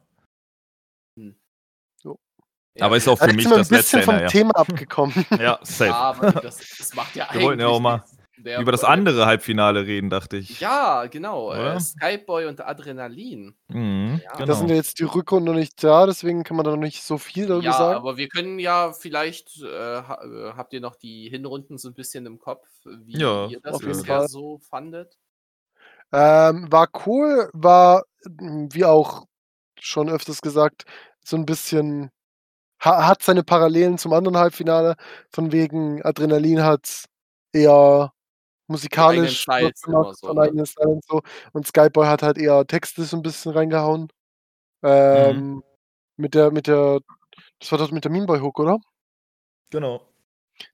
Hm. 1.17 1.35
Aber 2.79 2.97
ist 2.97 3.07
auch 3.07 3.17
für 3.17 3.23
also 3.23 3.35
mich 3.35 3.49
das 3.49 3.71
letzte. 3.71 3.99
Ich 3.99 4.05
bin 4.05 4.15
ein 4.15 4.21
bisschen 4.21 4.33
vom 4.33 4.43
ja. 4.43 4.51
Thema 4.51 4.55
abgekommen. 4.55 5.25
ja, 5.39 5.59
safe. 5.63 5.85
Ja, 5.89 6.15
Mann, 6.21 6.39
das, 6.43 6.59
das, 6.77 6.93
macht 6.93 7.15
ja 7.15 7.25
eigentlich. 7.25 7.39
Wir 7.39 7.47
wollten 7.47 7.61
ja 7.61 7.67
auch 7.67 7.79
mal 7.79 8.03
der 8.37 8.59
über 8.59 8.71
das 8.71 8.83
andere 8.83 9.25
Halbfinale 9.25 9.85
reden, 9.85 10.09
dachte 10.09 10.37
ich. 10.37 10.59
Ja, 10.59 11.05
genau. 11.07 11.53
Äh, 11.53 11.79
Skyboy 11.79 12.45
und 12.45 12.65
Adrenalin. 12.65 13.55
Mhm, 13.67 14.21
ja. 14.23 14.33
genau. 14.33 14.45
Da 14.45 14.53
sind 14.53 14.69
ja 14.69 14.75
jetzt 14.75 14.99
die 14.99 15.03
Rückrunden 15.03 15.51
noch 15.51 15.59
nicht 15.59 15.83
da, 15.83 16.05
deswegen 16.05 16.43
kann 16.43 16.57
man 16.57 16.63
da 16.63 16.71
noch 16.71 16.77
nicht 16.77 17.03
so 17.03 17.17
viel 17.17 17.47
darüber 17.47 17.65
ja, 17.65 17.73
sagen. 17.73 17.91
Ja, 17.91 17.97
aber 17.97 18.17
wir 18.17 18.27
können 18.27 18.59
ja 18.59 18.93
vielleicht, 18.93 19.61
äh, 19.61 19.97
äh, 19.97 20.01
habt 20.55 20.73
ihr 20.73 20.81
noch 20.81 20.95
die 20.95 21.29
Hinrunden 21.29 21.77
so 21.77 21.89
ein 21.89 21.93
bisschen 21.93 22.25
im 22.25 22.39
Kopf, 22.39 22.67
wie 22.85 23.17
ja, 23.17 23.47
ihr 23.47 23.59
das 23.61 23.79
bisher 23.79 24.27
so 24.27 24.59
fandet? 24.59 25.17
Ähm, 26.11 26.71
war 26.71 26.87
cool, 27.05 27.49
war, 27.53 28.03
hm, 28.25 28.69
wie 28.71 28.85
auch 28.85 29.25
schon 29.79 30.09
öfters 30.09 30.41
gesagt, 30.41 30.85
so 31.23 31.35
ein 31.37 31.45
bisschen, 31.45 32.11
ha 32.79 33.07
hat 33.07 33.23
seine 33.23 33.43
Parallelen 33.43 33.97
zum 33.97 34.13
anderen 34.13 34.37
Halbfinale, 34.37 34.95
von 35.31 35.51
wegen 35.51 36.03
Adrenalin 36.03 36.63
hat 36.63 37.05
eher 37.51 38.13
musikalisch 38.67 39.41
Styles 39.41 39.81
gemacht, 39.81 40.17
so, 40.17 40.33
ne? 40.33 40.49
Und 40.49 41.05
so. 41.05 41.21
Und 41.53 41.67
Skyboy 41.67 42.05
hat 42.05 42.23
halt 42.23 42.37
eher 42.37 42.65
textlich 42.67 43.07
so 43.07 43.17
ein 43.17 43.23
bisschen 43.23 43.53
reingehauen. 43.53 44.11
Ähm, 44.83 45.37
mhm. 45.37 45.63
Mit 46.17 46.33
der, 46.33 46.51
mit 46.51 46.67
der, 46.67 46.99
das 47.59 47.71
war 47.71 47.79
das 47.79 47.91
mit 47.91 48.03
der 48.03 48.11
Memeboy 48.11 48.39
Hook, 48.39 48.59
oder? 48.59 48.79
Genau. 49.69 50.01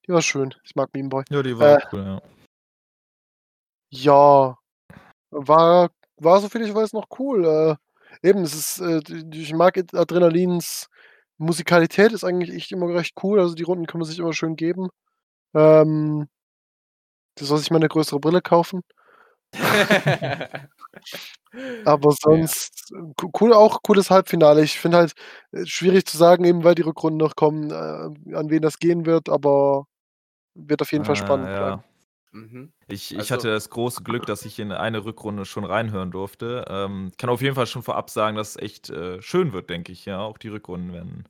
Die 0.08 0.14
war 0.14 0.22
schön. 0.22 0.54
Ich 0.64 0.76
mag 0.76 0.94
Memeboy. 0.94 1.24
Ja, 1.30 1.44
die 1.44 1.58
war 1.58 1.78
äh, 1.78 1.86
cool, 1.92 2.04
ja. 2.04 2.22
Ja, 3.90 4.58
war, 5.30 5.92
war 6.18 6.40
so 6.40 6.50
viel 6.50 6.64
ich 6.64 6.74
weiß 6.74 6.94
noch 6.94 7.08
cool. 7.20 7.46
Äh, 7.46 8.28
eben, 8.28 8.42
es 8.44 8.54
ist, 8.56 8.80
äh, 8.80 9.02
ich 9.32 9.54
mag 9.54 9.78
Adrenalins 9.94 10.90
Musikalität 11.38 12.12
ist 12.14 12.24
eigentlich 12.24 12.56
echt 12.56 12.72
immer 12.72 12.88
recht 12.94 13.16
cool. 13.24 13.40
Also 13.40 13.56
die 13.56 13.64
Runden 13.64 13.86
kann 13.86 14.00
man 14.00 14.08
sich 14.08 14.20
immer 14.20 14.34
schön 14.34 14.56
geben. 14.56 14.90
Ähm, 15.54 16.28
Du 17.36 17.46
sollst 17.46 17.66
ich 17.66 17.72
mal 17.72 17.78
eine 17.78 17.90
größere 17.90 18.20
Brille 18.20 18.42
kaufen. 18.42 18.82
Aber 21.86 22.12
sonst 22.20 22.92
ja. 22.92 22.98
cool, 23.40 23.54
auch 23.54 23.84
cooles 23.84 24.10
Halbfinale. 24.10 24.64
Ich 24.64 24.80
finde 24.80 24.98
halt 24.98 25.14
äh, 25.52 25.66
schwierig 25.66 26.06
zu 26.06 26.18
sagen, 26.18 26.44
eben 26.46 26.64
weil 26.64 26.76
die 26.76 26.82
Rückrunden 26.82 27.18
noch 27.18 27.36
kommen, 27.36 27.70
äh, 27.70 28.36
an 28.36 28.50
wen 28.50 28.62
das 28.62 28.80
gehen 28.80 29.06
wird, 29.06 29.30
aber 29.30 29.86
wird 30.56 30.82
auf 30.82 30.92
jeden 30.92 31.06
Fall 31.06 31.14
ah, 31.14 31.18
spannend 31.18 31.50
ja. 31.50 31.84
Mhm. 32.32 32.74
Ich, 32.88 33.12
ich 33.12 33.20
also, 33.20 33.36
hatte 33.36 33.50
das 33.50 33.70
große 33.70 34.02
Glück, 34.04 34.26
dass 34.26 34.44
ich 34.44 34.58
in 34.58 34.72
eine 34.72 35.06
Rückrunde 35.06 35.46
schon 35.46 35.66
reinhören 35.66 36.10
durfte. 36.10 36.66
Ähm, 36.68 37.12
kann 37.18 37.30
auf 37.30 37.42
jeden 37.42 37.54
Fall 37.56 37.68
schon 37.68 37.84
vorab 37.84 38.10
sagen, 38.10 38.36
dass 38.36 38.52
es 38.52 38.58
echt 38.58 38.90
äh, 38.90 39.22
schön 39.22 39.54
wird, 39.54 39.70
denke 39.70 39.92
ich. 39.92 40.06
Ja, 40.06 40.20
auch 40.22 40.40
die 40.40 40.48
Rückrunden 40.48 40.94
werden. 40.94 41.30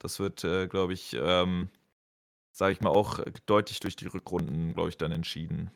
Das 0.00 0.18
wird, 0.18 0.42
äh, 0.42 0.66
glaube 0.66 0.94
ich, 0.94 1.16
ähm, 1.18 1.68
sage 2.52 2.72
ich 2.72 2.80
mal, 2.80 2.90
auch 2.90 3.18
äh, 3.18 3.32
deutlich 3.46 3.80
durch 3.80 3.96
die 3.96 4.06
Rückrunden, 4.06 4.74
glaube 4.74 4.90
ich, 4.90 4.96
dann 4.96 5.10
entschieden. 5.10 5.70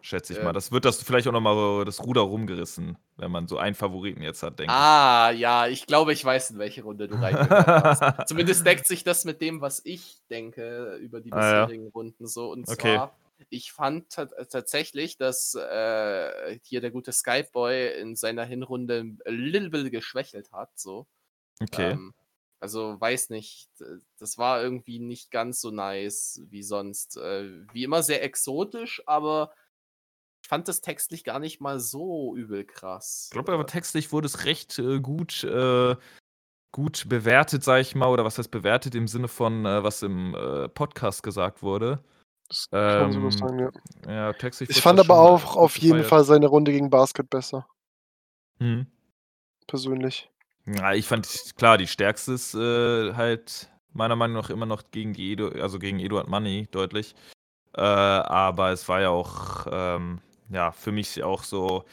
Schätze 0.00 0.34
ich 0.34 0.38
äh, 0.38 0.44
mal. 0.44 0.52
Das 0.52 0.70
wird 0.70 0.84
das 0.84 1.02
vielleicht 1.02 1.26
auch 1.26 1.32
nochmal 1.32 1.84
das 1.84 2.02
Ruder 2.04 2.20
rumgerissen, 2.20 2.96
wenn 3.16 3.30
man 3.30 3.48
so 3.48 3.58
einen 3.58 3.74
Favoriten 3.74 4.22
jetzt 4.22 4.42
hat, 4.42 4.58
denke 4.58 4.72
ich. 4.72 4.78
Ah, 4.78 5.32
ja, 5.32 5.66
ich 5.66 5.86
glaube, 5.86 6.12
ich 6.12 6.24
weiß, 6.24 6.50
in 6.50 6.58
welche 6.58 6.84
Runde 6.84 7.08
du 7.08 7.16
reingehört 7.16 7.66
hast. 7.66 8.28
Zumindest 8.28 8.64
deckt 8.64 8.86
sich 8.86 9.02
das 9.02 9.24
mit 9.24 9.40
dem, 9.40 9.60
was 9.60 9.82
ich 9.84 10.22
denke 10.30 10.94
über 10.96 11.20
die 11.20 11.30
bisherigen 11.30 11.82
ah, 11.82 11.86
ja. 11.86 11.92
Runden 11.92 12.28
so. 12.28 12.52
Und 12.52 12.68
okay. 12.68 12.96
zwar, 12.96 13.16
ich 13.48 13.72
fand 13.72 14.10
tatsächlich, 14.10 15.16
dass 15.16 15.54
äh, 15.54 16.58
hier 16.62 16.80
der 16.80 16.92
gute 16.92 17.10
Skyboy 17.10 18.00
in 18.00 18.14
seiner 18.14 18.44
Hinrunde 18.44 19.00
ein 19.00 19.18
little 19.26 19.70
bit 19.70 19.90
geschwächelt 19.90 20.52
hat, 20.52 20.70
so. 20.78 21.06
Okay. 21.60 21.92
Ähm, 21.92 22.14
also 22.60 23.00
weiß 23.00 23.30
nicht, 23.30 23.68
das 24.18 24.38
war 24.38 24.62
irgendwie 24.62 24.98
nicht 24.98 25.30
ganz 25.30 25.60
so 25.60 25.70
nice 25.70 26.40
wie 26.48 26.62
sonst. 26.62 27.16
Äh, 27.16 27.66
wie 27.72 27.84
immer 27.84 28.02
sehr 28.02 28.22
exotisch, 28.22 29.02
aber 29.06 29.52
ich 30.42 30.48
fand 30.48 30.68
das 30.68 30.80
textlich 30.80 31.24
gar 31.24 31.38
nicht 31.38 31.60
mal 31.60 31.80
so 31.80 32.34
übel 32.36 32.64
krass. 32.64 33.26
Ich 33.26 33.32
glaube 33.32 33.52
aber 33.52 33.66
textlich 33.66 34.12
wurde 34.12 34.26
es 34.26 34.44
recht 34.44 34.78
äh, 34.78 35.00
gut, 35.00 35.44
äh, 35.44 35.96
gut 36.72 37.08
bewertet, 37.08 37.64
sag 37.64 37.80
ich 37.80 37.94
mal, 37.94 38.08
oder 38.08 38.24
was 38.24 38.38
heißt 38.38 38.50
bewertet 38.50 38.94
im 38.94 39.08
Sinne 39.08 39.28
von, 39.28 39.66
äh, 39.66 39.82
was 39.82 40.02
im 40.02 40.34
äh, 40.34 40.68
Podcast 40.68 41.22
gesagt 41.22 41.62
wurde. 41.62 42.02
Das 42.48 42.68
kann 42.70 43.12
ähm, 43.12 43.30
so 43.30 43.30
sein, 43.30 43.58
ja. 43.58 43.70
ja 44.08 44.32
textlich 44.32 44.70
ich 44.70 44.80
fand 44.80 45.00
aber 45.00 45.18
auch 45.18 45.56
auf 45.56 45.76
jeden 45.78 46.04
Fall 46.04 46.22
seine 46.24 46.46
Runde 46.46 46.70
gegen 46.70 46.90
Basket 46.90 47.28
besser. 47.28 47.66
Hm. 48.58 48.86
Persönlich. 49.66 50.30
Ja, 50.66 50.94
ich 50.94 51.06
fand, 51.06 51.28
klar, 51.56 51.78
die 51.78 51.86
stärkste 51.86 52.32
ist 52.32 52.54
äh, 52.54 53.14
halt 53.14 53.70
meiner 53.92 54.16
Meinung 54.16 54.36
nach 54.36 54.50
immer 54.50 54.66
noch 54.66 54.90
gegen 54.90 55.12
die 55.12 55.32
Edu 55.32 55.48
also 55.62 55.78
gegen 55.78 56.00
Eduard 56.00 56.28
Money 56.28 56.66
deutlich. 56.70 57.14
Äh, 57.76 57.80
aber 57.82 58.70
es 58.72 58.88
war 58.88 59.00
ja 59.00 59.10
auch, 59.10 59.66
ähm, 59.70 60.20
ja, 60.50 60.72
für 60.72 60.92
mich 60.92 61.22
auch 61.22 61.44
so 61.44 61.84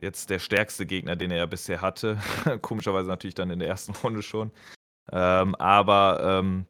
jetzt 0.00 0.30
der 0.30 0.38
stärkste 0.38 0.86
Gegner, 0.86 1.16
den 1.16 1.30
er 1.32 1.38
ja 1.38 1.46
bisher 1.46 1.80
hatte. 1.82 2.18
Komischerweise 2.62 3.08
natürlich 3.08 3.34
dann 3.34 3.50
in 3.50 3.58
der 3.58 3.68
ersten 3.68 3.92
Runde 4.04 4.22
schon. 4.22 4.52
Ähm, 5.12 5.54
aber 5.56 6.20
ähm, 6.40 6.66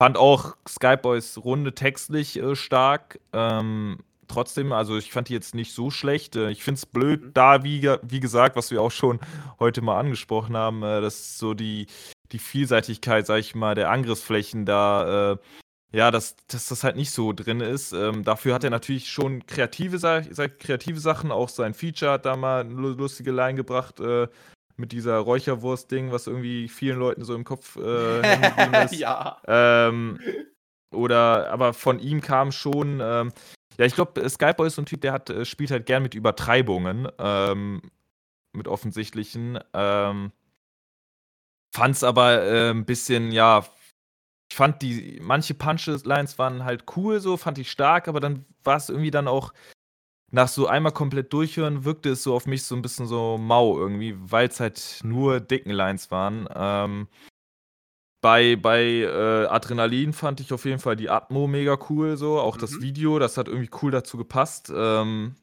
fand 0.00 0.16
auch 0.18 0.56
Skyboys 0.68 1.38
Runde 1.38 1.74
textlich 1.74 2.38
äh, 2.38 2.56
stark. 2.56 3.20
Ähm, 3.32 3.98
trotzdem, 4.30 4.72
also 4.72 4.96
ich 4.96 5.12
fand 5.12 5.28
die 5.28 5.34
jetzt 5.34 5.54
nicht 5.54 5.74
so 5.74 5.90
schlecht. 5.90 6.36
Äh, 6.36 6.50
ich 6.50 6.62
finde 6.62 6.78
es 6.78 6.86
blöd, 6.86 7.22
mhm. 7.22 7.34
da, 7.34 7.64
wie, 7.64 7.82
wie 8.02 8.20
gesagt, 8.20 8.56
was 8.56 8.70
wir 8.70 8.80
auch 8.80 8.90
schon 8.90 9.20
heute 9.58 9.82
mal 9.82 9.98
angesprochen 9.98 10.56
haben, 10.56 10.82
äh, 10.82 11.00
dass 11.00 11.38
so 11.38 11.54
die, 11.54 11.86
die 12.32 12.38
Vielseitigkeit, 12.38 13.26
sag 13.26 13.38
ich 13.38 13.54
mal, 13.54 13.74
der 13.74 13.90
Angriffsflächen 13.90 14.64
da, 14.64 15.32
äh, 15.32 15.36
ja, 15.92 16.10
dass, 16.10 16.36
dass 16.46 16.68
das 16.68 16.84
halt 16.84 16.96
nicht 16.96 17.10
so 17.10 17.32
drin 17.32 17.60
ist. 17.60 17.92
Ähm, 17.92 18.22
dafür 18.22 18.54
hat 18.54 18.64
er 18.64 18.70
natürlich 18.70 19.10
schon 19.10 19.44
kreative, 19.46 19.98
kreative 20.58 21.00
Sachen, 21.00 21.32
auch 21.32 21.48
sein 21.48 21.74
Feature 21.74 22.12
hat 22.12 22.26
da 22.26 22.36
mal 22.36 22.60
eine 22.60 22.72
lustige 22.72 23.32
Line 23.32 23.56
gebracht, 23.56 23.98
äh, 23.98 24.28
mit 24.76 24.92
dieser 24.92 25.18
Räucherwurst-Ding, 25.18 26.10
was 26.10 26.26
irgendwie 26.26 26.68
vielen 26.68 26.98
Leuten 26.98 27.24
so 27.24 27.34
im 27.34 27.44
Kopf 27.44 27.76
äh, 27.76 28.20
ist. 28.84 28.94
ja. 28.94 29.38
Ähm, 29.46 30.18
oder, 30.92 31.50
aber 31.50 31.72
von 31.72 31.98
ihm 32.00 32.20
kam 32.20 32.50
schon, 32.50 33.00
ähm, 33.02 33.32
ja, 33.80 33.86
ich 33.86 33.94
glaube, 33.94 34.28
Skyboy 34.28 34.66
ist 34.66 34.74
so 34.74 34.82
ein 34.82 34.86
Typ, 34.86 35.00
der 35.00 35.14
hat, 35.14 35.30
äh, 35.30 35.46
spielt 35.46 35.70
halt 35.70 35.86
gern 35.86 36.02
mit 36.02 36.14
Übertreibungen, 36.14 37.08
ähm, 37.18 37.80
mit 38.52 38.68
offensichtlichen. 38.68 39.58
Ähm, 39.72 40.32
fand's 41.74 42.04
aber 42.04 42.42
äh, 42.42 42.70
ein 42.72 42.84
bisschen, 42.84 43.32
ja, 43.32 43.64
ich 44.50 44.56
fand 44.56 44.82
die, 44.82 45.18
manche 45.22 45.54
Punchlines 45.54 46.38
waren 46.38 46.64
halt 46.64 46.84
cool 46.94 47.20
so, 47.20 47.38
fand 47.38 47.56
ich 47.56 47.70
stark, 47.70 48.06
aber 48.06 48.20
dann 48.20 48.44
war 48.64 48.76
es 48.76 48.90
irgendwie 48.90 49.10
dann 49.10 49.28
auch, 49.28 49.54
nach 50.30 50.48
so 50.48 50.66
einmal 50.66 50.92
komplett 50.92 51.32
durchhören, 51.32 51.84
wirkte 51.86 52.10
es 52.10 52.22
so 52.22 52.34
auf 52.34 52.46
mich 52.46 52.64
so 52.64 52.76
ein 52.76 52.82
bisschen 52.82 53.06
so 53.06 53.38
mau 53.38 53.78
irgendwie, 53.78 54.14
weil 54.18 54.48
es 54.48 54.60
halt 54.60 55.00
nur 55.02 55.40
dicken 55.40 55.70
Lines 55.70 56.10
waren. 56.10 56.46
Ähm, 56.54 57.08
bei, 58.20 58.56
bei 58.56 58.82
äh, 58.82 59.46
Adrenalin 59.46 60.12
fand 60.12 60.40
ich 60.40 60.52
auf 60.52 60.64
jeden 60.64 60.78
Fall 60.78 60.96
die 60.96 61.08
Atmo 61.08 61.46
mega 61.46 61.78
cool, 61.88 62.16
so. 62.16 62.38
Auch 62.38 62.56
mhm. 62.56 62.60
das 62.60 62.80
Video, 62.80 63.18
das 63.18 63.36
hat 63.36 63.48
irgendwie 63.48 63.70
cool 63.82 63.90
dazu 63.90 64.16
gepasst. 64.18 64.72
Ähm, 64.74 65.36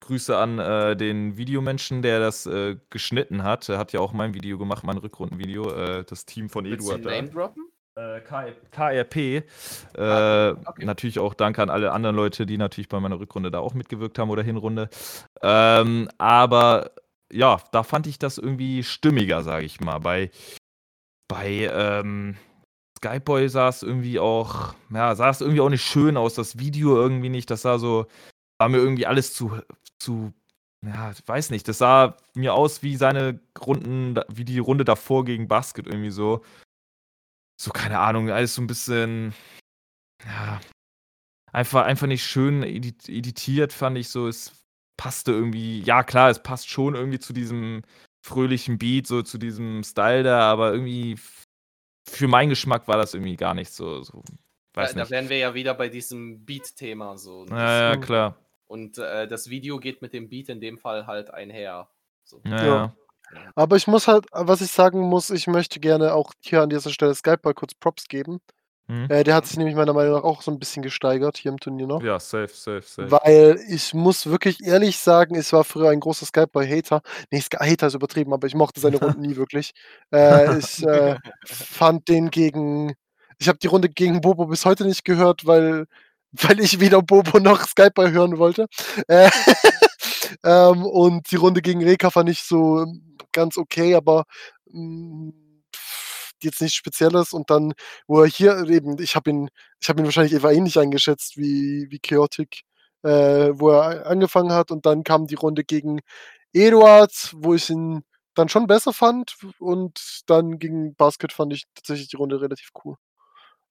Grüße 0.00 0.36
an 0.36 0.58
äh, 0.58 0.96
den 0.96 1.36
Videomenschen, 1.36 2.02
der 2.02 2.20
das 2.20 2.46
äh, 2.46 2.76
geschnitten 2.90 3.42
hat. 3.44 3.68
Er 3.68 3.78
hat 3.78 3.92
ja 3.92 4.00
auch 4.00 4.12
mein 4.12 4.34
Video 4.34 4.58
gemacht, 4.58 4.84
mein 4.84 4.98
Rückrundenvideo. 4.98 5.70
Äh, 5.72 6.04
das 6.04 6.24
Team 6.26 6.48
von 6.48 6.64
Willst 6.64 6.86
Eduard. 6.86 7.04
Du 7.04 7.10
Name 7.10 7.28
droppen? 7.28 7.70
Äh, 7.96 8.20
KRP. 8.70 9.16
Äh, 9.16 9.42
ah, 9.98 10.56
okay. 10.64 10.84
Natürlich 10.84 11.18
auch 11.18 11.34
danke 11.34 11.62
an 11.62 11.70
alle 11.70 11.92
anderen 11.92 12.16
Leute, 12.16 12.46
die 12.46 12.56
natürlich 12.56 12.88
bei 12.88 13.00
meiner 13.00 13.20
Rückrunde 13.20 13.50
da 13.50 13.58
auch 13.58 13.74
mitgewirkt 13.74 14.18
haben 14.18 14.30
oder 14.30 14.42
Hinrunde. 14.42 14.88
Ähm, 15.42 16.08
aber 16.18 16.92
ja, 17.32 17.60
da 17.72 17.82
fand 17.82 18.06
ich 18.06 18.18
das 18.18 18.38
irgendwie 18.38 18.82
stimmiger, 18.82 19.42
sage 19.42 19.66
ich 19.66 19.80
mal. 19.80 19.98
Bei 19.98 20.30
bei 21.30 21.70
ähm, 21.72 22.36
Skyboy 22.98 23.48
sah 23.48 23.68
es 23.68 23.84
irgendwie 23.84 24.18
auch, 24.18 24.74
ja, 24.90 25.14
sah 25.14 25.30
es 25.30 25.40
irgendwie 25.40 25.60
auch 25.60 25.68
nicht 25.68 25.84
schön 25.84 26.16
aus. 26.16 26.34
Das 26.34 26.58
Video 26.58 26.96
irgendwie 26.96 27.28
nicht. 27.28 27.48
Das 27.50 27.62
sah 27.62 27.78
so, 27.78 28.06
war 28.58 28.68
mir 28.68 28.78
irgendwie 28.78 29.06
alles 29.06 29.32
zu, 29.32 29.60
zu, 30.00 30.34
ja, 30.84 31.12
weiß 31.24 31.50
nicht. 31.50 31.68
Das 31.68 31.78
sah 31.78 32.16
mir 32.34 32.54
aus 32.54 32.82
wie 32.82 32.96
seine 32.96 33.38
Runden, 33.64 34.18
wie 34.28 34.44
die 34.44 34.58
Runde 34.58 34.84
davor 34.84 35.24
gegen 35.24 35.46
Basket 35.46 35.86
irgendwie 35.86 36.10
so. 36.10 36.44
So, 37.62 37.70
keine 37.70 38.00
Ahnung, 38.00 38.30
alles 38.30 38.56
so 38.56 38.62
ein 38.62 38.66
bisschen, 38.66 39.32
ja, 40.24 40.60
einfach, 41.52 41.84
einfach 41.84 42.08
nicht 42.08 42.24
schön 42.24 42.64
editiert, 42.64 43.72
fand 43.72 43.98
ich 43.98 44.08
so. 44.08 44.26
Es 44.26 44.52
passte 44.96 45.30
irgendwie, 45.30 45.80
ja 45.82 46.02
klar, 46.02 46.28
es 46.28 46.42
passt 46.42 46.68
schon 46.68 46.96
irgendwie 46.96 47.20
zu 47.20 47.32
diesem 47.32 47.82
fröhlichen 48.20 48.78
Beat, 48.78 49.06
so 49.06 49.22
zu 49.22 49.38
diesem 49.38 49.82
Style 49.82 50.22
da, 50.22 50.40
aber 50.40 50.72
irgendwie 50.72 51.16
für 52.06 52.28
meinen 52.28 52.50
Geschmack 52.50 52.88
war 52.88 52.96
das 52.96 53.14
irgendwie 53.14 53.36
gar 53.36 53.54
nicht 53.54 53.72
so. 53.72 54.02
so 54.02 54.22
weiß 54.74 54.92
da, 54.92 55.00
nicht. 55.00 55.10
da 55.10 55.10
wären 55.10 55.28
wir 55.28 55.38
ja 55.38 55.54
wieder 55.54 55.74
bei 55.74 55.88
diesem 55.88 56.44
Beat-Thema 56.44 57.16
so. 57.16 57.46
Ja, 57.50 57.90
ja, 57.90 57.96
klar. 57.96 58.36
Und 58.66 58.98
äh, 58.98 59.26
das 59.26 59.50
Video 59.50 59.78
geht 59.78 60.02
mit 60.02 60.12
dem 60.12 60.28
Beat 60.28 60.48
in 60.48 60.60
dem 60.60 60.78
Fall 60.78 61.06
halt 61.06 61.32
einher. 61.32 61.88
So. 62.22 62.40
Ja, 62.44 62.64
ja. 62.64 62.96
Aber 63.54 63.76
ich 63.76 63.86
muss 63.86 64.08
halt, 64.08 64.26
was 64.32 64.60
ich 64.60 64.70
sagen 64.70 65.00
muss, 65.00 65.30
ich 65.30 65.46
möchte 65.46 65.80
gerne 65.80 66.14
auch 66.14 66.32
hier 66.40 66.62
an 66.62 66.70
dieser 66.70 66.90
Stelle 66.90 67.14
Skype 67.14 67.54
kurz 67.54 67.74
Props 67.74 68.08
geben. 68.08 68.40
Mhm. 68.90 69.06
Äh, 69.08 69.22
der 69.22 69.36
hat 69.36 69.46
sich 69.46 69.56
nämlich 69.56 69.76
meiner 69.76 69.92
Meinung 69.92 70.14
nach 70.14 70.24
auch 70.24 70.42
so 70.42 70.50
ein 70.50 70.58
bisschen 70.58 70.82
gesteigert 70.82 71.36
hier 71.36 71.52
im 71.52 71.60
Turnier 71.60 71.86
noch. 71.86 72.02
Ja, 72.02 72.18
safe, 72.18 72.50
safe, 72.52 72.82
safe. 72.82 73.08
Weil 73.08 73.60
ich 73.68 73.94
muss 73.94 74.26
wirklich 74.26 74.64
ehrlich 74.64 74.98
sagen, 74.98 75.36
ich 75.36 75.52
war 75.52 75.62
früher 75.62 75.90
ein 75.90 76.00
großer 76.00 76.26
Skype-Hater. 76.26 77.00
Nee, 77.30 77.40
Hater 77.40 77.86
ist 77.86 77.94
übertrieben, 77.94 78.32
aber 78.32 78.48
ich 78.48 78.56
mochte 78.56 78.80
seine 78.80 78.98
Runden 78.98 79.20
nie 79.20 79.36
wirklich. 79.36 79.72
Äh, 80.12 80.58
ich 80.58 80.84
äh, 80.84 81.16
fand 81.44 82.08
den 82.08 82.30
gegen. 82.30 82.94
Ich 83.38 83.48
habe 83.48 83.58
die 83.58 83.68
Runde 83.68 83.88
gegen 83.88 84.20
Bobo 84.20 84.46
bis 84.46 84.64
heute 84.64 84.84
nicht 84.84 85.04
gehört, 85.04 85.46
weil, 85.46 85.86
weil 86.32 86.58
ich 86.58 86.80
weder 86.80 87.00
Bobo 87.00 87.38
noch 87.38 87.64
Skype 87.66 88.10
hören 88.10 88.38
wollte. 88.38 88.66
Äh, 89.06 89.30
ähm, 90.44 90.84
und 90.84 91.30
die 91.30 91.36
Runde 91.36 91.62
gegen 91.62 91.84
Reka 91.84 92.10
fand 92.10 92.28
ich 92.28 92.42
so 92.42 92.84
ganz 93.30 93.56
okay, 93.56 93.94
aber. 93.94 94.24
Mh, 94.66 95.30
mm, 95.30 95.49
jetzt 96.44 96.60
nichts 96.60 96.76
Spezielles 96.76 97.32
und 97.32 97.50
dann, 97.50 97.72
wo 98.06 98.20
er 98.22 98.28
hier 98.28 98.68
eben, 98.68 98.98
ich 99.00 99.16
habe 99.16 99.30
ihn, 99.30 99.48
ich 99.80 99.88
habe 99.88 100.00
ihn 100.00 100.04
wahrscheinlich 100.06 100.34
etwa 100.34 100.50
ähnlich 100.52 100.78
eingeschätzt 100.78 101.36
wie, 101.36 101.86
wie 101.90 101.98
Chaotic, 102.00 102.62
äh, 103.02 103.50
wo 103.54 103.70
er 103.70 104.06
angefangen 104.06 104.52
hat 104.52 104.70
und 104.70 104.86
dann 104.86 105.04
kam 105.04 105.26
die 105.26 105.34
Runde 105.36 105.64
gegen 105.64 106.00
Eduard, 106.52 107.32
wo 107.36 107.54
ich 107.54 107.70
ihn 107.70 108.02
dann 108.34 108.48
schon 108.48 108.66
besser 108.66 108.92
fand 108.92 109.36
und 109.58 110.22
dann 110.26 110.58
gegen 110.58 110.94
Basket 110.94 111.32
fand 111.32 111.52
ich 111.52 111.64
tatsächlich 111.74 112.08
die 112.08 112.16
Runde 112.16 112.40
relativ 112.40 112.70
cool. 112.84 112.96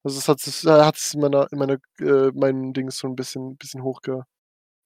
Also 0.03 0.17
es 0.19 0.27
hat 0.29 0.45
es 0.47 0.65
hat 0.65 0.97
es 0.97 1.13
in 1.13 1.21
meiner 1.21 1.47
in 1.51 1.59
meiner 1.59 1.77
äh, 1.99 2.31
meinen 2.33 2.73
Dings 2.73 2.97
so 2.99 3.07
ein 3.07 3.15
bisschen 3.15 3.57
bisschen 3.57 3.83
hochge 3.83 4.23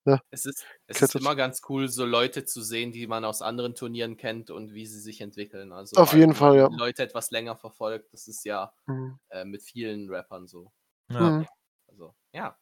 ja. 0.06 0.22
Es 0.32 0.46
ist, 0.46 0.66
es 0.88 1.02
ist 1.02 1.16
immer 1.16 1.36
ganz 1.36 1.62
cool, 1.70 1.88
so 1.88 2.06
Leute 2.06 2.46
zu 2.46 2.62
sehen, 2.62 2.92
die 2.92 3.08
man 3.08 3.24
aus 3.24 3.42
anderen 3.42 3.76
Turnieren 3.76 4.18
kennt 4.18 4.52
und 4.52 4.74
wie 4.74 4.86
sie 4.86 5.00
sich 5.00 5.22
entwickeln. 5.22 5.72
Also 5.72 5.96
Auf 5.96 6.14
jeden 6.14 6.34
Fall, 6.34 6.58
ja. 6.58 6.68
Leute 6.68 7.04
etwas 7.04 7.32
länger 7.32 7.56
verfolgt, 7.56 8.14
das 8.14 8.28
ist 8.28 8.44
ja 8.46 8.74
mhm. 8.86 9.20
äh, 9.30 9.46
mit 9.46 9.64
vielen 9.64 10.10
Rappern 10.10 10.48
so. 10.48 10.72
Ja. 11.10 11.20
Mhm. 11.20 11.48
Also, 11.88 12.16
ja. 12.34 12.58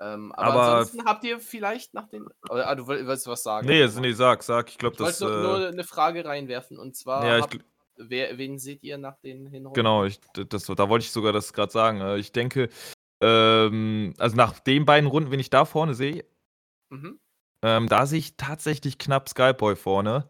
Ähm, 0.00 0.32
aber, 0.32 0.52
aber, 0.52 0.62
ansonsten 0.78 1.04
habt 1.04 1.24
ihr 1.24 1.38
vielleicht 1.38 1.94
nach 1.94 2.08
den. 2.08 2.26
Oder, 2.50 2.68
ah, 2.68 2.74
du 2.74 2.86
wolltest 2.86 3.26
was 3.26 3.42
sagen? 3.42 3.66
Nee, 3.66 3.86
nee, 4.00 4.12
sag, 4.12 4.42
sag. 4.42 4.68
Ich 4.68 4.78
glaube, 4.78 4.96
das. 4.96 5.20
Ich 5.20 5.26
wollte 5.26 5.42
nur, 5.42 5.56
äh, 5.56 5.58
nur 5.60 5.68
eine 5.68 5.84
Frage 5.84 6.24
reinwerfen 6.24 6.78
und 6.78 6.96
zwar. 6.96 7.24
Ja, 7.24 7.42
habt, 7.42 7.58
wer, 7.96 8.36
wen 8.36 8.58
seht 8.58 8.82
ihr 8.82 8.98
nach 8.98 9.18
den 9.18 9.46
Hinrunden? 9.46 9.74
Genau, 9.74 10.04
ich, 10.04 10.20
das, 10.48 10.64
da 10.66 10.88
wollte 10.88 11.04
ich 11.04 11.12
sogar 11.12 11.32
das 11.32 11.52
gerade 11.52 11.72
sagen. 11.72 12.00
Äh, 12.00 12.18
ich 12.18 12.32
denke, 12.32 12.68
ähm, 13.20 14.14
also 14.18 14.36
nach 14.36 14.58
den 14.58 14.84
beiden 14.84 15.08
Runden, 15.08 15.30
wenn 15.30 15.40
ich 15.40 15.50
da 15.50 15.64
vorne 15.64 15.94
sehe, 15.94 16.24
Mhm. 16.94 17.18
Ähm, 17.62 17.88
da 17.88 18.06
sehe 18.06 18.18
ich 18.18 18.36
tatsächlich 18.36 18.98
knapp 18.98 19.28
Skyboy 19.28 19.76
vorne. 19.76 20.28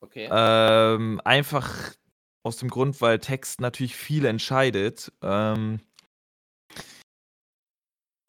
Okay. 0.00 0.28
Ähm, 0.30 1.20
einfach 1.24 1.94
aus 2.42 2.56
dem 2.56 2.70
Grund, 2.70 3.00
weil 3.00 3.18
Text 3.18 3.60
natürlich 3.60 3.96
viel 3.96 4.24
entscheidet. 4.24 5.12
Ähm, 5.22 5.80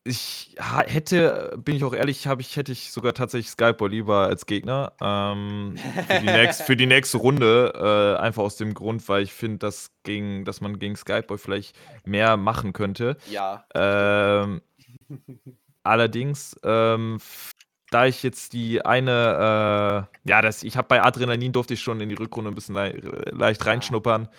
ich 0.03 0.55
hätte, 0.57 1.57
bin 1.63 1.75
ich 1.75 1.83
auch 1.83 1.93
ehrlich, 1.93 2.25
habe 2.25 2.41
ich, 2.41 2.57
hätte 2.57 2.71
ich 2.71 2.91
sogar 2.91 3.13
tatsächlich 3.13 3.51
Skyboy 3.51 3.87
lieber 3.87 4.25
als 4.25 4.47
Gegner. 4.47 4.93
Ähm, 4.99 5.77
für, 6.07 6.19
die 6.19 6.25
nächst, 6.25 6.61
für, 6.63 6.75
die 6.75 6.87
nächste 6.87 7.17
Runde. 7.17 8.17
Äh, 8.17 8.19
einfach 8.19 8.41
aus 8.41 8.57
dem 8.57 8.73
Grund, 8.73 9.07
weil 9.07 9.21
ich 9.23 9.31
finde, 9.31 9.59
dass, 9.59 9.91
dass 10.03 10.59
man 10.59 10.79
gegen 10.79 10.95
Skyboy 10.95 11.37
vielleicht 11.37 11.77
mehr 12.03 12.35
machen 12.35 12.73
könnte. 12.73 13.15
Ja. 13.29 13.63
Ähm, 13.75 14.61
allerdings 15.83 16.59
ähm, 16.63 17.19
da 17.91 18.05
ich 18.05 18.23
jetzt 18.23 18.53
die 18.53 18.83
eine, 18.83 20.07
äh, 20.25 20.29
ja, 20.29 20.41
das, 20.41 20.63
ich 20.63 20.77
habe 20.77 20.87
bei 20.87 21.03
Adrenalin 21.03 21.51
durfte 21.51 21.75
ich 21.75 21.81
schon 21.81 21.99
in 21.99 22.09
die 22.09 22.15
Rückrunde 22.15 22.49
ein 22.49 22.55
bisschen 22.55 22.75
le 22.75 22.93
leicht 23.31 23.65
reinschnuppern. 23.65 24.29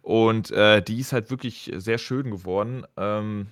Und 0.00 0.50
äh, 0.50 0.82
die 0.82 0.98
ist 0.98 1.12
halt 1.12 1.30
wirklich 1.30 1.70
sehr 1.76 1.98
schön 1.98 2.30
geworden. 2.30 2.86
Ähm, 2.96 3.48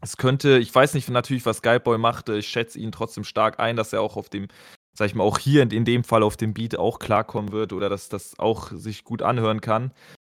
es 0.00 0.16
könnte, 0.16 0.58
ich 0.58 0.74
weiß 0.74 0.94
nicht 0.94 1.08
natürlich, 1.08 1.46
was 1.46 1.58
Skyboy 1.58 1.96
machte. 1.96 2.36
Ich 2.36 2.48
schätze 2.48 2.78
ihn 2.80 2.90
trotzdem 2.90 3.22
stark 3.22 3.60
ein, 3.60 3.76
dass 3.76 3.92
er 3.92 4.02
auch 4.02 4.16
auf 4.16 4.28
dem, 4.28 4.48
sag 4.94 5.06
ich 5.06 5.14
mal, 5.14 5.24
auch 5.24 5.38
hier 5.38 5.62
in, 5.62 5.70
in 5.70 5.84
dem 5.84 6.02
Fall 6.02 6.24
auf 6.24 6.36
dem 6.36 6.52
Beat 6.52 6.76
auch 6.76 6.98
klarkommen 6.98 7.52
wird 7.52 7.72
oder 7.72 7.88
dass 7.88 8.08
das 8.08 8.36
auch 8.40 8.72
sich 8.72 9.04
gut 9.04 9.22
anhören 9.22 9.60
kann. 9.60 9.92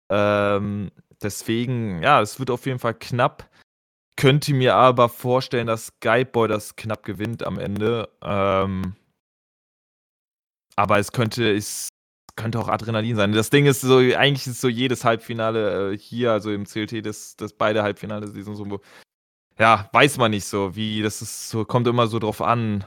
Ähm, 0.09 0.91
deswegen, 1.21 2.03
ja, 2.03 2.21
es 2.21 2.39
wird 2.39 2.51
auf 2.51 2.65
jeden 2.65 2.79
Fall 2.79 2.93
knapp 2.93 3.49
könnte 4.17 4.53
mir 4.53 4.75
aber 4.75 5.07
vorstellen, 5.07 5.67
dass 5.67 5.87
Skyboy 5.87 6.47
das 6.49 6.75
knapp 6.75 7.03
gewinnt 7.03 7.45
am 7.45 7.57
Ende. 7.57 8.09
Ähm, 8.21 8.95
aber 10.75 10.99
es 10.99 11.11
könnte, 11.11 11.55
es 11.55 11.89
könnte 12.35 12.59
auch 12.59 12.67
Adrenalin 12.67 13.15
sein. 13.15 13.31
Das 13.31 13.49
Ding 13.49 13.65
ist 13.65 13.81
so, 13.81 13.97
eigentlich 13.97 14.47
ist 14.47 14.61
so 14.61 14.67
jedes 14.67 15.05
Halbfinale 15.05 15.93
äh, 15.93 15.97
hier, 15.97 16.31
also 16.31 16.51
im 16.51 16.65
CLT, 16.65 17.05
das, 17.05 17.35
das 17.37 17.53
beide 17.53 17.83
Halbfinale, 17.83 18.27
sind 18.27 18.43
so, 18.55 18.81
ja, 19.57 19.89
weiß 19.93 20.17
man 20.17 20.31
nicht 20.31 20.45
so, 20.45 20.75
wie, 20.75 21.01
das 21.01 21.21
ist 21.21 21.49
so, 21.49 21.65
kommt 21.65 21.87
immer 21.87 22.07
so 22.07 22.19
drauf 22.19 22.41
an, 22.41 22.85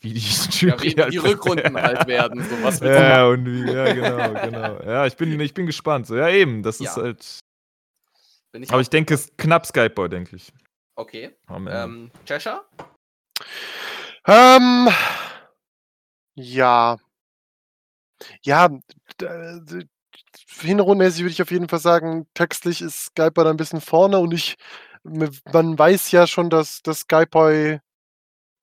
wie 0.00 0.14
die 0.14 0.20
ja, 0.66 0.82
wie, 0.82 0.94
halt 0.94 1.12
die 1.12 1.18
Rückrunden 1.18 1.80
halt 1.80 2.06
werden. 2.06 2.42
So 2.42 2.62
was 2.62 2.80
ja, 2.80 3.26
und 3.26 3.46
wie, 3.46 3.72
ja, 3.72 3.92
genau, 3.92 4.40
genau. 4.42 4.82
Ja, 4.84 5.06
ich 5.06 5.16
bin, 5.16 5.38
ich 5.40 5.54
bin 5.54 5.66
gespannt. 5.66 6.06
So, 6.06 6.16
ja, 6.16 6.28
eben, 6.28 6.62
das 6.62 6.78
ja. 6.80 6.90
ist 6.90 6.96
halt 6.96 7.40
ich 8.52 8.70
Aber 8.70 8.80
ich 8.80 8.90
denke, 8.90 9.14
es 9.14 9.26
ist 9.26 9.38
knapp 9.38 9.66
Skyboy, 9.66 10.08
denke 10.08 10.36
ich. 10.36 10.52
Okay. 10.94 11.34
Ähm, 11.48 12.10
Cheshire? 12.26 12.64
Ähm, 14.26 14.88
ja. 16.34 16.98
Ja, 18.42 18.68
hinrundmäßig 20.60 21.22
würde 21.22 21.32
ich 21.32 21.42
auf 21.42 21.50
jeden 21.50 21.68
Fall 21.68 21.80
sagen, 21.80 22.26
textlich 22.34 22.82
ist 22.82 23.06
Skyboy 23.06 23.44
da 23.44 23.50
ein 23.50 23.56
bisschen 23.56 23.80
vorne 23.80 24.18
und 24.18 24.32
ich, 24.32 24.56
man 25.02 25.78
weiß 25.78 26.10
ja 26.12 26.26
schon, 26.26 26.50
dass, 26.50 26.82
dass 26.82 27.00
Skyboy 27.00 27.80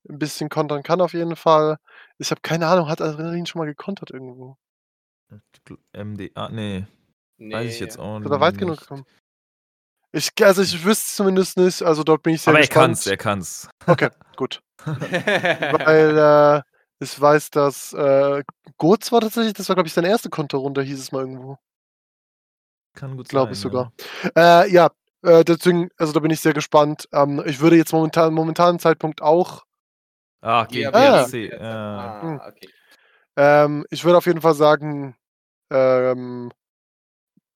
ein 0.07 0.19
bisschen 0.19 0.49
kontern 0.49 0.83
kann 0.83 1.01
auf 1.01 1.13
jeden 1.13 1.35
Fall. 1.35 1.77
Ich 2.17 2.31
habe 2.31 2.41
keine 2.41 2.67
Ahnung, 2.67 2.87
hat 2.87 3.01
Adrenalin 3.01 3.45
schon 3.45 3.59
mal 3.59 3.65
gekontert 3.65 4.11
irgendwo? 4.11 4.57
MDA, 5.93 6.49
nee. 6.49 6.85
nee. 7.37 7.53
Weiß 7.53 7.73
ich 7.73 7.79
jetzt 7.79 7.99
auch 7.99 8.19
nicht. 8.19 8.27
Oder 8.27 8.39
weit 8.39 8.57
genug 8.57 8.79
gekommen? 8.79 9.05
Ich, 10.12 10.30
also 10.41 10.62
ich 10.62 10.84
wüsste 10.84 11.16
zumindest 11.16 11.57
nicht, 11.57 11.84
also 11.84 12.03
dort 12.03 12.24
bin 12.24 12.34
ich 12.34 12.41
sehr 12.41 12.51
Aber 12.51 12.60
gespannt. 12.60 12.82
er 12.82 12.88
kann's, 12.88 13.07
er 13.07 13.18
kann's. 13.18 13.70
Okay, 13.86 14.10
gut. 14.36 14.62
Weil 14.86 16.18
äh, 16.18 16.62
ich 16.99 17.20
weiß, 17.20 17.51
dass 17.51 17.93
äh, 17.93 18.43
Gurz 18.78 19.12
war 19.12 19.22
tatsächlich, 19.22 19.53
das 19.53 19.70
war 19.70 19.76
glaube 19.76 19.88
ich 19.88 19.93
seine 19.93 20.10
erste 20.10 20.30
Konterrunde, 20.30 20.82
hieß 20.82 20.99
es 20.99 21.12
mal 21.12 21.22
irgendwo. 21.22 21.57
Kann 22.95 23.18
gut 23.18 23.30
Glaube 23.30 23.53
ich 23.53 23.60
sogar. 23.60 23.93
Ja, 24.36 24.64
äh, 24.64 24.72
ja 24.72 24.89
äh, 25.22 25.43
deswegen, 25.43 25.89
also 25.97 26.14
da 26.14 26.20
bin 26.20 26.32
ich 26.32 26.39
sehr 26.39 26.53
gespannt. 26.53 27.07
Ähm, 27.14 27.43
ich 27.45 27.60
würde 27.60 27.76
jetzt 27.76 27.93
momentan, 27.93 28.34
momentanen 28.34 28.80
Zeitpunkt 28.80 29.22
auch. 29.22 29.66
Ah, 30.41 30.66
gegen 30.66 30.93
ah, 30.93 31.26
BRC. 31.26 31.53
Ah, 31.62 32.47
okay. 32.47 32.70
Ähm, 33.36 33.86
ich 33.89 34.03
würde 34.03 34.18
auf 34.18 34.26
jeden 34.26 34.41
Fall 34.41 34.53
sagen, 34.55 35.16
ähm, 35.70 36.51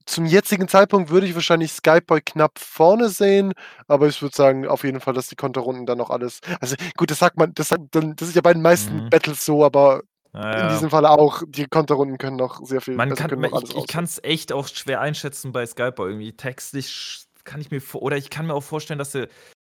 zum 0.05 0.25
jetzigen 0.25 0.67
Zeitpunkt 0.67 1.09
würde 1.09 1.27
ich 1.27 1.35
wahrscheinlich 1.35 1.71
Skyboy 1.71 2.21
knapp 2.21 2.59
vorne 2.59 3.09
sehen, 3.09 3.53
aber 3.87 4.07
ich 4.07 4.21
würde 4.21 4.35
sagen, 4.35 4.67
auf 4.67 4.83
jeden 4.83 4.99
Fall, 4.99 5.13
dass 5.13 5.27
die 5.27 5.35
Konterrunden 5.35 5.85
dann 5.85 5.97
noch 5.97 6.09
alles. 6.09 6.39
Also 6.59 6.75
gut, 6.97 7.11
das 7.11 7.19
sagt 7.19 7.37
man, 7.37 7.53
das, 7.53 7.69
sagt, 7.69 7.83
das 7.91 8.29
ist 8.29 8.35
ja 8.35 8.41
bei 8.41 8.53
den 8.53 8.61
meisten 8.61 9.05
mhm. 9.05 9.09
Battles 9.09 9.45
so, 9.45 9.63
aber 9.63 10.01
ja, 10.33 10.63
in 10.63 10.69
diesem 10.69 10.89
Fall 10.89 11.05
auch, 11.05 11.43
die 11.47 11.65
Konterrunden 11.65 12.17
können 12.17 12.37
noch 12.37 12.65
sehr 12.65 12.81
viel. 12.81 12.95
Man 12.95 13.11
also 13.11 13.23
kann, 13.23 13.43
ich, 13.43 13.75
ich 13.75 13.87
kann 13.87 14.03
es 14.03 14.19
echt 14.23 14.51
auch 14.51 14.67
schwer 14.67 14.99
einschätzen 14.99 15.51
bei 15.51 15.65
Skyboy 15.65 16.09
irgendwie. 16.09 16.33
Textlich 16.33 17.27
kann 17.43 17.61
ich 17.61 17.69
mir 17.69 17.81
vor, 17.81 18.01
oder 18.01 18.17
ich 18.17 18.29
kann 18.29 18.47
mir 18.47 18.55
auch 18.55 18.63
vorstellen, 18.63 18.97
dass 18.97 19.11
der, 19.11 19.27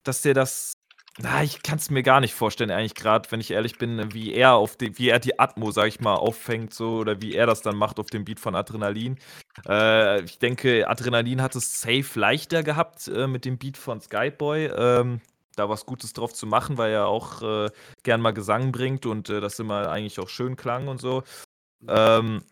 dass 0.04 0.22
der 0.22 0.36
das 0.36 0.74
na, 1.20 1.44
ich 1.44 1.62
kann 1.62 1.78
es 1.78 1.92
mir 1.92 2.02
gar 2.02 2.20
nicht 2.20 2.34
vorstellen, 2.34 2.72
eigentlich 2.72 2.96
gerade, 2.96 3.32
wenn 3.32 3.40
ich 3.40 3.52
ehrlich 3.52 3.78
bin, 3.78 4.14
wie 4.14 4.34
er 4.34 4.54
auf 4.54 4.78
die, 4.78 4.98
wie 4.98 5.10
er 5.10 5.20
die 5.20 5.40
Atmo, 5.40 5.70
sag 5.72 5.88
ich 5.88 6.00
mal, 6.00 6.16
auffängt, 6.16 6.74
so 6.74 6.98
oder 6.98 7.22
wie 7.22 7.36
er 7.36 7.46
das 7.46 7.62
dann 7.62 7.76
macht 7.76 8.00
auf 8.00 8.08
dem 8.08 8.26
Beat 8.26 8.40
von 8.40 8.56
Adrenalin. 8.56 9.20
Äh, 9.68 10.24
ich 10.24 10.40
denke, 10.40 10.90
Adrenalin 10.90 11.42
hat 11.42 11.56
es 11.56 11.82
safe 11.82 12.20
leichter 12.20 12.64
gehabt 12.64 13.08
äh, 13.08 13.28
mit 13.28 13.46
dem 13.46 13.60
Beat 13.60 13.78
von 13.78 14.02
Skyboy. 14.02 14.72
Ähm, 14.76 15.22
da 15.56 15.70
was 15.70 15.86
Gutes 15.86 16.14
drauf 16.14 16.34
zu 16.34 16.48
machen, 16.48 16.78
weil 16.80 16.92
er 16.92 17.08
auch 17.08 17.44
äh, 17.44 17.70
gern 18.02 18.22
mal 18.22 18.34
Gesang 18.34 18.72
bringt 18.72 19.06
und 19.06 19.30
äh, 19.30 19.40
das 19.40 19.60
immer 19.60 19.90
eigentlich 19.90 20.20
auch 20.20 20.30
schön 20.30 20.56
klang 20.56 20.88
und 20.88 21.00
so. 21.00 21.24
Ähm, 21.88 22.44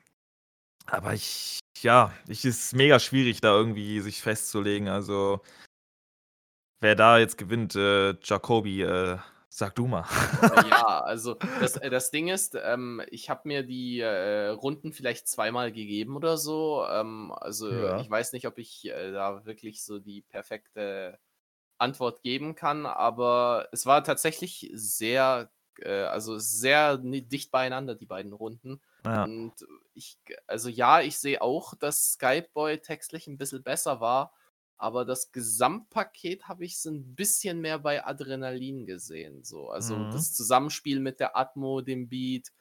aber 0.85 1.13
ich, 1.13 1.59
ja, 1.79 2.13
es 2.27 2.45
ist 2.45 2.75
mega 2.75 2.99
schwierig, 2.99 3.41
da 3.41 3.55
irgendwie 3.55 4.01
sich 4.01 4.21
festzulegen. 4.21 4.87
Also 4.87 5.41
Wer 6.81 6.95
da 6.95 7.19
jetzt 7.19 7.37
gewinnt, 7.37 7.75
äh, 7.75 8.15
Jacobi, 8.23 8.81
äh, 8.81 9.19
sag 9.49 9.75
du 9.75 9.85
mal. 9.85 10.03
ja, 10.67 11.01
also 11.05 11.35
das, 11.59 11.77
äh, 11.77 11.91
das 11.91 12.09
Ding 12.09 12.27
ist, 12.27 12.57
ähm, 12.59 13.03
ich 13.11 13.29
habe 13.29 13.41
mir 13.43 13.61
die 13.61 13.99
äh, 13.99 14.47
Runden 14.47 14.91
vielleicht 14.91 15.27
zweimal 15.27 15.71
gegeben 15.71 16.15
oder 16.15 16.37
so. 16.37 16.83
Ähm, 16.89 17.31
also 17.35 17.71
ja. 17.71 18.01
ich 18.01 18.09
weiß 18.09 18.33
nicht, 18.33 18.47
ob 18.47 18.57
ich 18.57 18.89
äh, 18.89 19.11
da 19.11 19.45
wirklich 19.45 19.83
so 19.83 19.99
die 19.99 20.23
perfekte 20.23 21.19
Antwort 21.77 22.23
geben 22.23 22.55
kann, 22.55 22.87
aber 22.87 23.67
es 23.71 23.85
war 23.85 24.03
tatsächlich 24.03 24.71
sehr, 24.73 25.51
äh, 25.81 26.05
also 26.05 26.39
sehr 26.39 26.97
dicht 26.97 27.51
beieinander, 27.51 27.93
die 27.93 28.07
beiden 28.07 28.33
Runden. 28.33 28.81
Ja. 29.05 29.25
Und 29.25 29.53
ich, 29.93 30.17
also 30.47 30.67
ja, 30.67 31.01
ich 31.01 31.19
sehe 31.19 31.43
auch, 31.43 31.75
dass 31.75 32.13
Skyboy 32.13 32.79
textlich 32.79 33.27
ein 33.27 33.37
bisschen 33.37 33.61
besser 33.61 34.01
war, 34.01 34.33
aber 34.81 35.05
das 35.05 35.31
Gesamtpaket 35.31 36.47
habe 36.47 36.65
ich 36.65 36.79
so 36.79 36.89
ein 36.89 37.15
bisschen 37.15 37.61
mehr 37.61 37.77
bei 37.77 38.03
Adrenalin 38.03 38.87
gesehen. 38.87 39.43
So. 39.43 39.69
Also 39.69 39.95
mhm. 39.95 40.11
das 40.11 40.33
Zusammenspiel 40.33 40.99
mit 40.99 41.19
der 41.19 41.37
Atmo, 41.37 41.81
dem 41.81 42.09
Beat, 42.09 42.51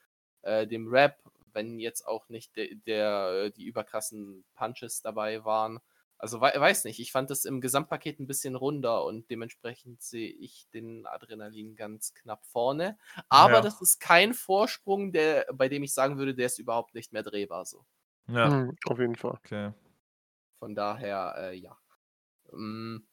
äh, 0.43 0.67
dem 0.67 0.87
Rap, 0.87 1.17
wenn 1.53 1.79
jetzt 1.79 2.07
auch 2.07 2.29
nicht 2.29 2.55
de 2.55 2.75
der, 2.75 3.49
die 3.49 3.65
überkrassen 3.65 4.45
Punches 4.53 5.01
dabei 5.01 5.43
waren. 5.45 5.79
Also 6.19 6.39
we 6.41 6.53
weiß 6.55 6.83
nicht, 6.83 6.99
ich 6.99 7.11
fand 7.11 7.31
das 7.31 7.45
im 7.45 7.59
Gesamtpaket 7.59 8.19
ein 8.19 8.27
bisschen 8.27 8.53
runder 8.53 9.03
und 9.03 9.31
dementsprechend 9.31 10.03
sehe 10.03 10.29
ich 10.29 10.69
den 10.69 11.07
Adrenalin 11.07 11.75
ganz 11.75 12.13
knapp 12.13 12.45
vorne. 12.45 12.99
Aber 13.29 13.55
ja. 13.55 13.61
das 13.61 13.81
ist 13.81 13.99
kein 13.99 14.35
Vorsprung, 14.35 15.11
der, 15.11 15.47
bei 15.51 15.69
dem 15.69 15.81
ich 15.81 15.95
sagen 15.95 16.19
würde, 16.19 16.35
der 16.35 16.45
ist 16.45 16.59
überhaupt 16.59 16.93
nicht 16.93 17.13
mehr 17.13 17.23
drehbar 17.23 17.65
so. 17.65 17.83
Ja, 18.27 18.47
mhm, 18.47 18.77
auf 18.85 18.99
jeden 18.99 19.15
Fall. 19.15 19.31
Okay. 19.31 19.73
Von 20.59 20.75
daher, 20.75 21.33
äh, 21.39 21.55
ja. 21.55 21.75
Ähm, 22.53 23.07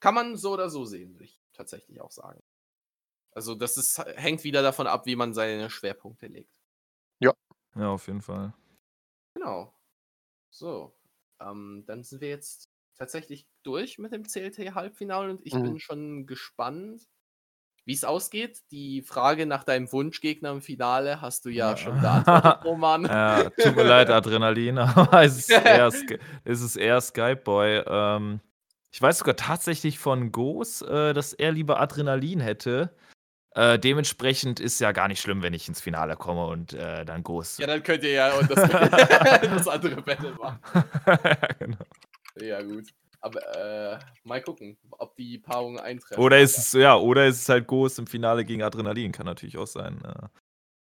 kann 0.00 0.14
man 0.14 0.36
so 0.36 0.52
oder 0.52 0.70
so 0.70 0.84
sehen, 0.84 1.14
würde 1.14 1.24
ich 1.24 1.40
tatsächlich 1.52 2.00
auch 2.00 2.12
sagen. 2.12 2.42
Also 3.32 3.54
das 3.54 3.76
ist, 3.76 3.98
hängt 3.98 4.44
wieder 4.44 4.62
davon 4.62 4.86
ab, 4.86 5.06
wie 5.06 5.16
man 5.16 5.34
seine 5.34 5.70
Schwerpunkte 5.70 6.26
legt. 6.26 6.60
Ja. 7.20 7.34
Ja, 7.74 7.90
auf 7.90 8.06
jeden 8.06 8.22
Fall. 8.22 8.54
Genau. 9.34 9.74
So, 10.50 10.98
ähm, 11.40 11.84
dann 11.86 12.02
sind 12.02 12.20
wir 12.20 12.28
jetzt 12.28 12.70
tatsächlich 12.94 13.46
durch 13.62 13.98
mit 13.98 14.12
dem 14.12 14.24
CLT-Halbfinale 14.24 15.30
und 15.30 15.46
ich 15.46 15.54
mhm. 15.54 15.62
bin 15.62 15.78
schon 15.78 16.26
gespannt, 16.26 17.08
wie 17.88 17.94
es 17.94 18.04
ausgeht. 18.04 18.58
Die 18.70 19.00
Frage 19.00 19.46
nach 19.46 19.64
deinem 19.64 19.90
Wunschgegner 19.90 20.50
im 20.50 20.60
Finale 20.60 21.22
hast 21.22 21.46
du 21.46 21.48
ja, 21.48 21.70
ja. 21.70 21.76
schon 21.78 21.98
beantwortet, 21.98 22.58
Roman. 22.64 23.04
ja, 23.06 23.48
tut 23.48 23.76
mir 23.76 23.82
leid, 23.82 24.10
Adrenalin, 24.10 24.76
aber 24.78 25.22
es 25.22 25.38
ist 25.38 25.50
eher, 25.64 25.90
es 26.44 26.60
ist 26.60 26.76
eher 26.76 27.00
Skyboy. 27.00 27.84
Ähm, 27.86 28.40
ich 28.90 29.00
weiß 29.00 29.18
sogar 29.18 29.36
tatsächlich 29.36 29.98
von 29.98 30.32
Goos, 30.32 30.82
äh, 30.82 31.14
dass 31.14 31.32
er 31.32 31.50
lieber 31.50 31.80
Adrenalin 31.80 32.40
hätte. 32.40 32.94
Äh, 33.54 33.78
dementsprechend 33.78 34.60
ist 34.60 34.78
ja 34.80 34.92
gar 34.92 35.08
nicht 35.08 35.22
schlimm, 35.22 35.42
wenn 35.42 35.54
ich 35.54 35.66
ins 35.66 35.80
Finale 35.80 36.16
komme 36.16 36.46
und 36.46 36.74
äh, 36.74 37.06
dann 37.06 37.22
Ghost. 37.22 37.58
Ja, 37.58 37.66
dann 37.66 37.82
könnt 37.82 38.04
ihr 38.04 38.10
ja 38.10 38.38
das, 38.42 38.70
das 39.40 39.66
andere 39.66 40.02
Battle 40.02 40.32
machen. 40.32 40.60
ja, 41.06 41.38
genau. 41.58 41.78
Ja, 42.38 42.60
gut. 42.60 42.84
Aber 43.20 43.40
äh, 43.56 43.98
mal 44.24 44.42
gucken, 44.42 44.78
ob 44.90 45.16
die 45.16 45.38
Paarungen 45.38 45.80
eintreffen. 45.80 46.22
Oder 46.22 46.38
ist 46.38 46.56
es, 46.56 46.72
ja, 46.72 46.96
oder 46.96 47.26
ist 47.26 47.42
es 47.42 47.48
halt 47.48 47.66
Ghost 47.66 47.98
im 47.98 48.06
Finale 48.06 48.44
gegen 48.44 48.62
Adrenalin, 48.62 49.12
kann 49.12 49.26
natürlich 49.26 49.58
auch 49.58 49.66
sein. 49.66 50.00
Äh. 50.04 50.28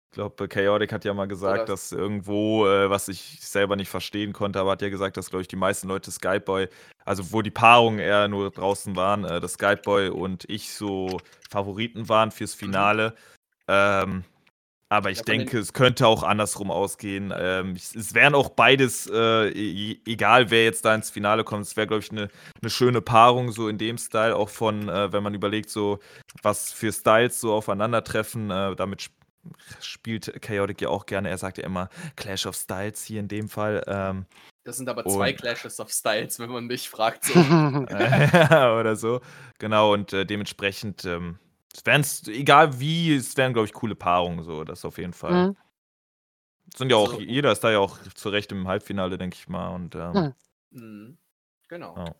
Ich 0.09 0.15
glaube, 0.15 0.47
Chaotic 0.47 0.91
hat 0.93 1.05
ja 1.05 1.13
mal 1.13 1.27
gesagt, 1.27 1.63
Oder 1.63 1.65
dass 1.65 1.91
irgendwo, 1.91 2.65
äh, 2.65 2.89
was 2.89 3.07
ich 3.07 3.39
selber 3.41 3.75
nicht 3.75 3.89
verstehen 3.89 4.33
konnte, 4.33 4.59
aber 4.59 4.71
hat 4.71 4.81
ja 4.81 4.89
gesagt, 4.89 5.17
dass, 5.17 5.29
glaube 5.29 5.41
ich, 5.41 5.47
die 5.47 5.57
meisten 5.57 5.87
Leute 5.87 6.11
Skyboy, 6.11 6.69
also 7.05 7.31
wo 7.31 7.41
die 7.41 7.51
Paarungen 7.51 7.99
eher 7.99 8.27
nur 8.27 8.49
draußen 8.49 8.95
waren, 8.95 9.25
äh, 9.25 9.39
dass 9.39 9.53
Skyboy 9.53 10.09
und 10.09 10.45
ich 10.49 10.73
so 10.73 11.19
Favoriten 11.49 12.09
waren 12.09 12.31
fürs 12.31 12.55
mhm. 12.55 12.59
Finale. 12.59 13.15
Ähm, 13.67 14.23
aber 14.89 15.11
ich 15.11 15.19
ja, 15.19 15.23
denke, 15.23 15.57
es 15.59 15.73
könnte 15.73 16.07
auch 16.07 16.23
andersrum 16.23 16.71
ausgehen. 16.71 17.33
Ähm, 17.37 17.75
es 17.75 18.13
wären 18.13 18.35
auch 18.35 18.49
beides, 18.49 19.09
äh, 19.11 19.49
egal 20.05 20.49
wer 20.49 20.63
jetzt 20.63 20.85
da 20.85 20.95
ins 20.95 21.09
Finale 21.09 21.43
kommt, 21.43 21.65
es 21.65 21.75
wäre, 21.75 21.87
glaube 21.87 22.03
ich, 22.03 22.11
eine 22.11 22.29
ne 22.61 22.69
schöne 22.69 23.01
Paarung, 23.01 23.51
so 23.51 23.67
in 23.67 23.77
dem 23.77 23.97
Style, 23.97 24.35
auch 24.35 24.49
von, 24.49 24.87
äh, 24.87 25.11
wenn 25.11 25.23
man 25.23 25.33
überlegt, 25.33 25.69
so 25.69 25.99
was 26.41 26.71
für 26.71 26.91
Styles 26.91 27.41
so 27.41 27.53
aufeinandertreffen. 27.53 28.49
Äh, 28.49 28.75
damit 28.75 29.09
spielt 29.81 30.41
Chaotic 30.41 30.81
ja 30.81 30.89
auch 30.89 31.05
gerne. 31.05 31.29
Er 31.29 31.37
sagt 31.37 31.57
ja 31.57 31.65
immer 31.65 31.89
Clash 32.15 32.45
of 32.45 32.55
Styles 32.55 33.03
hier 33.03 33.19
in 33.19 33.27
dem 33.27 33.49
Fall. 33.49 33.83
Ähm, 33.87 34.25
das 34.63 34.77
sind 34.77 34.89
aber 34.89 35.05
zwei 35.05 35.31
Clashes 35.31 35.79
of 35.79 35.89
Styles, 35.91 36.39
wenn 36.39 36.49
man 36.49 36.65
mich 36.65 36.89
fragt. 36.89 37.23
So. 37.23 37.39
oder 37.39 38.95
so. 38.97 39.21
Genau, 39.59 39.93
und 39.93 40.11
äh, 40.11 40.25
dementsprechend, 40.25 41.05
ähm, 41.05 41.39
es 41.85 42.27
egal 42.27 42.79
wie, 42.79 43.15
es 43.15 43.35
wären, 43.37 43.53
glaube 43.53 43.67
ich, 43.67 43.73
coole 43.73 43.95
Paarungen, 43.95 44.43
so, 44.43 44.63
das 44.63 44.85
auf 44.85 44.97
jeden 44.97 45.13
Fall. 45.13 45.49
Mhm. 45.49 45.57
Sind 46.75 46.89
ja 46.89 46.97
auch, 46.97 47.13
so. 47.13 47.19
jeder 47.19 47.51
ist 47.51 47.63
da 47.63 47.71
ja 47.71 47.79
auch 47.79 47.97
zu 48.13 48.29
Recht 48.29 48.51
im 48.51 48.67
Halbfinale, 48.67 49.17
denke 49.17 49.35
ich 49.35 49.47
mal. 49.47 49.73
Und, 49.73 49.95
ähm, 49.95 50.33
mhm. 50.71 51.17
Genau. 51.69 51.95
Ja. 51.97 52.15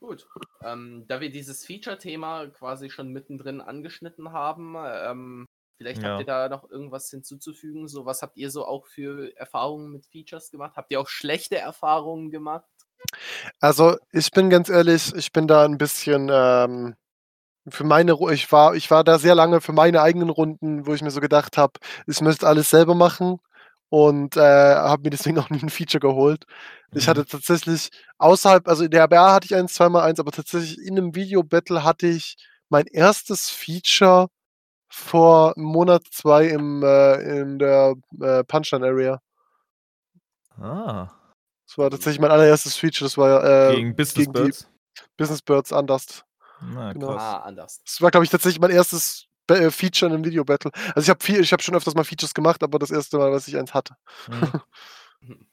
Gut. 0.00 0.28
Ähm, 0.62 1.04
da 1.08 1.20
wir 1.20 1.30
dieses 1.30 1.64
Feature-Thema 1.66 2.48
quasi 2.48 2.90
schon 2.90 3.12
mittendrin 3.12 3.60
angeschnitten 3.60 4.32
haben, 4.32 4.76
ähm, 4.76 5.46
Vielleicht 5.78 6.02
ja. 6.02 6.10
habt 6.10 6.20
ihr 6.22 6.26
da 6.26 6.48
noch 6.48 6.68
irgendwas 6.68 7.08
hinzuzufügen. 7.08 7.86
So, 7.86 8.04
was 8.04 8.20
habt 8.20 8.36
ihr 8.36 8.50
so 8.50 8.66
auch 8.66 8.86
für 8.86 9.34
Erfahrungen 9.36 9.92
mit 9.92 10.06
Features 10.06 10.50
gemacht? 10.50 10.76
Habt 10.76 10.90
ihr 10.90 11.00
auch 11.00 11.06
schlechte 11.06 11.56
Erfahrungen 11.56 12.30
gemacht? 12.30 12.66
Also, 13.60 13.96
ich 14.10 14.32
bin 14.32 14.50
ganz 14.50 14.68
ehrlich, 14.68 15.14
ich 15.14 15.32
bin 15.32 15.46
da 15.46 15.64
ein 15.64 15.78
bisschen 15.78 16.28
ähm, 16.32 16.96
für 17.70 17.84
meine, 17.84 18.16
ich 18.32 18.50
war, 18.52 18.74
ich 18.74 18.90
war 18.90 19.04
da 19.04 19.18
sehr 19.18 19.34
lange 19.34 19.60
für 19.60 19.72
meine 19.72 20.02
eigenen 20.02 20.30
Runden, 20.30 20.86
wo 20.86 20.94
ich 20.94 21.02
mir 21.02 21.10
so 21.10 21.20
gedacht 21.20 21.56
habe, 21.56 21.74
ich 22.06 22.20
müsste 22.20 22.46
alles 22.46 22.70
selber 22.70 22.94
machen 22.94 23.38
und 23.88 24.36
äh, 24.36 24.40
habe 24.40 25.02
mir 25.02 25.10
deswegen 25.10 25.38
auch 25.38 25.50
nie 25.50 25.62
ein 25.62 25.70
Feature 25.70 26.00
geholt. 26.00 26.44
Ich 26.92 27.08
hatte 27.08 27.20
mhm. 27.20 27.26
tatsächlich 27.26 27.90
außerhalb, 28.18 28.66
also 28.66 28.84
in 28.84 28.90
der 28.90 29.04
RBA 29.04 29.34
hatte 29.34 29.46
ich 29.46 29.54
eins, 29.54 29.74
zweimal 29.74 30.02
eins, 30.02 30.20
aber 30.20 30.32
tatsächlich 30.32 30.78
in 30.78 30.96
einem 30.96 31.14
Video-Battle 31.14 31.84
hatte 31.84 32.06
ich 32.06 32.36
mein 32.70 32.86
erstes 32.86 33.50
Feature 33.50 34.28
vor 34.88 35.54
einem 35.56 35.66
Monat, 35.66 36.04
zwei 36.10 36.46
im, 36.46 36.82
äh, 36.82 37.40
in 37.40 37.58
der 37.58 37.94
äh, 38.20 38.42
Punchline 38.44 38.86
Area. 38.86 39.20
Ah. 40.58 41.08
Das 41.66 41.76
war 41.76 41.90
tatsächlich 41.90 42.20
mein 42.20 42.30
allererstes 42.30 42.76
Feature. 42.76 43.06
Das 43.06 43.18
war 43.18 43.44
äh, 43.44 43.76
gegen 43.76 43.94
Business 43.94 44.14
gegen 44.14 44.32
Birds. 44.32 44.70
Business 45.18 45.42
Birds 45.42 45.72
anders. 45.72 46.24
Na, 46.60 46.92
genau. 46.92 47.10
Ah, 47.10 47.38
anders. 47.40 47.82
Das 47.84 48.00
war, 48.00 48.10
glaube 48.10 48.24
ich, 48.24 48.30
tatsächlich 48.30 48.60
mein 48.60 48.70
erstes 48.70 49.26
äh, 49.48 49.70
Feature 49.70 50.10
in 50.10 50.16
einem 50.16 50.24
Video-Battle. 50.24 50.70
Also 50.94 51.00
ich 51.06 51.10
habe 51.10 51.22
viel, 51.22 51.40
ich 51.40 51.52
habe 51.52 51.62
schon 51.62 51.74
öfters 51.74 51.94
mal 51.94 52.04
Features 52.04 52.34
gemacht, 52.34 52.62
aber 52.62 52.78
das 52.78 52.90
erste 52.90 53.18
Mal, 53.18 53.30
dass 53.30 53.48
ich 53.48 53.56
eins 53.56 53.74
hatte. 53.74 53.94
Mhm. 54.28 54.52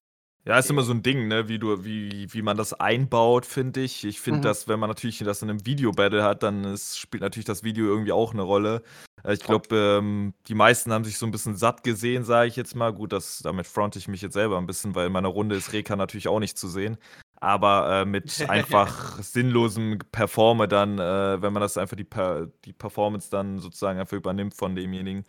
Ja, 0.47 0.59
ist 0.59 0.69
immer 0.69 0.83
so 0.83 0.91
ein 0.91 1.01
Ding, 1.01 1.27
ne, 1.27 1.47
wie 1.47 1.57
du 1.57 1.83
wie 1.83 2.31
wie 2.31 2.43
man 2.43 2.55
das 2.55 2.71
einbaut, 2.73 3.47
finde 3.47 3.81
ich. 3.81 4.03
Ich 4.03 4.21
finde, 4.21 4.41
Mhm. 4.41 4.43
dass 4.43 4.67
wenn 4.67 4.79
man 4.79 4.89
natürlich 4.91 5.17
das 5.17 5.41
in 5.41 5.49
einem 5.49 5.65
Video-Battle 5.65 6.23
hat, 6.23 6.43
dann 6.43 6.63
ist 6.65 6.99
spielt 6.99 7.21
natürlich 7.21 7.45
das 7.47 7.63
Video 7.63 7.87
irgendwie 7.87 8.11
auch 8.11 8.31
eine 8.31 8.43
Rolle. 8.43 8.83
Äh, 9.23 9.33
ich 9.33 9.39
glaube, 9.39 9.75
ähm, 9.75 10.35
die 10.47 10.53
meisten 10.53 10.93
haben 10.93 11.03
sich 11.03 11.17
so 11.17 11.25
ein 11.25 11.31
bisschen 11.31 11.55
satt 11.57 11.81
gesehen, 11.83 12.23
sage 12.25 12.47
ich 12.47 12.55
jetzt 12.57 12.75
mal. 12.75 12.93
Gut, 12.93 13.11
das 13.11 13.39
damit 13.39 13.65
fronte 13.65 13.97
ich 13.97 14.07
mich 14.07 14.21
jetzt 14.21 14.33
selber 14.33 14.59
ein 14.59 14.67
bisschen, 14.67 14.93
weil 14.93 15.07
in 15.07 15.13
meiner 15.13 15.29
Runde 15.29 15.55
ist 15.55 15.73
Reka 15.73 15.95
natürlich 15.95 16.27
auch 16.27 16.39
nicht 16.39 16.59
zu 16.59 16.67
sehen. 16.67 16.97
Aber, 17.45 18.01
äh, 18.01 18.05
mit 18.05 18.43
einfach 18.49 19.21
sinnlosem 19.21 19.99
Performe 20.11 20.67
dann, 20.67 20.97
äh, 20.97 21.41
wenn 21.41 21.53
man 21.53 21.61
das 21.61 21.77
einfach 21.77 21.95
die 21.95 22.03
Per 22.03 22.47
die 22.65 22.73
Performance 22.73 23.29
dann 23.29 23.59
sozusagen 23.59 23.99
einfach 23.99 24.17
übernimmt 24.17 24.55
von 24.55 24.75
demjenigen, 24.75 25.25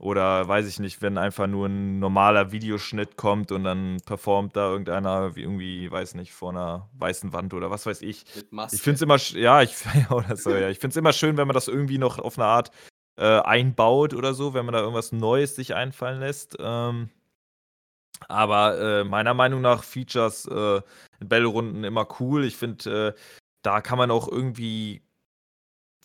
oder 0.00 0.48
weiß 0.48 0.66
ich 0.66 0.78
nicht, 0.78 1.02
wenn 1.02 1.18
einfach 1.18 1.46
nur 1.46 1.66
ein 1.66 1.98
normaler 1.98 2.52
Videoschnitt 2.52 3.18
kommt 3.18 3.52
und 3.52 3.64
dann 3.64 3.98
performt 4.06 4.56
da 4.56 4.70
irgendeiner 4.70 5.36
wie 5.36 5.42
irgendwie, 5.42 5.90
weiß 5.90 6.14
nicht, 6.14 6.32
vor 6.32 6.50
einer 6.50 6.88
weißen 6.94 7.34
Wand 7.34 7.52
oder 7.52 7.70
was 7.70 7.84
weiß 7.84 8.00
ich. 8.00 8.24
Ich 8.72 8.80
finde 8.80 8.94
es 8.94 9.02
immer, 9.02 9.18
ja, 9.38 9.60
ich, 9.60 9.74
oder 10.10 10.36
so, 10.38 10.56
ja. 10.56 10.70
ich 10.70 10.78
finde 10.78 10.92
es 10.92 10.96
immer 10.96 11.12
schön, 11.12 11.36
wenn 11.36 11.46
man 11.46 11.54
das 11.54 11.68
irgendwie 11.68 11.98
noch 11.98 12.18
auf 12.18 12.38
eine 12.38 12.46
Art 12.46 12.70
äh, 13.16 13.40
einbaut 13.40 14.14
oder 14.14 14.32
so, 14.32 14.54
wenn 14.54 14.64
man 14.64 14.72
da 14.72 14.80
irgendwas 14.80 15.12
Neues 15.12 15.54
sich 15.54 15.74
einfallen 15.74 16.20
lässt. 16.20 16.56
Ähm, 16.58 17.10
aber 18.28 18.78
äh, 18.78 19.04
meiner 19.04 19.34
Meinung 19.34 19.60
nach 19.60 19.84
Features 19.84 20.46
äh, 20.46 20.82
in 21.20 21.28
Battle-Runden 21.28 21.84
immer 21.84 22.06
cool. 22.20 22.44
Ich 22.44 22.56
finde, 22.56 23.14
äh, 23.16 23.20
da 23.62 23.80
kann 23.80 23.98
man 23.98 24.10
auch 24.10 24.28
irgendwie 24.28 25.02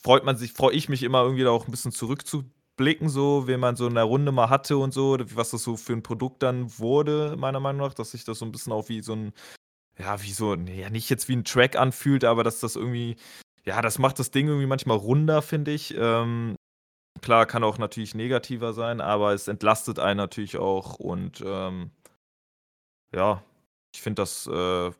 freut 0.05 0.23
man 0.23 0.37
sich, 0.37 0.53
freue 0.53 0.75
ich 0.75 0.87
mich 0.87 1.01
immer 1.01 1.23
irgendwie 1.23 1.43
da 1.43 1.49
auch 1.49 1.67
ein 1.67 1.71
bisschen 1.71 1.91
zurückzu 1.91 2.43
blicken, 2.77 3.09
so, 3.09 3.47
wen 3.47 3.59
man 3.59 3.75
so 3.75 3.87
in 3.87 3.95
der 3.95 4.03
Runde 4.03 4.31
mal 4.31 4.49
hatte 4.49 4.77
und 4.77 4.93
so, 4.93 5.17
was 5.33 5.49
das 5.49 5.63
so 5.63 5.77
für 5.77 5.93
ein 5.93 6.03
Produkt 6.03 6.43
dann 6.43 6.77
wurde, 6.77 7.35
meiner 7.37 7.59
Meinung 7.59 7.87
nach, 7.87 7.95
dass 7.95 8.11
sich 8.11 8.23
das 8.23 8.37
so 8.37 8.45
ein 8.45 8.51
bisschen 8.51 8.71
auch 8.71 8.87
wie 8.87 9.01
so 9.01 9.13
ein, 9.13 9.33
ja, 9.97 10.21
wie 10.21 10.31
so, 10.31 10.53
ja, 10.53 10.91
nicht 10.91 11.09
jetzt 11.09 11.27
wie 11.27 11.35
ein 11.35 11.43
Track 11.43 11.75
anfühlt, 11.75 12.23
aber 12.23 12.43
dass 12.43 12.59
das 12.59 12.75
irgendwie, 12.75 13.15
ja, 13.63 13.81
das 13.81 13.97
macht 13.97 14.19
das 14.19 14.29
Ding 14.29 14.47
irgendwie 14.47 14.67
manchmal 14.67 14.97
runder, 14.97 15.41
finde 15.41 15.71
ich. 15.71 15.95
Ähm, 15.97 16.55
klar, 17.21 17.47
kann 17.47 17.63
auch 17.63 17.79
natürlich 17.79 18.13
negativer 18.13 18.73
sein, 18.73 19.01
aber 19.01 19.33
es 19.33 19.47
entlastet 19.47 19.97
einen 19.97 20.17
natürlich 20.17 20.57
auch 20.57 20.99
und 20.99 21.41
ähm, 21.43 21.89
ja, 23.15 23.43
ich 23.93 24.01
finde 24.01 24.21
das, 24.21 24.45
äh, 24.47 24.91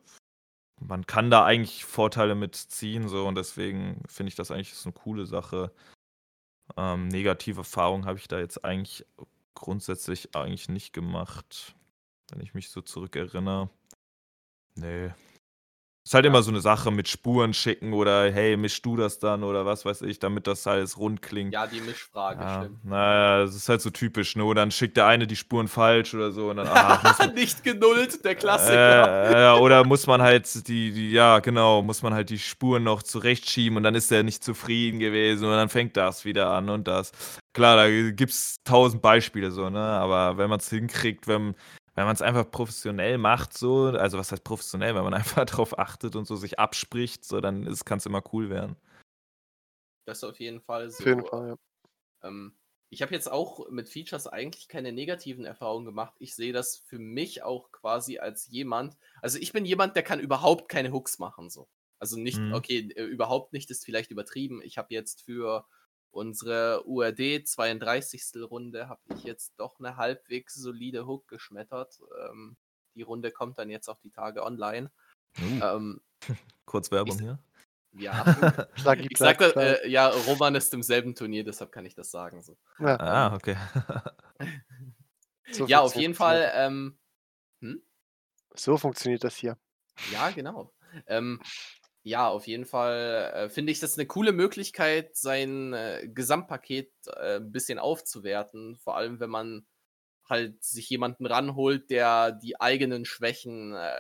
man 0.80 1.06
kann 1.06 1.30
da 1.30 1.46
eigentlich 1.46 1.86
Vorteile 1.86 2.36
mitziehen, 2.36 3.08
so 3.10 3.28
und 3.28 3.36
deswegen 3.36 4.02
finde 4.08 4.30
ich 4.30 4.36
das 4.36 4.52
eigentlich 4.52 4.72
ist 4.72 4.86
eine 4.86 4.94
coole 4.94 5.26
Sache. 5.26 5.72
Ähm, 6.78 7.10
negative 7.10 7.60
Erfahrungen 7.62 8.06
habe 8.06 8.18
ich 8.18 8.28
da 8.28 8.40
jetzt 8.40 8.64
eigentlich 8.66 9.06
grundsätzlich 9.54 10.36
eigentlich 10.36 10.70
nicht 10.70 10.94
gemacht, 10.94 11.76
wenn 12.32 12.42
ich 12.42 12.54
mich 12.54 12.70
so 12.70 12.82
zurückerinnere. 12.82 13.70
Nee. 14.76 15.12
Ist 16.06 16.14
halt 16.14 16.24
ja. 16.24 16.30
immer 16.30 16.44
so 16.44 16.52
eine 16.52 16.62
Sache 16.62 16.92
mit 16.92 17.08
Spuren 17.08 17.56
schicken 17.56 17.92
oder 17.94 18.32
hey, 18.32 18.58
mischst 18.58 18.86
du 18.86 18.96
das 18.96 19.18
dann 19.18 19.44
oder 19.44 19.66
was 19.66 19.86
weiß 19.86 20.04
ich, 20.04 20.20
damit 20.20 20.46
das 20.46 20.68
alles 20.68 21.00
rund 21.00 21.24
klingt. 21.24 21.52
Ja, 21.52 21.66
die 21.66 21.82
Mischfrage, 21.82 22.44
ja, 22.44 22.62
stimmt. 22.62 22.86
Naja, 22.86 23.44
das 23.44 23.56
ist 23.56 23.68
halt 23.68 23.82
so 23.82 23.90
typisch, 23.90 24.36
ne? 24.36 24.54
Dann 24.54 24.70
schickt 24.70 24.98
der 24.98 25.08
eine 25.08 25.26
die 25.26 25.36
Spuren 25.36 25.68
falsch 25.68 26.14
oder 26.14 26.32
so 26.32 26.52
und 26.52 26.58
dann, 26.58 26.68
ah, 26.68 27.02
Nicht 27.34 27.64
genullt, 27.64 28.24
der 28.24 28.36
Klassiker. 28.36 29.56
Äh, 29.56 29.60
oder 29.60 29.84
muss 29.84 30.06
man 30.06 30.22
halt 30.22 30.68
die, 30.68 30.92
die, 30.92 31.10
ja, 31.10 31.40
genau, 31.40 31.82
muss 31.82 32.04
man 32.04 32.14
halt 32.14 32.30
die 32.30 32.38
Spuren 32.38 32.84
noch 32.84 33.02
zurechtschieben 33.02 33.76
und 33.76 33.82
dann 33.82 33.96
ist 33.96 34.12
er 34.12 34.22
nicht 34.22 34.44
zufrieden 34.44 35.00
gewesen 35.00 35.46
und 35.46 35.54
dann 35.54 35.70
fängt 35.70 35.98
das 35.98 36.24
wieder 36.24 36.52
an 36.52 36.70
und 36.70 36.88
das. 36.88 37.14
Klar, 37.54 37.78
da 37.78 37.90
gibt 38.12 38.32
es 38.32 38.58
tausend 38.64 39.02
Beispiele 39.02 39.50
so, 39.50 39.72
ne? 39.72 39.80
Aber 39.80 40.38
wenn 40.38 40.52
man 40.52 40.60
es 40.60 40.70
hinkriegt, 40.70 41.28
wenn, 41.28 41.56
wenn 41.96 42.06
man 42.06 42.16
es 42.16 42.22
einfach 42.22 42.50
professionell 42.50 43.18
macht, 43.18 43.58
so, 43.58 43.86
also 43.86 44.18
was 44.18 44.32
heißt 44.32 44.44
professionell, 44.44 44.96
wenn 44.96 45.04
man 45.04 45.14
einfach 45.16 45.46
darauf 45.46 45.80
achtet 45.80 46.16
und 46.16 46.26
so 46.26 46.36
sich 46.36 46.60
abspricht, 46.60 47.26
so, 47.26 47.42
dann 47.42 47.74
kann 47.86 47.98
es 47.98 48.06
immer 48.06 48.24
cool 48.34 48.50
werden. 48.50 48.76
Das 50.06 50.24
auf 50.24 50.40
jeden 50.40 50.62
Fall 50.62 50.92
so. 50.92 51.00
Auf 51.00 51.06
jeden 51.06 51.26
Fall, 51.26 51.48
ja. 51.50 51.56
Ähm, 52.28 52.56
ich 52.90 53.02
habe 53.02 53.14
jetzt 53.14 53.32
auch 53.32 53.70
mit 53.72 53.90
Features 53.90 54.28
eigentlich 54.28 54.68
keine 54.68 54.92
negativen 54.92 55.46
Erfahrungen 55.46 55.86
gemacht. 55.86 56.14
Ich 56.20 56.36
sehe 56.36 56.54
das 56.54 56.78
für 56.78 57.00
mich 57.00 57.44
auch 57.44 57.72
quasi 57.72 58.20
als 58.20 58.48
jemand. 58.48 58.96
Also 59.22 59.40
ich 59.40 59.52
bin 59.52 59.66
jemand, 59.66 59.96
der 59.96 60.04
kann 60.04 60.20
überhaupt 60.20 60.70
keine 60.70 60.94
Hooks 60.94 61.18
machen. 61.18 61.50
So. 61.50 61.68
Also 61.98 62.18
nicht, 62.18 62.38
mhm. 62.38 62.54
okay, 62.54 62.90
äh, 62.96 63.04
überhaupt 63.04 63.54
nicht 63.54 63.72
ist 63.72 63.84
vielleicht 63.84 64.12
übertrieben. 64.12 64.62
Ich 64.64 64.78
habe 64.78 64.94
jetzt 64.94 65.24
für 65.24 65.66
unsere 66.16 66.84
URD 66.86 67.46
32. 67.46 68.24
Runde 68.50 68.88
habe 68.88 69.02
ich 69.14 69.24
jetzt 69.24 69.54
doch 69.58 69.80
eine 69.80 69.98
halbwegs 69.98 70.56
solide 70.56 71.06
Hook 71.06 71.28
geschmettert. 71.28 72.00
Ähm, 72.30 72.56
die 72.96 73.02
Runde 73.02 73.32
kommt 73.32 73.60
dann 73.60 73.70
jetzt 73.70 73.90
auch 73.90 74.00
die 74.00 74.12
Tage 74.12 74.44
online. 74.44 74.92
Uh. 75.38 75.64
Ähm, 75.64 76.02
Kurz 76.66 76.90
Werbung 76.92 77.16
ich, 77.16 77.22
hier. 77.22 77.40
Ja, 77.98 78.26
ich 79.10 79.18
sagte, 79.18 79.84
äh, 79.84 79.90
ja, 79.90 80.10
Roman 80.10 80.56
ist 80.56 80.74
im 80.74 80.84
selben 80.84 81.16
Turnier, 81.16 81.44
deshalb 81.44 81.72
kann 81.72 81.86
ich 81.86 81.96
das 81.96 82.12
sagen. 82.12 82.42
So. 82.42 82.58
Ja. 82.80 83.00
Ah, 83.00 83.36
okay. 83.36 83.56
so 85.52 85.66
ja, 85.68 85.82
auf 85.82 85.96
jeden 85.96 86.16
Fall. 86.16 86.52
Ähm, 86.56 86.98
hm? 87.62 87.82
So 88.54 88.78
funktioniert 88.78 89.24
das 89.24 89.36
hier. 89.36 89.58
Ja, 90.12 90.30
genau. 90.32 90.74
Ähm, 91.08 91.42
ja, 92.06 92.30
auf 92.30 92.46
jeden 92.46 92.66
Fall 92.66 93.32
äh, 93.34 93.50
finde 93.50 93.72
ich 93.72 93.80
das 93.80 93.98
eine 93.98 94.06
coole 94.06 94.32
Möglichkeit, 94.32 95.16
sein 95.16 95.74
äh, 95.74 96.08
Gesamtpaket 96.08 96.92
äh, 97.08 97.38
ein 97.38 97.52
bisschen 97.52 97.80
aufzuwerten. 97.80 98.78
Vor 98.78 98.96
allem, 98.96 99.20
wenn 99.20 99.32
man 99.32 99.66
halt 100.30 100.64
sich 100.64 100.88
jemanden 100.88 101.26
ranholt, 101.26 101.90
der 101.90 102.32
die 102.32 102.62
eigenen 102.62 103.06
Schwächen 103.06 103.74
äh, 103.74 103.98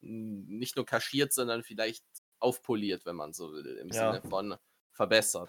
nicht 0.00 0.76
nur 0.76 0.86
kaschiert, 0.86 1.32
sondern 1.32 1.64
vielleicht 1.64 2.04
aufpoliert, 2.38 3.04
wenn 3.04 3.16
man 3.16 3.32
so 3.32 3.52
will, 3.52 3.78
im 3.82 3.88
ja. 3.88 4.12
Sinne 4.12 4.30
von 4.30 4.54
verbessert. 4.92 5.48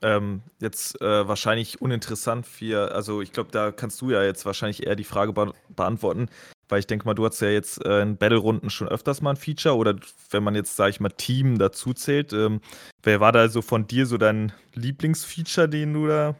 Ähm, 0.00 0.42
jetzt 0.58 0.98
äh, 1.02 1.28
wahrscheinlich 1.28 1.82
uninteressant 1.82 2.46
für, 2.46 2.92
also 2.92 3.20
ich 3.20 3.32
glaube, 3.32 3.50
da 3.52 3.72
kannst 3.72 4.00
du 4.00 4.10
ja 4.10 4.22
jetzt 4.22 4.46
wahrscheinlich 4.46 4.86
eher 4.86 4.96
die 4.96 5.04
Frage 5.04 5.34
be 5.34 5.52
beantworten. 5.68 6.30
Weil 6.68 6.80
ich 6.80 6.86
denke 6.86 7.04
mal, 7.04 7.14
du 7.14 7.26
hast 7.26 7.40
ja 7.40 7.48
jetzt 7.48 7.84
äh, 7.84 8.00
in 8.00 8.16
Battle-Runden 8.16 8.70
schon 8.70 8.88
öfters 8.88 9.20
mal 9.20 9.30
ein 9.30 9.36
Feature 9.36 9.76
oder 9.76 9.96
wenn 10.30 10.42
man 10.42 10.54
jetzt, 10.54 10.76
sage 10.76 10.90
ich 10.90 11.00
mal, 11.00 11.10
Team 11.10 11.58
dazu 11.58 11.92
zählt. 11.92 12.32
Ähm, 12.32 12.60
wer 13.02 13.20
war 13.20 13.32
da 13.32 13.48
so 13.48 13.60
von 13.62 13.86
dir 13.86 14.06
so 14.06 14.16
dein 14.16 14.52
Lieblingsfeature, 14.72 15.68
den 15.68 15.92
du 15.92 16.06
da, 16.06 16.36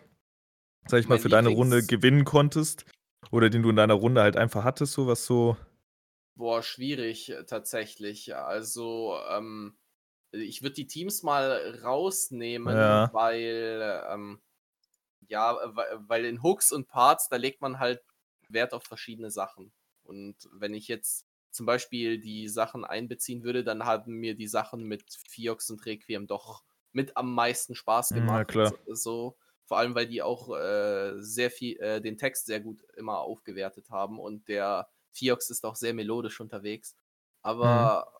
sag 0.86 1.00
ich 1.00 1.08
mal, 1.08 1.18
für 1.18 1.28
deine 1.28 1.50
Runde 1.50 1.84
gewinnen 1.84 2.24
konntest? 2.24 2.86
Oder 3.30 3.50
den 3.50 3.62
du 3.62 3.70
in 3.70 3.76
deiner 3.76 3.94
Runde 3.94 4.22
halt 4.22 4.36
einfach 4.36 4.64
hattest, 4.64 4.92
so 4.92 5.06
was 5.06 5.26
so. 5.26 5.56
Boah, 6.36 6.62
schwierig 6.62 7.30
äh, 7.30 7.44
tatsächlich. 7.44 8.34
Also, 8.34 9.18
ähm, 9.30 9.76
ich 10.32 10.62
würde 10.62 10.74
die 10.74 10.86
Teams 10.86 11.22
mal 11.22 11.80
rausnehmen, 11.82 12.76
ja. 12.76 13.10
weil, 13.12 14.04
ähm, 14.10 14.40
ja, 15.28 15.56
weil 16.08 16.24
in 16.24 16.42
Hooks 16.42 16.72
und 16.72 16.88
Parts, 16.88 17.28
da 17.28 17.36
legt 17.36 17.60
man 17.60 17.78
halt 17.78 18.02
Wert 18.48 18.72
auf 18.72 18.84
verschiedene 18.84 19.30
Sachen. 19.30 19.72
Und 20.04 20.36
wenn 20.52 20.74
ich 20.74 20.88
jetzt 20.88 21.26
zum 21.50 21.66
Beispiel 21.66 22.18
die 22.18 22.48
Sachen 22.48 22.84
einbeziehen 22.84 23.44
würde, 23.44 23.64
dann 23.64 23.84
haben 23.84 24.14
mir 24.14 24.34
die 24.34 24.48
Sachen 24.48 24.84
mit 24.84 25.04
Fiox 25.28 25.70
und 25.70 25.84
Requiem 25.86 26.26
doch 26.26 26.64
mit 26.92 27.16
am 27.16 27.34
meisten 27.34 27.74
Spaß 27.74 28.10
gemacht. 28.10 28.54
Ja, 28.54 28.72
so, 28.88 29.36
vor 29.66 29.78
allem, 29.78 29.94
weil 29.94 30.06
die 30.06 30.22
auch 30.22 30.54
äh, 30.54 31.14
sehr 31.18 31.50
viel, 31.50 31.78
äh, 31.80 32.00
den 32.00 32.18
Text 32.18 32.46
sehr 32.46 32.60
gut 32.60 32.82
immer 32.96 33.18
aufgewertet 33.18 33.90
haben 33.90 34.18
und 34.18 34.48
der 34.48 34.88
Fiox 35.12 35.50
ist 35.50 35.64
auch 35.64 35.76
sehr 35.76 35.94
melodisch 35.94 36.40
unterwegs. 36.40 36.96
Aber 37.42 38.12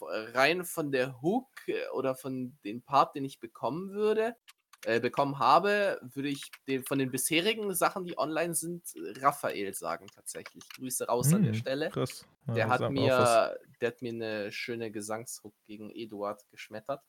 mhm. 0.00 0.06
rein 0.34 0.64
von 0.64 0.92
der 0.92 1.20
Hook 1.22 1.48
äh, 1.66 1.88
oder 1.94 2.14
von 2.14 2.56
dem 2.64 2.82
Part, 2.82 3.14
den 3.14 3.24
ich 3.24 3.40
bekommen 3.40 3.90
würde, 3.90 4.36
äh, 4.84 5.00
bekommen 5.00 5.38
habe, 5.38 6.00
würde 6.02 6.28
ich 6.28 6.50
den, 6.68 6.84
von 6.84 6.98
den 6.98 7.10
bisherigen 7.10 7.74
Sachen, 7.74 8.04
die 8.04 8.18
online 8.18 8.54
sind, 8.54 8.82
Raphael 9.20 9.74
sagen 9.74 10.06
tatsächlich. 10.14 10.62
Grüße 10.76 11.06
raus 11.06 11.28
hm, 11.28 11.36
an 11.36 11.42
der 11.42 11.52
hm, 11.52 11.58
Stelle. 11.58 11.90
Krass. 11.90 12.26
Ja, 12.48 12.54
der, 12.54 12.68
hat 12.68 12.90
mir, 12.90 13.58
der 13.80 13.88
hat 13.88 14.02
mir 14.02 14.12
eine 14.12 14.52
schöne 14.52 14.90
Gesangshook 14.90 15.54
gegen 15.64 15.90
Eduard 15.90 16.42
geschmettert. 16.50 17.02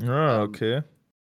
Ah, 0.00 0.36
ähm, 0.36 0.48
okay. 0.48 0.82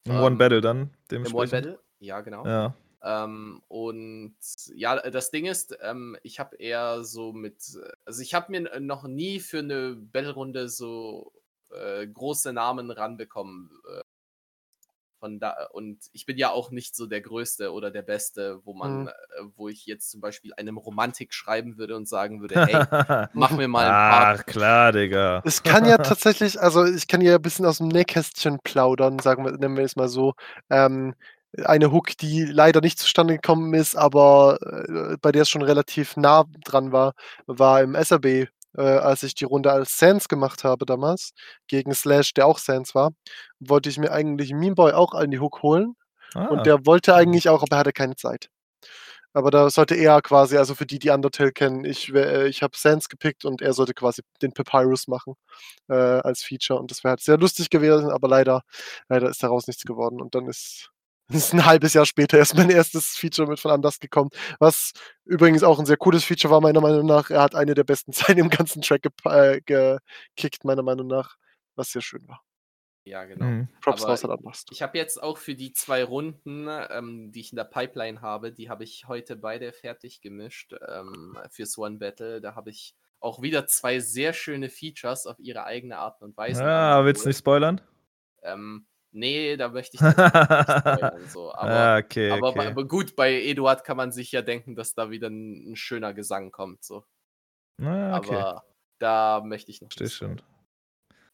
Im 0.04 0.12
ähm, 0.12 0.20
One 0.22 0.36
Battle 0.36 0.60
dann, 0.60 0.90
Im 1.10 1.26
One 1.34 1.48
Battle, 1.48 1.78
ja, 1.98 2.20
genau. 2.20 2.46
Ja. 2.46 2.74
Ähm, 3.02 3.62
und 3.68 4.36
ja, 4.74 4.96
das 5.10 5.30
Ding 5.30 5.46
ist, 5.46 5.76
ähm, 5.80 6.16
ich 6.22 6.40
habe 6.40 6.56
eher 6.56 7.04
so 7.04 7.32
mit, 7.32 7.78
also 8.04 8.22
ich 8.22 8.34
habe 8.34 8.50
mir 8.50 8.80
noch 8.80 9.06
nie 9.06 9.38
für 9.38 9.58
eine 9.58 9.94
Battle-Runde 9.94 10.68
so 10.68 11.32
äh, 11.70 12.06
große 12.06 12.52
Namen 12.52 12.90
ranbekommen. 12.90 13.70
Äh, 13.88 14.00
von 15.26 15.40
da, 15.40 15.66
und 15.72 15.98
ich 16.12 16.24
bin 16.24 16.38
ja 16.38 16.50
auch 16.50 16.70
nicht 16.70 16.94
so 16.94 17.06
der 17.06 17.20
Größte 17.20 17.72
oder 17.72 17.90
der 17.90 18.02
Beste, 18.02 18.60
wo 18.64 18.74
man, 18.74 19.02
mhm. 19.02 19.08
äh, 19.08 19.42
wo 19.56 19.68
ich 19.68 19.84
jetzt 19.86 20.10
zum 20.10 20.20
Beispiel 20.20 20.52
einem 20.54 20.76
Romantik 20.76 21.34
schreiben 21.34 21.78
würde 21.78 21.96
und 21.96 22.08
sagen 22.08 22.40
würde, 22.40 22.64
hey, 22.64 23.26
mach 23.32 23.50
mir 23.50 23.66
mal 23.66 23.86
ein 23.86 23.90
paar. 23.90 24.36
Ach 24.38 24.46
klar, 24.46 24.92
Digga. 24.92 25.42
Es 25.44 25.64
kann 25.64 25.84
ja 25.84 25.98
tatsächlich, 25.98 26.60
also 26.60 26.84
ich 26.84 27.08
kann 27.08 27.20
ja 27.20 27.34
ein 27.34 27.42
bisschen 27.42 27.66
aus 27.66 27.78
dem 27.78 27.88
Nähkästchen 27.88 28.60
plaudern, 28.62 29.18
sagen 29.18 29.44
wir, 29.44 29.52
nennen 29.52 29.76
wir 29.76 29.84
es 29.84 29.96
mal 29.96 30.08
so. 30.08 30.34
Ähm, 30.70 31.14
eine 31.64 31.90
Hook, 31.90 32.16
die 32.18 32.44
leider 32.44 32.80
nicht 32.80 32.98
zustande 32.98 33.34
gekommen 33.34 33.74
ist, 33.74 33.96
aber 33.96 34.58
äh, 34.60 35.16
bei 35.20 35.32
der 35.32 35.42
es 35.42 35.48
schon 35.48 35.62
relativ 35.62 36.16
nah 36.16 36.44
dran 36.64 36.92
war, 36.92 37.14
war 37.46 37.82
im 37.82 37.94
SRB 37.94 38.48
äh, 38.76 38.82
als 38.82 39.22
ich 39.22 39.34
die 39.34 39.44
Runde 39.44 39.72
als 39.72 39.98
Sans 39.98 40.28
gemacht 40.28 40.64
habe 40.64 40.86
damals, 40.86 41.32
gegen 41.68 41.94
Slash, 41.94 42.34
der 42.34 42.46
auch 42.46 42.58
Sans 42.58 42.94
war, 42.94 43.12
wollte 43.60 43.88
ich 43.88 43.98
mir 43.98 44.12
eigentlich 44.12 44.52
Memeboy 44.52 44.92
auch 44.92 45.12
an 45.14 45.30
die 45.30 45.40
Hook 45.40 45.62
holen. 45.62 45.94
Ah. 46.34 46.46
Und 46.46 46.66
der 46.66 46.86
wollte 46.86 47.14
eigentlich 47.14 47.48
auch, 47.48 47.62
aber 47.62 47.76
er 47.76 47.78
hatte 47.80 47.92
keine 47.92 48.16
Zeit. 48.16 48.50
Aber 49.36 49.50
da 49.50 49.68
sollte 49.68 49.94
er 49.96 50.22
quasi, 50.22 50.56
also 50.56 50.74
für 50.74 50.86
die, 50.86 50.98
die 50.98 51.10
Undertale 51.10 51.52
kennen, 51.52 51.84
ich, 51.84 52.08
äh, 52.14 52.48
ich 52.48 52.62
habe 52.62 52.74
Sans 52.74 53.06
gepickt 53.08 53.44
und 53.44 53.60
er 53.60 53.74
sollte 53.74 53.92
quasi 53.92 54.22
den 54.40 54.52
Papyrus 54.52 55.08
machen 55.08 55.34
äh, 55.88 55.94
als 55.94 56.42
Feature. 56.42 56.80
Und 56.80 56.90
das 56.90 57.04
wäre 57.04 57.10
halt 57.10 57.20
sehr 57.20 57.36
lustig 57.36 57.68
gewesen, 57.68 58.10
aber 58.10 58.28
leider, 58.28 58.62
leider 59.10 59.28
ist 59.28 59.42
daraus 59.42 59.66
nichts 59.66 59.84
geworden. 59.84 60.22
Und 60.22 60.34
dann 60.34 60.46
ist 60.48 60.90
ist 61.32 61.52
ein 61.52 61.64
halbes 61.64 61.94
Jahr 61.94 62.06
später 62.06 62.38
erst 62.38 62.56
mein 62.56 62.70
erstes 62.70 63.16
Feature 63.16 63.48
mit 63.48 63.58
von 63.58 63.70
Anders 63.70 63.98
gekommen. 63.98 64.30
Was 64.58 64.92
übrigens 65.24 65.62
auch 65.62 65.78
ein 65.78 65.86
sehr 65.86 65.96
cooles 65.96 66.24
Feature 66.24 66.52
war, 66.52 66.60
meiner 66.60 66.80
Meinung 66.80 67.06
nach. 67.06 67.30
Er 67.30 67.42
hat 67.42 67.54
eine 67.54 67.74
der 67.74 67.84
besten 67.84 68.12
Zeiten 68.12 68.38
im 68.38 68.50
ganzen 68.50 68.82
Track 68.82 69.06
äh, 69.24 69.60
gekickt, 69.60 70.64
meiner 70.64 70.82
Meinung 70.82 71.06
nach. 71.06 71.36
Was 71.74 71.90
sehr 71.90 72.02
schön 72.02 72.26
war. 72.28 72.42
Ja, 73.04 73.24
genau. 73.24 73.44
Mhm. 73.44 73.68
Props 73.82 74.06
raus 74.06 74.24
an 74.24 74.32
Anders. 74.32 74.64
Ich 74.70 74.82
habe 74.82 74.98
jetzt 74.98 75.22
auch 75.22 75.38
für 75.38 75.54
die 75.54 75.72
zwei 75.72 76.02
Runden, 76.02 76.66
ähm, 76.68 77.30
die 77.30 77.40
ich 77.40 77.52
in 77.52 77.56
der 77.56 77.64
Pipeline 77.64 78.20
habe, 78.20 78.50
die 78.50 78.68
habe 78.68 78.82
ich 78.82 79.06
heute 79.06 79.36
beide 79.36 79.72
fertig 79.72 80.20
gemischt 80.20 80.74
ähm, 80.88 81.38
fürs 81.50 81.78
One 81.78 81.98
Battle. 81.98 82.40
Da 82.40 82.56
habe 82.56 82.70
ich 82.70 82.96
auch 83.20 83.42
wieder 83.42 83.66
zwei 83.66 84.00
sehr 84.00 84.32
schöne 84.32 84.68
Features 84.68 85.26
auf 85.26 85.38
ihre 85.38 85.64
eigene 85.64 85.98
Art 85.98 86.20
und 86.20 86.36
Weise. 86.36 86.62
Ja, 86.62 87.04
willst 87.04 87.24
du 87.24 87.28
nicht 87.28 87.38
spoilern? 87.38 87.80
Ähm, 88.42 88.86
Nee, 89.16 89.56
da 89.56 89.70
möchte 89.70 89.96
ich 89.96 90.02
nicht 90.02 90.12
spoilern, 90.12 91.20
so. 91.28 91.54
Aber, 91.54 91.70
ah, 91.70 91.98
okay, 91.98 92.30
aber, 92.30 92.48
okay. 92.48 92.66
aber, 92.66 92.84
gut, 92.86 93.16
bei 93.16 93.32
Eduard 93.32 93.82
kann 93.82 93.96
man 93.96 94.12
sich 94.12 94.30
ja 94.30 94.42
denken, 94.42 94.76
dass 94.76 94.94
da 94.94 95.10
wieder 95.10 95.28
ein, 95.28 95.72
ein 95.72 95.76
schöner 95.76 96.12
Gesang 96.12 96.50
kommt. 96.50 96.84
So. 96.84 97.06
Ah, 97.80 98.18
okay. 98.18 98.34
Aber 98.36 98.64
da 98.98 99.42
möchte 99.42 99.70
ich 99.70 99.80
noch. 99.80 99.88
Verstehe 99.88 100.10
schon. 100.10 100.42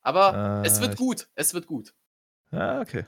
Aber 0.01 0.63
äh, 0.63 0.67
es 0.67 0.81
wird 0.81 0.97
gut. 0.97 1.29
Es 1.35 1.55
wird 1.55 1.67
gut. 1.67 1.93
Ah, 2.53 2.81
okay. 2.81 3.05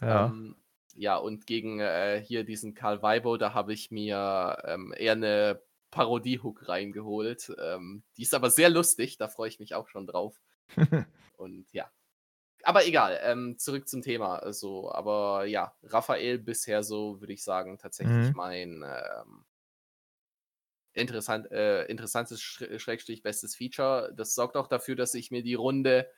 Ja. 0.00 0.26
Ähm, 0.26 0.56
ja, 0.96 1.16
und 1.16 1.46
gegen 1.46 1.78
äh, 1.78 2.20
hier 2.20 2.42
diesen 2.42 2.74
Karl 2.74 3.02
Weibo, 3.02 3.36
da 3.36 3.54
habe 3.54 3.72
ich 3.72 3.92
mir 3.92 4.58
ähm, 4.64 4.92
eher 4.96 5.12
eine 5.12 5.62
Parodie-Hook 5.92 6.68
reingeholt. 6.68 7.52
Ähm, 7.60 8.02
die 8.16 8.22
ist 8.22 8.34
aber 8.34 8.50
sehr 8.50 8.68
lustig, 8.68 9.16
da 9.16 9.28
freue 9.28 9.48
ich 9.48 9.60
mich 9.60 9.76
auch 9.76 9.88
schon 9.88 10.08
drauf. 10.08 10.40
und 11.36 11.72
ja, 11.72 11.88
aber 12.64 12.86
egal, 12.86 13.18
ähm, 13.22 13.58
zurück 13.58 13.88
zum 13.88 14.02
Thema. 14.02 14.36
Also, 14.38 14.92
aber 14.92 15.44
ja, 15.46 15.74
Raphael 15.82 16.38
bisher 16.38 16.82
so, 16.82 17.20
würde 17.20 17.32
ich 17.32 17.44
sagen, 17.44 17.78
tatsächlich 17.78 18.28
mhm. 18.28 18.32
mein, 18.34 18.84
ähm, 18.84 19.44
interessant, 20.92 21.50
äh, 21.50 21.84
interessantes 21.86 22.40
Schrägstrich 22.40 23.22
bestes 23.22 23.56
Feature. 23.56 24.12
Das 24.16 24.34
sorgt 24.34 24.56
auch 24.56 24.68
dafür, 24.68 24.96
dass 24.96 25.14
ich 25.14 25.30
mir 25.30 25.42
die 25.42 25.54
Runde 25.54 26.10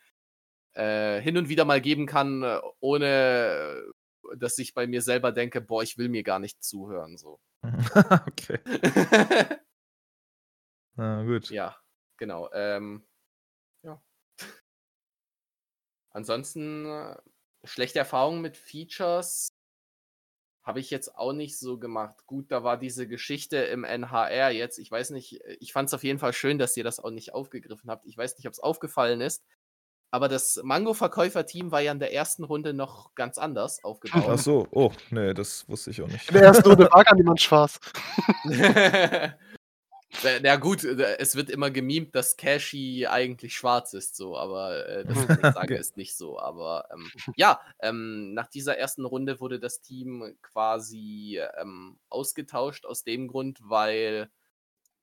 äh, 0.74 1.20
hin 1.20 1.36
und 1.36 1.48
wieder 1.48 1.64
mal 1.64 1.80
geben 1.80 2.06
kann, 2.06 2.44
ohne 2.80 3.92
dass 4.36 4.58
ich 4.58 4.74
bei 4.74 4.86
mir 4.86 5.02
selber 5.02 5.32
denke, 5.32 5.60
boah, 5.60 5.82
ich 5.82 5.98
will 5.98 6.08
mir 6.08 6.22
gar 6.22 6.38
nicht 6.38 6.62
zuhören. 6.62 7.16
So. 7.16 7.40
okay. 8.26 8.60
Na 10.96 11.24
gut. 11.24 11.50
Ja, 11.50 11.76
genau. 12.16 12.50
Ähm, 12.52 13.06
ja. 13.82 14.02
Ansonsten 16.16 16.86
äh, 16.86 17.14
schlechte 17.64 17.98
Erfahrungen 17.98 18.40
mit 18.40 18.56
Features 18.56 19.48
habe 20.62 20.80
ich 20.80 20.88
jetzt 20.88 21.14
auch 21.14 21.34
nicht 21.34 21.58
so 21.58 21.78
gemacht. 21.78 22.24
Gut, 22.24 22.50
da 22.50 22.64
war 22.64 22.78
diese 22.78 23.06
Geschichte 23.06 23.58
im 23.58 23.84
NHR 23.84 24.50
jetzt. 24.50 24.78
Ich 24.78 24.90
weiß 24.90 25.10
nicht, 25.10 25.42
ich 25.60 25.74
fand 25.74 25.88
es 25.88 25.94
auf 25.94 26.02
jeden 26.02 26.18
Fall 26.18 26.32
schön, 26.32 26.58
dass 26.58 26.74
ihr 26.74 26.84
das 26.84 27.00
auch 27.00 27.10
nicht 27.10 27.34
aufgegriffen 27.34 27.90
habt. 27.90 28.06
Ich 28.06 28.16
weiß 28.16 28.34
nicht, 28.38 28.46
ob 28.46 28.54
es 28.54 28.60
aufgefallen 28.60 29.20
ist. 29.20 29.44
Aber 30.10 30.28
das 30.28 30.58
Mango-Verkäufer-Team 30.64 31.70
war 31.70 31.82
ja 31.82 31.92
in 31.92 31.98
der 31.98 32.14
ersten 32.14 32.44
Runde 32.44 32.72
noch 32.72 33.14
ganz 33.14 33.36
anders 33.36 33.84
aufgebaut. 33.84 34.24
Ach 34.26 34.38
so, 34.38 34.66
oh, 34.70 34.92
nee, 35.10 35.34
das 35.34 35.68
wusste 35.68 35.90
ich 35.90 36.00
auch 36.00 36.08
nicht. 36.08 36.28
In 36.28 36.34
der 36.34 36.44
ersten 36.44 36.66
Runde 36.66 36.88
war 36.90 37.04
gar 37.04 37.14
niemand 37.14 37.42
schwarz. 37.42 37.78
Na 40.42 40.56
gut, 40.56 40.84
äh, 40.84 41.18
es 41.18 41.36
wird 41.36 41.50
immer 41.50 41.70
gemimt, 41.70 42.14
dass 42.14 42.36
Cashy 42.36 43.06
eigentlich 43.06 43.54
schwarz 43.54 43.92
ist, 43.92 44.16
so, 44.16 44.36
aber 44.36 44.86
äh, 44.86 45.04
das, 45.04 45.28
was 45.28 45.36
ich 45.36 45.42
sage, 45.54 45.74
okay. 45.74 45.78
ist 45.78 45.96
nicht 45.96 46.16
so. 46.16 46.38
Aber 46.38 46.88
ähm, 46.92 47.10
ja, 47.36 47.60
ähm, 47.80 48.34
nach 48.34 48.46
dieser 48.46 48.78
ersten 48.78 49.04
Runde 49.04 49.40
wurde 49.40 49.58
das 49.58 49.80
Team 49.80 50.36
quasi 50.42 51.40
ähm, 51.60 51.98
ausgetauscht 52.08 52.86
aus 52.86 53.04
dem 53.04 53.28
Grund, 53.28 53.60
weil 53.62 54.30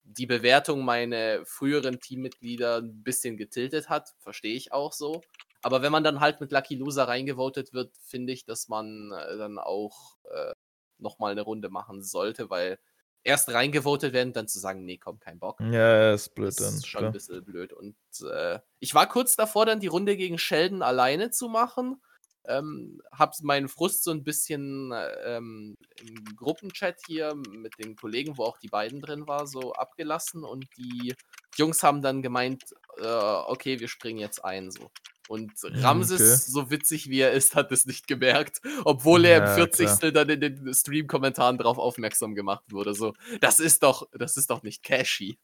die 0.04 0.26
Bewertung 0.26 0.84
meine 0.84 1.46
früheren 1.46 2.00
Teammitglieder 2.00 2.78
ein 2.78 3.04
bisschen 3.04 3.38
getiltet 3.38 3.90
hat. 3.90 4.16
Verstehe 4.20 4.56
ich 4.56 4.74
auch 4.74 4.94
so. 4.94 5.22
Aber 5.62 5.82
wenn 5.82 5.94
man 5.94 6.04
dann 6.04 6.20
halt 6.20 6.42
mit 6.42 6.52
Lucky 6.52 6.76
Loser 6.76 7.08
reingevotet 7.08 7.74
wird, 7.74 7.96
finde 8.04 8.34
ich, 8.34 8.46
dass 8.46 8.68
man 8.68 9.12
äh, 9.12 9.38
dann 9.38 9.58
auch 9.58 10.18
äh, 10.30 10.54
nochmal 10.98 11.32
eine 11.32 11.42
Runde 11.42 11.70
machen 11.70 12.04
sollte, 12.04 12.50
weil 12.50 12.80
erst 13.24 13.50
reingevotet 13.54 14.14
werden, 14.14 14.34
dann 14.34 14.48
zu 14.48 14.60
sagen, 14.60 14.86
nee, 14.86 14.98
komm, 14.98 15.20
kein 15.20 15.40
Bock. 15.40 15.60
Ja, 15.60 16.14
ist 16.14 16.36
blöd 16.36 16.60
dann. 16.60 16.74
Ist 16.74 16.88
schon 16.88 17.00
klar. 17.00 17.10
ein 17.10 17.14
bisschen 17.14 17.44
blöd. 17.44 17.74
Und 17.74 17.96
äh, 18.30 18.60
ich 18.80 18.94
war 18.94 19.08
kurz 19.08 19.36
davor, 19.36 19.66
dann 19.66 19.80
die 19.80 19.88
Runde 19.88 20.18
gegen 20.18 20.38
Sheldon 20.38 20.82
alleine 20.82 21.32
zu 21.32 21.50
machen. 21.50 22.02
Ähm, 22.46 23.02
hab 23.12 23.34
meinen 23.42 23.70
Frust 23.70 24.04
so 24.04 24.12
ein 24.12 24.26
bisschen 24.26 24.94
ähm, 25.24 25.78
im 26.02 26.36
Gruppenchat 26.36 27.00
hier 27.08 27.36
mit 27.36 27.80
den 27.80 27.96
Kollegen, 27.96 28.38
wo 28.38 28.44
auch 28.44 28.58
die 28.58 28.68
beiden 28.68 29.00
drin 29.00 29.28
war, 29.28 29.48
so 29.48 29.72
abgelassen 29.72 30.44
und 30.44 30.66
die 30.78 31.16
Jungs 31.56 31.84
haben 31.84 32.02
dann 32.02 32.22
gemeint, 32.22 32.64
äh, 32.98 33.06
okay, 33.06 33.80
wir 33.80 33.88
springen 33.88 34.20
jetzt 34.20 34.44
ein 34.44 34.72
so. 34.72 34.92
Und 35.30 35.54
Ramses, 35.64 36.22
okay. 36.22 36.52
so 36.52 36.70
witzig 36.70 37.10
wie 37.10 37.22
er 37.22 37.32
ist, 37.32 37.56
hat 37.56 37.72
es 37.72 37.86
nicht 37.86 38.08
gemerkt, 38.08 38.60
obwohl 38.84 39.24
er 39.26 39.38
ja, 39.40 39.50
im 39.50 39.56
40. 39.56 40.00
Klar. 40.00 40.12
dann 40.12 40.30
in 40.30 40.42
den 40.42 40.74
Stream-Kommentaren 40.74 41.58
darauf 41.58 41.78
aufmerksam 41.78 42.36
gemacht 42.36 42.66
wurde. 42.72 42.94
So, 42.94 43.14
das 43.40 43.60
ist 43.60 43.84
doch, 43.84 44.10
das 44.12 44.36
ist 44.36 44.50
doch 44.50 44.64
nicht 44.64 44.84
Cashy. 44.84 45.40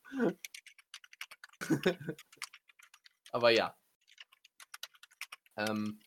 Aber 3.31 3.51
ja. 3.51 3.73
Ähm, 5.56 5.99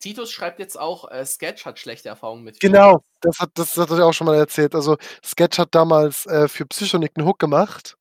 Titus 0.00 0.30
schreibt 0.32 0.58
jetzt 0.58 0.78
auch, 0.78 1.10
äh, 1.10 1.24
Sketch 1.24 1.64
hat 1.64 1.78
schlechte 1.78 2.08
Erfahrungen 2.08 2.44
mit. 2.44 2.60
Genau, 2.60 3.04
das 3.20 3.38
hat, 3.38 3.50
das 3.54 3.76
hat 3.76 3.90
er 3.90 4.06
auch 4.06 4.12
schon 4.12 4.26
mal 4.26 4.36
erzählt. 4.36 4.74
Also 4.74 4.96
Sketch 5.24 5.58
hat 5.58 5.74
damals 5.74 6.26
äh, 6.26 6.48
für 6.48 6.66
Psychonik 6.66 7.12
einen 7.16 7.26
Hook 7.26 7.38
gemacht 7.38 7.96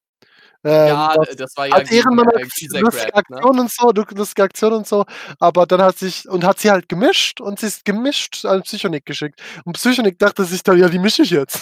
ähm, 0.63 0.88
ja, 0.88 1.15
das, 1.15 1.35
das, 1.35 1.57
war 1.57 1.67
ja 1.67 1.75
als 1.75 1.91
Ehrenmann 1.91 2.27
äh, 2.29 2.79
lustige? 2.79 3.15
Aktion 3.15 3.55
ne? 3.55 3.61
und 3.61 3.71
so, 3.71 3.91
lustige 3.91 4.43
Aktion 4.43 4.73
und 4.73 4.88
so, 4.88 5.05
aber 5.39 5.65
dann 5.65 5.81
hat 5.81 5.97
sich 5.97 6.27
und 6.27 6.43
hat 6.43 6.59
sie 6.59 6.71
halt 6.71 6.89
gemischt 6.89 7.39
und 7.41 7.59
sie 7.59 7.67
ist 7.67 7.85
gemischt 7.85 8.45
an 8.45 8.63
Psychonik 8.63 9.05
geschickt 9.05 9.41
und 9.65 9.73
Psychonik 9.73 10.17
dachte 10.19 10.43
sich 10.45 10.63
dann, 10.63 10.77
ja, 10.77 10.89
die 10.89 10.99
mische 10.99 11.23
ich 11.23 11.29
jetzt. 11.29 11.61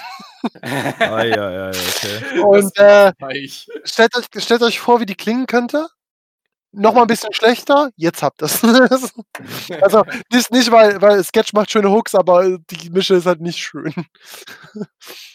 ah, 0.61 1.23
ja, 1.23 1.51
ja, 1.51 1.69
okay. 1.69 2.39
Und 2.41 2.77
äh, 2.77 3.11
stellt, 3.83 4.15
euch, 4.15 4.43
stellt 4.43 4.61
euch 4.61 4.79
vor, 4.79 4.99
wie 4.99 5.05
die 5.05 5.15
klingen 5.15 5.47
könnte. 5.47 5.87
Nochmal 6.77 7.03
ein 7.03 7.07
bisschen 7.07 7.33
schlechter, 7.33 7.89
jetzt 7.95 8.21
habt 8.21 8.41
ihr 8.41 8.47
es. 8.47 8.61
also, 9.81 10.03
nicht, 10.31 10.51
nicht 10.51 10.71
weil, 10.71 11.01
weil 11.01 11.23
Sketch 11.23 11.53
macht 11.53 11.71
schöne 11.71 11.89
Hooks, 11.89 12.15
aber 12.15 12.57
die 12.69 12.89
Mische 12.89 13.15
ist 13.15 13.25
halt 13.25 13.39
nicht 13.39 13.59
schön. 13.59 13.93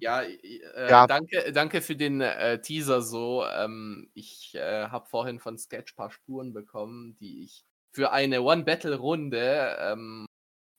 Ja, 0.00 0.22
äh, 0.22 0.90
Ja. 0.90 1.06
Danke, 1.06 1.52
danke 1.52 1.82
für 1.82 1.96
den 1.96 2.20
äh, 2.20 2.60
Teaser 2.60 3.02
so. 3.02 3.44
Ähm, 3.44 4.10
ich 4.14 4.54
äh, 4.54 4.88
habe 4.88 5.06
vorhin 5.08 5.38
von 5.40 5.58
Sketch 5.58 5.92
ein 5.92 5.96
paar 5.96 6.10
Spuren 6.10 6.52
bekommen, 6.52 7.16
die 7.20 7.44
ich 7.44 7.64
für 7.92 8.12
eine 8.12 8.42
One-Battle-Runde, 8.42 9.76
ähm, 9.80 10.26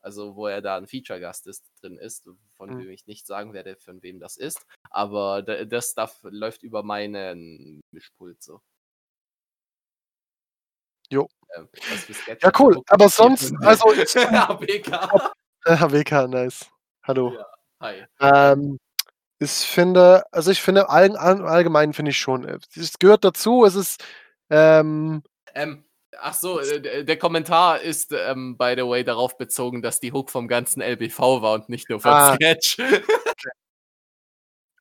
also 0.01 0.35
wo 0.35 0.47
er 0.47 0.61
da 0.61 0.77
ein 0.77 0.87
Feature-Gast 0.87 1.45
ist, 1.47 1.63
drin 1.81 1.97
ist, 1.97 2.27
von 2.55 2.69
Mhm. 2.71 2.79
dem 2.79 2.89
ich 2.89 3.05
nicht 3.05 3.27
sagen 3.27 3.53
werde, 3.53 3.75
von 3.77 4.01
wem 4.01 4.19
das 4.19 4.37
ist. 4.37 4.65
Aber 4.89 5.41
das 5.43 5.91
Stuff 5.91 6.19
läuft 6.23 6.63
über 6.63 6.83
meinen 6.83 7.81
Mischpult 7.91 8.41
so. 8.41 8.61
Jo. 11.11 11.27
Äh, 11.49 11.63
Ja, 12.41 12.51
cool. 12.57 12.81
Aber 12.87 13.09
sonst, 13.09 13.53
also 13.61 13.91
ich 13.93 14.15
ABK. 14.15 15.33
HWK, 15.65 16.27
nice. 16.29 16.65
Hallo. 17.03 17.33
Ja. 17.33 17.45
Hi. 17.81 18.05
Ähm, 18.19 18.79
ich 19.39 19.51
finde, 19.51 20.23
also 20.31 20.51
ich 20.51 20.61
finde, 20.61 20.89
all, 20.89 21.15
allgemein 21.17 21.93
finde 21.93 22.11
ich 22.11 22.17
schon, 22.17 22.47
äh, 22.47 22.59
es 22.75 22.99
gehört 22.99 23.25
dazu, 23.25 23.65
es 23.65 23.75
ist, 23.75 24.03
ähm, 24.49 25.23
ähm, 25.55 25.83
Ach 26.19 26.33
so, 26.33 26.59
äh, 26.59 27.03
der 27.03 27.17
Kommentar 27.17 27.81
ist, 27.81 28.11
ähm, 28.11 28.57
by 28.57 28.73
the 28.77 28.83
way, 28.83 29.03
darauf 29.03 29.37
bezogen, 29.37 29.81
dass 29.81 29.99
die 29.99 30.11
Hook 30.11 30.29
vom 30.29 30.47
ganzen 30.47 30.81
LBV 30.81 31.41
war 31.41 31.53
und 31.53 31.69
nicht 31.69 31.89
nur 31.89 31.99
vom 31.99 32.11
ah. 32.11 32.35
Sketch. 32.35 32.77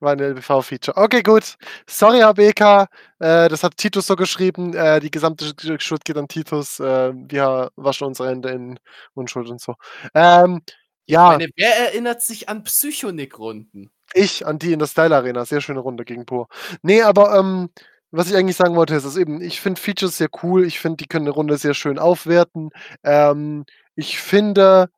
War 0.00 0.12
ein 0.12 0.18
LBV-Feature. 0.18 0.96
Okay, 0.96 1.22
gut. 1.22 1.56
Sorry, 1.86 2.20
HBK. 2.20 2.88
Äh, 3.18 3.50
das 3.50 3.62
hat 3.62 3.76
Titus 3.76 4.06
so 4.06 4.16
geschrieben. 4.16 4.72
Äh, 4.72 4.98
die 4.98 5.10
gesamte 5.10 5.52
Schuld 5.78 6.06
geht 6.06 6.16
an 6.16 6.26
Titus. 6.26 6.80
Äh, 6.80 7.12
wir 7.14 7.70
waschen 7.76 8.06
unsere 8.06 8.30
Hände 8.30 8.48
in 8.48 8.80
Unschuld 9.12 9.50
und 9.50 9.60
so. 9.60 9.74
Ähm, 10.14 10.62
ja. 11.06 11.28
Meine, 11.28 11.48
wer 11.56 11.76
erinnert 11.76 12.22
sich 12.22 12.48
an 12.48 12.64
Psychonik-Runden? 12.64 13.90
Ich, 14.14 14.46
an 14.46 14.58
die 14.58 14.72
in 14.72 14.78
der 14.78 14.86
Style 14.86 15.14
Arena. 15.14 15.44
Sehr 15.44 15.60
schöne 15.60 15.80
Runde 15.80 16.04
gegen 16.04 16.26
Pur. 16.26 16.48
Nee, 16.82 17.02
aber 17.02 17.38
ähm, 17.38 17.70
was 18.10 18.28
ich 18.30 18.36
eigentlich 18.36 18.56
sagen 18.56 18.76
wollte, 18.76 18.94
ist, 18.94 19.04
ist 19.04 19.16
eben, 19.16 19.40
ich 19.40 19.60
finde 19.60 19.80
Features 19.80 20.16
sehr 20.16 20.28
cool. 20.42 20.64
Ich 20.66 20.80
finde, 20.80 20.96
die 20.98 21.06
können 21.06 21.26
eine 21.26 21.34
Runde 21.34 21.56
sehr 21.58 21.74
schön 21.74 21.98
aufwerten. 21.98 22.70
Ähm, 23.04 23.64
ich 23.94 24.18
finde, 24.18 24.90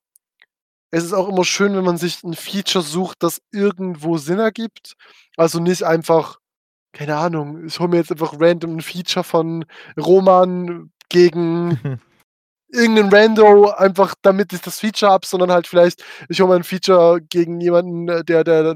es 0.90 1.04
ist 1.04 1.12
auch 1.12 1.28
immer 1.28 1.44
schön, 1.44 1.74
wenn 1.74 1.84
man 1.84 1.98
sich 1.98 2.22
ein 2.22 2.34
Feature 2.34 2.84
sucht, 2.84 3.22
das 3.22 3.40
irgendwo 3.50 4.18
Sinn 4.18 4.38
ergibt. 4.38 4.94
Also 5.36 5.60
nicht 5.60 5.82
einfach, 5.82 6.38
keine 6.92 7.16
Ahnung, 7.16 7.66
ich 7.66 7.80
hole 7.80 7.88
mir 7.88 7.96
jetzt 7.96 8.12
einfach 8.12 8.34
random 8.38 8.76
ein 8.76 8.80
Feature 8.82 9.24
von 9.24 9.64
Roman 9.98 10.90
gegen 11.08 11.78
irgendeinen 12.72 13.12
Rando 13.12 13.70
einfach, 13.70 14.14
damit 14.22 14.52
ich 14.52 14.60
das 14.60 14.80
Feature 14.80 15.12
habe, 15.12 15.26
sondern 15.26 15.52
halt 15.52 15.66
vielleicht, 15.66 16.02
ich 16.28 16.40
hole 16.40 16.48
mal 16.48 16.56
ein 16.56 16.64
Feature 16.64 17.20
gegen 17.20 17.60
jemanden, 17.60 18.08
äh, 18.08 18.24
der, 18.24 18.44
der, 18.44 18.74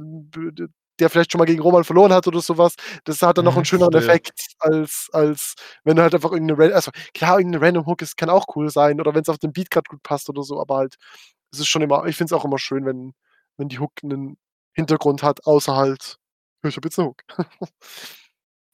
der 0.99 1.11
vielleicht 1.11 1.33
schon 1.33 1.39
mal 1.39 1.45
gegen 1.47 1.61
Roman 1.63 1.85
verloren 1.85 2.13
hat 2.13 2.27
oder 2.27 2.41
sowas. 2.41 2.75
Das 3.05 3.23
hat 3.23 3.39
dann 3.39 3.45
noch 3.45 3.55
einen 3.55 3.61
mhm, 3.61 3.67
schöneren 3.67 3.95
Effekt, 3.95 4.41
als, 4.59 5.09
als 5.13 5.55
wenn 5.85 5.97
du 5.97 6.03
halt 6.03 6.15
einfach 6.15 6.33
irgendeine 6.33 6.59
Random, 6.59 6.77
also 6.77 6.91
klar, 7.15 7.39
irgendeine 7.39 7.65
Random 7.65 7.87
Hook 7.87 8.03
ist, 8.03 8.17
kann 8.17 8.31
auch 8.31 8.47
cool 8.57 8.71
sein 8.71 9.01
oder 9.01 9.15
wenn 9.15 9.23
es 9.23 9.29
auf 9.29 9.39
den 9.39 9.53
Beat 9.53 9.71
gerade 9.71 9.89
gut 9.89 10.03
passt 10.03 10.29
oder 10.29 10.43
so, 10.43 10.61
aber 10.61 10.77
halt, 10.77 10.97
es 11.53 11.61
ist 11.61 11.69
schon 11.69 11.83
immer, 11.83 12.07
ich 12.07 12.17
finde 12.17 12.35
es 12.35 12.41
auch 12.41 12.45
immer 12.45 12.59
schön, 12.59 12.85
wenn, 12.87 13.13
wenn 13.57 13.69
die 13.69 13.79
Hook 13.79 13.93
einen 14.03 14.37
Hintergrund 14.75 15.23
hat, 15.23 15.47
außer 15.47 15.77
halt, 15.77 16.17
ich 16.65 16.77
habe 16.77 16.89
jetzt 16.89 16.99
eine 16.99 17.09
Hook. 17.09 17.23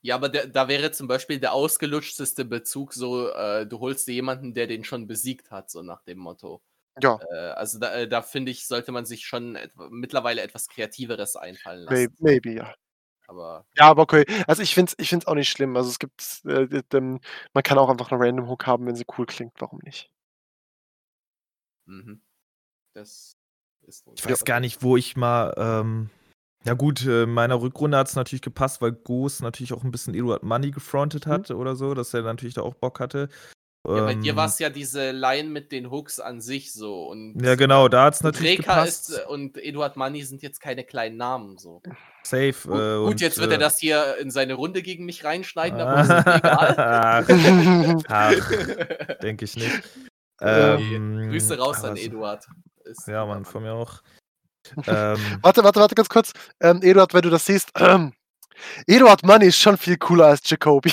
Ja, 0.03 0.17
aber 0.17 0.29
der, 0.29 0.49
da 0.49 0.67
wäre 0.67 0.91
zum 0.91 1.07
Beispiel 1.07 1.39
der 1.39 1.53
ausgelutschteste 1.53 2.45
Bezug 2.45 2.93
so, 2.93 3.29
äh, 3.29 3.67
du 3.67 3.79
holst 3.79 4.09
dir 4.09 4.15
jemanden, 4.15 4.53
der 4.53 4.67
den 4.67 4.85
schon 4.85 5.07
besiegt 5.07 5.51
hat, 5.53 5.71
so 5.71 5.83
nach 5.83 6.03
dem 6.03 6.19
Motto. 6.19 6.61
Ja. 7.01 7.21
Äh, 7.31 7.37
also 7.53 7.79
da, 7.79 7.95
äh, 7.95 8.09
da 8.09 8.21
finde 8.21 8.51
ich, 8.51 8.67
sollte 8.67 8.91
man 8.91 9.07
sich 9.07 9.25
schon 9.27 9.55
et 9.55 9.73
mittlerweile 9.91 10.43
etwas 10.43 10.69
Kreativeres 10.69 11.37
einfallen 11.37 11.85
lassen. 11.85 11.95
Maybe, 11.95 12.15
maybe 12.19 12.51
ja. 12.51 12.75
Aber 13.29 13.65
ja, 13.77 13.89
aber 13.89 14.03
okay. 14.03 14.25
Also 14.47 14.63
ich 14.63 14.75
finde 14.75 14.91
es 14.91 14.99
ich 15.03 15.09
find's 15.09 15.27
auch 15.27 15.35
nicht 15.35 15.49
schlimm. 15.49 15.77
Also 15.77 15.89
es 15.89 15.99
gibt, 15.99 16.43
äh, 16.45 16.83
man 17.55 17.63
kann 17.63 17.79
auch 17.79 17.89
einfach 17.89 18.11
eine 18.11 18.21
Random 18.21 18.49
Hook 18.49 18.67
haben, 18.67 18.87
wenn 18.87 18.97
sie 18.97 19.07
cool 19.17 19.27
klingt. 19.27 19.55
Warum 19.59 19.79
nicht? 19.85 20.11
Mhm. 21.87 22.21
Das 22.95 23.37
ist 23.87 24.05
Ich 24.15 24.29
weiß 24.29 24.45
gar 24.45 24.61
nicht, 24.61 24.83
wo 24.83 24.97
ich 24.97 25.17
mal 25.17 25.55
ähm, 25.57 26.11
ja 26.65 26.75
gut, 26.75 27.05
äh, 27.07 27.25
in 27.25 27.31
meiner 27.31 27.61
Rückrunde 27.61 27.97
hat 27.99 28.09
es 28.09 28.17
natürlich 28.17 28.43
gepasst, 28.43 28.81
weil 28.81 28.93
Goos 28.93 29.41
natürlich 29.41 29.73
auch 29.73 29.85
ein 29.85 29.91
bisschen 29.91 30.15
Eduard 30.15 30.43
Money 30.43 30.71
gefrontet 30.71 31.27
Mhm. 31.27 31.31
hat 31.31 31.51
oder 31.51 31.77
so, 31.77 31.95
dass 31.95 32.15
er 32.15 32.23
natürlich 32.23 32.55
da 32.55 32.63
auch 32.63 32.75
Bock 32.75 33.01
hatte. 33.01 33.29
Ja, 33.85 34.05
bei 34.05 34.15
dir 34.15 34.37
war 34.37 34.47
es 34.47 34.61
ja 34.61 34.71
diese 34.71 35.11
Line 35.11 35.49
mit 35.49 35.73
den 35.73 35.91
Hooks 35.91 36.21
an 36.21 36.41
sich 36.41 36.73
so. 36.73 37.09
Und 37.09 37.43
ja, 37.43 37.57
genau, 37.57 37.89
da 37.89 38.05
hat 38.05 38.15
es 38.15 38.23
natürlich. 38.23 38.61
Reka 38.61 38.85
ist 38.85 39.11
äh, 39.11 39.27
und 39.27 39.59
Eduard 39.59 39.97
Money 39.97 40.23
sind 40.23 40.41
jetzt 40.41 40.61
keine 40.61 40.85
kleinen 40.85 41.17
Namen 41.17 41.59
so. 41.59 41.83
Safe. 42.23 42.53
Gut, 42.53 42.81
äh, 42.81 42.97
gut 42.99 43.11
und, 43.11 43.21
jetzt 43.21 43.39
wird 43.39 43.51
er 43.51 43.57
äh, 43.57 43.61
das 43.61 43.79
hier 43.79 44.19
in 44.19 44.31
seine 44.31 44.55
Runde 44.55 44.83
gegen 44.83 45.05
mich 45.05 45.25
reinschneiden, 45.25 45.81
aber 45.81 46.01
ist 46.01 46.09
mir 46.27 46.37
egal. 46.37 46.75
Ach, 48.09 48.09
ach, 48.09 49.17
denke 49.23 49.47
ich 49.47 49.57
nicht. 49.57 49.83
Ähm, 50.41 51.29
Grüße 51.31 51.59
raus 51.59 51.83
an 51.83 51.97
Eduard. 51.97 52.47
Ist 52.85 53.09
Ja, 53.09 53.27
Mann, 53.27 53.45
von 53.45 53.65
mir 53.65 53.73
auch. 53.73 54.01
Ähm, 54.87 55.19
Warte, 55.43 55.65
warte, 55.65 55.81
warte 55.81 55.95
ganz 55.95 56.09
kurz. 56.09 56.33
Ähm, 56.61 56.81
Eduard, 56.83 57.15
wenn 57.15 57.23
du 57.23 57.31
das 57.31 57.47
siehst. 57.47 57.71
Ähm, 57.77 58.13
Eduard 58.87 59.25
Money 59.25 59.47
ist 59.47 59.59
schon 59.59 59.77
viel 59.77 59.97
cooler 59.97 60.27
als 60.27 60.49
Jacoby. 60.49 60.93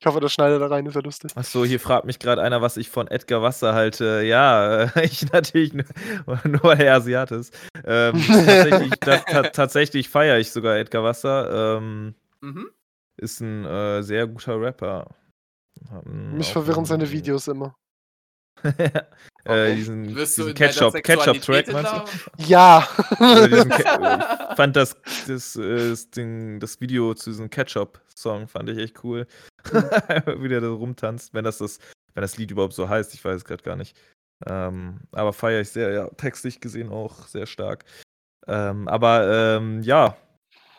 ich 0.00 0.06
hoffe, 0.06 0.20
das 0.20 0.32
schneidet 0.32 0.60
da 0.60 0.66
rein, 0.66 0.86
ist 0.86 0.94
ja 0.94 1.00
lustig. 1.00 1.32
Achso, 1.36 1.64
hier 1.64 1.80
fragt 1.80 2.04
mich 2.04 2.18
gerade 2.18 2.42
einer, 2.42 2.62
was 2.62 2.76
ich 2.76 2.90
von 2.90 3.08
Edgar 3.08 3.42
Wasser 3.42 3.74
halte. 3.74 4.22
Ja, 4.24 4.84
äh, 4.84 4.88
ich 5.04 5.30
natürlich 5.32 5.72
nur, 5.72 5.84
nur 6.44 6.62
weil 6.62 6.80
er 6.80 6.96
Asiat 6.96 7.30
ist. 7.30 7.54
Ähm, 7.84 8.22
tatsächlich 8.26 8.90
ta 9.00 9.16
ta 9.18 9.42
tatsächlich 9.42 10.08
feiere 10.08 10.38
ich 10.38 10.50
sogar 10.50 10.76
Edgar 10.76 11.04
Wasser. 11.04 11.76
Ähm, 11.78 12.14
mhm. 12.40 12.70
ist 13.16 13.40
ein 13.40 13.64
äh, 13.64 14.02
sehr 14.02 14.26
guter 14.26 14.60
Rapper. 14.60 15.06
Mich 16.04 16.52
verwirren 16.52 16.84
seine 16.84 17.10
Videos 17.10 17.48
immer. 17.48 17.74
äh, 18.62 19.04
Warum? 19.44 19.76
diesen 19.76 20.14
Wirst 20.14 20.36
du 20.36 20.42
diesen 20.42 20.54
Ketchup, 20.54 20.92
Ketchup-Track, 20.94 21.66
Sexualität 21.66 21.72
meinst 21.72 21.92
du? 22.36 22.42
Ja. 22.42 22.86
Also 23.18 23.64
Ke- 23.68 23.76
ich 24.50 24.56
fand 24.56 24.76
das, 24.76 24.96
das, 25.26 25.56
äh, 25.56 25.90
das, 25.90 26.10
Ding, 26.10 26.60
das 26.60 26.80
Video 26.80 27.14
zu 27.14 27.30
diesem 27.30 27.48
Ketchup-Song 27.48 28.48
fand 28.48 28.68
ich 28.68 28.78
echt 28.78 29.02
cool. 29.04 29.26
Wie 29.64 30.48
der 30.48 30.60
da 30.60 30.68
rumtanzt, 30.68 31.32
wenn 31.32 31.44
das, 31.44 31.58
das, 31.58 31.78
wenn 32.14 32.22
das 32.22 32.36
Lied 32.36 32.50
überhaupt 32.50 32.74
so 32.74 32.88
heißt, 32.88 33.14
ich 33.14 33.24
weiß 33.24 33.36
es 33.36 33.44
gerade 33.44 33.62
gar 33.62 33.76
nicht. 33.76 33.96
Ähm, 34.46 35.00
aber 35.12 35.32
feiere 35.32 35.60
ich 35.60 35.70
sehr, 35.70 35.90
ja, 35.92 36.08
textlich 36.08 36.60
gesehen 36.60 36.90
auch 36.90 37.26
sehr 37.26 37.46
stark. 37.46 37.84
Ähm, 38.46 38.88
aber 38.88 39.56
ähm, 39.56 39.82
ja, 39.82 40.16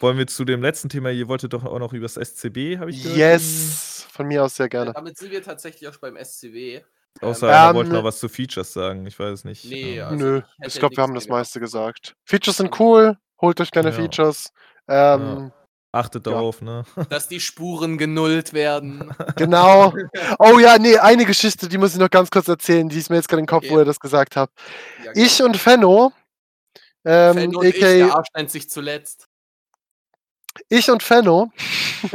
wollen 0.02 0.18
wir 0.18 0.28
zu 0.28 0.46
dem 0.46 0.62
letzten 0.62 0.90
Thema, 0.90 1.10
ihr 1.12 1.28
wolltet 1.28 1.54
doch 1.54 1.64
auch 1.64 1.80
noch 1.80 1.94
über 1.94 2.06
das 2.06 2.16
SCB, 2.16 2.78
habe 2.80 2.90
ich 2.92 3.04
gehört? 3.04 3.18
yes. 3.18 4.08
Von 4.12 4.28
mir 4.28 4.44
aus 4.44 4.56
sehr 4.56 4.70
gerne. 4.70 4.94
Damit 4.94 5.18
sind 5.18 5.32
wir 5.32 5.42
tatsächlich 5.42 5.88
auch 5.90 5.98
beim 5.98 6.18
SCW. 6.18 6.82
Außer 7.22 7.48
Ähm, 7.48 7.54
er 7.54 7.70
Ähm, 7.70 7.76
wollte 7.76 7.92
noch 7.94 8.04
was 8.04 8.20
zu 8.20 8.28
Features 8.30 8.74
sagen, 8.74 9.06
ich 9.06 9.18
weiß 9.18 9.32
es 9.40 9.44
nicht. 9.46 9.66
Nee, 9.66 10.00
Ähm, 10.00 10.06
also 10.06 10.26
Nö, 10.26 10.42
ich 10.66 10.74
glaube, 10.80 10.96
wir 10.98 11.04
haben 11.04 11.14
das 11.16 11.28
meiste 11.28 11.60
gesagt. 11.60 12.16
Features 12.26 12.58
sind 12.58 12.78
cool. 12.80 13.18
Holt 13.42 13.60
euch 13.62 13.72
gerne 13.72 13.90
Ja. 13.90 13.96
Features. 13.96 14.52
Ähm, 14.88 15.52
Achtet 15.94 16.26
Ja. 16.26 16.32
darauf, 16.34 16.62
ne? 16.62 16.84
Dass 17.10 17.28
die 17.28 17.40
Spuren 17.42 17.98
genullt 17.98 18.54
werden. 18.54 19.14
Genau. 19.36 19.94
Oh 20.40 20.58
ja, 20.60 20.78
nee, 20.78 20.98
eine 20.98 21.26
Geschichte, 21.26 21.68
die 21.68 21.78
muss 21.78 21.94
ich 21.94 22.00
noch 22.00 22.10
ganz 22.10 22.30
kurz 22.32 22.48
erzählen, 22.48 22.88
die 22.88 22.98
ist 22.98 23.10
mir 23.10 23.18
jetzt 23.18 23.28
gerade 23.28 23.40
in 23.40 23.46
den 23.46 23.50
Kopf, 23.50 23.66
Okay. 23.66 23.74
wo 23.76 23.80
ihr 23.80 23.86
das 23.86 24.00
gesagt 24.00 24.36
habt. 24.36 24.54
Ja, 25.04 25.12
Ich 25.16 25.42
und 25.44 25.58
Fenno, 25.58 26.12
ähm, 27.06 27.34
Fenno 27.34 27.60
und 27.60 27.66
ich, 27.66 27.80
der 27.80 28.16
Arsch 28.16 28.28
nennt 28.36 28.52
sich 28.52 28.70
zuletzt. 28.70 29.28
Ich 30.70 30.90
und 30.92 31.04
Fenno, 31.04 31.52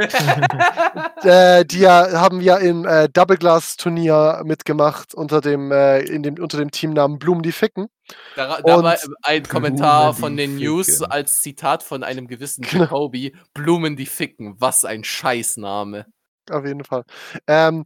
äh, 1.23 1.65
die 1.65 1.79
ja, 1.81 2.21
haben 2.21 2.41
ja 2.41 2.57
im 2.57 2.85
äh, 2.87 3.09
Double 3.09 3.37
Glass 3.37 3.77
Turnier 3.77 4.43
mitgemacht 4.45 5.15
unter 5.15 5.41
dem, 5.41 5.73
äh, 5.73 6.01
in 6.01 6.23
dem, 6.23 6.35
unter 6.39 6.59
dem 6.59 6.71
Teamnamen 6.71 7.19
Blumen 7.19 7.43
die 7.43 7.53
Ficken. 7.53 7.89
Da, 8.35 8.61
da 8.61 8.83
war 8.83 8.97
ein 9.23 9.43
Kommentar 9.45 10.13
Blumen, 10.13 10.21
von 10.21 10.37
den 10.37 10.57
News 10.57 10.99
ficken. 10.99 11.11
als 11.11 11.41
Zitat 11.43 11.83
von 11.83 12.03
einem 12.03 12.29
gewissen 12.29 12.63
Genau. 12.63 12.85
Jacoby. 12.85 13.35
Blumen, 13.55 13.97
die 13.97 14.07
ficken. 14.07 14.55
Was 14.59 14.85
ein 14.85 15.03
Scheißname. 15.05 16.07
Auf 16.51 16.65
jeden 16.65 16.85
Fall. 16.85 17.05
Ähm, 17.47 17.85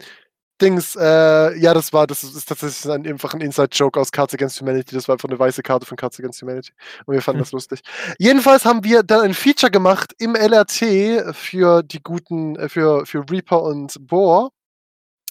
Dings, 0.61 0.97
äh, 0.97 1.59
ja, 1.59 1.75
das 1.75 1.93
war, 1.93 2.07
das 2.07 2.23
ist 2.23 2.49
tatsächlich 2.49 2.91
ein, 2.91 3.07
einfach 3.07 3.35
ein 3.35 3.41
Inside-Joke 3.41 3.99
aus 3.99 4.13
Cards 4.13 4.35
Against 4.35 4.61
Humanity. 4.61 4.95
Das 4.95 5.09
war 5.09 5.15
einfach 5.15 5.29
eine 5.29 5.39
weiße 5.39 5.63
Karte 5.63 5.87
von 5.87 5.97
Cards 5.97 6.19
Against 6.19 6.43
Humanity. 6.43 6.73
Und 7.07 7.15
wir 7.15 7.23
fanden 7.23 7.41
das 7.41 7.53
lustig. 7.53 7.81
Jedenfalls 8.19 8.65
haben 8.65 8.85
wir 8.85 9.03
dann 9.03 9.23
ein 9.23 9.35
Feature 9.35 9.71
gemacht 9.71 10.13
im 10.19 10.35
LRT 10.35 11.35
für 11.35 11.83
die 11.83 12.03
guten, 12.03 12.57
äh, 12.57 12.69
für, 12.69 13.07
für 13.07 13.25
Reaper 13.31 13.63
und 13.63 13.95
Boar, 14.07 14.51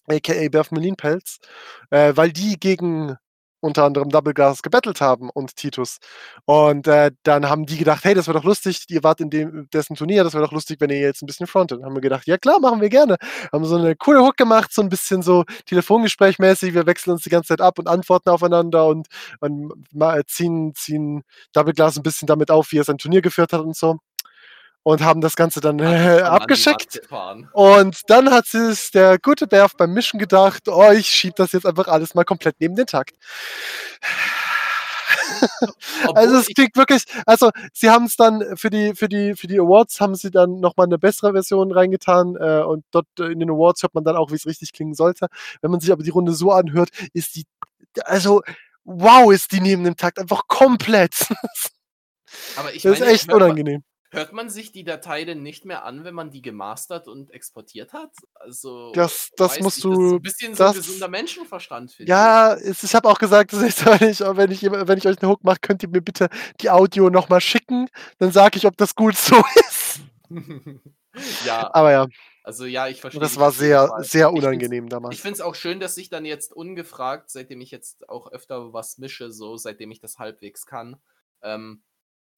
aka 0.07 0.49
Berf 0.49 0.71
Melinpelz, 0.71 1.39
äh, 1.91 2.13
weil 2.15 2.31
die 2.31 2.59
gegen 2.59 3.17
unter 3.61 3.83
anderem 3.85 4.09
Double 4.09 4.33
Glass 4.33 4.61
gebettelt 4.61 5.01
haben 5.01 5.29
und 5.29 5.55
Titus. 5.55 5.97
Und 6.45 6.87
äh, 6.87 7.11
dann 7.23 7.49
haben 7.49 7.65
die 7.65 7.77
gedacht, 7.77 8.03
hey, 8.05 8.13
das 8.13 8.27
wäre 8.27 8.37
doch 8.37 8.45
lustig, 8.45 8.85
ihr 8.89 9.03
wart 9.03 9.21
in 9.21 9.29
dem, 9.29 9.67
dessen 9.73 9.95
Turnier, 9.95 10.23
das 10.23 10.33
wäre 10.33 10.43
doch 10.43 10.51
lustig, 10.51 10.79
wenn 10.81 10.89
ihr 10.89 10.99
jetzt 10.99 11.21
ein 11.21 11.25
bisschen 11.25 11.47
frontet. 11.47 11.83
Haben 11.83 11.95
wir 11.95 12.01
gedacht, 12.01 12.27
ja 12.27 12.37
klar, 12.37 12.59
machen 12.59 12.81
wir 12.81 12.89
gerne. 12.89 13.17
Haben 13.51 13.65
so 13.65 13.75
eine 13.77 13.95
coole 13.95 14.21
Hook 14.21 14.37
gemacht, 14.37 14.73
so 14.73 14.81
ein 14.81 14.89
bisschen 14.89 15.21
so 15.21 15.43
Telefongesprächmäßig, 15.65 16.73
wir 16.73 16.85
wechseln 16.85 17.13
uns 17.13 17.23
die 17.23 17.29
ganze 17.29 17.49
Zeit 17.49 17.61
ab 17.61 17.79
und 17.79 17.87
antworten 17.87 18.29
aufeinander 18.29 18.87
und, 18.87 19.07
und 19.39 19.73
ma- 19.93 20.21
ziehen, 20.27 20.73
ziehen 20.75 21.23
Double 21.53 21.73
Glass 21.73 21.97
ein 21.97 22.03
bisschen 22.03 22.27
damit 22.27 22.51
auf, 22.51 22.71
wie 22.71 22.77
er 22.79 22.83
sein 22.83 22.97
Turnier 22.97 23.21
geführt 23.21 23.53
hat 23.53 23.61
und 23.61 23.75
so. 23.75 23.97
Und 24.83 25.01
haben 25.03 25.21
das 25.21 25.35
Ganze 25.35 25.59
dann 25.61 25.77
äh, 25.79 26.21
abgeschickt. 26.21 27.01
Und 27.53 28.09
dann 28.09 28.31
hat 28.31 28.45
sich 28.47 28.91
der 28.91 29.19
gute 29.19 29.45
Berf 29.47 29.75
beim 29.77 29.93
Mischen 29.93 30.19
gedacht, 30.19 30.67
oh, 30.67 30.91
ich 30.91 31.07
schieb 31.07 31.35
das 31.35 31.51
jetzt 31.51 31.65
einfach 31.65 31.87
alles 31.87 32.15
mal 32.15 32.23
komplett 32.23 32.55
neben 32.59 32.75
den 32.75 32.87
Takt. 32.87 33.15
Also 36.15 36.37
es 36.37 36.49
ich- 36.49 36.55
klingt 36.55 36.75
wirklich, 36.75 37.03
also 37.25 37.49
sie 37.73 37.89
haben 37.89 38.05
es 38.05 38.15
dann 38.15 38.57
für 38.57 38.69
die, 38.69 38.93
für 38.95 39.07
die, 39.07 39.35
für 39.35 39.47
die 39.47 39.59
Awards 39.59 39.99
haben 40.01 40.15
sie 40.15 40.31
dann 40.31 40.59
nochmal 40.59 40.85
eine 40.87 40.97
bessere 40.97 41.31
Version 41.33 41.71
reingetan 41.71 42.35
äh, 42.35 42.61
und 42.63 42.83
dort 42.91 43.07
äh, 43.19 43.25
in 43.31 43.39
den 43.39 43.49
Awards 43.49 43.83
hört 43.83 43.93
man 43.95 44.03
dann 44.03 44.15
auch, 44.15 44.31
wie 44.31 44.35
es 44.35 44.45
richtig 44.45 44.73
klingen 44.73 44.93
sollte. 44.95 45.27
Wenn 45.61 45.71
man 45.71 45.79
sich 45.79 45.91
aber 45.91 46.03
die 46.03 46.09
Runde 46.09 46.33
so 46.33 46.51
anhört, 46.51 46.89
ist 47.13 47.35
die, 47.35 47.45
also 48.03 48.41
wow, 48.83 49.31
ist 49.31 49.51
die 49.51 49.61
neben 49.61 49.83
dem 49.83 49.95
Takt 49.97 50.19
einfach 50.19 50.47
komplett. 50.47 51.15
aber 52.57 52.73
ich 52.73 52.81
Das 52.83 52.93
ist 52.93 52.99
meine, 52.99 53.11
echt 53.11 53.27
hört 53.27 53.39
man- 53.39 53.43
unangenehm. 53.43 53.83
Hört 54.11 54.33
man 54.33 54.49
sich 54.49 54.71
die 54.71 54.83
Datei 54.83 55.23
denn 55.23 55.43
nicht 55.43 55.65
mehr 55.65 55.85
an, 55.85 56.03
wenn 56.03 56.15
man 56.15 56.31
die 56.31 56.41
gemastert 56.41 57.07
und 57.07 57.29
exportiert 57.31 57.93
hat? 57.93 58.11
Also, 58.33 58.91
Das- 58.93 59.29
das 59.37 59.59
musst 59.59 59.77
nicht, 59.83 59.85
das 59.85 59.91
ist 59.91 60.09
du- 60.09 60.15
ein 60.15 60.21
bisschen 60.21 60.55
so 60.55 60.63
das- 60.63 60.75
ein 60.75 60.81
gesunder 60.81 61.07
Menschenverstand, 61.09 61.91
finde 61.91 62.09
Ja, 62.09 62.53
es, 62.55 62.83
ich 62.83 62.95
habe 62.95 63.07
auch 63.07 63.19
gesagt, 63.19 63.53
das 63.53 63.61
ist, 63.61 63.85
wenn, 64.03 64.09
ich, 64.09 64.19
wenn, 64.21 64.51
ich, 64.51 64.63
wenn 64.63 64.97
ich 64.97 65.07
euch 65.07 65.21
eine 65.21 65.29
Hook 65.31 65.43
mache, 65.43 65.59
könnt 65.61 65.83
ihr 65.83 65.89
mir 65.89 66.01
bitte 66.01 66.29
die 66.59 66.69
Audio 66.71 67.09
nochmal 67.09 67.41
schicken. 67.41 67.87
Dann 68.17 68.31
sage 68.31 68.57
ich, 68.57 68.65
ob 68.65 68.75
das 68.77 68.95
gut 68.95 69.15
so 69.15 69.35
ist. 69.69 69.99
ich. 70.29 70.29
ja, 71.45 71.69
Aber 71.73 71.91
ja, 71.91 72.07
also 72.43 72.65
ja, 72.65 72.87
ich 72.87 73.01
verstehe. 73.01 73.21
das 73.21 73.37
war 73.37 73.51
sehr, 73.51 73.87
Fall. 73.89 74.03
sehr 74.03 74.29
Ich 74.29 74.35
unangenehm 74.35 74.85
Ich 74.85 74.89
damals. 74.89 75.19
finde 75.19 75.33
es 75.35 75.41
auch 75.41 75.53
schön, 75.53 75.79
dass 75.79 75.97
ich 75.97 76.09
dann 76.09 76.25
jetzt 76.25 76.51
ungefragt, 76.51 77.29
seitdem 77.29 77.61
ich 77.61 77.69
jetzt 77.69 78.09
auch 78.09 78.31
öfter 78.31 78.73
was 78.73 78.97
mische, 78.97 79.31
so 79.31 79.55
seitdem 79.57 79.91
ich 79.91 79.99
das 79.99 80.17
halbwegs 80.17 80.65
kann, 80.65 80.97
ähm, 81.43 81.83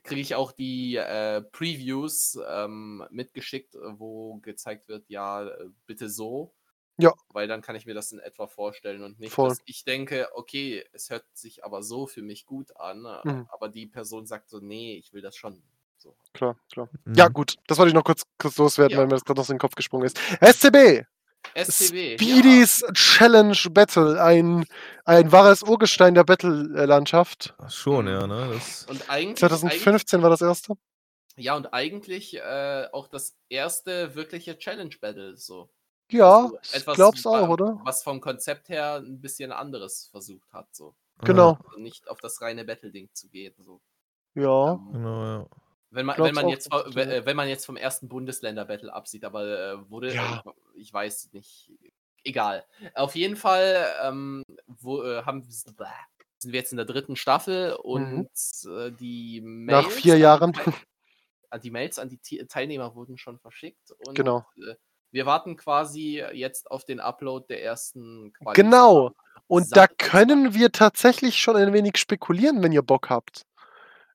kriege 0.03 0.21
ich 0.21 0.35
auch 0.35 0.51
die 0.51 0.95
äh, 0.95 1.41
Previews 1.41 2.37
ähm, 2.47 3.05
mitgeschickt, 3.11 3.75
äh, 3.75 3.79
wo 3.99 4.37
gezeigt 4.37 4.87
wird, 4.87 5.09
ja, 5.09 5.45
äh, 5.47 5.69
bitte 5.85 6.09
so. 6.09 6.53
Ja. 6.97 7.13
Weil 7.29 7.47
dann 7.47 7.61
kann 7.61 7.75
ich 7.75 7.85
mir 7.85 7.93
das 7.95 8.11
in 8.11 8.19
etwa 8.19 8.47
vorstellen 8.47 9.01
und 9.03 9.19
nicht, 9.19 9.31
Voll. 9.33 9.49
dass 9.49 9.59
ich 9.65 9.83
denke, 9.85 10.27
okay, 10.35 10.83
es 10.93 11.09
hört 11.09 11.25
sich 11.33 11.63
aber 11.63 11.81
so 11.83 12.05
für 12.05 12.21
mich 12.21 12.45
gut 12.45 12.75
an, 12.77 13.05
äh, 13.05 13.27
Mhm. 13.27 13.47
aber 13.51 13.69
die 13.69 13.87
Person 13.87 14.25
sagt 14.27 14.49
so, 14.49 14.59
nee, 14.59 14.95
ich 14.97 15.11
will 15.13 15.21
das 15.21 15.35
schon. 15.35 15.63
So. 15.97 16.15
Klar, 16.33 16.57
klar. 16.71 16.89
Ja, 17.15 17.29
Mhm. 17.29 17.33
gut, 17.33 17.55
das 17.67 17.77
wollte 17.77 17.89
ich 17.89 17.93
noch 17.95 18.03
kurz, 18.03 18.23
kurz 18.39 18.57
loswerden, 18.57 18.91
Ja. 18.93 18.97
weil 18.99 19.05
mir 19.05 19.13
das 19.15 19.23
gerade 19.25 19.39
noch 19.39 19.45
so 19.45 19.53
in 19.53 19.57
den 19.57 19.61
Kopf 19.61 19.75
gesprungen 19.75 20.05
ist. 20.07 20.19
SCB, 20.41 21.05
SCW. 21.55 22.17
Speedys 22.17 22.83
Challenge 22.93 23.57
Battle, 23.71 24.21
ein, 24.21 24.65
ein 25.05 25.31
wahres 25.31 25.63
Urgestein 25.63 26.13
der 26.13 26.23
Battle-Landschaft. 26.23 27.53
Ach, 27.57 27.69
Schon, 27.69 28.07
ja, 28.07 28.25
ne? 28.25 28.49
Das, 28.53 28.85
Und 28.85 29.09
eigentlich, 29.09 29.43
eigentlich 29.43 29.59
2015 29.59 30.21
war 30.21 30.29
das 30.29 30.41
erste. 30.41 30.75
Ja, 31.37 31.55
und 31.55 31.73
eigentlich 31.73 32.35
äh, 32.37 32.87
auch 32.91 33.07
das 33.07 33.35
erste 33.49 34.15
wirkliche 34.15 34.57
Challenge 34.57 34.95
Battle. 34.99 35.37
So. 35.37 35.69
Ja, 36.11 36.43
Also 36.43 36.57
ich 36.61 36.73
etwas, 36.75 36.95
glaub's 36.95 37.25
auch, 37.25 37.47
oder? 37.49 37.79
Was 37.83 38.03
vom 38.03 38.19
Konzept 38.21 38.69
her 38.69 38.95
ein 38.95 39.21
bisschen 39.21 39.51
anderes 39.51 40.07
versucht 40.11 40.51
hat. 40.53 40.67
So. 40.75 40.93
Genau. 41.23 41.57
Also 41.65 41.79
nicht 41.79 42.09
auf 42.09 42.19
das 42.19 42.41
reine 42.41 42.65
Battle-Ding 42.65 43.09
zu 43.13 43.29
gehen. 43.29 43.53
So. 43.59 43.81
Ja. 44.35 44.73
Ähm, 44.73 44.89
Genau, 44.93 45.23
ja. 45.23 45.45
Wenn, 45.91 46.05
man, 46.05 46.17
wenn, 46.17 46.33
man 46.35 46.49
jetzt, 46.49 46.71
äh, 46.73 47.25
wenn 47.25 47.35
man 47.35 47.47
jetzt 47.47 47.65
vom 47.65 47.77
ersten 47.77 48.07
Bundesländer-Battle 48.09 48.93
absieht, 48.93 49.23
aber 49.25 49.43
äh, 49.73 49.89
wurde, 49.89 50.13
Ja. 50.13 50.41
äh, 50.45 50.49
ich 50.79 50.91
weiß 50.93 51.29
nicht, 51.33 51.71
egal. 52.23 52.65
Auf 52.95 53.15
jeden 53.15 53.35
Fall 53.35 53.85
ähm, 54.03 54.43
wo, 54.67 55.03
äh, 55.03 55.23
haben, 55.23 55.43
sind 55.43 55.77
wir 55.79 56.59
jetzt 56.59 56.71
in 56.71 56.77
der 56.77 56.85
dritten 56.85 57.15
Staffel 57.15 57.73
und 57.73 58.29
äh, 58.65 58.91
die 58.91 59.41
Mhm. 59.41 59.65
Nach 59.65 59.83
Mails 59.83 59.95
vier 59.95 60.13
an 60.13 60.17
die 60.17 60.23
Jahren. 60.23 60.53
An 61.49 61.59
die 61.61 61.71
Mails 61.71 61.99
an 61.99 62.09
die 62.09 62.45
Teilnehmer 62.47 62.95
wurden 62.95 63.17
schon 63.17 63.37
verschickt 63.37 63.91
und 64.07 64.15
Genau. 64.15 64.45
äh, 64.57 64.75
wir 65.11 65.25
warten 65.25 65.57
quasi 65.57 66.23
jetzt 66.31 66.71
auf 66.71 66.85
den 66.85 67.01
Upload 67.01 67.45
der 67.49 67.61
ersten 67.61 68.31
Quali. 68.31 68.55
Genau. 68.55 69.11
Und 69.47 69.75
da 69.75 69.81
Samt- 69.81 69.97
können 69.97 70.53
wir 70.53 70.71
tatsächlich 70.71 71.35
schon 71.41 71.57
ein 71.57 71.73
wenig 71.73 71.97
spekulieren, 71.97 72.63
wenn 72.63 72.71
ihr 72.71 72.81
Bock 72.83 73.09
habt. 73.09 73.41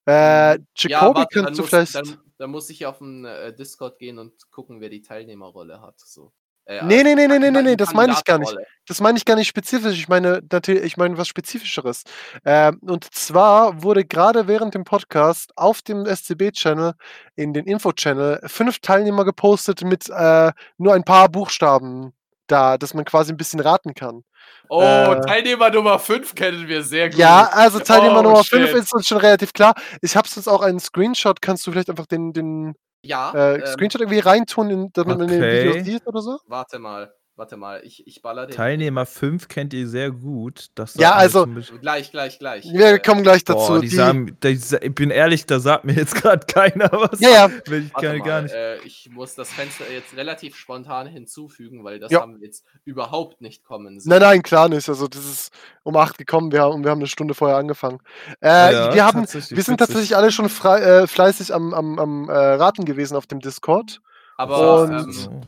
Äh, 0.07 0.59
Mhm. 0.59 0.67
Jacoby 0.77 1.19
warte, 1.21 1.35
kannst 1.35 1.47
dann 1.49 1.55
du 1.55 1.61
muss, 1.63 1.71
vielleicht. 1.71 1.95
Dann, 1.95 2.19
da 2.39 2.47
muss 2.47 2.71
ich 2.71 2.87
auf 2.87 2.99
den 2.99 3.25
äh, 3.25 3.55
Discord 3.55 3.99
gehen 3.99 4.19
und 4.19 4.51
gucken, 4.51 4.81
wer 4.81 4.89
die 4.89 5.03
Teilnehmerrolle 5.03 5.81
hat. 5.81 5.99
So. 6.01 6.33
Äh, 6.67 6.85
nee, 6.85 7.03
nee, 7.05 7.15
nee, 7.15 7.29
nee, 7.29 7.39
nee, 7.39 7.51
nee, 7.51 7.63
nee, 7.63 7.77
das 7.77 7.95
meine 7.95 8.13
ich 8.13 8.25
gar 8.25 8.39
nicht. 8.39 8.55
Das 8.89 9.01
meine 9.01 9.17
ich 9.17 9.25
gar 9.25 9.37
nicht 9.37 9.47
spezifisch. 9.47 9.99
Ich 9.99 10.09
meine 10.09 10.43
natürlich, 10.51 10.83
ich 10.83 10.97
meine 10.97 11.17
was 11.17 11.29
Spezifischeres. 11.29 12.03
Ähm, 12.45 12.79
und 12.83 13.05
zwar 13.15 13.83
wurde 13.85 14.05
gerade 14.05 14.49
während 14.49 14.75
dem 14.75 14.83
Podcast 14.85 15.53
auf 15.57 15.83
dem 15.83 16.05
SCB-Channel, 16.07 16.95
in 17.37 17.53
den 17.53 17.67
Info-Channel, 17.67 18.41
fünf 18.47 18.81
Teilnehmer 18.81 19.25
gepostet 19.25 19.83
mit 19.85 20.09
äh, 20.11 20.53
nur 20.77 20.95
ein 20.95 21.05
paar 21.05 21.29
Buchstaben 21.29 22.13
da, 22.49 22.79
dass 22.79 22.95
man 22.95 23.05
quasi 23.05 23.33
ein 23.33 23.37
bisschen 23.37 23.61
raten 23.61 23.95
kann. 23.95 24.25
Oh, 24.69 24.83
äh, 24.83 25.21
Teilnehmer 25.21 25.71
Nummer 25.71 25.99
5 25.99 26.35
kennen 26.35 26.67
wir 26.69 26.83
sehr 26.83 27.11
gut. 27.11 27.19
Ja, 27.19 27.49
also 27.53 27.79
Teilnehmer 27.79 28.21
oh, 28.21 28.23
Nummer 28.23 28.45
5 28.45 28.73
ist 28.75 28.95
uns 28.95 29.07
schon 29.07 29.19
relativ 29.19 29.53
klar. 29.53 29.75
Ich 30.03 30.17
habe 30.17 30.29
jetzt 30.35 30.49
auch 30.49 30.63
einen 30.63 30.81
Screenshot. 30.81 31.41
Kannst 31.41 31.67
du 31.67 31.73
vielleicht 31.73 31.91
einfach 31.91 32.07
den, 32.07 32.33
den 32.33 32.75
ja, 33.03 33.33
äh, 33.33 33.57
ähm, 33.57 33.67
Screenshot 33.67 34.01
irgendwie 34.01 34.21
reintun, 34.21 34.91
damit 34.93 34.97
okay. 34.97 35.19
man 35.19 35.29
den 35.29 35.43
Video 35.43 35.85
sieht 35.85 36.07
oder 36.07 36.21
so? 36.21 36.39
Warte 36.47 36.79
mal. 36.79 37.13
Warte 37.39 37.59
mal, 37.59 37.83
ich, 37.85 38.07
ich 38.07 38.23
baller 38.23 38.47
den. 38.47 38.57
Teilnehmer 38.57 39.05
5 39.05 39.49
kennt 39.49 39.75
ihr 39.75 39.87
sehr 39.87 40.11
gut. 40.11 40.69
Das 40.75 40.95
ja, 40.95 41.13
also. 41.13 41.47
Gleich, 41.83 42.11
gleich, 42.11 42.39
gleich. 42.39 42.65
Wir 42.65 42.95
äh, 42.95 42.99
kommen 42.99 43.23
gleich 43.23 43.45
dazu. 43.45 43.75
Boah, 43.75 43.81
die 43.81 43.91
die, 43.91 43.95
sagen, 43.95 44.39
die, 44.43 44.49
ich 44.49 44.95
bin 44.95 45.11
ehrlich, 45.11 45.45
da 45.45 45.61
sagt 45.61 45.85
mir 45.85 45.93
jetzt 45.93 46.15
gerade 46.23 46.47
keiner 46.47 46.91
was. 46.93 47.21
Ja, 47.21 47.29
ja. 47.29 47.49
Ich, 47.49 47.95
Warte 47.95 48.21
gar 48.21 48.41
nicht. 48.41 48.55
Äh, 48.55 48.79
ich 48.87 49.11
muss 49.13 49.35
das 49.35 49.53
Fenster 49.53 49.85
jetzt 49.93 50.17
relativ 50.17 50.57
spontan 50.57 51.07
hinzufügen, 51.07 51.85
weil 51.85 51.99
das 51.99 52.11
ja. 52.11 52.23
haben 52.23 52.41
wir 52.41 52.47
jetzt 52.47 52.65
überhaupt 52.87 53.43
nicht 53.43 53.65
kommen 53.65 54.01
sehen. 54.01 54.09
Nein, 54.09 54.23
nein, 54.23 54.43
klar 54.43 54.71
nicht. 54.71 54.89
Also, 54.89 55.07
das 55.07 55.27
ist 55.27 55.53
um 55.83 55.95
8 55.95 56.17
gekommen 56.17 56.53
wir 56.53 56.63
haben, 56.63 56.77
und 56.77 56.85
wir 56.85 56.91
haben 56.91 57.01
eine 57.01 57.07
Stunde 57.07 57.35
vorher 57.35 57.59
angefangen. 57.59 57.99
Äh, 58.41 58.49
ja, 58.49 58.95
wir, 58.95 59.05
haben, 59.05 59.27
wir 59.27 59.63
sind 59.63 59.77
tatsächlich 59.77 60.17
alle 60.17 60.33
schon 60.33 60.49
frei, 60.49 60.81
äh, 60.81 61.07
fleißig 61.07 61.53
am, 61.53 61.75
am, 61.75 61.99
am 61.99 62.31
äh, 62.31 62.33
Raten 62.33 62.87
gewesen 62.87 63.15
auf 63.15 63.27
dem 63.27 63.41
Discord. 63.41 64.01
Aber. 64.39 64.85
Und, 64.85 64.91
ähm, 64.93 65.41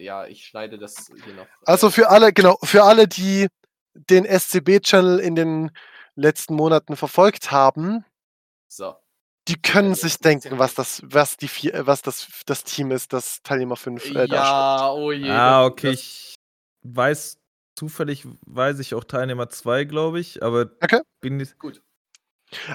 ja, 0.00 0.26
ich 0.26 0.46
schneide 0.46 0.78
das 0.78 1.10
hier 1.24 1.34
noch. 1.34 1.46
Also 1.64 1.88
äh, 1.88 1.90
für 1.90 2.10
alle, 2.10 2.32
genau, 2.32 2.58
für 2.62 2.84
alle, 2.84 3.06
die 3.06 3.48
den 3.94 4.24
SCB-Channel 4.24 5.18
in 5.18 5.34
den 5.34 5.70
letzten 6.14 6.54
Monaten 6.54 6.96
verfolgt 6.96 7.50
haben, 7.50 8.04
so. 8.68 8.94
die 9.48 9.60
können 9.60 9.94
sich 9.94 10.18
denken, 10.18 10.58
was 10.58 10.74
das, 10.74 11.02
was 11.04 11.36
die 11.36 11.48
vier, 11.48 11.86
was 11.86 12.02
das, 12.02 12.28
das 12.46 12.64
Team 12.64 12.90
ist, 12.90 13.12
das 13.12 13.42
Teilnehmer 13.42 13.76
5 13.76 14.14
äh, 14.14 14.26
Ja, 14.26 14.92
oh 14.92 15.12
je. 15.12 15.30
Ah, 15.30 15.64
okay, 15.64 15.90
ich 15.90 16.34
weiß, 16.82 17.38
zufällig 17.74 18.26
weiß 18.46 18.78
ich 18.78 18.94
auch 18.94 19.04
Teilnehmer 19.04 19.48
2, 19.48 19.84
glaube 19.84 20.20
ich, 20.20 20.42
aber 20.42 20.70
okay. 20.82 21.00
bin 21.20 21.36
nicht. 21.36 21.58
Gut. 21.58 21.82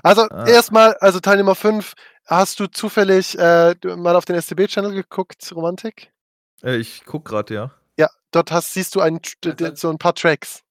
Also 0.04 0.24
ah. 0.24 0.48
erstmal, 0.48 0.96
also 0.96 1.20
Teilnehmer 1.20 1.56
5, 1.56 1.94
hast 2.26 2.60
du 2.60 2.68
zufällig 2.68 3.38
äh, 3.38 3.76
mal 3.96 4.16
auf 4.16 4.26
den 4.26 4.42
SCB-Channel 4.42 4.94
geguckt, 4.94 5.52
Romantik? 5.54 6.12
Äh, 6.66 6.78
ich 6.78 7.04
guck 7.06 7.26
gerade, 7.26 7.54
ja. 7.54 7.72
Ja, 7.98 8.10
dort 8.32 8.52
hast, 8.52 8.74
siehst 8.74 8.96
du 8.96 9.02
ein, 9.02 9.20
so 9.76 9.90
ein 9.90 9.98
paar 9.98 10.16
Tracks. 10.16 10.64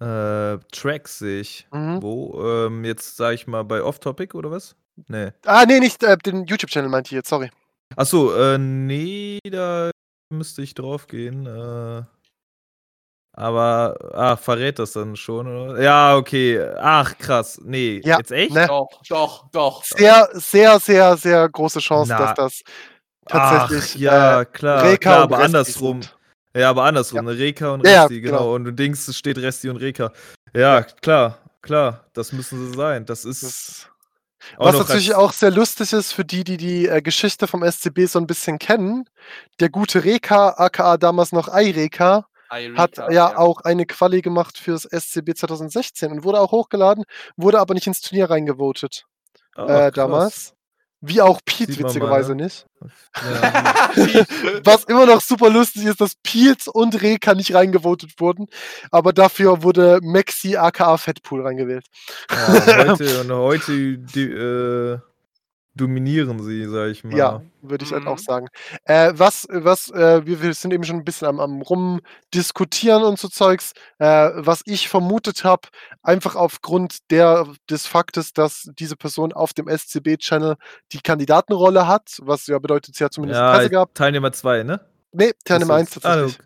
Äh, 0.00 0.58
Tracks 0.70 1.18
sehe 1.18 1.40
ich. 1.40 1.66
Mhm. 1.72 2.02
Wo? 2.02 2.40
Ähm, 2.44 2.84
jetzt 2.84 3.16
sage 3.16 3.34
ich 3.34 3.46
mal 3.46 3.64
bei 3.64 3.82
Off-Topic 3.82 4.36
oder 4.36 4.50
was? 4.50 4.76
Nee. 5.06 5.32
Ah, 5.44 5.64
nee, 5.66 5.80
nicht 5.80 6.02
äh, 6.02 6.16
den 6.16 6.44
YouTube-Channel 6.44 6.90
meinte 6.90 7.08
ich 7.08 7.12
jetzt, 7.12 7.28
sorry. 7.28 7.50
Achso, 7.96 8.34
äh, 8.34 8.58
nee, 8.58 9.38
da 9.50 9.90
müsste 10.30 10.62
ich 10.62 10.74
drauf 10.74 11.06
gehen. 11.06 11.46
Äh, 11.46 12.02
aber, 13.32 13.96
ah, 14.14 14.36
verrät 14.36 14.78
das 14.78 14.92
dann 14.92 15.14
schon, 15.14 15.46
oder? 15.46 15.80
Ja, 15.80 16.16
okay. 16.16 16.60
Ach, 16.78 17.16
krass. 17.18 17.60
Nee, 17.64 18.00
ja, 18.04 18.18
jetzt 18.18 18.32
echt? 18.32 18.52
Ne? 18.52 18.66
Doch, 18.66 18.88
doch, 19.08 19.48
doch. 19.50 19.84
Sehr, 19.84 20.28
sehr, 20.32 20.80
sehr, 20.80 21.16
sehr 21.16 21.48
große 21.48 21.78
Chance, 21.78 22.12
Na, 22.12 22.18
dass 22.18 22.34
das 22.34 22.62
tatsächlich. 23.28 23.94
Ach, 23.96 24.00
ja, 24.00 24.40
äh, 24.40 24.44
klar, 24.44 24.82
Reka 24.84 24.96
klar, 24.96 25.22
aber 25.22 25.38
andersrum. 25.38 26.02
Sind. 26.02 26.16
Ja, 26.54 26.70
aber 26.70 26.84
andersrum, 26.84 27.28
ja. 27.28 27.34
Reka 27.34 27.72
und 27.74 27.82
Resti, 27.82 28.14
ja, 28.14 28.20
genau. 28.20 28.38
genau. 28.38 28.54
Und 28.54 28.64
du 28.64 28.72
denkst, 28.72 29.06
es 29.08 29.16
steht 29.16 29.38
Resti 29.38 29.68
und 29.68 29.76
Reka. 29.76 30.12
Ja, 30.54 30.82
klar, 30.82 31.38
klar, 31.62 32.04
das 32.14 32.32
müssen 32.32 32.66
sie 32.70 32.76
sein. 32.76 33.04
Das 33.06 33.24
ist. 33.24 33.42
Das 33.42 33.88
was 34.56 34.78
natürlich 34.78 35.14
auch 35.14 35.32
sehr 35.32 35.50
lustig 35.50 35.92
ist 35.92 36.12
für 36.12 36.24
die, 36.24 36.42
die 36.42 36.56
die 36.56 36.86
äh, 36.86 37.02
Geschichte 37.02 37.46
vom 37.46 37.62
SCB 37.62 38.06
so 38.06 38.18
ein 38.18 38.26
bisschen 38.26 38.58
kennen. 38.58 39.04
Der 39.60 39.68
gute 39.68 40.04
Reka, 40.04 40.54
aka 40.56 40.96
damals 40.96 41.32
noch 41.32 41.48
iReka, 41.52 42.26
hat 42.50 42.96
ja, 42.96 43.10
ja, 43.10 43.36
auch 43.36 43.60
eine 43.62 43.84
Quali 43.84 44.22
gemacht 44.22 44.56
fürs 44.56 44.84
SCB 44.84 45.34
2016 45.34 46.10
und 46.10 46.24
wurde 46.24 46.40
auch 46.40 46.52
hochgeladen, 46.52 47.04
wurde 47.36 47.60
aber 47.60 47.74
nicht 47.74 47.86
ins 47.86 48.00
Turnier 48.00 48.30
reingevotet. 48.30 49.04
Oh, 49.56 49.66
äh, 49.66 49.90
damals. 49.90 50.54
Wie 51.00 51.20
auch 51.20 51.40
Pete, 51.44 51.78
witzigerweise 51.78 52.34
mal, 52.34 52.40
ja. 52.40 52.44
nicht. 52.44 52.66
Ja. 53.14 53.84
Was 54.64 54.84
immer 54.84 55.06
noch 55.06 55.20
super 55.20 55.48
lustig 55.48 55.84
ist, 55.84 56.00
dass 56.00 56.16
Pete 56.22 56.72
und 56.72 57.00
Reka 57.00 57.34
nicht 57.34 57.54
reingevotet 57.54 58.14
wurden, 58.18 58.46
aber 58.90 59.12
dafür 59.12 59.62
wurde 59.62 60.00
Maxi 60.02 60.56
aka 60.56 60.96
Fatpool 60.96 61.42
reingewählt. 61.42 61.86
Ja, 62.30 62.88
heute, 62.88 63.20
und 63.20 63.30
heute 63.30 63.98
die, 63.98 64.24
äh, 64.24 64.98
dominieren 65.80 66.42
sie, 66.42 66.66
sag 66.66 66.88
ich 66.88 67.04
mal. 67.04 67.16
Ja, 67.16 67.42
würde 67.62 67.84
ich 67.84 67.92
halt 67.92 68.06
auch 68.06 68.18
mhm. 68.18 68.22
sagen. 68.22 68.46
Äh, 68.84 69.12
was, 69.14 69.46
was, 69.50 69.90
äh, 69.90 70.26
wir, 70.26 70.42
wir, 70.42 70.54
sind 70.54 70.74
eben 70.74 70.84
schon 70.84 70.96
ein 70.96 71.04
bisschen 71.04 71.28
am, 71.28 71.40
am 71.40 71.62
rumdiskutieren 71.62 73.02
und 73.02 73.18
so 73.18 73.28
Zeugs. 73.28 73.72
Äh, 73.98 74.30
was 74.34 74.62
ich 74.66 74.88
vermutet 74.88 75.44
habe, 75.44 75.68
einfach 76.02 76.36
aufgrund 76.36 77.10
der, 77.10 77.46
des 77.70 77.86
Faktes, 77.86 78.32
dass 78.32 78.70
diese 78.78 78.96
Person 78.96 79.32
auf 79.32 79.54
dem 79.54 79.68
SCB-Channel 79.68 80.56
die 80.92 81.00
Kandidatenrolle 81.00 81.86
hat, 81.86 82.18
was 82.20 82.46
ja 82.46 82.58
bedeutet, 82.58 82.94
sie 82.96 83.04
hat 83.04 83.12
zumindest 83.12 83.40
ja, 83.40 83.54
Presse 83.54 83.70
gehabt. 83.70 83.96
Teilnehmer 83.96 84.32
2, 84.32 84.64
ne? 84.64 84.80
Nee, 85.12 85.32
Teilnehmer 85.44 85.74
1 85.74 85.90
tatsächlich. 85.90 86.38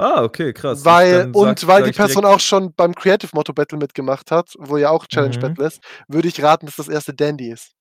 Ah, 0.00 0.22
okay, 0.22 0.54
krass. 0.54 0.82
Weil, 0.82 1.30
und 1.34 1.66
weil 1.66 1.82
die 1.82 1.92
Person 1.92 2.24
auch 2.24 2.40
schon 2.40 2.72
beim 2.72 2.94
Creative 2.94 3.30
Motto 3.34 3.52
Battle 3.52 3.76
mitgemacht 3.76 4.30
hat, 4.30 4.54
wo 4.58 4.78
ja 4.78 4.88
auch 4.88 5.06
Challenge 5.06 5.36
mhm. 5.36 5.40
Battle 5.40 5.66
ist, 5.66 5.82
würde 6.08 6.26
ich 6.26 6.42
raten, 6.42 6.64
dass 6.64 6.76
das 6.76 6.88
erste 6.88 7.12
Dandy 7.12 7.50
ist. 7.50 7.72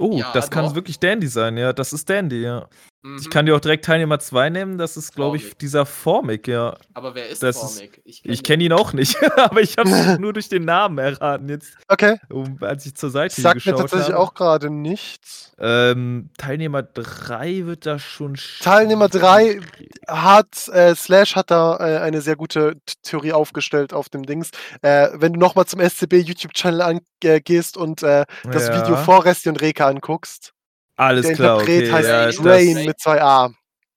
Oh, 0.00 0.16
ja, 0.16 0.32
das 0.32 0.50
kann 0.50 0.74
wirklich 0.74 0.98
Dandy 0.98 1.28
sein, 1.28 1.58
ja. 1.58 1.74
Das 1.74 1.92
ist 1.92 2.08
Dandy, 2.08 2.40
ja. 2.42 2.66
Mhm. 3.02 3.18
Ich 3.18 3.30
kann 3.30 3.46
dir 3.46 3.56
auch 3.56 3.60
direkt 3.60 3.86
Teilnehmer 3.86 4.18
2 4.18 4.50
nehmen, 4.50 4.78
das 4.78 4.96
ist, 4.98 5.14
glaube 5.14 5.38
ich, 5.38 5.56
dieser 5.56 5.86
Formic, 5.86 6.46
ja. 6.46 6.76
Aber 6.92 7.14
wer 7.14 7.28
ist 7.28 7.42
das 7.42 7.56
Formic? 7.56 8.02
ich 8.04 8.22
kenne 8.22 8.36
kenn 8.42 8.60
ihn 8.60 8.72
auch 8.72 8.92
nicht, 8.92 9.16
aber 9.38 9.62
ich 9.62 9.78
habe 9.78 9.88
es 9.88 10.18
nur 10.18 10.32
durch 10.32 10.48
den 10.48 10.64
Namen 10.64 10.98
erraten 10.98 11.48
jetzt. 11.48 11.72
Okay. 11.88 12.18
Um, 12.28 12.58
als 12.60 12.84
ich 12.84 12.94
zur 12.94 13.10
Seite 13.10 13.40
Sagt 13.40 13.54
geschaut 13.54 13.72
habe. 13.72 13.82
Sagt 13.82 13.92
mir 13.92 13.98
tatsächlich 13.98 14.14
habe. 14.14 14.22
auch 14.22 14.34
gerade 14.34 14.70
nichts. 14.70 15.52
Ähm, 15.58 16.30
Teilnehmer 16.36 16.82
3 16.82 17.66
wird 17.66 17.86
da 17.86 17.98
schon. 17.98 18.36
Teilnehmer 18.60 19.08
3 19.08 19.60
hat, 20.06 20.68
äh, 20.68 20.94
Slash 20.94 21.36
hat 21.36 21.50
da 21.50 21.76
äh, 21.76 21.98
eine 22.00 22.20
sehr 22.20 22.36
gute 22.36 22.76
Theorie 23.02 23.32
aufgestellt 23.32 23.94
auf 23.94 24.10
dem 24.10 24.24
Dings. 24.24 24.50
Äh, 24.82 25.08
wenn 25.14 25.32
du 25.32 25.40
nochmal 25.40 25.66
zum 25.66 25.80
SCB 25.80 26.14
YouTube-Channel 26.16 27.00
gehst 27.20 27.76
und 27.76 28.02
äh, 28.02 28.26
das 28.44 28.68
ja. 28.68 28.82
Video 28.82 28.96
vor 28.96 29.24
Resti 29.24 29.48
und 29.48 29.60
Reka 29.60 29.86
anguckst 29.86 30.52
alles 31.00 31.26
der 31.26 31.34
klar. 31.34 31.64
Der 31.64 31.68
Interpret 31.68 31.82
okay, 31.82 31.92
heißt 31.92 32.38
ja, 32.38 32.42
Drain 32.44 32.86
mit 32.86 33.00
zwei 33.00 33.22
A. 33.22 33.50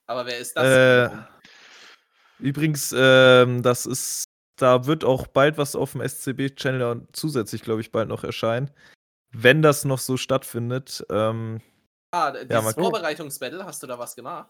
Aber 0.08 0.26
wer 0.26 0.38
ist 0.38 0.56
das? 0.56 1.12
Äh, 1.12 1.16
übrigens, 2.40 2.94
ähm, 2.98 3.62
das 3.62 3.86
ist, 3.86 4.26
da 4.58 4.86
wird 4.86 5.04
auch 5.04 5.28
bald 5.28 5.58
was 5.58 5.76
auf 5.76 5.94
dem 5.94 6.02
SCB-Channel 6.02 7.08
zusätzlich, 7.12 7.62
glaube 7.62 7.82
ich, 7.82 7.92
bald 7.92 8.10
noch 8.10 8.24
erscheinen. 8.24 8.72
Wenn 9.32 9.62
das 9.62 9.86
noch 9.86 10.00
so 10.00 10.18
stattfindet. 10.18 11.06
Ähm, 11.10 11.62
ah, 12.12 12.32
dieses 12.32 12.50
ja, 12.50 12.62
Vorbereitungsbattle, 12.62 13.66
hast 13.66 13.82
du 13.84 13.88
da 13.88 13.98
was 14.00 14.16
gemacht? 14.16 14.50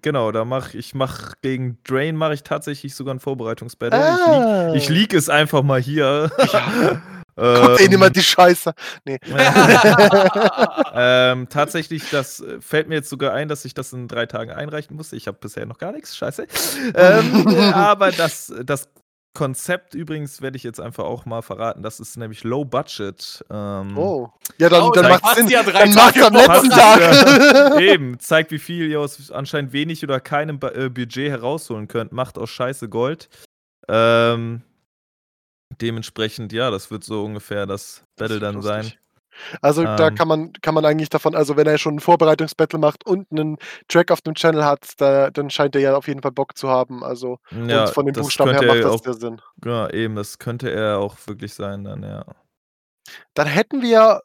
Genau, 0.00 0.32
da 0.32 0.46
mache 0.46 0.78
ich 0.78 0.94
mach 0.94 1.34
gegen 1.42 1.78
Drain 1.84 2.16
mache 2.16 2.32
ich 2.32 2.42
tatsächlich 2.42 2.94
sogar 2.94 3.14
ein 3.14 3.20
Vorbereitungsbattle. 3.20 3.98
Ah. 3.98 4.72
Ich, 4.74 4.74
leak, 4.74 4.82
ich 4.82 4.88
leak 4.88 5.14
es 5.14 5.28
einfach 5.28 5.62
mal 5.62 5.80
hier. 5.80 6.30
Ja. 6.50 7.02
Kommt 7.34 7.80
ähm, 7.80 7.90
niemand 7.90 8.14
die 8.14 8.22
Scheiße. 8.22 8.74
Nee. 9.04 9.18
ähm, 10.94 11.48
tatsächlich, 11.48 12.10
das 12.10 12.40
äh, 12.40 12.60
fällt 12.60 12.88
mir 12.88 12.96
jetzt 12.96 13.08
sogar 13.08 13.32
ein, 13.32 13.48
dass 13.48 13.64
ich 13.64 13.72
das 13.72 13.92
in 13.92 14.06
drei 14.06 14.26
Tagen 14.26 14.50
einreichen 14.50 14.96
musste. 14.96 15.16
Ich 15.16 15.26
habe 15.26 15.38
bisher 15.40 15.64
noch 15.64 15.78
gar 15.78 15.92
nichts, 15.92 16.16
scheiße. 16.16 16.46
Ähm, 16.94 17.46
aber 17.74 18.12
das, 18.12 18.52
das 18.64 18.88
Konzept 19.34 19.94
übrigens 19.94 20.42
werde 20.42 20.58
ich 20.58 20.62
jetzt 20.62 20.78
einfach 20.78 21.04
auch 21.04 21.24
mal 21.24 21.40
verraten. 21.40 21.82
Das 21.82 22.00
ist 22.00 22.18
nämlich 22.18 22.44
Low 22.44 22.66
Budget. 22.66 23.42
Ähm, 23.50 23.96
oh. 23.96 24.30
Ja, 24.58 24.68
dann, 24.68 24.82
oh, 24.82 24.90
dann 24.90 25.08
macht 25.08 25.24
es 25.24 25.34
Sinn. 25.36 25.48
Ja 25.48 25.62
drei 25.62 25.84
dann 25.84 25.94
macht 25.94 26.22
am 26.22 26.34
letzten 26.34 26.68
Tag. 26.68 27.80
Eben. 27.80 28.18
Zeigt, 28.20 28.50
wie 28.50 28.58
viel 28.58 28.90
ihr 28.90 29.00
aus 29.00 29.30
anscheinend 29.30 29.72
wenig 29.72 30.04
oder 30.04 30.20
keinem 30.20 30.60
äh, 30.74 30.90
Budget 30.90 31.30
herausholen 31.30 31.88
könnt. 31.88 32.12
Macht 32.12 32.36
aus 32.36 32.50
Scheiße 32.50 32.90
Gold. 32.90 33.30
Ähm, 33.88 34.62
dementsprechend, 35.82 36.52
ja, 36.52 36.70
das 36.70 36.90
wird 36.90 37.04
so 37.04 37.24
ungefähr 37.24 37.66
das 37.66 38.04
Battle 38.16 38.38
das 38.38 38.52
dann 38.52 38.54
lustig. 38.54 38.72
sein. 38.72 38.92
Also 39.60 39.82
ähm, 39.82 39.96
da 39.96 40.10
kann 40.10 40.28
man, 40.28 40.52
kann 40.60 40.74
man 40.74 40.84
eigentlich 40.84 41.08
davon, 41.08 41.34
also 41.34 41.56
wenn 41.56 41.66
er 41.66 41.78
schon 41.78 41.96
ein 41.96 42.00
Vorbereitungsbattle 42.00 42.78
macht 42.78 43.06
und 43.06 43.30
einen 43.30 43.56
Track 43.88 44.10
auf 44.10 44.20
dem 44.20 44.34
Channel 44.34 44.64
hat, 44.64 44.92
da, 44.98 45.30
dann 45.30 45.50
scheint 45.50 45.74
er 45.74 45.80
ja 45.80 45.96
auf 45.96 46.06
jeden 46.06 46.22
Fall 46.22 46.32
Bock 46.32 46.56
zu 46.56 46.68
haben. 46.68 47.02
Also 47.02 47.38
ja, 47.66 47.86
von 47.86 48.06
den 48.06 48.14
Buchstaben 48.14 48.50
her 48.50 48.62
macht 48.62 48.84
das 48.84 49.06
auch, 49.06 49.14
Sinn. 49.14 49.40
Ja, 49.64 49.90
eben, 49.90 50.16
das 50.16 50.38
könnte 50.38 50.70
er 50.70 50.98
auch 50.98 51.16
wirklich 51.26 51.54
sein 51.54 51.84
dann, 51.84 52.02
ja. 52.02 52.24
Dann 53.34 53.46
hätten 53.46 53.82
wir 53.82 54.22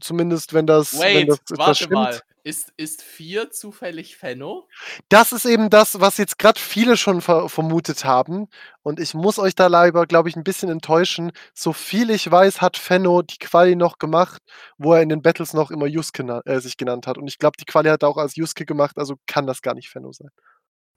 Zumindest 0.00 0.54
wenn 0.54 0.66
das, 0.66 0.98
Wait, 0.98 1.16
wenn 1.16 1.26
das, 1.26 1.38
warte 1.50 1.70
das 1.70 1.76
stimmt. 1.78 1.92
mal. 1.92 2.20
Ist, 2.42 2.72
ist 2.78 3.02
4 3.02 3.50
zufällig 3.50 4.16
Fenno? 4.16 4.66
Das 5.10 5.32
ist 5.32 5.44
eben 5.44 5.68
das, 5.68 6.00
was 6.00 6.16
jetzt 6.16 6.38
gerade 6.38 6.58
viele 6.58 6.96
schon 6.96 7.20
ver 7.20 7.50
vermutet 7.50 8.06
haben. 8.06 8.48
Und 8.82 8.98
ich 8.98 9.12
muss 9.12 9.38
euch 9.38 9.54
da 9.54 9.66
leider, 9.66 10.06
glaube 10.06 10.30
ich, 10.30 10.36
ein 10.36 10.44
bisschen 10.44 10.70
enttäuschen. 10.70 11.32
So 11.52 11.74
viel 11.74 12.08
ich 12.08 12.30
weiß, 12.30 12.62
hat 12.62 12.78
Fenno 12.78 13.20
die 13.20 13.36
Quali 13.36 13.76
noch 13.76 13.98
gemacht, 13.98 14.40
wo 14.78 14.94
er 14.94 15.02
in 15.02 15.10
den 15.10 15.20
Battles 15.20 15.52
noch 15.52 15.70
immer 15.70 15.86
Yusuke 15.86 16.40
äh, 16.46 16.60
sich 16.60 16.78
genannt 16.78 17.06
hat. 17.06 17.18
Und 17.18 17.28
ich 17.28 17.36
glaube, 17.36 17.58
die 17.60 17.66
Quali 17.66 17.90
hat 17.90 18.02
er 18.02 18.08
auch 18.08 18.16
als 18.16 18.36
Yusuke 18.36 18.64
gemacht, 18.64 18.96
also 18.96 19.16
kann 19.26 19.46
das 19.46 19.60
gar 19.60 19.74
nicht 19.74 19.90
Fenno 19.90 20.12
sein. 20.12 20.30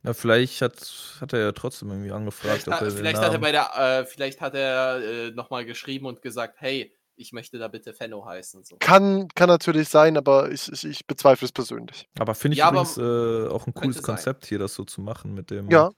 Ja, 0.04 0.14
vielleicht 0.14 0.62
hat, 0.62 0.76
hat 1.20 1.34
er 1.34 1.40
ja 1.40 1.52
trotzdem 1.52 1.90
irgendwie 1.90 2.12
angefragt. 2.12 2.64
Vielleicht, 2.64 2.82
hat, 2.82 2.94
vielleicht 2.94 3.20
hat 3.20 3.34
er 3.34 3.40
bei 3.40 3.52
der, 3.52 3.76
äh, 3.76 4.06
vielleicht 4.06 4.40
hat 4.40 4.56
er 4.56 5.02
äh, 5.02 5.32
nochmal 5.32 5.66
geschrieben 5.66 6.06
und 6.06 6.22
gesagt, 6.22 6.56
hey, 6.60 6.94
ich 7.24 7.32
möchte 7.32 7.58
da 7.58 7.70
bitte 7.70 7.94
Fenno 7.94 8.26
heißen. 8.26 8.64
So. 8.64 8.76
Kann, 8.80 9.30
kann 9.30 9.48
natürlich 9.48 9.90
sein, 9.90 10.18
aber 10.18 10.52
ich, 10.52 10.72
ich, 10.72 10.84
ich 10.84 11.08
bezweifle 11.08 11.46
es 11.46 11.52
persönlich. 11.52 12.08
Aber 12.20 12.36
finde 12.36 12.54
ich 12.54 12.60
ja, 12.60 12.70
übrigens 12.70 12.98
äh, 12.98 13.48
auch 13.48 13.66
ein 13.66 13.74
cooles 13.74 14.04
Konzept, 14.04 14.44
sein. 14.44 14.50
hier 14.50 14.60
das 14.60 14.76
so 14.76 14.84
zu 14.84 15.02
machen 15.02 15.34
mit 15.34 15.50
dem. 15.50 15.70
Ja. 15.72 15.92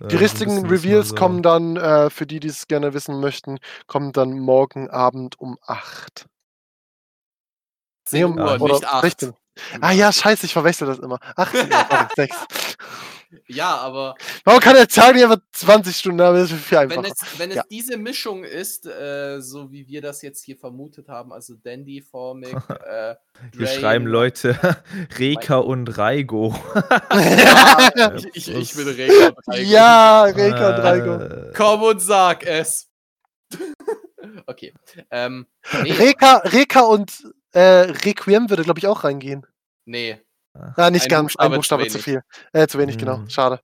Äh, 0.00 0.08
die 0.08 0.16
richtigen 0.16 0.66
Reveals 0.66 1.10
so 1.10 1.14
kommen 1.14 1.42
dann, 1.42 1.76
äh, 1.76 2.10
für 2.10 2.26
die, 2.26 2.40
die 2.40 2.48
es 2.48 2.66
gerne 2.66 2.94
wissen 2.94 3.20
möchten, 3.20 3.58
kommen 3.86 4.12
dann 4.12 4.38
morgen 4.38 4.88
Abend 4.88 5.38
um 5.38 5.58
8. 5.62 6.26
10 8.06 8.24
Uhr, 8.24 8.30
nee, 8.34 8.62
um, 8.62 8.70
nicht 8.70 8.84
8. 8.84 9.02
16. 9.02 9.34
Ah 9.80 9.92
ja, 9.92 10.10
scheiße, 10.10 10.46
ich 10.46 10.54
verwechsel 10.54 10.86
das 10.86 10.98
immer. 10.98 11.18
18 11.36 11.70
Uhr, 11.70 12.08
6. 12.16 12.36
Ja, 13.46 13.76
aber. 13.76 14.16
Warum 14.44 14.60
kann 14.60 14.74
der 14.74 14.88
Tag 14.88 15.14
nicht 15.14 15.24
einfach 15.24 15.40
20 15.52 15.96
Stunden 15.96 16.20
haben? 16.20 16.36
Das 16.36 16.50
ist 16.50 16.64
viel 16.64 16.78
einfacher. 16.78 17.02
Wenn 17.02 17.12
es, 17.12 17.38
wenn 17.38 17.50
es 17.50 17.56
ja. 17.56 17.62
diese 17.70 17.96
Mischung 17.96 18.44
ist, 18.44 18.86
äh, 18.86 19.40
so 19.40 19.70
wie 19.70 19.86
wir 19.86 20.02
das 20.02 20.22
jetzt 20.22 20.44
hier 20.44 20.56
vermutet 20.56 21.08
haben, 21.08 21.32
also 21.32 21.54
Dandy, 21.54 22.00
Formic, 22.02 22.54
äh, 22.86 23.14
Wir 23.52 23.66
schreiben 23.66 24.06
Leute 24.06 24.58
Reka 25.18 25.58
und 25.58 25.96
Raigo. 25.96 26.54
ja, 27.10 28.14
ich, 28.16 28.48
ich, 28.48 28.54
ich 28.54 28.74
bin 28.74 28.88
Reka 28.88 29.28
und 29.28 29.48
Raigo. 29.48 29.70
Ja, 29.70 30.22
Reka 30.24 30.68
und 30.68 30.82
Raigo. 30.82 31.14
Äh. 31.22 31.52
Komm 31.56 31.82
und 31.82 32.00
sag 32.00 32.44
es. 32.44 32.90
okay. 34.46 34.74
Ähm, 35.10 35.46
nee. 35.82 35.92
Reka, 35.92 36.38
Reka 36.38 36.80
und 36.80 37.32
äh, 37.52 37.60
Requiem 37.60 38.50
würde, 38.50 38.64
glaube 38.64 38.80
ich, 38.80 38.86
auch 38.86 39.04
reingehen. 39.04 39.46
Nee, 39.84 40.20
ja, 40.76 40.90
nicht 40.90 41.04
ein 41.04 41.08
ganz. 41.08 41.32
Buchstabe 41.32 41.54
ein 41.54 41.58
Buchstabe 41.58 41.86
zu, 41.86 41.98
zu 41.98 42.04
viel. 42.04 42.22
Äh, 42.52 42.66
zu 42.66 42.78
wenig, 42.78 42.98
genau. 42.98 43.18
hm. 43.18 43.20
genau. 43.20 43.30
Schade. 43.30 43.60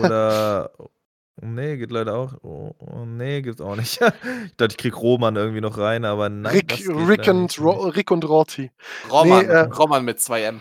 Oder. 0.00 0.70
Oh, 0.78 0.88
nee, 1.40 1.76
geht 1.76 1.90
leider 1.90 2.14
auch. 2.14 2.34
Oh, 2.42 2.74
oh 2.78 3.04
nee, 3.04 3.42
gibt's 3.42 3.60
auch 3.60 3.76
nicht. 3.76 4.00
ich 4.44 4.56
dachte, 4.56 4.72
ich 4.72 4.76
krieg 4.76 4.96
Roman 4.96 5.36
irgendwie 5.36 5.60
noch 5.60 5.78
rein, 5.78 6.04
aber 6.04 6.28
nein. 6.28 6.52
Rick, 6.52 6.84
Rick, 6.88 7.28
und, 7.28 7.60
Ro 7.60 7.88
Rick 7.88 8.10
und 8.10 8.24
Rorty. 8.24 8.70
Roman, 9.10 9.46
nee, 9.46 9.52
äh, 9.52 9.60
Roman 9.60 10.04
mit 10.04 10.18
2M. 10.18 10.60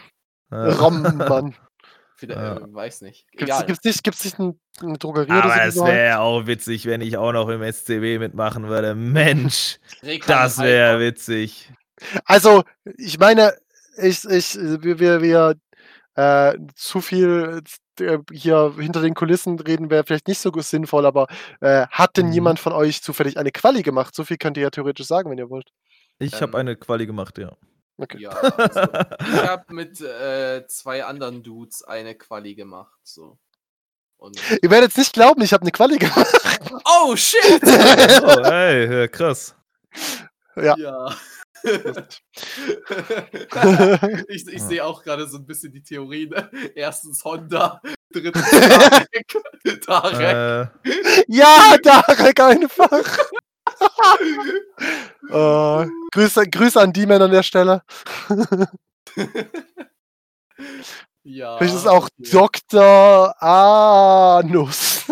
Romman. 0.51 1.55
Wieder, 2.19 2.35
ja. 2.35 2.57
äh, 2.57 2.73
weiß 2.73 3.01
nicht. 3.01 3.27
Gibt's, 3.31 3.65
gibt's 3.65 3.83
nicht. 3.83 4.03
Gibt's 4.03 4.23
nicht 4.23 4.39
eine 4.39 4.97
Drogerie 4.97 5.31
Aber 5.31 5.45
oder 5.45 5.71
so? 5.71 5.81
das 5.81 5.91
wäre 5.93 6.19
auch 6.19 6.47
witzig, 6.47 6.85
wenn 6.85 7.01
ich 7.01 7.17
auch 7.17 7.33
noch 7.33 7.49
im 7.49 7.61
SCW 7.61 8.19
mitmachen 8.19 8.67
würde. 8.67 8.95
Mensch, 8.95 9.79
das 10.25 10.59
wäre 10.59 10.99
witzig. 10.99 11.71
Also, 12.25 12.63
ich 12.97 13.19
meine, 13.19 13.53
ich, 13.97 14.25
ich, 14.25 14.55
wir, 14.55 14.99
wir, 14.99 15.21
wir 15.21 15.55
äh, 16.15 16.57
zu 16.75 17.01
viel 17.01 17.61
äh, 17.99 18.19
hier 18.31 18.73
hinter 18.77 19.01
den 19.01 19.13
Kulissen 19.13 19.59
reden 19.59 19.89
wäre 19.89 20.03
vielleicht 20.03 20.27
nicht 20.27 20.39
so 20.39 20.51
sinnvoll, 20.55 21.05
aber 21.05 21.27
äh, 21.61 21.87
hat 21.87 22.17
denn 22.17 22.27
mhm. 22.27 22.33
jemand 22.33 22.59
von 22.59 22.73
euch 22.73 23.01
zufällig 23.01 23.37
eine 23.37 23.51
Quali 23.51 23.83
gemacht? 23.83 24.15
So 24.15 24.23
viel 24.23 24.37
könnt 24.37 24.57
ihr 24.57 24.63
ja 24.63 24.69
theoretisch 24.69 25.07
sagen, 25.07 25.29
wenn 25.29 25.37
ihr 25.37 25.49
wollt. 25.49 25.69
Ich 26.19 26.33
ähm, 26.33 26.41
habe 26.41 26.57
eine 26.57 26.75
Quali 26.75 27.05
gemacht, 27.05 27.37
ja. 27.37 27.55
Okay. 27.97 28.19
Ja, 28.19 28.31
also, 28.31 28.81
ich 28.81 29.43
habe 29.47 29.73
mit 29.73 30.01
äh, 30.01 30.65
zwei 30.67 31.05
anderen 31.05 31.43
Dudes 31.43 31.83
eine 31.83 32.15
Quali 32.15 32.55
gemacht. 32.55 32.97
So. 33.03 33.37
Und 34.17 34.39
ihr 34.61 34.71
werdet 34.71 34.91
es 34.91 34.97
nicht 34.97 35.13
glauben, 35.13 35.41
ich 35.41 35.53
habe 35.53 35.61
eine 35.61 35.71
Quali 35.71 35.97
gemacht. 35.97 36.27
Oh 36.85 37.15
shit! 37.15 37.61
oh, 37.63 38.39
ey, 38.41 39.07
krass. 39.09 39.55
Ja. 40.55 40.75
ja. 40.77 41.15
ich 44.27 44.45
ich 44.47 44.61
sehe 44.61 44.83
auch 44.83 45.01
gerade 45.01 45.25
so 45.27 45.37
ein 45.37 45.45
bisschen 45.45 45.71
die 45.71 45.81
Theorien. 45.81 46.33
Erstens 46.75 47.23
Honda, 47.23 47.79
drittens 48.11 48.49
Tarek. 48.59 49.37
Tarek. 49.85 50.71
Äh. 50.83 51.23
Ja, 51.27 51.77
Tarek 51.81 52.37
einfach. 52.39 53.17
uh, 55.29 55.85
Grüße, 56.11 56.49
Grüße 56.49 56.81
an 56.81 56.91
die 56.91 57.05
Männer 57.05 57.25
an 57.25 57.31
der 57.31 57.43
Stelle. 57.43 57.83
ja. 61.23 61.57
Vielleicht 61.57 61.75
ist 61.75 61.81
es 61.81 61.87
auch 61.87 62.09
okay. 62.19 62.31
Dr. 62.31 63.41
Anus. 63.41 65.05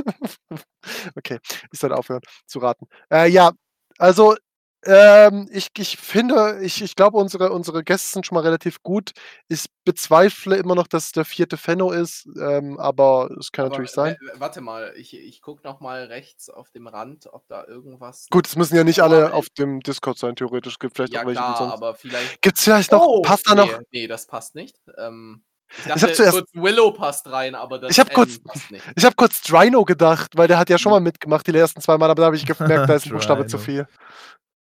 okay, 1.16 1.40
ich 1.72 1.80
sollte 1.80 1.96
aufhören 1.96 2.22
zu 2.46 2.60
raten. 2.60 2.88
Äh, 3.10 3.30
ja, 3.30 3.52
also 3.98 4.36
ähm, 4.84 5.48
ich, 5.52 5.68
ich 5.78 5.98
finde, 5.98 6.60
ich, 6.62 6.82
ich 6.82 6.96
glaube, 6.96 7.18
unsere, 7.18 7.52
unsere 7.52 7.84
Gäste 7.84 8.14
sind 8.14 8.26
schon 8.26 8.36
mal 8.36 8.42
relativ 8.42 8.82
gut. 8.82 9.12
Ich 9.48 9.66
bezweifle 9.86 10.56
immer 10.56 10.74
noch, 10.74 10.88
dass 10.88 11.06
es 11.06 11.12
der 11.12 11.26
vierte 11.26 11.58
Fenno 11.58 11.92
ist, 11.92 12.28
ähm, 12.40 12.80
aber 12.80 13.30
es 13.40 13.52
kann 13.52 13.66
aber, 13.66 13.74
natürlich 13.74 13.92
sein. 13.92 14.18
Warte 14.36 14.62
mal, 14.62 14.94
ich, 14.98 15.16
ich 15.16 15.42
gucke 15.42 15.64
noch 15.64 15.82
mal 15.82 16.06
rechts 16.06 16.50
auf 16.50 16.72
dem 16.72 16.88
Rand, 16.88 17.28
ob 17.32 17.48
da 17.48 17.66
irgendwas. 17.66 18.28
Gut, 18.32 18.48
es 18.48 18.56
müssen 18.56 18.76
ja 18.76 18.84
nicht 18.84 19.02
alle 19.02 19.34
auf 19.34 19.50
dem 19.50 19.82
Discord 19.82 20.18
sein, 20.18 20.36
theoretisch. 20.36 20.80
Gibt 20.80 20.96
vielleicht 20.96 21.14
ja, 21.14 21.22
auch 21.22 21.26
welche. 21.26 21.42
Klar, 21.42 21.74
aber 21.74 21.94
vielleicht. 21.94 22.42
Gibt 22.42 22.58
es 22.58 22.64
vielleicht 22.64 22.92
noch? 22.92 23.06
Oh, 23.06 23.22
passt 23.22 23.48
da 23.48 23.56
nee, 23.56 23.62
noch? 23.62 23.80
Nee, 23.92 24.08
das 24.08 24.26
passt 24.26 24.56
nicht. 24.56 24.78
Ähm, 24.98 25.44
ich 25.78 25.86
dachte, 25.86 26.10
ich 26.10 26.16
zuerst, 26.16 26.38
kurz 26.38 26.50
Willow 26.54 26.92
passt 26.92 27.32
rein, 27.32 27.56
aber 27.56 27.80
das 27.80 27.92
ich 27.92 28.00
hab 28.00 28.14
kurz, 28.14 28.40
passt 28.40 28.72
nicht. 28.72 28.84
Ich 28.96 29.06
habe 29.06 29.16
kurz 29.16 29.42
Drino 29.42 29.86
gedacht, 29.86 30.32
weil 30.36 30.48
der 30.48 30.58
hat 30.58 30.70
ja 30.70 30.78
schon 30.78 30.92
hm. 30.92 30.98
mal 30.98 31.02
mitgemacht 31.02 31.48
die 31.48 31.56
ersten 31.56 31.82
zwei 31.82 31.98
Mal, 31.98 32.10
aber 32.10 32.22
da 32.22 32.26
habe 32.26 32.36
ich 32.36 32.46
gemerkt, 32.46 32.60
da 32.90 32.96
ist 32.96 33.06
ein 33.06 33.12
Buchstabe 33.12 33.46
zu 33.46 33.58
viel. 33.58 33.88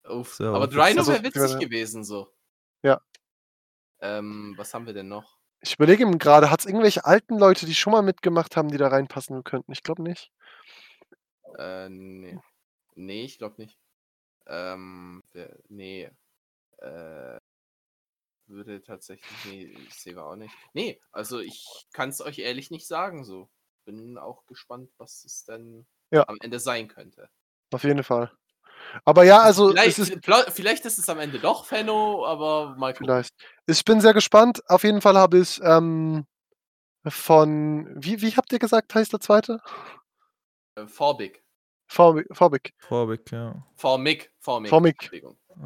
Uff. 0.10 0.36
So, 0.36 0.54
aber 0.54 0.68
Drino 0.68 1.06
wäre 1.08 1.24
witzig 1.24 1.52
ja. 1.52 1.58
gewesen, 1.58 2.04
so. 2.04 2.34
Ja. 2.84 3.02
Ähm, 4.00 4.54
was 4.58 4.74
haben 4.74 4.86
wir 4.86 4.94
denn 4.94 5.08
noch? 5.08 5.38
Ich 5.62 5.76
überlege 5.76 6.04
ihm 6.04 6.20
gerade, 6.20 6.52
hat 6.52 6.60
es 6.60 6.66
irgendwelche 6.66 7.06
alten 7.06 7.38
Leute, 7.38 7.66
die 7.66 7.74
schon 7.74 7.92
mal 7.92 8.04
mitgemacht 8.04 8.56
haben, 8.56 8.70
die 8.70 8.78
da 8.78 8.90
reinpassen 8.90 9.44
könnten? 9.44 9.72
Ich 9.72 9.84
glaube 9.84 10.04
nicht. 10.04 10.32
Äh, 11.58 11.90
nee. 11.90 12.40
Nee, 12.96 13.24
ich 13.24 13.38
glaube 13.38 13.62
nicht. 13.62 13.78
Ähm, 14.46 15.24
der, 15.34 15.58
nee. 15.68 16.10
Äh, 16.78 17.40
würde 18.48 18.82
tatsächlich, 18.82 19.46
nee, 19.46 19.64
ich 19.88 19.94
sehe 19.96 20.22
auch 20.22 20.36
nicht. 20.36 20.54
Nee, 20.74 21.02
also 21.12 21.40
ich 21.40 21.88
kann 21.92 22.10
es 22.10 22.22
euch 22.22 22.40
ehrlich 22.40 22.72
nicht 22.72 22.88
sagen, 22.88 23.24
so. 23.24 23.50
Bin 23.86 24.18
auch 24.18 24.46
gespannt, 24.46 24.92
was 24.98 25.24
es 25.24 25.46
denn 25.46 25.88
ja. 26.12 26.28
am 26.28 26.38
Ende 26.42 26.60
sein 26.60 26.88
könnte. 26.88 27.30
Auf 27.72 27.84
jeden 27.84 28.04
Fall. 28.04 28.32
Aber 29.06 29.24
ja, 29.24 29.40
also. 29.42 29.70
Vielleicht 29.70 30.00
ist, 30.00 30.18
vielleicht 30.50 30.86
ist 30.86 30.98
es 30.98 31.10
am 31.10 31.20
Ende 31.20 31.40
doch 31.40 31.66
Fenno, 31.66 32.26
aber 32.26 32.76
mal 32.78 32.94
gucken. 32.94 33.08
Vielleicht. 33.08 33.34
Ich 33.66 33.84
bin 33.84 34.02
sehr 34.02 34.14
gespannt. 34.14 34.62
Auf 34.70 34.84
jeden 34.84 35.02
Fall 35.02 35.18
habe 35.18 35.40
ich 35.40 35.60
ähm, 35.64 36.26
von. 37.08 37.88
Wie, 37.96 38.22
wie 38.22 38.36
habt 38.36 38.52
ihr 38.52 38.60
gesagt, 38.60 38.94
heißt 38.96 39.14
der 39.14 39.20
zweite? 39.20 39.60
Forbig. 40.88 41.44
Forbig. 41.88 42.28
Forbig, 42.32 42.74
Forbig 42.80 43.32
ja. 43.32 43.56
Formig. 43.76 44.30
Formig. 44.40 44.70
Formig. 44.70 44.98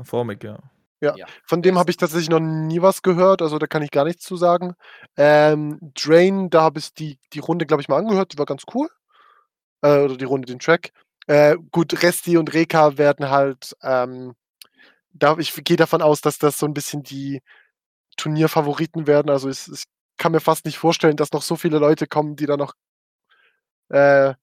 Formig, 0.03 0.43
ja. 0.43 0.59
Ja, 1.03 1.15
ja. 1.15 1.25
von 1.43 1.63
dem 1.63 1.79
habe 1.79 1.89
ich 1.89 1.97
tatsächlich 1.97 2.29
noch 2.29 2.39
nie 2.39 2.79
was 2.79 3.01
gehört, 3.01 3.41
also 3.41 3.57
da 3.57 3.65
kann 3.65 3.81
ich 3.81 3.89
gar 3.89 4.05
nichts 4.05 4.23
zu 4.23 4.35
sagen. 4.35 4.75
Ähm, 5.17 5.79
Drain, 5.95 6.51
da 6.51 6.61
habe 6.61 6.77
ich 6.77 6.93
die, 6.93 7.17
die 7.33 7.39
Runde, 7.39 7.65
glaube 7.65 7.81
ich, 7.81 7.89
mal 7.89 7.97
angehört, 7.97 8.33
die 8.33 8.37
war 8.37 8.45
ganz 8.45 8.63
cool. 8.75 8.87
Äh, 9.81 10.03
oder 10.03 10.15
die 10.15 10.25
Runde, 10.25 10.45
den 10.45 10.59
Track. 10.59 10.91
Äh, 11.31 11.55
gut, 11.71 12.03
Resti 12.03 12.35
und 12.37 12.53
Reka 12.53 12.97
werden 12.97 13.29
halt, 13.29 13.77
ähm, 13.83 14.35
da, 15.13 15.37
ich 15.37 15.53
gehe 15.63 15.77
davon 15.77 16.01
aus, 16.01 16.19
dass 16.19 16.37
das 16.39 16.57
so 16.59 16.65
ein 16.65 16.73
bisschen 16.73 17.03
die 17.03 17.41
Turnierfavoriten 18.17 19.07
werden. 19.07 19.29
Also 19.29 19.49
ich, 19.49 19.65
ich 19.71 19.85
kann 20.17 20.33
mir 20.33 20.41
fast 20.41 20.65
nicht 20.65 20.77
vorstellen, 20.77 21.15
dass 21.15 21.31
noch 21.31 21.41
so 21.41 21.55
viele 21.55 21.79
Leute 21.79 22.05
kommen, 22.05 22.35
die 22.35 22.47
da 22.47 22.57
noch 22.57 22.73
äh, 23.87 24.33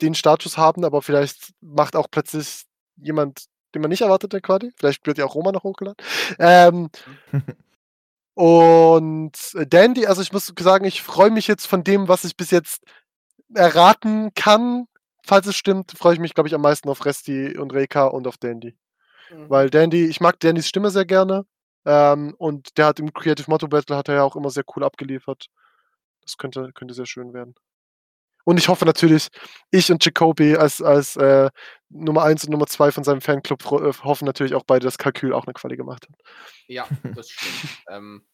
den 0.00 0.14
Status 0.14 0.56
haben, 0.56 0.82
aber 0.86 1.02
vielleicht 1.02 1.52
macht 1.60 1.94
auch 1.94 2.08
plötzlich 2.10 2.64
jemand, 2.96 3.44
den 3.74 3.82
man 3.82 3.90
nicht 3.90 4.00
erwartet, 4.00 4.32
der 4.32 4.40
Quadi. 4.40 4.72
Vielleicht 4.78 5.06
wird 5.06 5.18
ja 5.18 5.26
auch 5.26 5.34
Roma 5.34 5.52
noch 5.52 5.62
hochgeladen. 5.62 6.02
Ähm, 6.38 6.88
und 8.32 9.32
Dandy, 9.68 10.06
also 10.06 10.22
ich 10.22 10.32
muss 10.32 10.54
sagen, 10.58 10.86
ich 10.86 11.02
freue 11.02 11.30
mich 11.30 11.48
jetzt 11.48 11.66
von 11.66 11.84
dem, 11.84 12.08
was 12.08 12.24
ich 12.24 12.34
bis 12.34 12.50
jetzt 12.50 12.82
erraten 13.54 14.32
kann, 14.34 14.86
falls 15.24 15.46
es 15.46 15.56
stimmt, 15.56 15.92
freue 15.92 16.14
ich 16.14 16.20
mich, 16.20 16.34
glaube 16.34 16.48
ich, 16.48 16.54
am 16.54 16.62
meisten 16.62 16.88
auf 16.88 17.04
Resti 17.04 17.58
und 17.58 17.72
Reka 17.72 18.06
und 18.06 18.26
auf 18.26 18.38
Dandy. 18.38 18.76
Mhm. 19.30 19.50
Weil 19.50 19.70
Dandy, 19.70 20.06
ich 20.06 20.20
mag 20.20 20.40
Dandys 20.40 20.68
Stimme 20.68 20.90
sehr 20.90 21.04
gerne. 21.04 21.46
Ähm, 21.84 22.34
und 22.38 22.76
der 22.78 22.86
hat 22.86 23.00
im 23.00 23.12
Creative 23.12 23.50
Motto 23.50 23.66
Battle 23.66 23.96
hat 23.96 24.08
er 24.08 24.16
ja 24.16 24.22
auch 24.22 24.36
immer 24.36 24.50
sehr 24.50 24.64
cool 24.76 24.84
abgeliefert. 24.84 25.46
Das 26.22 26.36
könnte, 26.36 26.70
könnte 26.74 26.94
sehr 26.94 27.06
schön 27.06 27.32
werden. 27.32 27.54
Und 28.44 28.58
ich 28.58 28.68
hoffe 28.68 28.84
natürlich, 28.84 29.28
ich 29.70 29.90
und 29.90 30.04
Jacoby 30.04 30.56
als, 30.56 30.82
als 30.82 31.16
äh, 31.16 31.50
Nummer 31.88 32.24
1 32.24 32.44
und 32.44 32.50
Nummer 32.50 32.66
2 32.66 32.90
von 32.90 33.04
seinem 33.04 33.20
Fanclub 33.20 33.62
äh, 33.64 33.92
hoffen 34.02 34.24
natürlich 34.24 34.54
auch 34.54 34.64
beide, 34.64 34.84
dass 34.84 34.98
Kalkül 34.98 35.32
auch 35.32 35.46
eine 35.46 35.54
Quali 35.54 35.76
gemacht 35.76 36.06
hat. 36.08 36.16
Ja, 36.66 36.86
das 37.14 37.30
stimmt. 37.30 37.78
ähm, 37.88 38.26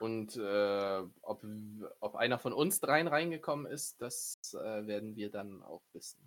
und 0.00 0.36
äh, 0.36 1.02
ob, 1.22 1.44
ob 2.00 2.16
einer 2.16 2.38
von 2.38 2.52
uns 2.52 2.80
dreien 2.80 3.08
reingekommen 3.08 3.66
ist, 3.66 4.00
das 4.00 4.34
äh, 4.54 4.86
werden 4.86 5.16
wir 5.16 5.30
dann 5.30 5.62
auch 5.62 5.82
wissen. 5.92 6.20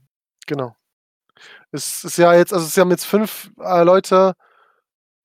Genau. 0.47 0.75
Es 1.71 2.03
ist 2.03 2.17
ja 2.17 2.33
jetzt, 2.33 2.53
also 2.53 2.65
es 2.65 2.77
haben 2.77 2.91
jetzt 2.91 3.05
fünf 3.05 3.51
äh, 3.59 3.83
Leute, 3.83 4.35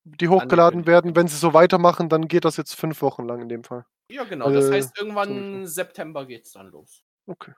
die 0.05 0.29
hochgeladen 0.29 0.87
werden. 0.87 1.15
Wenn 1.15 1.29
sie 1.29 1.37
so 1.37 1.55
weitermachen, 1.55 2.09
dann 2.09 2.27
geht 2.27 2.45
das 2.45 2.57
jetzt 2.57 2.75
fünf 2.75 3.03
Wochen 3.03 3.25
lang 3.25 3.41
in 3.43 3.49
dem 3.49 3.65
Fall. 3.65 3.87
Ja, 4.11 4.25
genau. 4.25 4.51
Das 4.51 4.71
heißt, 4.71 4.99
irgendwann 4.99 5.67
September 5.67 6.27
geht 6.27 6.47
es 6.47 6.53
dann 6.53 6.71
los. 6.71 7.05
Okay 7.27 7.53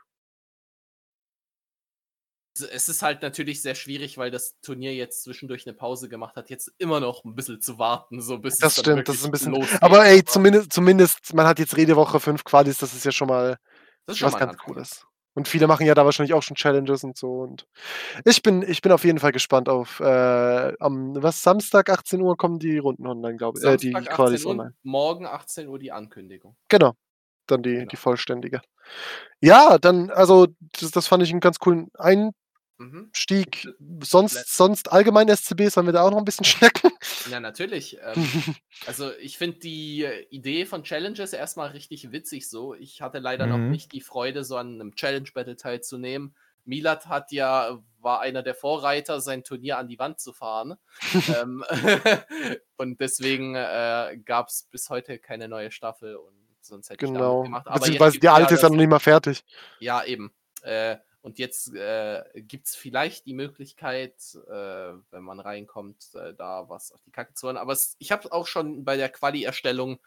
es 2.60 2.88
ist 2.88 3.02
halt 3.02 3.22
natürlich 3.22 3.62
sehr 3.62 3.74
schwierig, 3.74 4.18
weil 4.18 4.30
das 4.30 4.58
Turnier 4.60 4.94
jetzt 4.94 5.22
zwischendurch 5.22 5.66
eine 5.66 5.74
Pause 5.74 6.08
gemacht 6.08 6.36
hat, 6.36 6.50
jetzt 6.50 6.70
immer 6.78 7.00
noch 7.00 7.24
ein 7.24 7.34
bisschen 7.34 7.60
zu 7.60 7.78
warten, 7.78 8.20
so 8.20 8.38
bis 8.38 8.58
das 8.58 8.78
stimmt, 8.78 9.08
das 9.08 9.16
ist 9.16 9.24
ein 9.24 9.30
bisschen. 9.30 9.54
Losgeht. 9.54 9.82
Aber 9.82 10.04
ey, 10.04 10.24
zumindest, 10.24 10.72
zumindest, 10.72 11.34
man 11.34 11.46
hat 11.46 11.58
jetzt 11.58 11.76
Redewoche 11.76 12.20
5 12.20 12.44
Qualis, 12.44 12.78
das 12.78 12.94
ist 12.94 13.04
ja 13.04 13.12
schon 13.12 13.28
mal 13.28 13.58
das 14.06 14.16
ist 14.16 14.20
schon 14.20 14.32
was 14.32 14.38
ganz 14.38 14.58
Cooles. 14.58 15.06
Und 15.34 15.48
viele 15.48 15.66
machen 15.66 15.86
ja 15.86 15.94
da 15.94 16.04
wahrscheinlich 16.04 16.34
auch 16.34 16.42
schon 16.42 16.56
Challenges 16.56 17.04
und 17.04 17.16
so. 17.16 17.40
Und 17.40 17.66
ich 18.24 18.42
bin, 18.42 18.62
ich 18.62 18.82
bin 18.82 18.92
auf 18.92 19.04
jeden 19.04 19.18
Fall 19.18 19.32
gespannt 19.32 19.68
auf 19.68 19.98
äh, 20.00 20.72
am 20.78 21.22
was 21.22 21.42
Samstag 21.42 21.88
18 21.88 22.20
Uhr 22.20 22.36
kommen 22.36 22.58
die 22.58 22.76
Runden 22.76 23.06
online, 23.06 23.36
glaube 23.36 23.58
ich. 23.58 23.64
Äh, 23.64 23.76
die 23.78 23.92
Qualis 23.92 24.44
online. 24.44 24.74
Morgen 24.82 25.26
18 25.26 25.68
Uhr 25.68 25.78
die 25.78 25.90
Ankündigung. 25.90 26.56
Genau. 26.68 26.92
Dann 27.46 27.62
die, 27.62 27.74
genau. 27.74 27.86
die 27.86 27.96
vollständige. 27.96 28.60
Ja, 29.40 29.78
dann, 29.78 30.10
also, 30.10 30.48
das, 30.78 30.90
das 30.90 31.08
fand 31.08 31.22
ich 31.22 31.30
einen 31.30 31.40
ganz 31.40 31.58
coolen 31.58 31.88
Ein 31.94 32.32
Mhm. 32.82 33.10
Stieg. 33.12 33.68
Sonst, 34.02 34.54
sonst 34.54 34.90
allgemein 34.90 35.28
SCB, 35.28 35.68
sollen 35.68 35.86
wir 35.86 35.92
da 35.92 36.02
auch 36.02 36.10
noch 36.10 36.18
ein 36.18 36.24
bisschen 36.24 36.44
schnecken? 36.44 36.90
Ja, 37.30 37.40
natürlich. 37.40 37.98
Ähm, 38.02 38.28
also 38.86 39.12
ich 39.20 39.38
finde 39.38 39.58
die 39.58 40.06
Idee 40.30 40.66
von 40.66 40.82
Challenges 40.82 41.32
erstmal 41.32 41.70
richtig 41.70 42.12
witzig 42.12 42.48
so. 42.48 42.74
Ich 42.74 43.00
hatte 43.00 43.18
leider 43.18 43.46
mhm. 43.46 43.52
noch 43.52 43.70
nicht 43.70 43.92
die 43.92 44.00
Freude, 44.00 44.44
so 44.44 44.56
an 44.56 44.80
einem 44.80 44.94
Challenge-Battle 44.94 45.56
teilzunehmen. 45.56 46.34
Milat 46.64 47.06
hat 47.06 47.32
ja, 47.32 47.78
war 48.00 48.20
einer 48.20 48.42
der 48.42 48.54
Vorreiter, 48.54 49.20
sein 49.20 49.44
Turnier 49.44 49.78
an 49.78 49.88
die 49.88 49.98
Wand 49.98 50.20
zu 50.20 50.32
fahren. 50.32 50.74
ähm, 51.40 51.64
und 52.76 53.00
deswegen 53.00 53.54
äh, 53.54 54.18
gab 54.24 54.48
es 54.48 54.68
bis 54.70 54.90
heute 54.90 55.18
keine 55.18 55.48
neue 55.48 55.70
Staffel 55.70 56.16
und 56.16 56.34
sonst 56.60 56.90
hätte 56.90 57.06
genau. 57.06 57.42
ich 57.42 57.46
gemacht. 57.46 57.66
Aber 57.66 57.80
Beziehungsweise 57.80 58.20
die 58.20 58.28
alte 58.28 58.50
ja 58.50 58.56
ist 58.56 58.62
ja 58.62 58.68
noch 58.68 58.76
nicht 58.76 58.88
mal 58.88 59.00
fertig. 59.00 59.44
Ja, 59.80 60.04
eben. 60.04 60.32
Äh, 60.62 60.96
und 61.22 61.38
jetzt 61.38 61.74
äh, 61.74 62.24
gibt 62.34 62.66
es 62.66 62.74
vielleicht 62.76 63.26
die 63.26 63.34
Möglichkeit, 63.34 64.14
äh, 64.48 64.92
wenn 65.10 65.22
man 65.22 65.40
reinkommt, 65.40 66.14
äh, 66.14 66.34
da 66.34 66.68
was 66.68 66.92
auf 66.92 67.00
die 67.02 67.12
Kacke 67.12 67.34
zu 67.34 67.46
hören. 67.46 67.56
Aber 67.56 67.72
es, 67.72 67.96
ich 67.98 68.12
habe 68.12 68.30
auch 68.32 68.46
schon 68.46 68.84
bei 68.84 68.96
der 68.96 69.08
Quali-Erstellung, 69.08 70.00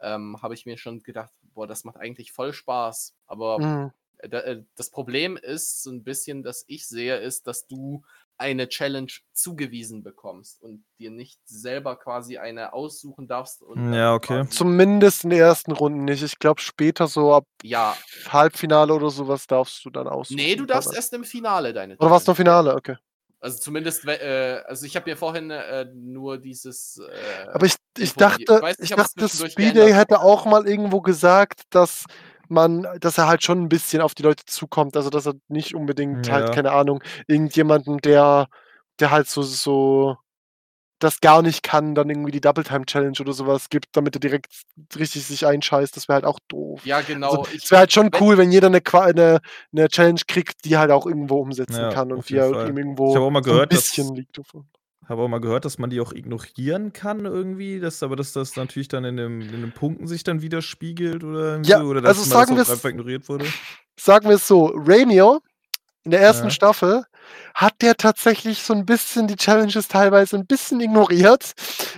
ähm, 0.00 0.40
habe 0.40 0.54
ich 0.54 0.66
mir 0.66 0.78
schon 0.78 1.02
gedacht, 1.02 1.32
boah, 1.54 1.66
das 1.66 1.84
macht 1.84 1.98
eigentlich 1.98 2.32
voll 2.32 2.52
Spaß. 2.52 3.14
Aber 3.26 3.58
mhm. 3.58 3.92
Äh, 4.22 4.62
das 4.76 4.90
Problem 4.90 5.36
ist 5.36 5.82
so 5.82 5.90
ein 5.90 6.04
bisschen, 6.04 6.42
dass 6.42 6.64
ich 6.66 6.86
sehe, 6.86 7.16
ist, 7.16 7.46
dass 7.46 7.66
du 7.66 8.02
eine 8.40 8.68
Challenge 8.68 9.12
zugewiesen 9.32 10.02
bekommst 10.02 10.62
und 10.62 10.82
dir 10.98 11.10
nicht 11.10 11.38
selber 11.44 11.96
quasi 11.96 12.38
eine 12.38 12.72
aussuchen 12.72 13.28
darfst. 13.28 13.62
ja, 13.76 14.14
okay. 14.14 14.46
Zumindest 14.48 15.24
in 15.24 15.30
den 15.30 15.40
ersten 15.40 15.72
Runden 15.72 16.06
nicht. 16.06 16.22
Ich 16.22 16.38
glaube, 16.38 16.60
später 16.60 17.06
so 17.06 17.34
ab 17.34 17.44
ja. 17.62 17.94
Halbfinale 18.28 18.94
oder 18.94 19.10
sowas 19.10 19.46
darfst 19.46 19.84
du 19.84 19.90
dann 19.90 20.08
aussuchen. 20.08 20.36
Nee, 20.36 20.56
du 20.56 20.64
darfst 20.64 20.94
erst 20.94 21.12
im 21.12 21.24
Finale 21.24 21.74
deine 21.74 21.96
Oder 21.98 22.10
was 22.10 22.26
noch 22.26 22.34
Finale? 22.34 22.74
Okay. 22.74 22.96
Also 23.40 23.58
zumindest, 23.58 24.06
äh, 24.06 24.62
also 24.66 24.84
ich 24.84 24.96
habe 24.96 25.10
mir 25.10 25.16
vorhin 25.16 25.50
äh, 25.50 25.86
nur 25.94 26.38
dieses. 26.38 26.98
Äh, 26.98 27.48
Aber 27.48 27.66
ich, 27.66 27.74
ich 27.98 28.14
dachte, 28.14 28.42
ich, 28.42 28.62
nicht, 28.62 28.80
ich 28.80 28.90
dachte, 28.90 29.28
Speedday 29.28 29.92
hätte 29.92 30.20
auch 30.20 30.46
mal 30.46 30.66
irgendwo 30.66 31.00
gesagt, 31.00 31.62
dass 31.70 32.04
man, 32.50 32.86
dass 33.00 33.18
er 33.18 33.26
halt 33.26 33.42
schon 33.42 33.62
ein 33.62 33.68
bisschen 33.68 34.02
auf 34.02 34.14
die 34.14 34.22
Leute 34.22 34.44
zukommt. 34.46 34.96
Also, 34.96 35.10
dass 35.10 35.26
er 35.26 35.34
nicht 35.48 35.74
unbedingt 35.74 36.16
halt, 36.16 36.26
ja. 36.28 36.34
halt, 36.34 36.54
keine 36.54 36.72
Ahnung, 36.72 37.02
irgendjemanden, 37.26 37.98
der, 37.98 38.48
der 38.98 39.10
halt 39.10 39.28
so, 39.28 39.42
so 39.42 40.16
das 40.98 41.20
gar 41.20 41.40
nicht 41.40 41.62
kann, 41.62 41.94
dann 41.94 42.10
irgendwie 42.10 42.30
die 42.30 42.42
Double 42.42 42.62
Time 42.62 42.84
Challenge 42.84 43.16
oder 43.20 43.32
sowas 43.32 43.70
gibt, 43.70 43.86
damit 43.92 44.16
er 44.16 44.20
direkt 44.20 44.48
richtig 44.96 45.24
sich 45.24 45.46
einscheißt. 45.46 45.96
Das 45.96 46.08
wäre 46.08 46.16
halt 46.16 46.26
auch 46.26 46.38
doof. 46.48 46.84
Ja, 46.84 47.00
genau. 47.00 47.30
Also, 47.30 47.56
es 47.56 47.70
wäre 47.70 47.80
halt 47.80 47.92
schon 47.92 48.10
cool, 48.20 48.36
wenn 48.36 48.52
jeder 48.52 48.66
eine, 48.66 48.82
eine, 48.92 49.40
eine, 49.72 49.88
Challenge 49.88 50.20
kriegt, 50.28 50.64
die 50.64 50.76
halt 50.76 50.90
auch 50.90 51.06
irgendwo 51.06 51.40
umsetzen 51.40 51.80
ja, 51.80 51.90
kann 51.90 52.12
und 52.12 52.28
die 52.28 52.38
halt 52.38 52.54
irgendwo 52.54 53.12
ich 53.12 53.18
auch 53.18 53.30
mal 53.30 53.40
gehört, 53.40 53.70
ein 53.72 53.76
bisschen 53.76 54.08
dass, 54.08 54.16
liegt 54.16 54.38
davon 54.38 54.68
habe 55.10 55.22
auch 55.22 55.28
mal 55.28 55.40
gehört, 55.40 55.64
dass 55.64 55.78
man 55.78 55.90
die 55.90 56.00
auch 56.00 56.12
ignorieren 56.12 56.92
kann 56.92 57.24
irgendwie, 57.24 57.80
dass, 57.80 58.02
aber 58.02 58.16
dass 58.16 58.32
das 58.32 58.56
natürlich 58.56 58.88
dann 58.88 59.04
in, 59.04 59.16
dem, 59.16 59.40
in 59.40 59.60
den 59.60 59.72
Punkten 59.72 60.06
sich 60.06 60.22
dann 60.22 60.40
widerspiegelt 60.40 61.24
oder, 61.24 61.60
ja, 61.62 61.82
oder 61.82 62.00
dass 62.00 62.18
also 62.18 62.30
sagen 62.30 62.56
das 62.56 62.70
einfach 62.70 62.90
ignoriert 62.90 63.28
wurde. 63.28 63.46
Sagen 63.98 64.28
wir 64.28 64.36
es 64.36 64.46
so, 64.46 64.72
Rainier 64.74 65.40
in 66.04 66.12
der 66.12 66.20
ersten 66.20 66.44
ja. 66.44 66.50
Staffel 66.50 67.04
hat 67.54 67.74
der 67.82 67.96
tatsächlich 67.96 68.62
so 68.62 68.72
ein 68.72 68.86
bisschen 68.86 69.26
die 69.26 69.36
Challenges 69.36 69.88
teilweise 69.88 70.36
ein 70.36 70.46
bisschen 70.46 70.80
ignoriert 70.80 71.52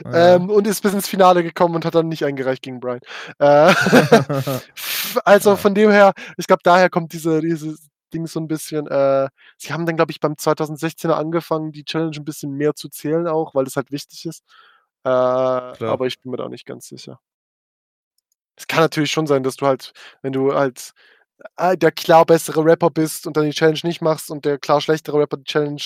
ja. 0.05 0.37
ähm, 0.37 0.51
und 0.51 0.67
ist 0.67 0.83
bis 0.83 0.93
ins 0.93 1.07
Finale 1.07 1.43
gekommen 1.43 1.75
und 1.75 1.85
hat 1.85 1.95
dann 1.95 2.09
nicht 2.09 2.25
eingereicht 2.25 2.63
gegen 2.63 2.81
Brian. 2.81 3.01
Äh, 3.39 3.75
also 5.25 5.51
ja. 5.51 5.57
von 5.57 5.75
dem 5.75 5.91
her, 5.91 6.13
ich 6.37 6.47
glaube, 6.47 6.63
daher 6.65 6.91
kommt 6.91 7.13
diese, 7.13 7.41
diese, 7.41 7.77
Ding 8.13 8.27
so 8.27 8.41
ein 8.41 8.49
bisschen, 8.49 8.87
äh, 8.87 9.29
sie 9.57 9.73
haben 9.73 9.87
dann, 9.87 9.97
glaube 9.97 10.13
ich, 10.13 10.21
beim 10.21 10.35
2016er 10.35 11.13
angefangen, 11.13 11.73
die 11.73 11.85
Challenge 11.85 12.17
ein 12.17 12.25
bisschen 12.25 12.53
mehr 12.53 12.75
zu 12.75 12.89
zählen 12.89 13.27
auch, 13.27 13.55
weil 13.55 13.65
das 13.65 13.77
halt 13.77 13.91
wichtig 13.91 14.27
ist. 14.27 14.45
Äh, 15.05 15.09
aber 15.09 16.07
ich 16.07 16.21
bin 16.21 16.31
mir 16.31 16.37
da 16.37 16.49
nicht 16.49 16.67
ganz 16.67 16.87
sicher. 16.87 17.21
Es 18.57 18.67
kann 18.67 18.81
natürlich 18.81 19.11
schon 19.11 19.27
sein, 19.27 19.43
dass 19.43 19.57
du 19.57 19.67
halt, 19.67 19.93
wenn 20.23 20.33
du 20.33 20.55
halt 20.55 20.93
äh, 21.57 21.77
der 21.77 21.93
klar 21.93 22.25
bessere 22.27 22.65
Rapper 22.65 22.91
bist 22.91 23.27
und 23.27 23.37
dann 23.37 23.45
die 23.45 23.53
Challenge 23.53 23.81
nicht 23.85 24.03
machst 24.03 24.31
und 24.31 24.45
der 24.45 24.59
klar 24.59 24.81
schlechtere 24.81 25.19
Rapper 25.19 25.39
die 25.39 25.45
Challenge 25.45 25.83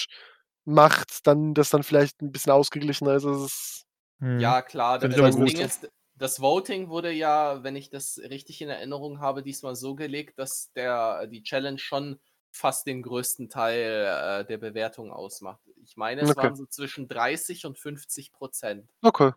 macht, 0.65 1.27
dann 1.27 1.55
das 1.55 1.70
dann 1.70 1.82
vielleicht 1.82 2.20
ein 2.20 2.32
bisschen 2.32 2.53
ausgeglichener 2.53 3.15
ist. 3.15 3.24
ist 3.24 3.86
hm. 4.20 4.40
Ja, 4.40 4.62
klar. 4.62 4.98
Das, 4.98 5.15
das 5.15 5.36
Ding 5.36 5.59
ist, 5.59 5.89
das 6.16 6.40
Voting 6.40 6.88
wurde 6.88 7.12
ja, 7.12 7.62
wenn 7.62 7.76
ich 7.76 7.90
das 7.90 8.18
richtig 8.18 8.60
in 8.62 8.68
Erinnerung 8.68 9.20
habe, 9.20 9.43
diesmal 9.43 9.76
so 9.76 9.94
gelegt, 9.94 10.38
dass 10.38 10.72
der, 10.72 11.26
die 11.26 11.43
Challenge 11.43 11.78
schon 11.78 12.18
fast 12.51 12.86
den 12.86 13.02
größten 13.02 13.51
Teil 13.51 14.40
äh, 14.40 14.47
der 14.47 14.59
Bewertung 14.59 15.12
ausmacht. 15.12 15.60
Ich 15.84 15.97
meine, 15.97 16.22
es 16.22 16.30
okay. 16.30 16.43
waren 16.43 16.56
so 16.56 16.66
zwischen 16.66 17.06
30 17.06 17.66
und 17.66 17.78
50 17.78 18.32
Prozent. 18.32 18.88
Okay. 19.02 19.32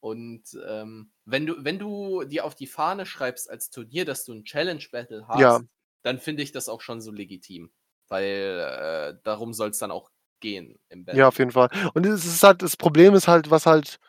Und 0.00 0.42
ähm, 0.66 1.12
wenn 1.24 1.46
du, 1.46 1.64
wenn 1.64 1.78
du 1.78 2.24
dir 2.24 2.44
auf 2.44 2.56
die 2.56 2.66
Fahne 2.66 3.06
schreibst 3.06 3.48
als 3.48 3.70
Turnier, 3.70 4.04
dass 4.04 4.24
du 4.24 4.32
ein 4.32 4.44
Challenge-Battle 4.44 5.28
hast, 5.28 5.40
ja. 5.40 5.60
dann 6.02 6.18
finde 6.18 6.42
ich 6.42 6.50
das 6.50 6.68
auch 6.68 6.80
schon 6.80 7.00
so 7.00 7.12
legitim. 7.12 7.70
Weil 8.08 9.14
äh, 9.14 9.20
darum 9.22 9.54
soll 9.54 9.70
es 9.70 9.78
dann 9.78 9.92
auch 9.92 10.10
gehen 10.40 10.80
im 10.88 11.04
Battle. 11.04 11.20
Ja, 11.20 11.28
auf 11.28 11.38
jeden 11.38 11.52
Fall. 11.52 11.70
Und 11.94 12.04
es 12.04 12.26
ist 12.26 12.42
halt, 12.42 12.62
das 12.62 12.76
Problem 12.76 13.14
ist 13.14 13.28
halt, 13.28 13.50
was 13.50 13.64
halt 13.64 14.00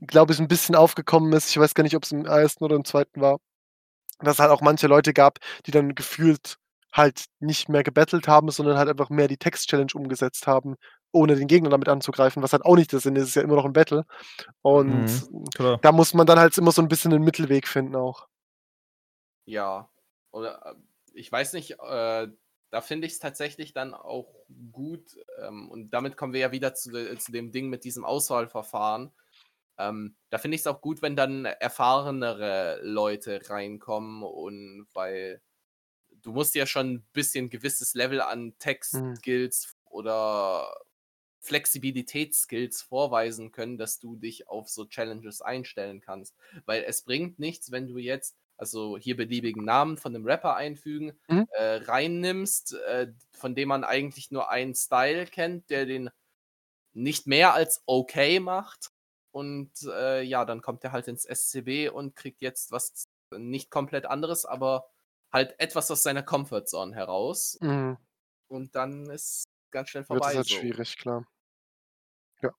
glaube 0.00 0.32
ich, 0.32 0.40
ein 0.40 0.48
bisschen 0.48 0.74
aufgekommen 0.74 1.32
ist. 1.32 1.50
Ich 1.50 1.58
weiß 1.58 1.74
gar 1.74 1.84
nicht, 1.84 1.96
ob 1.96 2.04
es 2.04 2.12
im 2.12 2.26
ersten 2.26 2.64
oder 2.64 2.76
im 2.76 2.84
zweiten 2.84 3.20
war. 3.20 3.38
Dass 4.20 4.34
es 4.34 4.38
halt 4.38 4.50
auch 4.50 4.60
manche 4.60 4.86
Leute 4.86 5.12
gab, 5.12 5.38
die 5.66 5.70
dann 5.70 5.94
gefühlt 5.94 6.58
halt 6.92 7.24
nicht 7.40 7.68
mehr 7.68 7.82
gebettelt 7.82 8.28
haben, 8.28 8.50
sondern 8.50 8.78
halt 8.78 8.88
einfach 8.88 9.10
mehr 9.10 9.26
die 9.26 9.36
Text-Challenge 9.36 9.90
umgesetzt 9.94 10.46
haben, 10.46 10.76
ohne 11.10 11.34
den 11.34 11.48
Gegner 11.48 11.70
damit 11.70 11.88
anzugreifen, 11.88 12.42
was 12.42 12.52
halt 12.52 12.64
auch 12.64 12.76
nicht 12.76 12.92
der 12.92 13.00
Sinn 13.00 13.16
ist. 13.16 13.24
Es 13.24 13.28
ist 13.30 13.34
ja 13.34 13.42
immer 13.42 13.56
noch 13.56 13.64
ein 13.64 13.72
Battle. 13.72 14.06
Und 14.62 15.06
mhm, 15.30 15.78
da 15.82 15.90
muss 15.90 16.14
man 16.14 16.26
dann 16.26 16.38
halt 16.38 16.56
immer 16.56 16.70
so 16.70 16.80
ein 16.80 16.88
bisschen 16.88 17.12
einen 17.12 17.24
Mittelweg 17.24 17.66
finden 17.66 17.96
auch. 17.96 18.28
Ja. 19.44 19.90
Oder 20.30 20.64
äh, 20.64 20.74
ich 21.14 21.30
weiß 21.30 21.52
nicht, 21.54 21.72
äh, 21.80 22.28
da 22.70 22.80
finde 22.80 23.06
ich 23.06 23.14
es 23.14 23.18
tatsächlich 23.18 23.72
dann 23.72 23.92
auch 23.92 24.32
gut. 24.70 25.16
Ähm, 25.40 25.68
und 25.70 25.90
damit 25.90 26.16
kommen 26.16 26.32
wir 26.32 26.40
ja 26.40 26.52
wieder 26.52 26.74
zu, 26.74 26.90
zu 27.18 27.32
dem 27.32 27.50
Ding 27.50 27.68
mit 27.68 27.84
diesem 27.84 28.04
Auswahlverfahren 28.04 29.12
ähm, 29.78 30.16
da 30.30 30.38
finde 30.38 30.54
ich 30.54 30.60
es 30.60 30.66
auch 30.66 30.80
gut, 30.80 31.02
wenn 31.02 31.16
dann 31.16 31.44
erfahrenere 31.44 32.80
Leute 32.82 33.40
reinkommen 33.48 34.22
und 34.22 34.86
weil 34.94 35.40
du 36.22 36.32
musst 36.32 36.54
ja 36.54 36.66
schon 36.66 36.94
ein 36.94 37.06
bisschen 37.12 37.50
gewisses 37.50 37.94
Level 37.94 38.20
an 38.20 38.54
Text-Skills 38.58 39.74
mhm. 39.74 39.88
oder 39.90 40.74
Flexibilitätsskills 41.40 42.82
vorweisen 42.82 43.52
können, 43.52 43.76
dass 43.76 43.98
du 43.98 44.16
dich 44.16 44.48
auf 44.48 44.68
so 44.68 44.86
Challenges 44.86 45.42
einstellen 45.42 46.00
kannst. 46.00 46.34
Weil 46.64 46.84
es 46.84 47.02
bringt 47.02 47.38
nichts, 47.38 47.70
wenn 47.70 47.86
du 47.86 47.98
jetzt, 47.98 48.36
also 48.56 48.96
hier 48.96 49.16
beliebigen 49.16 49.64
Namen 49.64 49.98
von 49.98 50.14
einem 50.14 50.24
Rapper 50.24 50.56
einfügen, 50.56 51.18
mhm. 51.28 51.46
äh, 51.50 51.76
reinnimmst, 51.76 52.74
äh, 52.74 53.12
von 53.32 53.54
dem 53.54 53.68
man 53.68 53.84
eigentlich 53.84 54.30
nur 54.30 54.48
einen 54.48 54.74
Style 54.74 55.26
kennt, 55.26 55.68
der 55.68 55.84
den 55.84 56.08
nicht 56.94 57.26
mehr 57.26 57.52
als 57.52 57.82
okay 57.86 58.40
macht 58.40 58.93
und 59.34 59.72
äh, 59.88 60.22
ja, 60.22 60.44
dann 60.44 60.62
kommt 60.62 60.84
er 60.84 60.92
halt 60.92 61.08
ins 61.08 61.24
SCB 61.24 61.88
und 61.92 62.14
kriegt 62.14 62.40
jetzt 62.40 62.70
was 62.70 63.08
nicht 63.36 63.68
komplett 63.68 64.06
anderes, 64.06 64.44
aber 64.44 64.86
halt 65.32 65.58
etwas 65.58 65.90
aus 65.90 66.04
seiner 66.04 66.22
Comfortzone 66.22 66.94
heraus. 66.94 67.58
Mhm. 67.60 67.98
Und 68.46 68.76
dann 68.76 69.10
ist 69.10 69.48
ganz 69.72 69.88
schnell 69.88 70.04
vorbei. 70.04 70.20
Das 70.20 70.30
ist 70.30 70.36
halt 70.36 70.46
so. 70.46 70.54
schwierig, 70.54 70.96
klar. 70.98 71.26
Ja. 72.42 72.50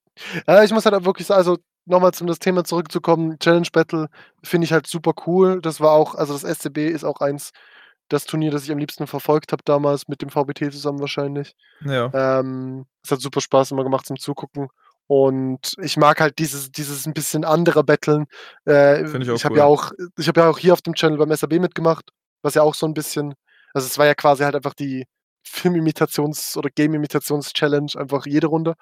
Äh, 0.47 0.65
ich 0.65 0.71
muss 0.73 0.83
halt 0.83 0.95
auch 0.95 1.05
wirklich 1.05 1.25
sagen, 1.27 1.37
also 1.37 1.59
nochmal 1.85 2.13
zum 2.13 2.27
das 2.27 2.39
Thema 2.39 2.65
zurückzukommen, 2.65 3.39
Challenge 3.39 3.69
Battle 3.71 4.09
finde 4.43 4.65
ich 4.65 4.73
halt 4.73 4.85
super 4.85 5.13
cool. 5.25 5.61
Das 5.61 5.79
war 5.79 5.93
auch, 5.93 6.13
also 6.15 6.37
das 6.37 6.43
SCB 6.43 6.89
ist 6.89 7.05
auch 7.05 7.21
eins, 7.21 7.53
das 8.09 8.25
Turnier, 8.25 8.51
das 8.51 8.65
ich 8.65 8.71
am 8.73 8.79
liebsten 8.79 9.07
verfolgt 9.07 9.53
habe 9.53 9.63
damals 9.63 10.09
mit 10.09 10.21
dem 10.21 10.29
VBT 10.29 10.73
zusammen 10.73 10.99
wahrscheinlich. 10.99 11.55
Ja. 11.85 12.39
Ähm, 12.39 12.85
es 13.01 13.11
hat 13.11 13.21
super 13.21 13.39
Spaß 13.39 13.71
immer 13.71 13.85
gemacht 13.85 14.05
zum 14.05 14.19
Zugucken. 14.19 14.67
Und 15.07 15.75
ich 15.81 15.97
mag 15.97 16.19
halt 16.19 16.39
dieses, 16.39 16.71
dieses 16.71 17.05
ein 17.05 17.13
bisschen 17.13 17.45
andere 17.45 17.83
Battlen. 17.83 18.25
Äh, 18.67 19.03
ich 19.03 19.27
ich 19.27 19.45
habe 19.45 19.53
cool. 19.53 19.59
ja 19.59 19.65
auch, 19.65 19.91
ich 20.17 20.27
habe 20.27 20.41
ja 20.41 20.49
auch 20.49 20.57
hier 20.57 20.73
auf 20.73 20.81
dem 20.81 20.95
Channel 20.95 21.17
beim 21.17 21.35
SAB 21.35 21.59
mitgemacht, 21.59 22.11
was 22.41 22.55
ja 22.55 22.63
auch 22.63 22.73
so 22.75 22.87
ein 22.87 22.93
bisschen, 22.93 23.35
also 23.73 23.85
es 23.85 23.97
war 23.97 24.07
ja 24.07 24.15
quasi 24.15 24.43
halt 24.43 24.55
einfach 24.55 24.73
die 24.73 25.05
Filmimitations- 25.47 26.57
oder 26.57 26.69
Game-Imitations-Challenge, 26.69 27.91
einfach 27.97 28.25
jede 28.25 28.47
Runde. 28.47 28.75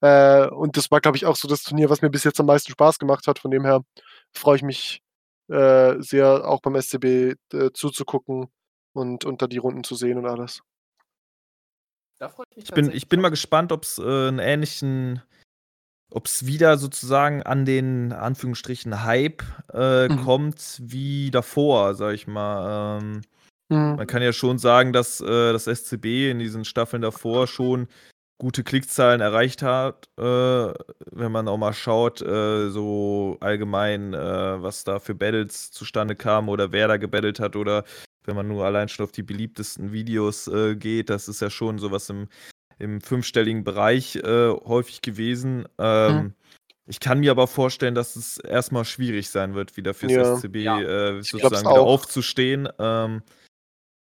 Äh, 0.00 0.46
und 0.48 0.76
das 0.76 0.90
war, 0.90 1.00
glaube 1.00 1.16
ich, 1.16 1.26
auch 1.26 1.36
so 1.36 1.48
das 1.48 1.62
Turnier, 1.62 1.90
was 1.90 2.02
mir 2.02 2.10
bis 2.10 2.24
jetzt 2.24 2.38
am 2.38 2.46
meisten 2.46 2.70
Spaß 2.72 2.98
gemacht 2.98 3.26
hat. 3.26 3.38
Von 3.38 3.50
dem 3.50 3.64
her 3.64 3.82
freue 4.32 4.56
ich 4.56 4.62
mich 4.62 5.02
äh, 5.48 6.00
sehr, 6.00 6.48
auch 6.48 6.60
beim 6.60 6.80
SCB 6.80 7.34
äh, 7.52 7.70
zuzugucken 7.72 8.48
und, 8.92 9.24
und 9.24 9.42
da 9.42 9.46
die 9.46 9.58
Runden 9.58 9.84
zu 9.84 9.94
sehen 9.94 10.18
und 10.18 10.26
alles. 10.26 10.62
Da 12.18 12.28
freue 12.28 12.46
ich 12.50 12.56
mich 12.56 12.64
ich 12.68 12.74
bin, 12.74 12.90
ich 12.90 13.08
bin 13.08 13.20
mal 13.20 13.30
gespannt, 13.30 13.72
ob 13.72 13.82
es 13.82 13.98
äh, 13.98 14.02
einen 14.02 14.38
ähnlichen, 14.38 15.22
ob 16.10 16.26
es 16.26 16.46
wieder 16.46 16.78
sozusagen 16.78 17.42
an 17.42 17.64
den 17.64 18.12
Anführungsstrichen 18.12 19.04
Hype 19.04 19.42
äh, 19.72 20.08
mhm. 20.08 20.24
kommt 20.24 20.80
wie 20.82 21.30
davor, 21.30 21.94
sag 21.94 22.14
ich 22.14 22.26
mal. 22.26 23.00
Ähm, 23.00 23.22
mhm. 23.68 23.96
Man 23.96 24.06
kann 24.06 24.22
ja 24.22 24.32
schon 24.32 24.58
sagen, 24.58 24.92
dass 24.92 25.20
äh, 25.20 25.52
das 25.52 25.64
SCB 25.64 26.30
in 26.30 26.38
diesen 26.38 26.64
Staffeln 26.64 27.02
davor 27.02 27.46
schon 27.46 27.88
gute 28.38 28.64
Klickzahlen 28.64 29.20
erreicht 29.20 29.62
hat, 29.62 30.08
äh, 30.18 30.22
wenn 30.22 31.32
man 31.32 31.48
auch 31.48 31.56
mal 31.56 31.72
schaut, 31.72 32.20
äh, 32.20 32.68
so 32.68 33.36
allgemein, 33.40 34.12
äh, 34.12 34.62
was 34.62 34.84
da 34.84 34.98
für 34.98 35.14
Battles 35.14 35.70
zustande 35.70 36.16
kam 36.16 36.48
oder 36.48 36.72
wer 36.72 36.88
da 36.88 36.96
gebattelt 36.96 37.38
hat 37.40 37.56
oder 37.56 37.84
wenn 38.24 38.36
man 38.36 38.48
nur 38.48 38.64
allein 38.64 38.88
schon 38.88 39.04
auf 39.04 39.12
die 39.12 39.22
beliebtesten 39.22 39.92
Videos 39.92 40.48
äh, 40.48 40.76
geht, 40.76 41.10
das 41.10 41.28
ist 41.28 41.40
ja 41.40 41.50
schon 41.50 41.78
sowas 41.78 42.10
im, 42.10 42.28
im 42.78 43.00
fünfstelligen 43.00 43.64
Bereich 43.64 44.16
äh, 44.16 44.50
häufig 44.50 45.02
gewesen. 45.02 45.66
Ähm, 45.78 46.16
mhm. 46.16 46.34
Ich 46.86 47.00
kann 47.00 47.20
mir 47.20 47.30
aber 47.30 47.46
vorstellen, 47.46 47.94
dass 47.94 48.14
es 48.14 48.38
erstmal 48.38 48.84
schwierig 48.84 49.30
sein 49.30 49.54
wird, 49.54 49.76
wieder 49.76 49.94
fürs 49.94 50.12
ja. 50.12 50.36
SCB 50.36 50.56
ja. 50.56 50.80
Äh, 50.80 51.22
sozusagen 51.22 51.60
wieder 51.60 51.80
aufzustehen. 51.80 52.68
Ähm, 52.78 53.22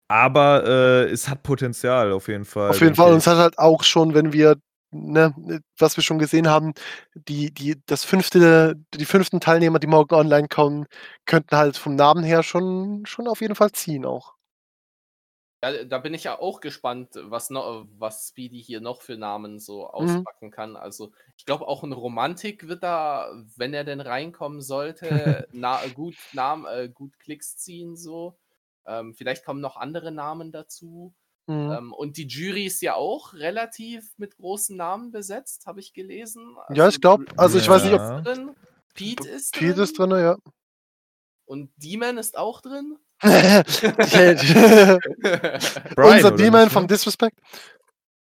aber 0.07 0.65
äh, 0.65 1.09
es 1.09 1.29
hat 1.29 1.43
Potenzial 1.43 2.11
auf 2.11 2.27
jeden 2.27 2.45
Fall. 2.45 2.69
Auf 2.69 2.81
jeden 2.81 2.95
Fall. 2.95 3.11
Und 3.11 3.19
es 3.19 3.27
hat 3.27 3.37
halt 3.37 3.57
auch 3.57 3.83
schon, 3.83 4.13
wenn 4.13 4.33
wir, 4.33 4.57
ne, 4.91 5.33
was 5.77 5.97
wir 5.97 6.03
schon 6.03 6.19
gesehen 6.19 6.47
haben, 6.47 6.73
die, 7.15 7.51
die, 7.51 7.81
das 7.85 8.03
fünfte, 8.03 8.75
die 8.93 9.05
fünften 9.05 9.39
Teilnehmer, 9.39 9.79
die 9.79 9.87
morgen 9.87 10.13
online 10.13 10.47
kommen, 10.47 10.85
könnten 11.25 11.55
halt 11.55 11.77
vom 11.77 11.95
Namen 11.95 12.23
her 12.23 12.43
schon, 12.43 13.05
schon 13.05 13.27
auf 13.27 13.41
jeden 13.41 13.55
Fall 13.55 13.71
ziehen 13.71 14.05
auch. 14.05 14.35
Ja, 15.65 15.83
da 15.83 15.97
bin 15.97 16.13
ich 16.13 16.23
ja 16.25 16.37
auch 16.37 16.59
gespannt, 16.59 17.09
was, 17.15 17.49
noch, 17.49 17.87
was 17.97 18.29
Speedy 18.29 18.61
hier 18.61 18.81
noch 18.81 19.01
für 19.01 19.17
Namen 19.17 19.59
so 19.59 19.81
mhm. 19.81 19.89
auspacken 19.89 20.47
mhm. 20.47 20.51
kann. 20.51 20.75
Also, 20.75 21.11
ich 21.37 21.45
glaube, 21.45 21.67
auch 21.67 21.83
ein 21.83 21.91
Romantik 21.91 22.67
wird 22.67 22.83
da, 22.83 23.31
wenn 23.55 23.73
er 23.73 23.83
denn 23.83 24.01
reinkommen 24.01 24.61
sollte, 24.61 25.47
na, 25.51 25.79
gut, 25.95 26.15
Namen, 26.33 26.65
äh, 26.65 26.89
gut 26.89 27.17
Klicks 27.19 27.57
ziehen, 27.57 27.97
so. 27.97 28.37
Ähm, 28.85 29.15
vielleicht 29.15 29.43
kommen 29.43 29.61
noch 29.61 29.77
andere 29.77 30.11
Namen 30.11 30.51
dazu. 30.51 31.15
Mhm. 31.47 31.71
Ähm, 31.71 31.93
und 31.93 32.17
die 32.17 32.27
Jury 32.27 32.65
ist 32.65 32.81
ja 32.81 32.93
auch 32.93 33.33
relativ 33.33 34.13
mit 34.17 34.37
großen 34.37 34.77
Namen 34.77 35.11
besetzt, 35.11 35.65
habe 35.65 35.79
ich 35.79 35.93
gelesen. 35.93 36.57
Also 36.67 36.79
ja, 36.79 36.87
ich 36.87 37.01
glaube, 37.01 37.25
also 37.37 37.57
ich 37.57 37.65
ja. 37.65 37.71
weiß 37.71 37.83
nicht, 37.85 37.93
ob. 37.93 38.23
Drin. 38.23 38.55
Pete 38.93 39.27
ist 39.29 39.55
drin. 39.55 39.69
Pete 39.69 39.81
ist 39.81 39.97
drin, 39.97 40.11
ja. 40.11 40.37
Und 41.45 41.71
Demon 41.77 42.17
ist 42.17 42.37
auch 42.37 42.61
drin. 42.61 42.97
Unser 45.97 46.31
Demon 46.31 46.69
vom 46.69 46.87
Disrespect. 46.87 47.39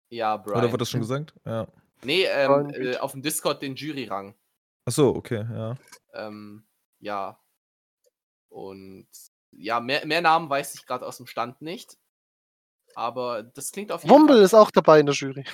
Ja, 0.09 0.37
Brian. 0.37 0.59
Oder 0.59 0.71
wurde 0.71 0.79
das 0.79 0.89
schon 0.89 0.99
gesagt? 0.99 1.33
Ja. 1.45 1.67
Nee, 2.03 2.25
ähm, 2.25 2.69
äh, 2.71 2.97
auf 2.97 3.11
dem 3.13 3.21
Discord 3.21 3.61
den 3.61 3.75
Jury-Rang. 3.75 4.35
Achso, 4.85 5.09
okay, 5.09 5.45
ja. 5.49 5.75
Ähm, 6.13 6.63
ja. 6.99 7.39
Und 8.49 9.07
ja, 9.51 9.79
mehr, 9.79 10.05
mehr 10.05 10.21
Namen 10.21 10.49
weiß 10.49 10.75
ich 10.75 10.85
gerade 10.85 11.05
aus 11.05 11.17
dem 11.17 11.27
Stand 11.27 11.61
nicht. 11.61 11.97
Aber 12.95 13.43
das 13.43 13.71
klingt 13.71 13.91
auf 13.91 14.03
jeden 14.03 14.13
Wumble 14.13 14.35
Fall. 14.37 14.43
ist 14.45 14.53
auch 14.53 14.71
dabei 14.71 14.99
in 14.99 15.05
der 15.05 15.15
Jury. 15.15 15.45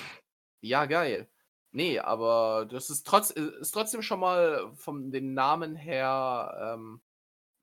Ja, 0.60 0.86
geil. 0.86 1.28
Nee, 1.70 1.98
aber 2.00 2.66
das 2.68 2.90
ist, 2.90 3.06
trotz, 3.06 3.30
ist 3.30 3.70
trotzdem 3.72 4.02
schon 4.02 4.20
mal 4.20 4.72
von 4.74 5.12
den 5.12 5.34
Namen 5.34 5.76
her 5.76 6.74
ähm, 6.74 7.00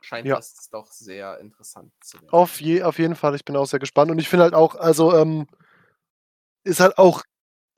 scheint 0.05 0.27
ja. 0.27 0.35
das 0.35 0.69
doch 0.69 0.91
sehr 0.91 1.39
interessant 1.39 1.91
zu 2.01 2.17
werden. 2.21 2.29
Auf, 2.31 2.61
je, 2.61 2.83
auf 2.83 2.99
jeden 2.99 3.15
Fall, 3.15 3.35
ich 3.35 3.45
bin 3.45 3.55
auch 3.55 3.65
sehr 3.65 3.79
gespannt. 3.79 4.11
Und 4.11 4.19
ich 4.19 4.29
finde 4.29 4.43
halt 4.43 4.53
auch, 4.53 4.75
also 4.75 5.15
ähm, 5.15 5.47
ist 6.63 6.79
halt 6.79 6.97
auch 6.97 7.23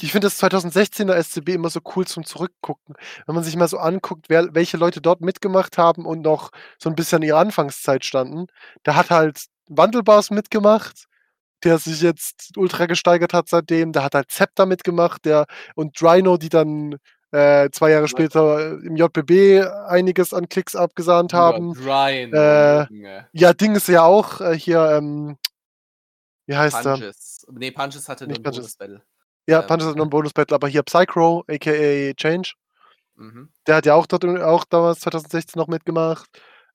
ich 0.01 0.11
finde 0.11 0.27
das 0.27 0.41
2016er 0.41 1.21
SCB 1.23 1.49
immer 1.55 1.69
so 1.69 1.79
cool 1.95 2.05
zum 2.05 2.23
Zurückgucken. 2.23 2.95
Wenn 3.25 3.35
man 3.35 3.43
sich 3.43 3.55
mal 3.55 3.67
so 3.67 3.79
anguckt, 3.79 4.29
wer, 4.29 4.53
welche 4.53 4.77
Leute 4.77 5.01
dort 5.01 5.21
mitgemacht 5.21 5.77
haben 5.77 6.05
und 6.05 6.21
noch 6.21 6.51
so 6.77 6.89
ein 6.89 6.95
bisschen 6.95 7.23
in 7.23 7.29
ihrer 7.29 7.39
Anfangszeit 7.39 8.05
standen. 8.05 8.47
Da 8.83 8.95
hat 8.95 9.09
halt 9.09 9.45
Wandelbars 9.67 10.29
mitgemacht, 10.29 11.07
der 11.63 11.79
sich 11.79 12.01
jetzt 12.01 12.55
ultra 12.57 12.85
gesteigert 12.85 13.33
hat 13.33 13.49
seitdem. 13.49 13.91
Da 13.91 14.03
hat 14.03 14.13
halt 14.13 14.29
Zepter 14.31 14.67
mitgemacht, 14.67 15.25
der 15.25 15.47
und 15.75 15.99
Drino, 15.99 16.37
die 16.37 16.49
dann 16.49 16.97
äh, 17.31 17.69
zwei 17.71 17.91
Jahre 17.91 18.07
später 18.07 18.79
im 18.81 18.95
JBB 18.95 19.65
einiges 19.87 20.33
an 20.33 20.47
Klicks 20.47 20.75
abgesahnt 20.75 21.33
haben. 21.33 21.73
Drino, 21.73 22.37
äh, 22.37 23.25
ja, 23.33 23.53
Ding 23.53 23.75
ist 23.75 23.87
ja 23.87 24.03
auch 24.03 24.39
äh, 24.39 24.57
hier, 24.57 24.91
ähm, 24.91 25.37
wie 26.45 26.55
heißt 26.55 26.83
Punches. 26.83 27.45
er? 27.47 27.53
Nee, 27.53 27.71
Punches 27.71 28.07
hatte 28.07 28.27
nur 28.27 28.37
ein 28.37 28.43
Bonus-Battle. 28.43 29.01
Ja, 29.47 29.61
ähm, 29.61 29.67
Punches 29.67 29.87
hat 29.87 29.95
noch 29.95 30.03
einen 30.03 30.09
Bonus-Battle, 30.09 30.55
aber 30.55 30.67
hier 30.67 30.83
Psychro, 30.83 31.43
aka 31.49 32.13
Change. 32.13 32.53
Mhm. 33.15 33.49
Der 33.65 33.75
hat 33.75 33.85
ja 33.85 33.95
auch 33.95 34.05
dort 34.05 34.23
auch 34.25 34.63
damals 34.65 35.01
2016 35.01 35.59
noch 35.59 35.67
mitgemacht. 35.67 36.29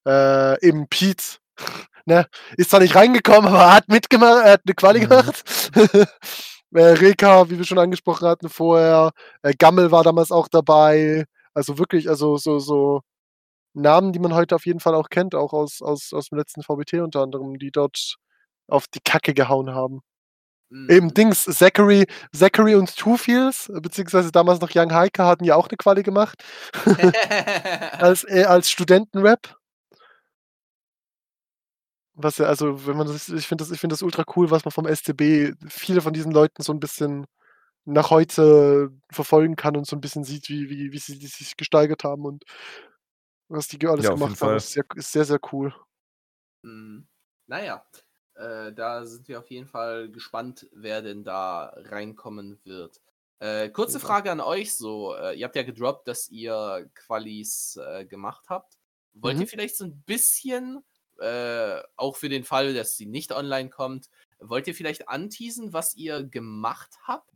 Äh, 0.06 0.66
eben 0.66 0.88
Pete, 0.88 1.38
ne? 2.04 2.26
Ist 2.56 2.70
zwar 2.70 2.80
nicht 2.80 2.94
reingekommen, 2.94 3.48
aber 3.48 3.72
hat 3.72 3.88
mitgemacht, 3.88 4.44
er 4.44 4.52
hat 4.52 4.62
eine 4.66 4.74
Quali 4.74 5.00
mhm. 5.00 5.08
gemacht. 5.08 5.44
äh, 6.74 6.82
Reka, 6.82 7.50
wie 7.50 7.58
wir 7.58 7.64
schon 7.64 7.78
angesprochen 7.78 8.28
hatten 8.28 8.48
vorher. 8.48 9.12
Äh, 9.42 9.54
Gammel 9.58 9.90
war 9.90 10.04
damals 10.04 10.32
auch 10.32 10.48
dabei. 10.48 11.24
Also 11.54 11.78
wirklich, 11.78 12.08
also 12.08 12.36
so, 12.36 12.58
so 12.58 13.02
Namen, 13.74 14.12
die 14.12 14.18
man 14.18 14.34
heute 14.34 14.54
auf 14.54 14.66
jeden 14.66 14.80
Fall 14.80 14.94
auch 14.94 15.08
kennt, 15.08 15.34
auch 15.34 15.52
aus, 15.52 15.82
aus, 15.82 16.12
aus 16.12 16.28
dem 16.28 16.38
letzten 16.38 16.62
VBT 16.62 16.94
unter 17.00 17.20
anderem, 17.22 17.58
die 17.58 17.70
dort 17.70 18.16
auf 18.68 18.86
die 18.88 19.00
Kacke 19.04 19.34
gehauen 19.34 19.74
haben. 19.74 20.00
Mhm. 20.70 20.90
Eben 20.90 21.14
Dings, 21.14 21.44
Zachary, 21.44 22.06
Zachary 22.34 22.74
und 22.74 22.96
Two-Fields, 22.96 23.70
beziehungsweise 23.82 24.32
damals 24.32 24.60
noch 24.60 24.70
Young 24.74 24.92
Heike, 24.92 25.24
hatten 25.24 25.44
ja 25.44 25.56
auch 25.56 25.68
eine 25.68 25.76
Quali 25.76 26.02
gemacht. 26.02 26.42
als, 27.98 28.24
äh, 28.24 28.44
als 28.44 28.70
Studentenrap. 28.70 29.56
Was 32.14 32.38
ja, 32.38 32.46
also, 32.46 32.86
wenn 32.86 32.96
man 32.96 33.06
das, 33.06 33.28
ich 33.28 33.46
finde 33.46 33.64
das, 33.64 33.78
find 33.78 33.92
das 33.92 34.02
ultra 34.02 34.24
cool, 34.36 34.50
was 34.50 34.64
man 34.64 34.72
vom 34.72 34.86
SCB, 34.86 35.54
viele 35.66 36.02
von 36.02 36.12
diesen 36.12 36.32
Leuten 36.32 36.62
so 36.62 36.72
ein 36.72 36.80
bisschen 36.80 37.26
nach 37.84 38.10
heute 38.10 38.90
verfolgen 39.10 39.56
kann 39.56 39.76
und 39.76 39.86
so 39.86 39.96
ein 39.96 40.00
bisschen 40.00 40.24
sieht, 40.24 40.48
wie, 40.48 40.68
wie, 40.68 40.92
wie 40.92 40.98
sie 40.98 41.14
sich 41.14 41.56
gesteigert 41.56 42.04
haben 42.04 42.24
und 42.24 42.44
was 43.48 43.68
die 43.68 43.86
alles 43.86 44.04
ja, 44.04 44.12
gemacht 44.12 44.40
haben. 44.40 44.56
Ist 44.56 44.72
sehr, 44.72 44.84
ist 44.94 45.12
sehr, 45.12 45.24
sehr 45.24 45.40
cool. 45.52 45.74
Mhm. 46.62 47.06
Naja, 47.46 47.84
äh, 48.34 48.72
da 48.72 49.04
sind 49.04 49.28
wir 49.28 49.38
auf 49.38 49.50
jeden 49.50 49.66
Fall 49.66 50.10
gespannt, 50.10 50.68
wer 50.72 51.02
denn 51.02 51.24
da 51.24 51.72
reinkommen 51.76 52.60
wird. 52.64 53.00
Äh, 53.40 53.70
kurze 53.70 53.98
Frage 53.98 54.30
an 54.30 54.40
euch 54.40 54.76
so. 54.76 55.14
Äh, 55.16 55.36
ihr 55.36 55.44
habt 55.44 55.56
ja 55.56 55.64
gedroppt, 55.64 56.06
dass 56.06 56.28
ihr 56.28 56.88
Qualis 56.94 57.76
äh, 57.76 58.06
gemacht 58.06 58.44
habt. 58.48 58.78
Wollt 59.14 59.36
mhm. 59.36 59.42
ihr 59.42 59.48
vielleicht 59.48 59.76
so 59.76 59.84
ein 59.84 60.02
bisschen, 60.06 60.84
äh, 61.22 61.82
auch 61.96 62.16
für 62.16 62.28
den 62.28 62.44
Fall, 62.44 62.74
dass 62.74 62.96
sie 62.96 63.06
nicht 63.06 63.32
online 63.32 63.70
kommt, 63.70 64.08
wollt 64.38 64.66
ihr 64.66 64.74
vielleicht 64.74 65.08
anteasen, 65.08 65.72
was 65.72 65.94
ihr 65.94 66.22
gemacht 66.24 66.90
habt? 67.04 67.30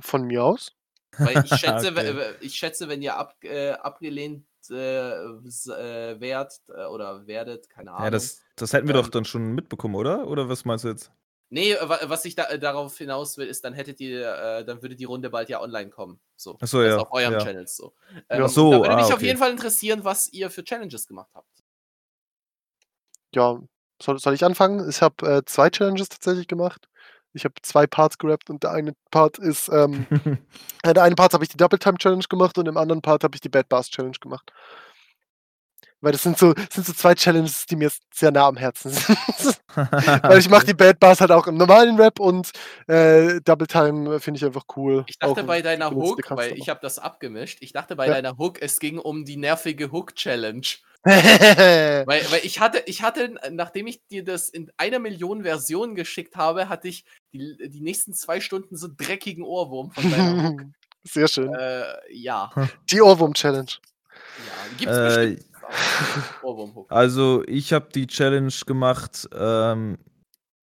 Von 0.00 0.24
mir 0.24 0.44
aus? 0.44 0.72
Weil 1.18 1.44
ich 1.44 1.54
schätze, 1.60 1.92
okay. 1.92 2.34
ich 2.40 2.54
schätze 2.56 2.88
wenn 2.88 3.02
ihr 3.02 3.16
ab, 3.16 3.36
äh, 3.42 3.70
abgelehnt 3.70 4.44
äh, 4.70 5.12
äh, 5.12 6.20
wert 6.20 6.60
äh, 6.68 6.84
oder 6.86 7.26
werdet, 7.26 7.68
keine 7.70 7.92
Ahnung. 7.92 8.04
Ja, 8.04 8.10
das, 8.10 8.42
das 8.56 8.72
hätten 8.72 8.88
wir 8.88 8.94
ähm, 8.94 9.02
doch 9.02 9.08
dann 9.08 9.24
schon 9.24 9.52
mitbekommen, 9.52 9.94
oder? 9.94 10.26
Oder 10.26 10.48
was 10.48 10.64
meinst 10.64 10.84
du 10.84 10.88
jetzt? 10.88 11.10
Nee, 11.48 11.76
was 11.80 12.24
ich 12.24 12.34
da, 12.34 12.56
darauf 12.56 12.98
hinaus 12.98 13.38
will, 13.38 13.46
ist, 13.46 13.64
dann 13.64 13.72
hättet 13.72 14.00
ihr, 14.00 14.34
äh, 14.34 14.64
dann 14.64 14.82
würde 14.82 14.96
die 14.96 15.04
Runde 15.04 15.30
bald 15.30 15.48
ja 15.48 15.60
online 15.60 15.90
kommen. 15.90 16.18
So. 16.34 16.58
Achso, 16.60 16.82
ja. 16.82 16.96
Auf 16.96 17.12
eurem 17.12 17.34
ja. 17.34 17.38
Channels 17.38 17.76
so. 17.76 17.94
Ähm, 18.28 18.42
Ach 18.42 18.48
so, 18.48 18.72
da 18.72 18.78
würde 18.78 18.90
ah, 18.90 18.96
mich 18.96 19.04
okay. 19.04 19.14
auf 19.14 19.22
jeden 19.22 19.38
Fall 19.38 19.52
interessieren, 19.52 20.02
was 20.02 20.32
ihr 20.32 20.50
für 20.50 20.64
Challenges 20.64 21.06
gemacht 21.06 21.30
habt. 21.34 21.62
Ja, 23.34 23.58
Soll, 24.02 24.18
soll 24.18 24.34
ich 24.34 24.44
anfangen? 24.44 24.88
Ich 24.88 25.00
habe 25.00 25.26
äh, 25.26 25.44
zwei 25.46 25.70
Challenges 25.70 26.08
tatsächlich 26.08 26.48
gemacht. 26.48 26.88
Ich 27.32 27.44
habe 27.44 27.54
zwei 27.62 27.86
Parts 27.86 28.18
gerappt 28.18 28.50
und 28.50 28.62
der 28.62 28.72
eine 28.72 28.92
Part 29.10 29.38
ist, 29.38 29.68
ähm, 29.68 30.06
äh, 30.82 30.94
der 30.94 31.02
eine 31.02 31.14
Part 31.14 31.34
habe 31.34 31.44
ich 31.44 31.50
die 31.50 31.56
Double 31.56 31.78
Time 31.78 31.98
Challenge 31.98 32.24
gemacht 32.28 32.56
und 32.58 32.66
im 32.66 32.76
anderen 32.76 33.02
Part 33.02 33.24
habe 33.24 33.34
ich 33.34 33.40
die 33.40 33.48
Bad 33.48 33.68
Bars 33.68 33.90
Challenge 33.90 34.16
gemacht. 34.20 34.52
Weil 36.02 36.12
das 36.12 36.22
sind 36.22 36.36
so, 36.36 36.52
das 36.52 36.66
sind 36.70 36.86
so 36.86 36.92
zwei 36.92 37.14
Challenges, 37.14 37.64
die 37.66 37.76
mir 37.76 37.90
sehr 38.12 38.30
nah 38.30 38.46
am 38.46 38.56
Herzen 38.58 38.90
sind. 38.90 39.18
Weil 39.74 40.38
ich 40.38 40.48
mache 40.48 40.66
die 40.66 40.74
Bad 40.74 41.00
Bars 41.00 41.20
halt 41.20 41.30
auch 41.30 41.46
im 41.46 41.56
normalen 41.56 41.96
Rap 41.96 42.20
und 42.20 42.50
äh, 42.86 43.40
Double 43.40 43.66
Time 43.66 44.20
finde 44.20 44.38
ich 44.38 44.44
einfach 44.44 44.64
cool. 44.76 45.04
Ich 45.06 45.18
dachte 45.18 45.40
auch 45.40 45.46
bei 45.46 45.62
deiner 45.62 45.90
Hook, 45.90 46.30
weil 46.30 46.56
ich 46.58 46.68
habe 46.68 46.80
das 46.82 46.98
abgemischt, 46.98 47.58
ich 47.60 47.72
dachte 47.72 47.96
bei 47.96 48.06
ja. 48.06 48.14
deiner 48.14 48.36
Hook, 48.36 48.60
es 48.60 48.78
ging 48.78 48.98
um 48.98 49.24
die 49.24 49.38
nervige 49.38 49.90
Hook 49.90 50.14
Challenge. 50.14 50.66
weil, 52.06 52.30
weil 52.32 52.40
ich 52.42 52.58
hatte, 52.58 52.82
ich 52.86 53.02
hatte, 53.02 53.36
nachdem 53.52 53.86
ich 53.86 54.04
dir 54.08 54.24
das 54.24 54.48
in 54.48 54.72
einer 54.76 54.98
Million 54.98 55.44
Versionen 55.44 55.94
geschickt 55.94 56.34
habe, 56.34 56.68
hatte 56.68 56.88
ich 56.88 57.04
die, 57.32 57.56
die 57.68 57.80
nächsten 57.80 58.12
zwei 58.12 58.40
Stunden 58.40 58.76
so 58.76 58.88
dreckigen 58.88 59.44
Ohrwurm 59.44 59.92
von 59.92 60.10
deiner 60.10 60.50
Hook. 60.50 60.62
Sehr 61.04 61.28
schön. 61.28 61.54
Äh, 61.54 61.84
ja. 62.10 62.50
Die 62.90 63.00
Ohrwurm-Challenge. 63.00 63.70
Ja, 63.70 64.76
gibt's 64.78 64.96
äh, 64.96 65.36
Also, 66.88 67.44
ich 67.46 67.72
habe 67.72 67.88
die 67.94 68.08
Challenge 68.08 68.52
gemacht, 68.66 69.28
ähm, 69.32 69.98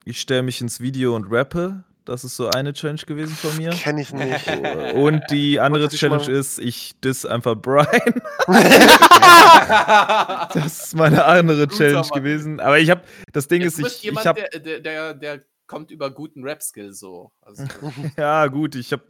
ich 0.04 0.20
stelle 0.20 0.44
mich 0.44 0.60
ins 0.60 0.82
Video 0.82 1.16
und 1.16 1.32
rappe. 1.32 1.86
Das 2.06 2.26
ist 2.26 2.36
so 2.36 2.50
eine 2.50 2.74
Challenge 2.74 3.02
gewesen 3.06 3.36
von 3.36 3.56
mir. 3.58 3.70
Kenn 3.72 3.98
ich 3.98 4.12
nicht. 4.12 4.48
Und 4.96 5.24
die 5.30 5.60
andere 5.60 5.90
Challenge 5.90 6.30
ist, 6.30 6.60
ich 6.60 7.00
diss 7.02 7.26
einfach 7.26 7.56
Brian. 7.56 8.22
das 10.54 10.86
ist 10.86 10.96
meine 10.96 11.24
andere 11.24 11.68
Challenge 11.70 12.08
gewesen. 12.14 12.60
Aber 12.60 12.80
ich 12.80 12.90
habe, 12.90 13.02
das 13.32 13.48
Ding 13.48 13.62
Jetzt 13.62 13.80
ist, 13.80 13.98
ich, 13.98 14.04
jemand, 14.04 14.26
ich 14.26 14.28
hab, 14.28 14.36
der, 14.36 14.60
der, 14.60 14.80
der, 14.82 15.14
der 15.14 15.42
kommt 15.68 15.92
über 15.92 16.12
guten 16.12 16.44
Rap-Skill 16.44 16.94
so. 16.94 17.32
Also. 17.42 17.64
ja, 18.18 18.48
gut, 18.48 18.76
ich 18.76 18.92
habe 18.92 19.04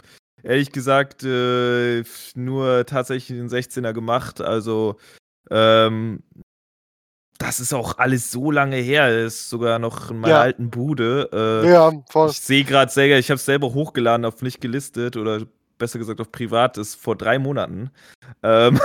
ehrlich 0.44 0.72
gesagt 0.72 1.24
äh, 1.24 2.04
nur 2.36 2.86
tatsächlich 2.86 3.38
den 3.38 3.50
16er 3.50 3.94
gemacht. 3.94 4.40
Also 4.40 4.98
ähm, 5.50 6.22
das 7.44 7.60
ist 7.60 7.74
auch 7.74 7.98
alles 7.98 8.32
so 8.32 8.52
lange 8.52 8.78
her. 8.78 9.24
Das 9.24 9.34
ist 9.34 9.50
sogar 9.50 9.78
noch 9.78 10.12
in 10.12 10.20
meiner 10.20 10.36
ja. 10.36 10.42
alten 10.42 10.70
Bude. 10.70 11.30
Äh, 11.34 11.70
ja, 11.72 11.92
voll. 12.10 12.30
Ich 12.30 12.40
sehe 12.40 12.64
gerade 12.64 12.92
selber, 12.92 13.18
ich 13.18 13.30
habe 13.30 13.36
es 13.36 13.46
selber 13.46 13.74
hochgeladen 13.74 14.26
auf 14.26 14.42
nicht 14.42 14.62
gelistet 14.62 15.18
oder 15.18 15.42
besser 15.78 16.00
gesagt 16.00 16.22
auf 16.22 16.32
privat, 16.32 16.78
ist 16.78 16.96
vor 16.96 17.18
drei 17.18 17.40
Monaten. 17.40 17.92
Ähm, 18.44 18.80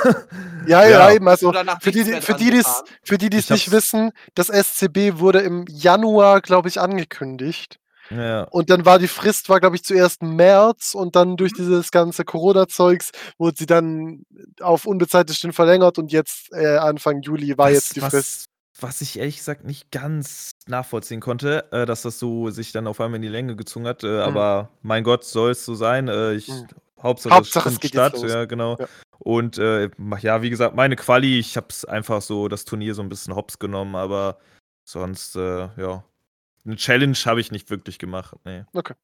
ja, 0.66 0.82
ja, 0.82 0.89
ja, 0.89 1.12
eben. 1.12 1.28
Also 1.28 1.52
für 1.80 1.93
die, 1.93 2.05
für 2.05 2.35
die, 2.35 2.51
die's, 2.51 2.82
für 3.05 3.18
die, 3.18 3.30
die 3.30 3.36
es 3.36 3.51
nicht 3.51 3.70
wissen, 3.70 4.10
das 4.35 4.48
SCB 4.48 5.18
wurde 5.18 5.40
im 5.40 5.64
Januar, 5.68 6.40
glaube 6.40 6.68
ich, 6.68 6.80
angekündigt. 6.80 7.78
Ja. 8.10 8.44
Und 8.44 8.70
dann 8.70 8.85
war 8.85 8.98
die 8.98 9.09
Frist, 9.09 9.48
war 9.48 9.60
glaube 9.60 9.76
ich 9.76 9.85
zuerst 9.85 10.22
März 10.22 10.94
und 10.94 11.16
dann 11.16 11.36
durch 11.36 11.52
mhm. 11.52 11.56
dieses 11.56 11.90
ganze 11.90 12.24
Corona-Zeugs 12.24 13.12
wurde 13.39 13.56
sie 13.59 13.66
dann 13.66 14.24
auf 14.60 14.86
unbezahlte 14.86 15.35
Stunden 15.35 15.55
verlängert 15.55 15.98
und 15.98 16.12
jetzt 16.12 16.52
äh, 16.52 16.76
Anfang 16.76 17.22
Juli 17.22 17.56
war 17.59 17.66
was, 17.66 17.74
jetzt 17.74 17.97
die 17.97 18.02
was, 18.02 18.10
Frist. 18.10 18.44
Was 18.80 19.01
ich 19.01 19.18
ehrlich 19.18 19.39
gesagt 19.39 19.64
nicht 19.64 19.90
ganz 19.90 20.51
nachvollziehen 20.66 21.20
konnte, 21.20 21.70
äh, 21.72 21.85
dass 21.85 22.02
das 22.02 22.18
so 22.18 22.51
sich 22.51 22.72
dann 22.72 22.86
auf 22.86 23.01
einmal 23.01 23.16
in 23.16 23.22
die 23.22 23.28
Länge 23.28 23.56
gezogen 23.56 23.86
hat. 23.86 24.05
Äh, 24.05 24.06
mhm. 24.06 24.20
Aber 24.20 24.70
mein 24.82 25.05
Gott, 25.05 25.24
soll 25.24 25.51
es 25.51 25.64
so 25.64 25.74
sein. 25.74 26.09
Äh, 26.09 26.35
ich, 26.35 26.48
mhm. 26.48 26.68
Hauptsache, 27.02 27.35
Hauptsache 27.35 27.68
es 27.68 27.80
geht 27.80 27.93
statt, 27.93 28.16
ja 28.22 28.44
genau. 28.44 28.76
Ja. 28.78 28.86
Und 29.18 29.59
äh, 29.59 29.90
ja, 30.20 30.43
wie 30.43 30.51
gesagt, 30.51 30.74
meine 30.74 30.97
Quali, 30.97 31.39
ich 31.39 31.56
habe 31.56 31.66
es 31.70 31.85
einfach 31.85 32.22
so 32.22 32.48
das 32.48 32.64
Turnier 32.64 32.94
so 32.94 33.02
ein 33.02 33.09
bisschen 33.09 33.35
hops 33.35 33.59
genommen, 33.59 33.94
aber 33.94 34.39
sonst 34.85 35.36
äh, 35.36 35.68
ja 35.76 36.05
eine 36.69 36.77
Challenge 36.77 37.16
habe 37.24 37.40
ich 37.40 37.51
nicht 37.51 37.70
wirklich 37.70 37.99
gemacht, 37.99 38.36
nee. 38.45 38.65
Okay. 38.73 38.95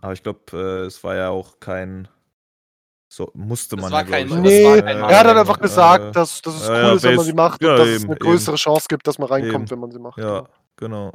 Aber 0.00 0.12
ich 0.12 0.22
glaube, 0.22 0.40
äh, 0.52 0.86
es 0.86 1.02
war 1.02 1.14
ja 1.14 1.30
auch 1.30 1.60
kein. 1.60 2.08
So, 3.08 3.30
musste 3.34 3.76
man 3.76 3.84
das 3.84 3.92
war 3.92 4.04
ja, 4.04 4.10
kein, 4.10 4.26
ich, 4.26 4.34
Nee, 4.34 4.64
war 4.64 4.82
kein 4.82 4.98
er 4.98 5.18
hat 5.18 5.26
dann 5.26 5.38
einfach 5.38 5.60
gesagt, 5.60 6.04
äh, 6.04 6.12
dass, 6.12 6.42
dass 6.42 6.54
es 6.56 6.68
cool 6.68 6.96
ist, 6.96 7.02
wenn 7.04 7.14
man 7.14 7.24
sie 7.24 7.32
macht 7.32 7.62
ja, 7.62 7.72
und 7.72 7.78
dass 7.78 7.88
eben, 7.88 7.96
es 7.96 8.04
eine 8.04 8.16
größere 8.16 8.54
eben. 8.54 8.58
Chance 8.58 8.86
gibt, 8.88 9.06
dass 9.06 9.18
man 9.18 9.28
reinkommt, 9.28 9.54
eben. 9.54 9.70
wenn 9.70 9.78
man 9.78 9.92
sie 9.92 10.00
macht. 10.00 10.18
Ja, 10.18 10.48
genau. 10.76 11.12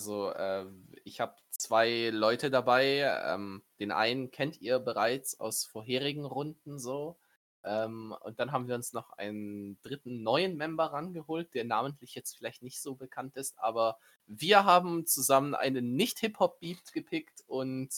Also, 0.00 0.30
äh, 0.30 0.64
ich 1.04 1.20
habe 1.20 1.36
zwei 1.50 2.10
Leute 2.10 2.50
dabei. 2.50 3.00
Ähm, 3.26 3.62
den 3.78 3.92
einen 3.92 4.30
kennt 4.30 4.60
ihr 4.60 4.78
bereits 4.78 5.38
aus 5.38 5.64
vorherigen 5.64 6.24
Runden 6.24 6.78
so. 6.78 7.18
Ähm, 7.66 8.14
und 8.20 8.38
dann 8.38 8.52
haben 8.52 8.68
wir 8.68 8.76
uns 8.76 8.92
noch 8.92 9.10
einen 9.10 9.78
dritten 9.82 10.22
neuen 10.22 10.56
Member 10.56 10.84
rangeholt, 10.84 11.52
der 11.52 11.64
namentlich 11.64 12.14
jetzt 12.14 12.36
vielleicht 12.36 12.62
nicht 12.62 12.80
so 12.80 12.94
bekannt 12.94 13.36
ist, 13.36 13.58
aber 13.58 13.98
wir 14.26 14.64
haben 14.64 15.04
zusammen 15.06 15.54
einen 15.54 15.96
Nicht-Hip-Hop-Beat 15.96 16.92
gepickt 16.92 17.42
und 17.48 17.90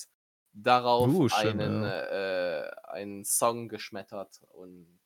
darauf 0.54 1.08
uh, 1.08 1.28
schön, 1.28 1.60
einen, 1.60 1.82
ja. 1.82 2.64
äh, 2.64 2.70
einen 2.84 3.24
Song 3.24 3.68
geschmettert. 3.68 4.40
Und 4.52 4.98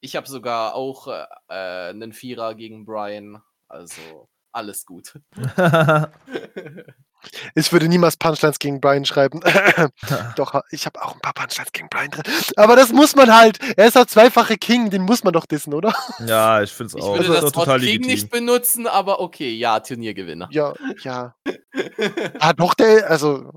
ich 0.00 0.14
habe 0.14 0.28
sogar 0.28 0.76
auch 0.76 1.08
äh, 1.08 1.26
einen 1.48 2.12
Vierer 2.12 2.54
gegen 2.54 2.84
Brian, 2.84 3.42
also 3.66 4.28
alles 4.52 4.86
gut. 4.86 5.20
Ich 7.54 7.72
würde 7.72 7.88
niemals 7.88 8.16
Punchlines 8.16 8.58
gegen 8.58 8.80
Brian 8.80 9.04
schreiben. 9.04 9.40
doch, 10.36 10.60
ich 10.70 10.86
habe 10.86 11.02
auch 11.02 11.14
ein 11.14 11.20
paar 11.20 11.34
Punchlines 11.34 11.72
gegen 11.72 11.88
Brian 11.88 12.10
drin. 12.10 12.24
Aber 12.56 12.76
das 12.76 12.92
muss 12.92 13.14
man 13.16 13.34
halt. 13.34 13.58
Er 13.76 13.86
ist 13.86 13.96
halt 13.96 14.10
zweifache 14.10 14.56
King, 14.56 14.90
den 14.90 15.02
muss 15.02 15.24
man 15.24 15.32
doch 15.32 15.46
dissen, 15.46 15.74
oder? 15.74 15.94
Ja, 16.26 16.62
ich 16.62 16.72
finde 16.72 16.96
es 16.96 17.02
auch. 17.02 17.14
Ich 17.14 17.26
würde 17.26 17.40
das, 17.40 17.52
das 17.52 17.56
Wort 17.56 17.68
King 17.68 17.80
legitim. 17.80 18.10
nicht 18.10 18.30
benutzen, 18.30 18.86
aber 18.86 19.20
okay, 19.20 19.50
ja, 19.50 19.80
Turniergewinner. 19.80 20.48
Ja, 20.50 20.74
ja. 21.02 21.34
ah, 22.38 22.52
doch, 22.52 22.74
der, 22.74 23.10
also. 23.10 23.52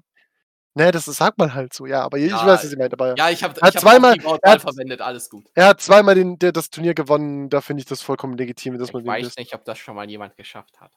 Ne, 0.76 0.92
das 0.92 1.06
sagt 1.06 1.38
man 1.40 1.54
halt 1.56 1.74
so, 1.74 1.88
ja, 1.88 2.04
aber 2.04 2.20
ich 2.20 2.30
ja, 2.30 2.46
weiß, 2.46 2.64
was 2.64 2.72
ich 2.72 2.78
meine. 2.78 2.94
Aber 2.94 3.18
ja, 3.18 3.30
ich 3.32 3.44
habe 3.44 3.60
hab 3.60 3.78
zweimal 3.78 4.14
die 4.14 4.24
er 4.24 4.52
hat, 4.52 4.62
verwendet, 4.62 5.02
alles 5.02 5.30
gut. 5.30 5.46
Er 5.56 5.68
hat 5.68 5.82
zweimal 5.82 6.16
den, 6.16 6.38
der, 6.38 6.52
das 6.52 6.70
Turnier 6.70 6.94
gewonnen, 6.94 7.50
da 7.50 7.60
finde 7.60 7.82
ich 7.82 7.88
das 7.88 8.02
vollkommen 8.02 8.38
legitim, 8.38 8.78
dass 8.78 8.90
ich 8.90 8.94
man 8.94 9.04
Ich 9.18 9.26
weiß 9.26 9.36
nicht, 9.38 9.54
ob 9.56 9.66
das 9.66 9.80
schon 9.80 9.96
mal 9.96 10.10
jemand 10.10 10.38
geschafft 10.38 10.80
hat. 10.80 10.92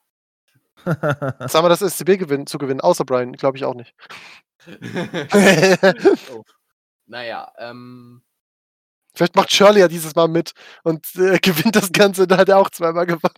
Sagen 1.49 1.65
wir 1.65 1.69
das 1.69 1.81
SCB 1.81 2.19
gewinn, 2.19 2.47
zu 2.47 2.59
gewinnen, 2.59 2.81
außer 2.81 3.05
Brian, 3.05 3.33
glaube 3.33 3.57
ich 3.57 3.65
auch 3.65 3.75
nicht. 3.75 3.95
oh. 6.33 6.43
Naja, 7.07 7.53
ähm. 7.59 8.23
Vielleicht 9.15 9.37
macht 9.37 9.53
Shirley 9.53 9.81
ja 9.81 9.89
dieses 9.89 10.15
Mal 10.15 10.29
mit 10.29 10.53
und 10.85 11.07
äh, 11.17 11.39
gewinnt 11.39 11.77
das 11.77 11.93
Ganze, 11.93 12.27
da 12.27 12.39
hat 12.39 12.49
er 12.49 12.59
auch 12.59 12.71
zweimal 12.71 13.05
gewonnen. 13.05 13.35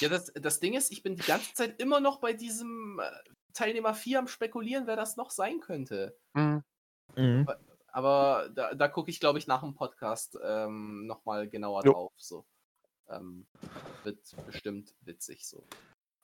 Ja, 0.00 0.10
das, 0.10 0.30
das 0.34 0.60
Ding 0.60 0.74
ist, 0.74 0.92
ich 0.92 1.02
bin 1.02 1.16
die 1.16 1.22
ganze 1.22 1.54
Zeit 1.54 1.80
immer 1.80 2.00
noch 2.00 2.20
bei 2.20 2.34
diesem 2.34 3.00
äh, 3.02 3.10
Teilnehmer 3.54 3.94
4 3.94 4.18
am 4.18 4.28
Spekulieren, 4.28 4.86
wer 4.86 4.96
das 4.96 5.16
noch 5.16 5.30
sein 5.30 5.60
könnte. 5.60 6.16
Mhm. 6.34 6.62
Mhm. 7.16 7.46
Aber, 7.46 7.60
aber 7.92 8.48
da, 8.50 8.74
da 8.74 8.88
gucke 8.88 9.10
ich, 9.10 9.20
glaube 9.20 9.38
ich, 9.38 9.46
nach 9.46 9.62
dem 9.62 9.74
Podcast 9.74 10.38
ähm, 10.42 11.06
nochmal 11.06 11.48
genauer 11.48 11.84
jo. 11.84 11.92
drauf. 11.92 12.12
So. 12.16 12.44
Ähm, 13.08 13.46
wird 14.04 14.18
bestimmt 14.46 14.94
witzig 15.02 15.46
so. 15.46 15.64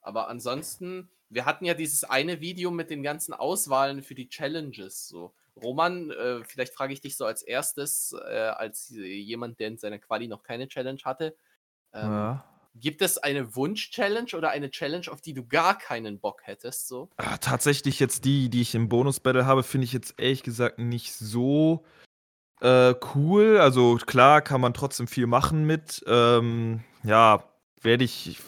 Aber 0.08 0.28
ansonsten, 0.28 1.10
wir 1.28 1.44
hatten 1.44 1.66
ja 1.66 1.74
dieses 1.74 2.02
eine 2.02 2.40
Video 2.40 2.70
mit 2.70 2.88
den 2.88 3.02
ganzen 3.02 3.34
Auswahlen 3.34 4.02
für 4.02 4.14
die 4.14 4.30
Challenges. 4.30 5.06
So. 5.06 5.34
Roman, 5.54 6.10
äh, 6.10 6.42
vielleicht 6.44 6.72
frage 6.72 6.94
ich 6.94 7.02
dich 7.02 7.18
so 7.18 7.26
als 7.26 7.42
erstes, 7.42 8.16
äh, 8.26 8.38
als 8.38 8.88
jemand, 8.88 9.60
der 9.60 9.68
in 9.68 9.76
seiner 9.76 9.98
Quali 9.98 10.26
noch 10.26 10.42
keine 10.42 10.66
Challenge 10.66 11.00
hatte. 11.04 11.36
Ähm, 11.92 12.10
ja. 12.10 12.44
Gibt 12.74 13.02
es 13.02 13.18
eine 13.18 13.54
Wunsch-Challenge 13.54 14.34
oder 14.34 14.48
eine 14.48 14.70
Challenge, 14.70 15.08
auf 15.10 15.20
die 15.20 15.34
du 15.34 15.46
gar 15.46 15.76
keinen 15.76 16.20
Bock 16.20 16.40
hättest? 16.44 16.88
So? 16.88 17.10
Ah, 17.18 17.36
tatsächlich 17.36 18.00
jetzt 18.00 18.24
die, 18.24 18.48
die 18.48 18.62
ich 18.62 18.74
im 18.74 18.88
Bonus-Battle 18.88 19.44
habe, 19.44 19.62
finde 19.62 19.84
ich 19.84 19.92
jetzt 19.92 20.14
ehrlich 20.16 20.42
gesagt 20.42 20.78
nicht 20.78 21.12
so 21.12 21.84
äh, 22.62 22.94
cool. 23.14 23.58
Also 23.58 23.96
klar 23.96 24.40
kann 24.40 24.62
man 24.62 24.72
trotzdem 24.72 25.06
viel 25.06 25.26
machen 25.26 25.64
mit. 25.64 26.02
Ähm, 26.06 26.82
ja, 27.02 27.44
werde 27.82 28.04
ich 28.04 28.38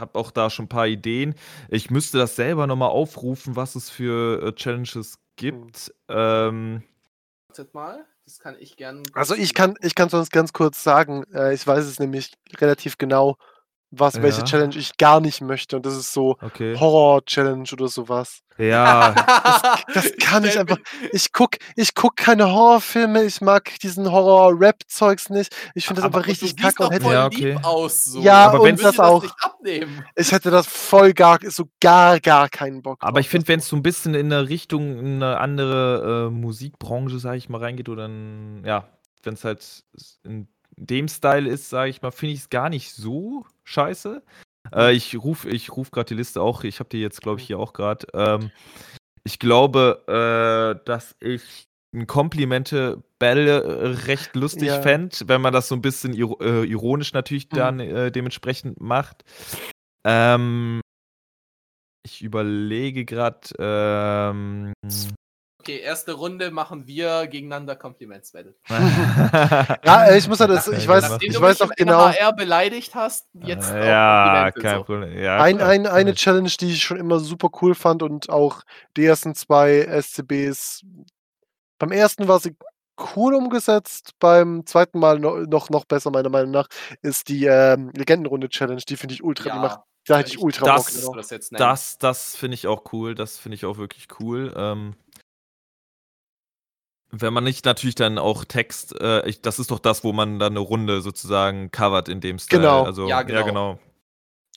habe 0.00 0.18
auch 0.18 0.30
da 0.30 0.50
schon 0.50 0.66
ein 0.66 0.68
paar 0.68 0.86
Ideen. 0.86 1.34
Ich 1.68 1.90
müsste 1.90 2.18
das 2.18 2.36
selber 2.36 2.66
nochmal 2.66 2.90
aufrufen, 2.90 3.56
was 3.56 3.74
es 3.74 3.90
für 3.90 4.42
äh, 4.42 4.52
Challenges 4.52 5.18
gibt. 5.36 5.92
Hm. 6.08 6.16
Ähm, 6.16 6.82
Wartet 7.48 7.74
mal, 7.74 8.04
das 8.24 8.38
kann 8.38 8.56
ich 8.58 8.76
gerne. 8.76 9.02
Also 9.14 9.34
ich 9.34 9.54
kann, 9.54 9.76
ich 9.80 9.94
kann 9.94 10.08
sonst 10.08 10.30
ganz 10.30 10.52
kurz 10.52 10.82
sagen, 10.82 11.24
äh, 11.32 11.54
ich 11.54 11.66
weiß 11.66 11.84
es 11.84 11.98
nämlich 11.98 12.32
relativ 12.58 12.98
genau 12.98 13.36
was, 13.90 14.20
welche 14.20 14.44
Challenge 14.44 14.76
ich 14.76 14.96
gar 14.96 15.20
nicht 15.20 15.40
möchte. 15.40 15.76
Und 15.76 15.86
das 15.86 15.96
ist 15.96 16.12
so 16.12 16.36
Okay. 16.42 16.76
Horror-Challenge 16.78 17.68
oder 17.72 17.88
sowas. 17.88 18.40
Ja. 18.58 19.12
Das, 19.12 19.62
das 19.94 20.12
kann 20.20 20.44
ich 20.44 20.58
einfach. 20.58 20.78
Ich 21.12 21.32
guck, 21.32 21.56
ich 21.76 21.94
guck 21.94 22.16
keine 22.16 22.50
Horrorfilme. 22.50 23.22
Ich 23.24 23.40
mag 23.40 23.78
diesen 23.80 24.10
Horror-Rap-Zeugs 24.10 25.30
nicht. 25.30 25.54
Ich 25.74 25.86
finde 25.86 26.00
das 26.02 26.06
Aber 26.06 26.18
einfach 26.18 26.28
richtig 26.28 26.56
du 26.56 26.62
kacke 26.62 26.84
und 26.84 26.92
hätte. 26.92 27.04
voll 27.04 27.14
Ja, 27.14 27.26
okay. 27.26 27.52
lieb 27.52 27.64
aus. 27.64 28.04
So. 28.06 28.20
Ja, 28.20 28.48
Aber 28.48 28.60
und 28.60 28.66
wenn's- 28.68 28.82
das 28.82 28.96
das 28.96 29.06
auch. 29.06 29.22
nicht 29.22 29.34
abnehmen. 29.40 30.04
Ich 30.16 30.32
hätte 30.32 30.50
das 30.50 30.66
voll 30.66 31.12
gar, 31.12 31.38
so 31.48 31.64
gar, 31.80 32.18
gar 32.20 32.48
keinen 32.48 32.82
Bock 32.82 32.98
Aber 33.02 33.20
ich 33.20 33.28
finde, 33.28 33.48
wenn 33.48 33.60
es 33.60 33.68
so 33.68 33.76
ein 33.76 33.82
bisschen 33.82 34.14
in 34.14 34.32
eine 34.32 34.48
Richtung, 34.48 34.98
in 34.98 35.22
eine 35.22 35.38
andere 35.38 36.26
äh, 36.28 36.30
Musikbranche, 36.30 37.18
sage 37.18 37.36
ich 37.38 37.48
mal, 37.48 37.60
reingeht, 37.60 37.88
oder 37.88 38.06
in, 38.06 38.62
ja, 38.64 38.88
wenn 39.22 39.34
es 39.34 39.44
halt 39.44 39.84
in 40.24 40.48
dem 40.76 41.08
Style 41.08 41.48
ist, 41.48 41.70
sage 41.70 41.90
ich 41.90 42.02
mal, 42.02 42.10
finde 42.10 42.34
ich 42.34 42.40
es 42.40 42.50
gar 42.50 42.68
nicht 42.68 42.92
so 42.92 43.46
scheiße. 43.64 44.22
Äh, 44.74 44.94
ich 44.94 45.16
rufe 45.16 45.48
ich 45.48 45.70
ruf 45.76 45.90
gerade 45.90 46.08
die 46.08 46.14
Liste 46.14 46.40
auch, 46.40 46.64
ich 46.64 46.80
habe 46.80 46.88
die 46.88 47.00
jetzt, 47.00 47.22
glaube 47.22 47.40
ich, 47.40 47.46
hier 47.46 47.58
auch 47.58 47.72
gerade. 47.72 48.06
Ähm, 48.14 48.50
ich 49.24 49.38
glaube, 49.38 50.04
äh, 50.06 50.84
dass 50.86 51.16
ich 51.20 51.66
ein 51.94 52.06
Komplimente 52.06 53.02
Battle 53.18 53.62
äh, 53.62 53.86
recht 54.06 54.36
lustig 54.36 54.68
ja. 54.68 54.82
fände, 54.82 55.16
wenn 55.26 55.40
man 55.40 55.52
das 55.52 55.68
so 55.68 55.74
ein 55.74 55.82
bisschen 55.82 56.12
ir 56.12 56.28
äh, 56.40 56.64
ironisch 56.64 57.12
natürlich 57.12 57.50
mhm. 57.50 57.56
dann 57.56 57.80
äh, 57.80 58.12
dementsprechend 58.12 58.80
macht. 58.80 59.24
Ähm, 60.04 60.80
ich 62.04 62.22
überlege 62.22 63.04
gerade. 63.04 63.48
Ähm, 63.58 64.72
Okay, 65.66 65.80
erste 65.80 66.12
Runde 66.12 66.52
machen 66.52 66.86
wir 66.86 67.26
gegeneinander 67.26 67.74
Compliments 67.74 68.30
Battle. 68.30 68.54
ja, 69.84 70.14
ich 70.14 70.28
muss 70.28 70.38
ja 70.38 70.46
das, 70.46 70.68
ich 70.68 70.86
weiß, 70.86 71.10
Nachdem 71.10 71.28
ich 71.28 71.40
weiß 71.40 71.58
doch 71.58 71.70
genau. 71.70 72.06
er 72.06 72.32
beleidigt 72.32 72.94
hast, 72.94 73.26
jetzt 73.32 73.72
Ja, 73.72 74.52
kein 74.52 74.76
so. 74.76 74.84
Problem. 74.84 75.18
Ja, 75.18 75.42
ein, 75.42 75.60
ein, 75.60 75.88
eine 75.88 76.14
Challenge, 76.14 76.52
die 76.60 76.70
ich 76.70 76.84
schon 76.84 76.98
immer 76.98 77.18
super 77.18 77.48
cool 77.60 77.74
fand 77.74 78.04
und 78.04 78.30
auch 78.30 78.62
die 78.96 79.04
ersten 79.04 79.34
zwei 79.34 79.80
SCBs. 79.80 80.82
Beim 81.80 81.90
ersten 81.90 82.28
war 82.28 82.38
sie 82.38 82.54
cool 83.16 83.34
umgesetzt, 83.34 84.12
beim 84.20 84.64
zweiten 84.66 85.00
Mal 85.00 85.18
noch, 85.18 85.68
noch 85.68 85.84
besser, 85.84 86.12
meiner 86.12 86.30
Meinung 86.30 86.52
nach, 86.52 86.68
ist 87.02 87.28
die 87.28 87.46
ähm, 87.46 87.90
Legendenrunde 87.92 88.48
Challenge. 88.50 88.82
Die 88.88 88.96
finde 88.96 89.14
ich 89.14 89.24
ultra, 89.24 89.48
ja. 89.48 89.54
die 89.56 89.60
macht 89.62 89.80
da 90.06 90.18
hätte 90.18 90.30
ich 90.30 90.38
ultra 90.38 90.76
das, 90.76 91.04
Bock 91.04 91.16
Das, 91.16 91.50
das, 91.50 91.98
das 91.98 92.36
finde 92.36 92.54
ich 92.54 92.68
auch 92.68 92.92
cool. 92.92 93.16
Das 93.16 93.38
finde 93.38 93.56
ich 93.56 93.64
auch 93.64 93.76
wirklich 93.76 94.06
cool. 94.20 94.54
Ähm, 94.56 94.94
wenn 97.20 97.32
man 97.32 97.44
nicht 97.44 97.64
natürlich 97.64 97.94
dann 97.94 98.18
auch 98.18 98.44
Text, 98.44 99.00
äh, 99.00 99.26
ich, 99.28 99.42
das 99.42 99.58
ist 99.58 99.70
doch 99.70 99.78
das, 99.78 100.04
wo 100.04 100.12
man 100.12 100.38
dann 100.38 100.52
eine 100.52 100.60
Runde 100.60 101.00
sozusagen 101.00 101.70
covert 101.70 102.08
in 102.08 102.20
dem 102.20 102.38
Style. 102.38 102.62
Genau. 102.62 102.84
Also, 102.84 103.08
ja, 103.08 103.22
genau. 103.22 103.38
Ja, 103.38 103.46
genau. 103.46 103.78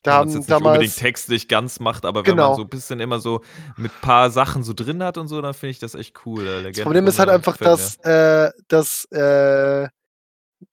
Da 0.03 0.13
haben 0.13 0.29
jetzt 0.29 0.47
nicht 0.47 0.61
unbedingt 0.61 0.95
textlich 0.95 1.47
ganz 1.49 1.79
macht, 1.79 2.05
aber 2.05 2.21
wenn 2.25 2.35
genau. 2.35 2.49
man 2.49 2.55
so 2.55 2.61
ein 2.61 2.69
bisschen 2.69 3.01
immer 3.01 3.19
so 3.19 3.41
mit 3.75 3.91
ein 3.91 4.01
paar 4.01 4.29
Sachen 4.29 4.63
so 4.63 4.73
drin 4.73 5.03
hat 5.03 5.17
und 5.17 5.27
so, 5.27 5.41
dann 5.41 5.53
finde 5.53 5.71
ich 5.71 5.79
das 5.79 5.93
echt 5.93 6.25
cool. 6.25 6.47
Äh, 6.47 6.71
das 6.71 6.83
Problem 6.83 7.05
ist 7.07 7.19
halt 7.19 7.29
einfach, 7.29 7.57
dass, 7.57 7.97
äh, 7.97 8.49
dass 8.69 9.05
äh, 9.11 9.89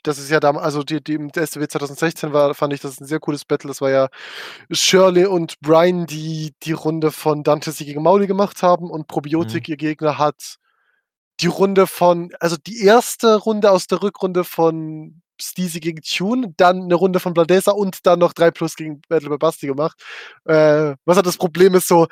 das 0.03 0.19
ist 0.19 0.31
ja 0.31 0.41
damals, 0.41 0.65
also 0.65 0.83
die, 0.83 1.03
die 1.03 1.15
im 1.15 1.31
STW 1.31 1.67
2016 1.67 2.33
war, 2.33 2.55
fand 2.55 2.73
ich 2.73 2.81
das 2.81 3.01
ein 3.01 3.07
sehr 3.07 3.21
cooles 3.21 3.45
Battle. 3.45 3.69
Das 3.69 3.81
war 3.81 3.91
ja 3.91 4.09
Shirley 4.71 5.27
und 5.27 5.61
Brian, 5.61 6.07
die 6.07 6.53
die 6.63 6.73
Runde 6.73 7.11
von 7.11 7.43
Dante 7.43 7.73
gegen 7.73 8.03
Mauli 8.03 8.27
gemacht 8.27 8.63
haben 8.63 8.91
und 8.91 9.09
Probiotik, 9.09 9.69
mhm. 9.69 9.73
ihr 9.73 9.77
Gegner, 9.77 10.19
hat 10.19 10.57
die 11.41 11.47
Runde 11.47 11.87
von, 11.87 12.33
also 12.41 12.57
die 12.57 12.83
erste 12.83 13.37
Runde 13.37 13.71
aus 13.71 13.87
der 13.87 14.03
Rückrunde 14.03 14.45
von 14.45 15.23
Steezy 15.41 15.81
gegen 15.81 16.01
Tune, 16.03 16.55
dann 16.57 16.85
eine 16.85 16.95
Runde 16.95 17.21
von 17.21 17.35
Bladesa 17.35 17.73
und 17.73 18.07
dann 18.07 18.19
noch 18.21 18.33
3 18.33 18.51
Plus 18.51 18.75
gegen 18.77 19.03
Battle 19.09 19.29
by 19.29 19.37
Basti 19.39 19.67
gemacht. 19.67 20.01
Äh, 20.45 20.95
was 21.05 21.19
hat 21.19 21.27
das 21.27 21.37
Problem 21.37 21.75
ist 21.75 21.89
so, 21.89 22.07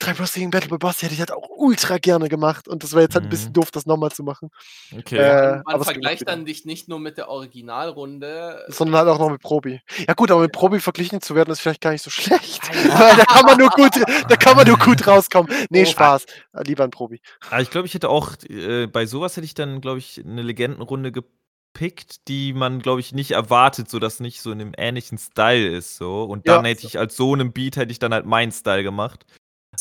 3 0.00 0.14
Plus 0.14 0.32
gegen 0.32 0.50
Battle 0.50 0.70
by 0.70 0.78
Basti 0.78 1.02
hätte 1.02 1.14
ich 1.14 1.20
halt 1.20 1.32
auch 1.32 1.48
ultra 1.48 1.98
gerne 1.98 2.28
gemacht 2.28 2.66
und 2.66 2.82
das 2.82 2.92
wäre 2.92 3.02
jetzt 3.02 3.14
halt 3.14 3.24
ein 3.24 3.30
bisschen 3.30 3.50
mhm. 3.50 3.54
doof, 3.54 3.70
das 3.70 3.86
nochmal 3.86 4.10
zu 4.10 4.22
machen. 4.22 4.50
Okay. 4.96 5.18
Äh, 5.18 5.62
man 5.64 5.84
vergleicht 5.84 6.26
dann 6.26 6.46
dich 6.46 6.64
nicht 6.64 6.88
nur 6.88 6.98
mit 6.98 7.18
der 7.18 7.28
Originalrunde, 7.28 8.64
sondern 8.68 8.96
halt 8.96 9.08
auch 9.08 9.18
noch 9.18 9.30
mit 9.30 9.42
Probi. 9.42 9.80
Ja 10.08 10.14
gut, 10.14 10.30
aber 10.30 10.40
mit 10.40 10.52
Probi 10.52 10.80
verglichen 10.80 11.20
zu 11.20 11.34
werden 11.34 11.50
ist 11.52 11.60
vielleicht 11.60 11.82
gar 11.82 11.92
nicht 11.92 12.02
so 12.02 12.10
schlecht, 12.10 12.62
weil 12.98 13.16
da 13.16 13.24
kann 13.24 13.44
man 13.44 13.58
nur 13.58 13.68
gut, 13.68 13.92
da 14.28 14.36
kann 14.36 14.56
man 14.56 14.66
nur 14.66 14.78
gut 14.78 15.06
rauskommen. 15.06 15.52
Nee, 15.68 15.82
oh, 15.82 15.90
Spaß. 15.90 16.26
Lieber 16.64 16.84
ein 16.84 16.90
Probi. 16.90 17.20
Aber 17.50 17.60
ich 17.60 17.70
glaube, 17.70 17.86
ich 17.86 17.94
hätte 17.94 18.08
auch 18.08 18.32
äh, 18.48 18.86
bei 18.86 19.04
sowas 19.06 19.36
hätte 19.36 19.44
ich 19.44 19.54
dann, 19.54 19.80
glaube 19.80 19.98
ich, 19.98 20.22
eine 20.24 20.42
Legendenrunde 20.42 21.12
gepickt, 21.12 22.26
die 22.28 22.54
man, 22.54 22.80
glaube 22.80 23.00
ich, 23.00 23.12
nicht 23.12 23.32
erwartet, 23.32 23.90
so 23.90 23.98
dass 23.98 24.20
nicht 24.20 24.40
so 24.40 24.50
in 24.50 24.60
einem 24.60 24.72
ähnlichen 24.76 25.18
Style 25.18 25.68
ist, 25.68 25.96
so. 25.96 26.24
Und 26.24 26.48
dann 26.48 26.64
ja. 26.64 26.70
hätte 26.70 26.86
ich 26.86 26.98
als 26.98 27.16
so 27.16 27.34
einem 27.34 27.52
Beat 27.52 27.76
hätte 27.76 27.92
ich 27.92 27.98
dann 27.98 28.14
halt 28.14 28.24
meinen 28.24 28.52
Style 28.52 28.82
gemacht. 28.82 29.26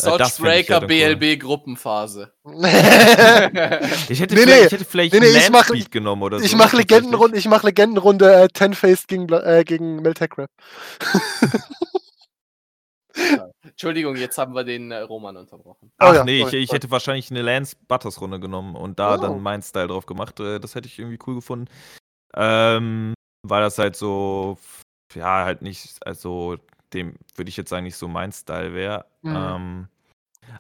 Sochbreaker 0.01 0.81
BLB 0.81 1.39
Gruppenphase. 1.39 2.33
ich, 4.09 4.19
hätte 4.19 4.35
nee, 4.35 4.45
nee, 4.45 4.65
ich 4.65 4.71
hätte 4.71 4.85
vielleicht 4.85 5.13
nee, 5.13 5.19
nee, 5.19 5.27
ich 5.27 5.49
mach, 5.49 5.69
genommen 5.91 6.23
oder 6.23 6.39
so. 6.39 6.45
Ich 6.45 6.55
mache 6.55 6.77
Legendenrunde, 6.77 7.37
ich 7.37 7.47
mach 7.47 7.63
Legendenrunde 7.63 8.43
äh, 8.43 8.47
Ten-Faced 8.47 9.07
gegen, 9.07 9.29
äh, 9.29 9.63
gegen 9.65 10.01
Meltec 10.01 10.37
Rap. 10.37 10.49
Entschuldigung, 13.63 14.15
jetzt 14.15 14.37
haben 14.37 14.55
wir 14.55 14.63
den 14.63 14.91
äh, 14.91 14.99
Roman 14.99 15.37
unterbrochen. 15.37 15.91
Ach 15.97 16.11
oh, 16.11 16.15
ja, 16.15 16.23
nee, 16.23 16.43
ich, 16.43 16.53
ich, 16.53 16.71
hätte 16.71 16.89
wahrscheinlich 16.91 17.29
eine 17.31 17.41
Lance 17.41 17.75
Butters 17.87 18.21
Runde 18.21 18.39
genommen 18.39 18.75
und 18.75 18.99
da 18.99 19.15
oh. 19.15 19.17
dann 19.17 19.41
meinen 19.41 19.61
Style 19.61 19.87
drauf 19.87 20.05
gemacht. 20.05 20.39
Äh, 20.39 20.59
das 20.59 20.75
hätte 20.75 20.87
ich 20.87 20.97
irgendwie 20.97 21.19
cool 21.27 21.35
gefunden. 21.35 21.67
Ähm, 22.35 23.13
weil 23.43 23.61
das 23.61 23.77
halt 23.77 23.95
so, 23.95 24.57
ja, 25.13 25.45
halt 25.45 25.61
nicht, 25.61 26.05
also 26.05 26.57
dem 26.93 27.15
würde 27.35 27.49
ich 27.49 27.57
jetzt 27.57 27.69
sagen, 27.69 27.83
nicht 27.83 27.97
so 27.97 28.07
mein 28.07 28.31
Style 28.31 28.73
wäre. 28.73 29.05
Mhm. 29.21 29.35
Ähm, 29.35 29.87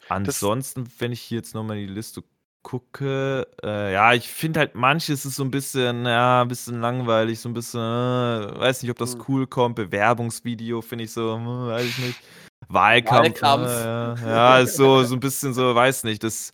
ansonsten, 0.07 0.85
das 0.85 0.93
wenn 0.99 1.11
ich 1.11 1.21
hier 1.21 1.37
jetzt 1.37 1.55
nochmal 1.55 1.77
die 1.77 1.87
Liste 1.87 2.23
gucke, 2.61 3.47
äh, 3.63 3.93
ja, 3.93 4.13
ich 4.13 4.27
finde 4.27 4.59
halt 4.59 4.75
manches 4.75 5.25
ist 5.25 5.35
so 5.35 5.43
ein 5.43 5.51
bisschen, 5.51 6.05
ja, 6.05 6.41
ein 6.41 6.47
bisschen 6.47 6.81
langweilig, 6.81 7.39
so 7.39 7.49
ein 7.49 7.53
bisschen, 7.53 7.79
äh, 7.79 8.59
weiß 8.59 8.81
nicht, 8.81 8.91
ob 8.91 8.97
das 8.97 9.15
mhm. 9.15 9.23
cool 9.27 9.47
kommt. 9.47 9.75
Bewerbungsvideo 9.75 10.81
finde 10.81 11.05
ich 11.05 11.11
so, 11.13 11.35
äh, 11.35 11.69
weiß 11.69 11.85
ich 11.85 11.97
nicht. 11.99 12.19
Wahlkampf. 12.67 13.41
Wahlkampf. 13.41 14.21
Äh, 14.21 14.25
ja, 14.29 14.59
ist 14.59 14.75
so, 14.75 15.03
so 15.03 15.15
ein 15.15 15.19
bisschen 15.19 15.53
so, 15.53 15.73
weiß 15.73 16.03
nicht, 16.03 16.23
das 16.23 16.53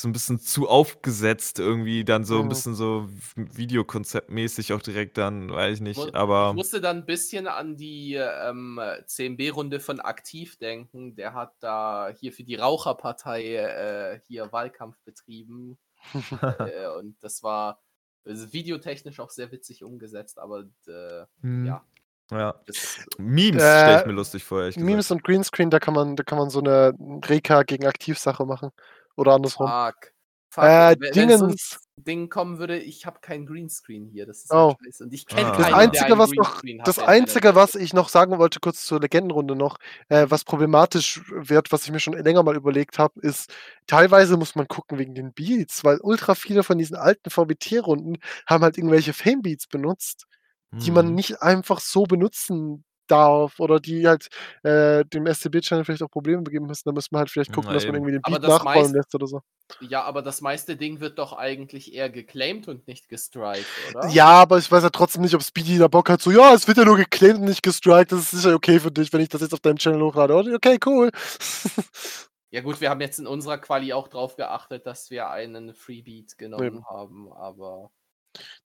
so 0.00 0.08
ein 0.08 0.12
bisschen 0.12 0.40
zu 0.40 0.68
aufgesetzt 0.68 1.58
irgendwie, 1.58 2.04
dann 2.04 2.24
so 2.24 2.40
ein 2.40 2.48
bisschen 2.48 2.74
so 2.74 3.08
Videokonzeptmäßig 3.36 4.72
auch 4.72 4.82
direkt 4.82 5.18
dann, 5.18 5.50
weiß 5.50 5.76
ich 5.76 5.80
nicht, 5.82 6.14
aber. 6.14 6.50
Ich 6.50 6.56
musste 6.56 6.80
dann 6.80 6.98
ein 6.98 7.06
bisschen 7.06 7.46
an 7.46 7.76
die 7.76 8.14
ähm, 8.14 8.80
CMB-Runde 9.06 9.80
von 9.80 10.00
Aktiv 10.00 10.56
denken. 10.56 11.14
Der 11.14 11.34
hat 11.34 11.54
da 11.60 12.10
hier 12.18 12.32
für 12.32 12.44
die 12.44 12.56
Raucherpartei 12.56 13.54
äh, 13.54 14.20
hier 14.26 14.52
Wahlkampf 14.52 14.96
betrieben. 15.04 15.78
äh, 16.40 16.88
und 16.98 17.16
das 17.22 17.42
war 17.42 17.80
also 18.24 18.52
videotechnisch 18.52 19.20
auch 19.20 19.30
sehr 19.30 19.50
witzig 19.50 19.82
umgesetzt, 19.84 20.38
aber 20.38 20.64
äh, 20.86 21.24
hm. 21.42 21.66
ja. 21.66 21.84
Ja. 22.30 22.54
Das, 22.64 23.04
Memes 23.18 23.60
äh, 23.60 23.66
stelle 23.66 24.00
ich 24.00 24.06
mir 24.06 24.12
lustig 24.12 24.44
vor. 24.44 24.70
Memes 24.76 25.10
und 25.10 25.24
Greenscreen, 25.24 25.68
da 25.68 25.80
kann 25.80 25.94
man, 25.94 26.14
da 26.14 26.22
kann 26.22 26.38
man 26.38 26.48
so 26.48 26.60
eine 26.60 26.94
Reka 27.28 27.64
gegen 27.64 27.86
Aktivsache 27.86 28.46
machen. 28.46 28.70
Oder 29.16 29.32
andersrum. 29.34 29.68
Fuck. 29.68 30.12
Fuck. 30.50 30.64
Äh, 30.64 30.96
wenn, 30.98 31.12
Dingens. 31.12 31.78
Ding 32.04 32.28
kommen 32.28 32.58
würde, 32.58 32.78
ich 32.78 33.06
habe 33.06 33.20
keinen 33.20 33.46
Greenscreen 33.46 34.06
hier. 34.06 34.26
Das 34.26 34.38
ist 34.38 34.52
oh. 34.52 34.74
scheiße. 34.84 35.04
Und 35.04 35.12
ich 35.12 35.26
kenne 35.26 35.48
ah. 35.48 35.52
keinen, 35.52 35.62
das 35.62 35.74
Einzige, 35.74 36.18
was 36.18 36.30
noch, 36.30 36.62
Das 36.84 36.98
Einzige, 36.98 37.54
was 37.54 37.74
ich 37.74 37.92
noch 37.92 38.08
sagen 38.08 38.38
wollte, 38.38 38.58
kurz 38.60 38.84
zur 38.84 39.00
Legendenrunde 39.00 39.54
noch, 39.54 39.78
äh, 40.08 40.26
was 40.28 40.44
problematisch 40.44 41.20
wird, 41.28 41.72
was 41.72 41.84
ich 41.84 41.92
mir 41.92 42.00
schon 42.00 42.14
länger 42.14 42.42
mal 42.42 42.56
überlegt 42.56 42.98
habe, 42.98 43.20
ist, 43.20 43.52
teilweise 43.86 44.36
muss 44.36 44.54
man 44.54 44.66
gucken 44.66 44.98
wegen 44.98 45.14
den 45.14 45.32
Beats, 45.32 45.84
weil 45.84 45.98
ultra 46.00 46.34
viele 46.34 46.62
von 46.62 46.78
diesen 46.78 46.96
alten 46.96 47.30
VBT-Runden 47.30 48.18
haben 48.46 48.64
halt 48.64 48.78
irgendwelche 48.78 49.12
Fame-Beats 49.12 49.66
benutzt, 49.66 50.26
hm. 50.72 50.80
die 50.80 50.90
man 50.90 51.08
hm. 51.08 51.14
nicht 51.14 51.42
einfach 51.42 51.80
so 51.80 52.04
benutzen 52.04 52.84
darf 53.10 53.58
oder 53.60 53.80
die 53.80 54.06
halt 54.06 54.28
äh, 54.62 55.04
dem 55.04 55.26
SCB-Channel 55.26 55.84
vielleicht 55.84 56.02
auch 56.02 56.10
Probleme 56.10 56.42
begeben 56.42 56.66
müssen, 56.66 56.82
dann 56.84 56.94
müssen 56.94 57.12
wir 57.12 57.18
halt 57.18 57.30
vielleicht 57.30 57.52
gucken, 57.52 57.68
Na, 57.68 57.74
dass 57.74 57.86
man 57.86 57.96
irgendwie 57.96 58.12
den 58.12 58.22
Beat 58.22 58.42
nachbauen 58.42 58.92
lässt 58.92 59.14
oder 59.14 59.26
so. 59.26 59.40
Ja, 59.80 60.02
aber 60.02 60.22
das 60.22 60.40
meiste 60.40 60.76
Ding 60.76 61.00
wird 61.00 61.18
doch 61.18 61.32
eigentlich 61.32 61.94
eher 61.94 62.10
geclaimed 62.10 62.68
und 62.68 62.86
nicht 62.88 63.08
gestrikt, 63.08 63.66
oder? 63.90 64.08
Ja, 64.08 64.26
aber 64.26 64.58
ich 64.58 64.70
weiß 64.70 64.82
ja 64.82 64.90
trotzdem 64.90 65.22
nicht, 65.22 65.34
ob 65.34 65.42
Speedy 65.42 65.78
da 65.78 65.88
Bock 65.88 66.10
hat, 66.10 66.20
so, 66.20 66.30
ja, 66.30 66.54
es 66.54 66.66
wird 66.66 66.78
ja 66.78 66.84
nur 66.84 66.96
geclaimed 66.96 67.38
und 67.38 67.44
nicht 67.44 67.62
gestrikt, 67.62 68.12
das 68.12 68.20
ist 68.20 68.30
sicher 68.30 68.54
okay 68.54 68.80
für 68.80 68.90
dich, 68.90 69.12
wenn 69.12 69.20
ich 69.20 69.28
das 69.28 69.40
jetzt 69.40 69.54
auf 69.54 69.60
deinem 69.60 69.76
Channel 69.76 70.02
hochlade. 70.02 70.34
Okay, 70.54 70.78
cool. 70.84 71.10
Ja 72.52 72.62
gut, 72.62 72.80
wir 72.80 72.90
haben 72.90 73.00
jetzt 73.00 73.20
in 73.20 73.28
unserer 73.28 73.58
Quali 73.58 73.92
auch 73.92 74.08
drauf 74.08 74.34
geachtet, 74.34 74.84
dass 74.84 75.08
wir 75.10 75.30
einen 75.30 75.72
Freebeat 75.72 76.36
genommen 76.36 76.78
ja. 76.78 76.84
haben, 76.90 77.32
aber... 77.32 77.92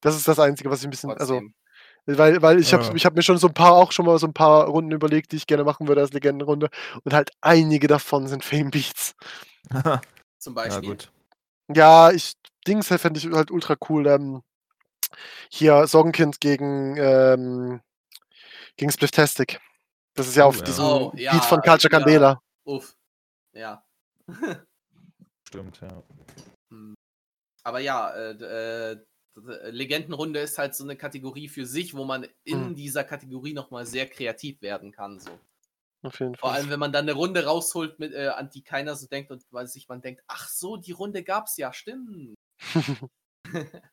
Das 0.02 0.16
ist 0.16 0.28
das 0.28 0.40
Einzige, 0.40 0.72
was 0.72 0.80
ich 0.80 0.88
ein 0.88 0.90
bisschen, 0.90 1.12
also 1.12 1.36
trotzdem. 1.36 1.48
also 1.48 1.65
weil, 2.06 2.42
weil 2.42 2.60
ich 2.60 2.74
habe 2.74 2.84
ja. 2.84 3.06
hab 3.06 3.16
mir 3.16 3.24
schon 3.24 3.38
so 3.38 3.48
ein 3.48 3.54
paar, 3.54 3.74
auch 3.74 3.92
schon 3.92 4.06
mal 4.06 4.18
so 4.20 4.28
ein 4.28 4.34
paar 4.34 4.66
Runden 4.66 4.92
überlegt, 4.92 5.32
die 5.32 5.38
ich 5.38 5.48
gerne 5.48 5.64
machen 5.64 5.88
würde 5.88 6.02
als 6.02 6.14
Legendenrunde. 6.14 6.70
Und 7.04 7.14
halt 7.14 7.32
einige 7.42 7.88
davon 7.88 8.28
sind 8.28 8.44
Fame 8.44 8.70
Beats. 8.70 9.16
Zum 10.40 10.54
Beispiel. 10.54 10.84
Ja, 10.84 10.90
gut. 10.90 11.12
Ja, 11.74 12.12
ich, 12.12 12.34
Dings 12.68 12.88
fände 12.88 13.20
ich 13.20 13.26
halt 13.32 13.50
ultra 13.50 13.76
cool. 13.90 14.06
Ähm, 14.08 14.44
hier 15.50 15.88
Sorgenkind 15.88 16.40
gegen, 16.40 16.96
ähm, 16.98 17.82
gegen 18.78 18.92
Spliftastic. 18.92 19.60
Das 20.14 20.28
ist 20.28 20.36
ja 20.36 20.46
auf 20.46 20.60
oh, 20.60 20.64
diesem 20.64 20.86
oh, 20.86 21.12
ja, 21.16 21.32
Beat 21.32 21.46
von 21.46 21.62
Culture 21.62 21.90
Candela. 21.90 22.40
Uff. 22.66 22.96
Ja. 23.54 23.84
Stimmt, 25.48 25.82
ja. 25.82 26.04
Hm. 26.70 26.96
Aber 27.64 27.80
ja, 27.80 28.14
äh 28.14 28.92
äh, 28.92 29.06
Legendenrunde 29.36 30.40
ist 30.40 30.58
halt 30.58 30.76
so 30.76 30.84
eine 30.84 30.96
Kategorie 30.96 31.48
für 31.48 31.66
sich, 31.66 31.94
wo 31.94 32.06
man 32.06 32.28
in 32.44 32.70
mhm. 32.70 32.76
dieser 32.76 33.04
Kategorie 33.04 33.54
nochmal 33.54 33.86
sehr 33.86 34.08
kreativ 34.08 34.62
werden 34.62 34.92
kann. 34.92 35.20
So. 35.20 35.32
Auf 36.04 36.20
jeden 36.20 36.36
Fall. 36.36 36.40
Vor 36.40 36.52
allem, 36.52 36.70
wenn 36.70 36.80
man 36.80 36.92
dann 36.92 37.06
eine 37.06 37.14
Runde 37.14 37.46
rausholt, 37.46 38.00
mit, 38.00 38.14
äh, 38.14 38.28
an 38.28 38.50
die 38.50 38.64
keiner 38.64 38.96
so 38.96 39.08
denkt 39.08 39.32
und 39.32 39.44
weil 39.52 39.68
sich 39.68 39.88
man 39.88 40.02
denkt, 40.02 40.24
ach 40.28 40.48
so, 40.48 40.78
die 40.78 40.92
Runde 40.92 41.24
gab's 41.24 41.58
ja, 41.58 41.74
stimmt. 41.74 42.36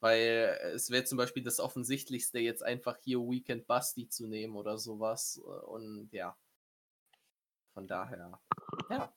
Weil 0.00 0.58
es 0.74 0.90
wäre 0.90 1.04
zum 1.04 1.16
Beispiel 1.16 1.42
das 1.42 1.58
Offensichtlichste, 1.58 2.38
jetzt 2.38 2.62
einfach 2.62 2.98
hier 3.02 3.18
Weekend 3.20 3.66
Busty 3.66 4.08
zu 4.08 4.26
nehmen 4.26 4.56
oder 4.56 4.78
sowas. 4.78 5.38
Und 5.38 6.12
ja. 6.12 6.36
Von 7.72 7.86
daher. 7.86 8.40
Ja. 8.90 9.12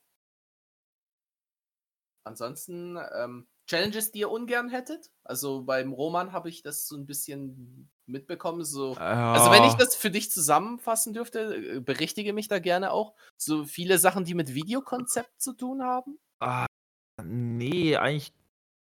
Ansonsten, 2.24 2.98
ähm, 3.14 3.48
Challenges, 3.70 4.10
die 4.10 4.20
ihr 4.20 4.30
ungern 4.30 4.68
hättet? 4.68 5.10
Also 5.22 5.62
beim 5.62 5.92
Roman 5.92 6.32
habe 6.32 6.48
ich 6.48 6.62
das 6.62 6.88
so 6.88 6.96
ein 6.96 7.06
bisschen 7.06 7.88
mitbekommen. 8.06 8.64
So. 8.64 8.94
Ja. 8.94 9.32
Also 9.32 9.52
wenn 9.52 9.62
ich 9.62 9.74
das 9.74 9.94
für 9.94 10.10
dich 10.10 10.32
zusammenfassen 10.32 11.14
dürfte, 11.14 11.76
äh, 11.76 11.80
berichtige 11.80 12.32
mich 12.32 12.48
da 12.48 12.58
gerne 12.58 12.90
auch. 12.90 13.14
So 13.36 13.64
viele 13.64 13.98
Sachen, 13.98 14.24
die 14.24 14.34
mit 14.34 14.54
Videokonzept 14.54 15.40
zu 15.40 15.52
tun 15.52 15.84
haben? 15.84 16.18
Ah, 16.40 16.66
nee, 17.22 17.96
eigentlich 17.96 18.32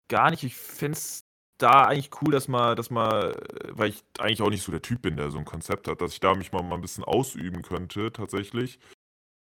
gar 0.07 0.31
nicht. 0.31 0.43
Ich 0.43 0.55
finde 0.55 0.97
es 0.97 1.23
da 1.59 1.83
eigentlich 1.83 2.09
cool, 2.23 2.31
dass 2.31 2.47
man, 2.47 2.75
dass 2.75 2.89
man, 2.89 3.35
weil 3.69 3.89
ich 3.89 4.03
eigentlich 4.17 4.41
auch 4.41 4.49
nicht 4.49 4.63
so 4.63 4.71
der 4.71 4.81
Typ 4.81 5.03
bin, 5.03 5.17
der 5.17 5.29
so 5.29 5.37
ein 5.37 5.45
Konzept 5.45 5.87
hat, 5.87 6.01
dass 6.01 6.13
ich 6.13 6.19
da 6.19 6.33
mich 6.33 6.51
mal, 6.51 6.63
mal 6.63 6.75
ein 6.75 6.81
bisschen 6.81 7.03
ausüben 7.03 7.61
könnte, 7.61 8.11
tatsächlich. 8.11 8.79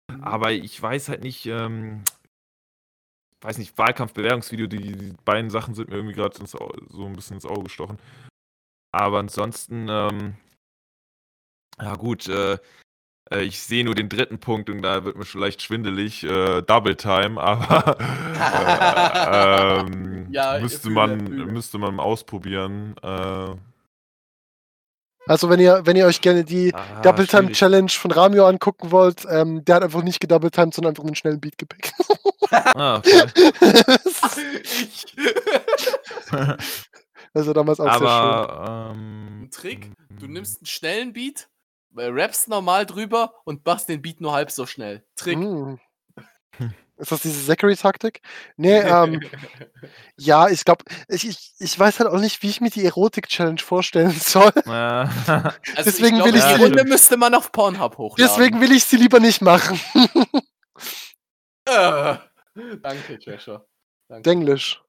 Mhm. 0.09 0.23
Aber 0.23 0.51
ich 0.51 0.81
weiß 0.81 1.09
halt 1.09 1.21
nicht, 1.21 1.45
ähm, 1.45 2.03
weiß 3.41 3.57
nicht, 3.57 3.77
Wahlkampfbewerbungsvideo, 3.77 4.67
die, 4.67 4.95
die 4.95 5.13
beiden 5.25 5.49
Sachen 5.49 5.73
sind 5.73 5.89
mir 5.89 5.95
irgendwie 5.95 6.15
gerade 6.15 6.37
so 6.45 7.05
ein 7.05 7.13
bisschen 7.13 7.35
ins 7.35 7.45
Auge 7.45 7.63
gestochen. 7.63 7.97
Aber 8.93 9.19
ansonsten, 9.19 9.87
ähm, 9.89 10.35
ja 11.81 11.95
gut, 11.95 12.27
äh, 12.27 12.57
äh, 13.31 13.41
ich 13.41 13.61
sehe 13.61 13.83
nur 13.83 13.95
den 13.95 14.09
dritten 14.09 14.39
Punkt 14.39 14.69
und 14.69 14.81
da 14.81 15.03
wird 15.05 15.17
mir 15.17 15.25
schon 15.25 15.41
leicht 15.41 15.61
schwindelig, 15.61 16.23
äh, 16.23 16.61
Double 16.61 16.95
Time, 16.95 17.41
aber 17.41 17.97
äh, 18.39 19.81
ähm, 19.81 20.27
ja, 20.31 20.59
müsste, 20.59 20.89
man, 20.89 21.23
müsste 21.23 21.77
man 21.77 21.99
ausprobieren. 21.99 22.95
Äh, 23.01 23.55
also 25.27 25.49
wenn 25.49 25.59
ihr, 25.59 25.81
wenn 25.85 25.95
ihr 25.95 26.05
euch 26.05 26.21
gerne 26.21 26.43
die 26.43 26.73
ah, 26.73 27.01
Double 27.01 27.27
Time 27.27 27.51
Challenge 27.51 27.89
von 27.89 28.11
Ramio 28.11 28.47
angucken 28.47 28.91
wollt, 28.91 29.25
ähm, 29.29 29.63
der 29.65 29.75
hat 29.75 29.83
einfach 29.83 30.03
nicht 30.03 30.19
gedouble 30.19 30.51
timed, 30.51 30.73
sondern 30.73 30.91
einfach 30.91 31.03
einen 31.03 31.15
schnellen 31.15 31.39
Beat 31.39 31.57
gepickt. 31.57 31.93
ah, 32.51 32.97
okay. 32.97 33.23
also 37.33 37.53
damals 37.53 37.79
auch 37.79 37.87
Aber, 37.87 37.99
sehr 37.99 38.95
schön. 38.95 38.97
Ähm, 38.97 39.41
Ein 39.43 39.51
Trick, 39.51 39.91
du 40.19 40.27
nimmst 40.27 40.59
einen 40.59 40.65
schnellen 40.65 41.13
Beat, 41.13 41.49
äh, 41.95 42.05
rappst 42.05 42.47
normal 42.47 42.85
drüber 42.85 43.33
und 43.45 43.65
machst 43.65 43.89
den 43.89 44.01
Beat 44.01 44.21
nur 44.21 44.33
halb 44.33 44.51
so 44.51 44.65
schnell. 44.65 45.03
Trick. 45.15 45.37
Mm. 45.37 45.75
Ist 47.01 47.11
das 47.11 47.23
diese 47.23 47.43
Zachary-Taktik? 47.47 48.21
Nee, 48.57 48.77
ähm, 48.79 49.19
ja, 50.17 50.49
ich 50.49 50.63
glaube, 50.63 50.85
ich, 51.07 51.27
ich, 51.27 51.53
ich 51.57 51.79
weiß 51.79 51.99
halt 51.99 52.11
auch 52.11 52.19
nicht, 52.19 52.43
wie 52.43 52.49
ich 52.49 52.61
mir 52.61 52.69
die 52.69 52.85
Erotik-Challenge 52.85 53.59
vorstellen 53.59 54.11
soll. 54.19 54.51
Ja. 54.65 55.09
Also 55.75 55.89
deswegen 55.89 56.17
ich 56.17 56.23
glaub, 56.23 56.27
will 56.27 56.35
ich 56.35 56.43
die 56.43 56.63
Runde 56.63 56.83
müsste 56.85 57.17
man 57.17 57.33
auf 57.33 57.51
Pornhub 57.51 57.97
hochladen. 57.97 58.23
Deswegen 58.23 58.61
will 58.61 58.71
ich 58.71 58.83
sie 58.83 58.97
lieber 58.97 59.19
nicht 59.19 59.41
machen. 59.41 59.79
äh, 61.65 62.15
danke, 62.81 63.17
Joshua. 63.19 63.65
Danke. 64.07 64.29
Englisch. 64.29 64.83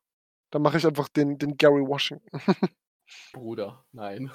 Dann 0.51 0.61
mache 0.61 0.77
ich 0.77 0.87
einfach 0.87 1.09
den, 1.09 1.39
den 1.39 1.57
Gary 1.57 1.87
Washington. 1.87 2.43
Bruder, 3.33 3.85
nein. 3.93 4.31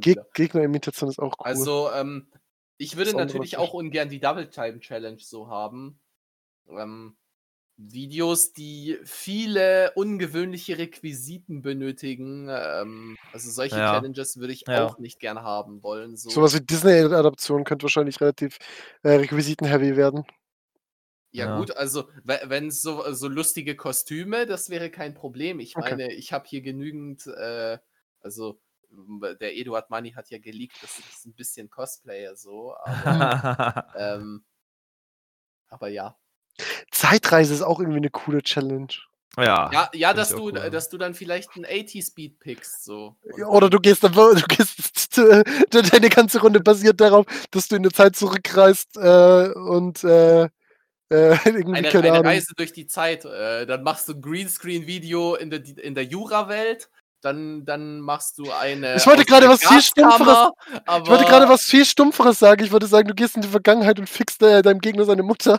Ge 0.00 0.16
Gegnerimitation 0.34 1.10
ist 1.10 1.20
auch 1.20 1.34
cool. 1.38 1.46
Also, 1.46 1.92
ähm, 1.92 2.28
ich 2.76 2.96
würde 2.96 3.16
natürlich 3.16 3.56
auch 3.56 3.72
ungern 3.72 4.08
die 4.08 4.18
Double 4.18 4.48
Time 4.48 4.80
Challenge 4.80 5.20
so 5.20 5.48
haben 5.48 6.00
ähm, 6.70 7.16
Videos, 7.78 8.52
die 8.52 8.98
viele 9.04 9.92
ungewöhnliche 9.94 10.78
Requisiten 10.78 11.60
benötigen. 11.60 12.48
Ähm, 12.48 13.18
also 13.32 13.50
solche 13.50 13.76
ja. 13.76 13.92
Challenges 13.92 14.38
würde 14.38 14.54
ich 14.54 14.64
ja. 14.66 14.86
auch 14.86 14.98
nicht 14.98 15.20
gerne 15.20 15.42
haben 15.42 15.82
wollen. 15.82 16.16
So. 16.16 16.30
Sowas 16.30 16.54
wie 16.54 16.64
Disney-Adaption 16.64 17.64
könnte 17.64 17.84
wahrscheinlich 17.84 18.20
relativ 18.20 18.58
äh, 19.02 19.10
Requisiten-heavy 19.10 19.96
werden. 19.96 20.24
Ja, 21.32 21.46
ja, 21.46 21.58
gut, 21.58 21.76
also 21.76 22.08
wenn 22.24 22.70
so, 22.70 23.12
so 23.12 23.28
lustige 23.28 23.76
Kostüme, 23.76 24.46
das 24.46 24.70
wäre 24.70 24.90
kein 24.90 25.12
Problem. 25.12 25.60
Ich 25.60 25.76
okay. 25.76 25.90
meine, 25.90 26.12
ich 26.14 26.32
habe 26.32 26.46
hier 26.48 26.62
genügend, 26.62 27.26
äh, 27.26 27.78
also 28.20 28.58
der 28.88 29.54
Eduard 29.54 29.90
Money 29.90 30.12
hat 30.12 30.30
ja 30.30 30.38
geleakt, 30.38 30.76
das 30.82 30.98
ist 30.98 31.26
ein 31.26 31.34
bisschen 31.34 31.68
Cosplayer 31.68 32.36
so, 32.36 32.74
aber, 32.78 33.86
ähm, 33.98 34.46
aber 35.68 35.88
ja. 35.88 36.16
Zeitreise 36.90 37.54
ist 37.54 37.62
auch 37.62 37.80
irgendwie 37.80 37.98
eine 37.98 38.10
coole 38.10 38.42
Challenge. 38.42 38.88
Ja, 39.38 39.70
ja, 39.70 39.90
ja 39.92 40.14
dass, 40.14 40.30
du, 40.30 40.44
cool. 40.44 40.52
dass 40.52 40.88
du 40.88 40.96
dann 40.96 41.14
vielleicht 41.14 41.50
einen 41.56 41.66
80-Speed 41.66 42.40
pickst. 42.40 42.84
So. 42.84 43.16
Oder 43.46 43.68
du 43.68 43.78
gehst, 43.78 44.02
du 44.02 44.34
gehst 44.48 45.18
deine 45.92 46.08
ganze 46.08 46.40
Runde 46.40 46.60
basiert 46.60 47.00
darauf, 47.00 47.26
dass 47.50 47.68
du 47.68 47.76
in 47.76 47.82
der 47.82 47.92
Zeit 47.92 48.16
zurückreist 48.16 48.96
äh, 48.96 49.50
und 49.50 50.02
äh, 50.04 50.44
äh, 50.44 50.48
eine, 51.44 51.88
eine 51.88 52.24
Reise 52.24 52.54
durch 52.56 52.72
die 52.72 52.86
Zeit. 52.86 53.24
Äh, 53.26 53.66
dann 53.66 53.82
machst 53.82 54.08
du 54.08 54.14
ein 54.14 54.22
Greenscreen-Video 54.22 55.34
in 55.34 55.50
der, 55.50 55.62
in 55.78 55.94
der 55.94 56.04
Jura-Welt 56.04 56.88
dann, 57.20 57.64
dann 57.64 58.00
machst 58.00 58.38
du 58.38 58.50
eine. 58.52 58.96
Ich 58.96 59.06
wollte 59.06 59.24
gerade 59.24 59.48
was 59.48 59.64
viel 59.64 59.82
Stumpferes. 59.82 60.50
ich 61.02 61.10
wollte 61.10 61.24
gerade 61.24 61.48
was 61.48 61.62
viel 61.62 61.84
Stumpferes 61.84 62.38
sagen. 62.38 62.64
Ich 62.64 62.72
wollte 62.72 62.86
sagen, 62.86 63.08
du 63.08 63.14
gehst 63.14 63.36
in 63.36 63.42
die 63.42 63.48
Vergangenheit 63.48 63.98
und 63.98 64.08
fixst 64.08 64.42
äh, 64.42 64.62
deinem 64.62 64.80
Gegner 64.80 65.04
seine 65.04 65.22
Mutter. 65.22 65.58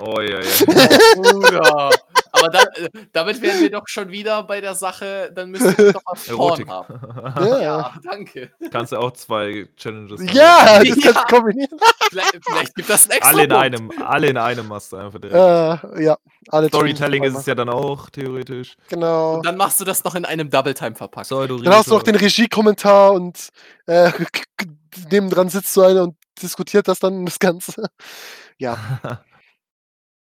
Oh 0.00 0.20
ja, 0.20 0.40
ja. 0.40 1.14
Bruder. 1.14 1.90
Aber 2.36 2.48
dann, 2.48 2.66
äh, 2.74 2.88
damit 3.12 3.40
wären 3.40 3.60
wir 3.60 3.70
doch 3.70 3.86
schon 3.86 4.10
wieder 4.10 4.42
bei 4.42 4.60
der 4.60 4.74
Sache, 4.74 5.30
dann 5.32 5.50
müssen 5.50 5.78
wir 5.78 5.92
doch 5.92 6.02
was 6.04 6.26
Porn 6.28 6.68
haben. 6.68 7.00
Ja. 7.44 7.60
ja. 7.60 7.94
danke. 8.02 8.50
Kannst 8.70 8.92
du 8.92 8.96
auch 8.96 9.12
zwei 9.12 9.68
Challenges 9.76 10.20
Ja, 10.32 10.80
das 10.80 10.88
ja. 10.88 10.94
kannst 11.02 11.30
du 11.30 11.36
kombinieren. 11.36 11.78
Vielleicht, 12.10 12.40
vielleicht, 12.44 12.74
gibt 12.74 12.90
das 12.90 13.06
ein 13.06 13.12
extra 13.12 13.28
Alle 13.28 13.44
in 13.44 13.52
einem, 13.52 13.90
alle 14.04 14.28
in 14.28 14.36
einem 14.36 14.66
machst 14.66 14.92
du 14.92 14.96
einfach 14.96 15.20
direkt. 15.20 15.36
Äh, 15.36 16.04
ja, 16.04 16.18
alle 16.48 16.68
Storytelling 16.68 17.22
ist 17.22 17.36
es 17.36 17.46
ja 17.46 17.54
dann 17.54 17.68
auch, 17.68 18.10
theoretisch. 18.10 18.76
Genau. 18.88 19.36
Und 19.36 19.46
dann 19.46 19.56
machst 19.56 19.80
du 19.80 19.84
das 19.84 20.02
noch 20.02 20.14
in 20.14 20.24
einem 20.24 20.50
Double-Time 20.50 20.96
verpackt. 20.96 21.30
Dann 21.30 21.68
hast 21.68 21.90
du 21.90 21.96
auch 21.96 22.02
den 22.02 22.16
Regiekommentar 22.16 23.12
und 23.12 23.50
äh, 23.86 24.10
nebendran 25.10 25.48
sitzt 25.48 25.72
so 25.72 25.82
einer 25.82 26.02
und 26.04 26.16
diskutiert 26.42 26.88
das 26.88 26.98
dann 26.98 27.24
das 27.26 27.38
Ganze. 27.38 27.86
Ja. 28.58 28.76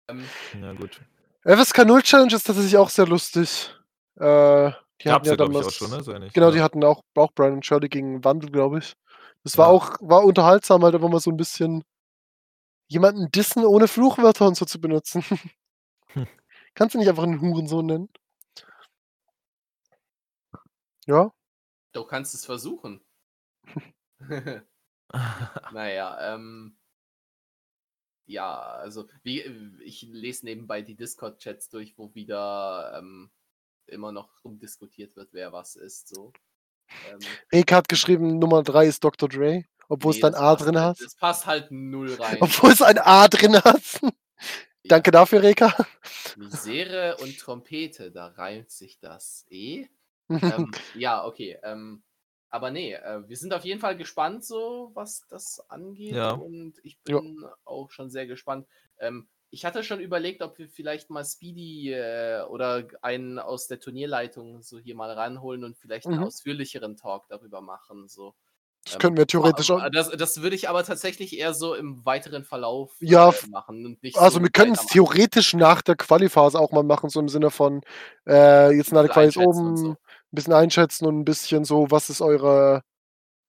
ähm, 0.09 0.23
ja, 0.61 0.73
gut. 0.73 1.01
FSK 1.45 1.85
0 1.85 2.01
Challenge 2.03 2.33
ist 2.33 2.47
tatsächlich 2.47 2.77
auch 2.77 2.89
sehr 2.89 3.05
lustig. 3.05 3.75
Äh, 4.15 4.71
die 5.01 5.11
hatten 5.11 5.27
ja 5.27 5.35
damals, 5.35 5.67
auch 5.67 5.71
schon, 5.71 5.89
ne? 5.91 6.01
So 6.01 6.13
genau, 6.33 6.51
die 6.51 6.61
hatten 6.61 6.83
auch, 6.83 7.03
auch 7.15 7.31
Brian 7.33 7.53
und 7.53 7.65
Shirley 7.65 7.89
gegen 7.89 8.23
Wandel, 8.23 8.49
glaube 8.49 8.79
ich. 8.79 8.93
Das 9.43 9.57
war 9.57 9.67
ja. 9.67 9.73
auch, 9.73 9.97
war 9.99 10.23
unterhaltsam, 10.23 10.83
halt 10.83 10.95
einfach 10.95 11.09
mal 11.09 11.19
so 11.19 11.29
ein 11.29 11.37
bisschen 11.37 11.83
jemanden 12.87 13.29
dissen, 13.31 13.65
ohne 13.65 13.87
Fluchwörter 13.87 14.47
und 14.47 14.55
so 14.55 14.65
zu 14.65 14.79
benutzen. 14.79 15.23
Hm. 16.07 16.27
Kannst 16.75 16.95
du 16.95 16.99
nicht 16.99 17.09
einfach 17.09 17.23
einen 17.23 17.41
Hurensohn 17.41 17.85
nennen? 17.85 18.09
Ja? 21.05 21.31
Du 21.91 22.05
kannst 22.05 22.33
es 22.33 22.45
versuchen. 22.45 23.01
naja, 25.71 26.33
ähm, 26.33 26.77
ja, 28.25 28.59
also 28.59 29.07
wie, 29.23 29.41
ich 29.83 30.03
lese 30.03 30.45
nebenbei 30.45 30.81
die 30.81 30.95
Discord-Chats 30.95 31.69
durch, 31.69 31.97
wo 31.97 32.13
wieder 32.15 32.95
ähm, 32.97 33.31
immer 33.87 34.11
noch 34.11 34.43
rumdiskutiert 34.43 35.15
wird, 35.15 35.29
wer 35.33 35.51
was 35.51 35.75
ist. 35.75 36.09
So. 36.09 36.31
Ähm, 37.09 37.19
Reka 37.51 37.77
hat 37.77 37.89
geschrieben, 37.89 38.39
Nummer 38.39 38.63
3 38.63 38.87
ist 38.87 39.03
Dr. 39.03 39.29
Dre, 39.29 39.65
obwohl 39.89 40.11
nee, 40.11 40.17
es 40.17 40.21
dann 40.21 40.35
A 40.35 40.55
drin 40.55 40.79
hat. 40.79 40.99
Das 41.01 41.15
passt 41.15 41.45
halt 41.45 41.71
null 41.71 42.13
rein. 42.15 42.37
Obwohl 42.41 42.71
es 42.71 42.81
ein 42.81 42.97
A 42.97 43.27
drin 43.27 43.55
hat. 43.55 44.01
Danke 44.85 45.11
dafür, 45.11 45.43
Reka. 45.43 45.75
Misere 46.37 47.17
und 47.17 47.37
Trompete, 47.39 48.11
da 48.11 48.27
reimt 48.27 48.71
sich 48.71 48.99
das 48.99 49.45
eh. 49.49 49.87
ähm, 50.29 50.71
ja, 50.95 51.25
okay. 51.25 51.57
Ähm, 51.63 52.03
aber 52.53 52.69
nee, 52.69 52.93
äh, 52.93 53.27
wir 53.27 53.35
sind 53.35 53.51
auf 53.51 53.65
jeden 53.65 53.79
Fall 53.79 53.97
gespannt, 53.97 54.45
so 54.45 54.91
was 54.93 55.25
das 55.27 55.59
angeht. 55.69 56.13
Ja. 56.13 56.33
Und 56.33 56.75
ich 56.83 56.99
bin 56.99 57.39
ja. 57.41 57.51
auch 57.65 57.89
schon 57.89 58.11
sehr 58.11 58.27
gespannt. 58.27 58.67
Ähm, 58.99 59.27
ich 59.49 59.65
hatte 59.65 59.83
schon 59.83 59.99
überlegt, 59.99 60.43
ob 60.43 60.59
wir 60.59 60.69
vielleicht 60.69 61.09
mal 61.09 61.25
Speedy 61.25 61.93
äh, 61.93 62.43
oder 62.43 62.87
einen 63.01 63.39
aus 63.39 63.65
der 63.67 63.79
Turnierleitung 63.79 64.61
so 64.61 64.77
hier 64.77 64.93
mal 64.93 65.11
ranholen 65.11 65.63
und 65.63 65.77
vielleicht 65.77 66.05
einen 66.05 66.17
mhm. 66.17 66.25
ausführlicheren 66.25 66.95
Talk 66.95 67.27
darüber 67.27 67.61
machen. 67.61 68.07
So. 68.07 68.35
Das 68.85 68.93
ähm, 68.93 68.99
können 68.99 69.17
wir 69.17 69.25
theoretisch 69.25 69.71
auch. 69.71 69.81
Das, 69.91 70.11
das, 70.11 70.43
würde 70.43 70.55
ich 70.55 70.69
aber 70.69 70.83
tatsächlich 70.83 71.35
eher 71.35 71.55
so 71.55 71.73
im 71.73 72.05
weiteren 72.05 72.43
Verlauf 72.43 72.91
ja, 72.99 73.29
äh, 73.29 73.47
machen. 73.49 73.97
also, 74.13 74.37
so 74.37 74.43
wir 74.43 74.51
können 74.51 74.73
es 74.73 74.85
theoretisch 74.85 75.55
nach 75.55 75.81
der 75.81 75.95
Qualiphase 75.95 76.59
auch 76.59 76.71
mal 76.71 76.83
machen, 76.83 77.09
so 77.09 77.19
im 77.19 77.29
Sinne 77.29 77.49
von, 77.49 77.81
äh, 78.27 78.75
jetzt 78.75 78.91
nach 78.91 79.01
der 79.01 79.09
Quali 79.09 79.37
oben, 79.37 79.75
so 79.75 79.95
ein 80.33 80.35
bisschen 80.35 80.53
einschätzen 80.53 81.05
und 81.05 81.19
ein 81.19 81.25
bisschen 81.25 81.63
so, 81.65 81.91
was 81.91 82.09
ist 82.09 82.21
eure, 82.21 82.83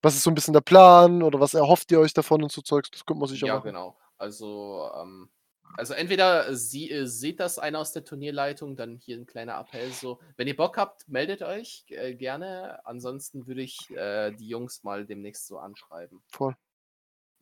was 0.03 0.15
ist 0.15 0.23
so 0.25 0.31
ein 0.31 0.35
bisschen 0.35 0.55
der 0.55 0.61
Plan 0.61 1.23
oder 1.23 1.41
was 1.41 1.55
erhofft 1.55 1.91
ihr 1.91 2.01
euch 2.01 2.13
davon 2.15 2.43
und 2.43 2.53
so 2.53 2.63
Zeugs, 2.63 2.91
das 2.91 3.05
könnte 3.07 3.21
man 3.21 3.29
sich 3.29 3.41
ja 3.41 3.49
Ja, 3.49 3.59
genau. 3.59 3.97
Also, 4.19 4.91
ähm, 5.01 5.31
Also 5.77 5.95
entweder 5.95 6.55
sie, 6.55 6.91
äh, 6.91 7.07
seht 7.07 7.41
das 7.41 7.59
einer 7.59 7.81
aus 7.81 7.93
der 7.93 8.05
Turnierleitung, 8.05 8.77
dann 8.77 8.97
hier 8.97 9.17
ein 9.17 9.27
kleiner 9.27 9.59
Appell 9.59 9.91
so. 9.93 10.21
Wenn 10.37 10.47
ihr 10.47 10.57
Bock 10.57 10.77
habt, 10.77 11.09
meldet 11.09 11.43
euch 11.43 11.85
äh, 11.89 12.15
gerne. 12.15 12.85
Ansonsten 12.87 13.47
würde 13.47 13.63
ich 13.63 13.91
äh, 13.91 14.31
die 14.33 14.49
Jungs 14.49 14.85
mal 14.85 15.05
demnächst 15.07 15.47
so 15.47 15.59
anschreiben. 15.59 16.23
Voll. 16.29 16.55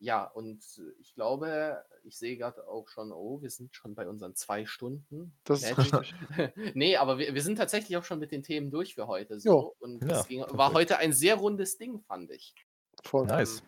Ja, 0.03 0.25
und 0.25 0.61
ich 0.99 1.15
glaube, 1.15 1.81
ich 2.03 2.17
sehe 2.17 2.35
gerade 2.35 2.67
auch 2.67 2.89
schon, 2.89 3.13
oh, 3.13 3.41
wir 3.41 3.49
sind 3.49 3.73
schon 3.73 3.95
bei 3.95 4.05
unseren 4.05 4.35
zwei 4.35 4.65
Stunden. 4.65 5.33
Das 5.45 5.63
ist 5.63 5.77
richtig. 5.77 6.13
nee, 6.75 6.97
aber 6.97 7.19
wir, 7.19 7.33
wir 7.33 7.41
sind 7.41 7.55
tatsächlich 7.55 7.95
auch 7.95 8.03
schon 8.03 8.19
mit 8.19 8.33
den 8.33 8.43
Themen 8.43 8.69
durch 8.69 8.95
für 8.95 9.07
heute. 9.07 9.39
So. 9.39 9.49
Jo. 9.49 9.75
Und 9.79 10.03
ja, 10.03 10.21
ging, 10.23 10.43
war 10.49 10.73
heute 10.73 10.97
ein 10.97 11.13
sehr 11.13 11.35
rundes 11.35 11.77
Ding, 11.77 12.01
fand 12.01 12.31
ich. 12.31 12.53
Voll. 13.01 13.27
Nice. 13.27 13.59
Ähm, 13.59 13.65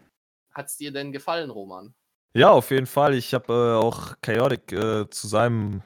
Hat 0.51 0.65
es 0.65 0.75
dir 0.75 0.91
denn 0.91 1.13
gefallen, 1.13 1.49
Roman? 1.49 1.95
Ja, 2.35 2.49
auf 2.49 2.69
jeden 2.69 2.87
Fall. 2.87 3.13
Ich 3.13 3.33
habe 3.33 3.53
äh, 3.53 3.81
auch 3.81 4.15
Chaotic 4.19 4.73
äh, 4.73 5.09
zu 5.09 5.27
seinem 5.29 5.83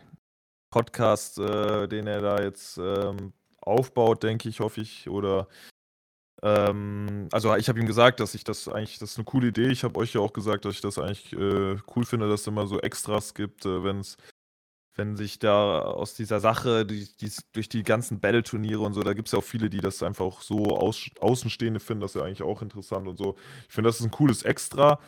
Podcast, 0.72 1.38
äh, 1.38 1.88
den 1.88 2.08
er 2.08 2.22
da 2.22 2.42
jetzt 2.42 2.80
ähm, 2.80 3.34
aufbaut, 3.62 4.24
denke 4.24 4.50
ich, 4.50 4.62
hoffe 4.62 4.82
ich, 4.82 5.08
oder 5.12 5.48
ähm, 6.42 7.28
also 7.32 7.56
ich 7.56 7.70
habe 7.70 7.80
ihm 7.80 7.86
gesagt, 7.86 8.20
dass 8.20 8.36
ich 8.36 8.44
das 8.44 8.68
eigentlich, 8.68 9.00
das 9.00 9.12
ist 9.12 9.18
eine 9.18 9.26
coole 9.26 9.48
Idee. 9.48 9.70
Ich 9.70 9.84
habe 9.84 10.00
euch 10.00 10.14
ja 10.14 10.22
auch 10.22 10.34
gesagt, 10.34 10.66
dass 10.66 10.76
ich 10.76 10.82
das 10.82 10.98
eigentlich 10.98 11.34
äh, 11.34 11.78
cool 11.96 12.06
finde, 12.06 12.30
dass 12.30 12.42
es 12.42 12.48
immer 12.48 12.68
so 12.68 12.80
Extras 12.80 13.34
gibt, 13.34 13.66
äh, 13.66 13.84
wenn 13.84 14.00
es 14.00 14.18
wenn 15.00 15.16
sich 15.16 15.40
da 15.40 15.80
aus 15.80 16.14
dieser 16.14 16.42
Sache, 16.42 16.86
die, 16.86 17.08
die, 17.18 17.32
durch 17.54 17.70
die 17.70 17.84
ganzen 17.84 18.20
Battle-Turniere 18.20 18.82
und 18.82 18.94
so, 18.94 19.02
da 19.02 19.14
gibt 19.14 19.30
es 19.30 19.32
ja 19.32 19.40
auch 19.40 19.44
viele, 19.44 19.70
die 19.70 19.80
das 19.80 20.04
einfach 20.04 20.26
auch 20.26 20.42
so 20.42 20.66
aus, 20.78 21.10
Außenstehende 21.22 21.80
finden, 21.80 22.02
das 22.02 22.12
ist 22.12 22.20
ja 22.20 22.26
eigentlich 22.26 22.44
auch 22.44 22.62
interessant 22.62 23.08
und 23.08 23.18
so. 23.18 23.36
Ich 23.68 23.74
finde, 23.74 23.88
das 23.88 24.02
ist 24.02 24.06
ein 24.06 24.12
cooles 24.12 24.44
Extra 24.44 25.00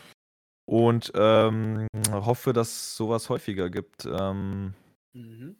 und 0.66 1.12
ähm, 1.14 1.88
hoffe, 2.10 2.54
dass 2.54 2.96
sowas 2.96 3.30
häufiger 3.30 3.70
gibt. 3.70 4.06
Ähm, 4.06 4.74
mhm. 5.14 5.58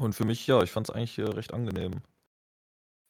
Und 0.00 0.14
für 0.14 0.24
mich, 0.24 0.46
ja, 0.46 0.62
ich 0.62 0.72
fand 0.72 0.88
es 0.88 0.94
eigentlich 0.94 1.18
äh, 1.18 1.24
recht 1.24 1.52
angenehm. 1.52 2.00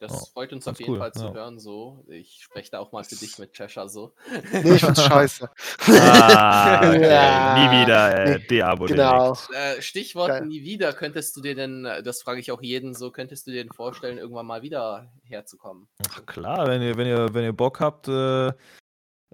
Das 0.06 0.12
oh, 0.12 0.26
freut 0.34 0.52
uns 0.52 0.68
auf 0.68 0.78
jeden 0.78 0.92
cool, 0.92 0.98
Fall 0.98 1.12
zu 1.12 1.24
ja. 1.24 1.32
hören, 1.32 1.58
so. 1.58 2.04
Ich 2.08 2.42
spreche 2.42 2.70
da 2.70 2.78
auch 2.78 2.92
mal 2.92 3.04
für 3.04 3.16
dich 3.16 3.38
mit 3.38 3.54
Cheshire 3.54 3.88
so. 3.88 4.12
Nee, 4.52 4.74
ich 4.74 4.84
find's 4.84 5.02
scheiße. 5.02 5.48
ah, 5.88 6.78
okay. 6.88 7.10
ja. 7.10 7.54
Nie 7.54 7.80
wieder 7.80 8.26
äh, 8.26 8.46
Deabo 8.46 8.84
genau. 8.84 9.32
Äh, 9.52 9.80
Stichwort 9.80 10.28
Geil. 10.28 10.46
nie 10.46 10.62
wieder, 10.62 10.92
könntest 10.92 11.34
du 11.36 11.40
dir 11.40 11.54
denn, 11.54 11.84
das 12.04 12.20
frage 12.20 12.40
ich 12.40 12.52
auch 12.52 12.60
jeden 12.60 12.94
so, 12.94 13.10
könntest 13.10 13.46
du 13.46 13.52
dir 13.52 13.64
denn 13.64 13.72
vorstellen, 13.72 14.18
irgendwann 14.18 14.46
mal 14.46 14.60
wieder 14.60 15.10
herzukommen? 15.22 15.88
Ach 16.10 16.26
klar, 16.26 16.66
wenn 16.66 16.82
ihr, 16.82 16.96
wenn 16.98 17.06
ihr, 17.06 17.32
wenn 17.32 17.44
ihr 17.44 17.54
Bock 17.54 17.80
habt, 17.80 18.08
äh, 18.08 18.48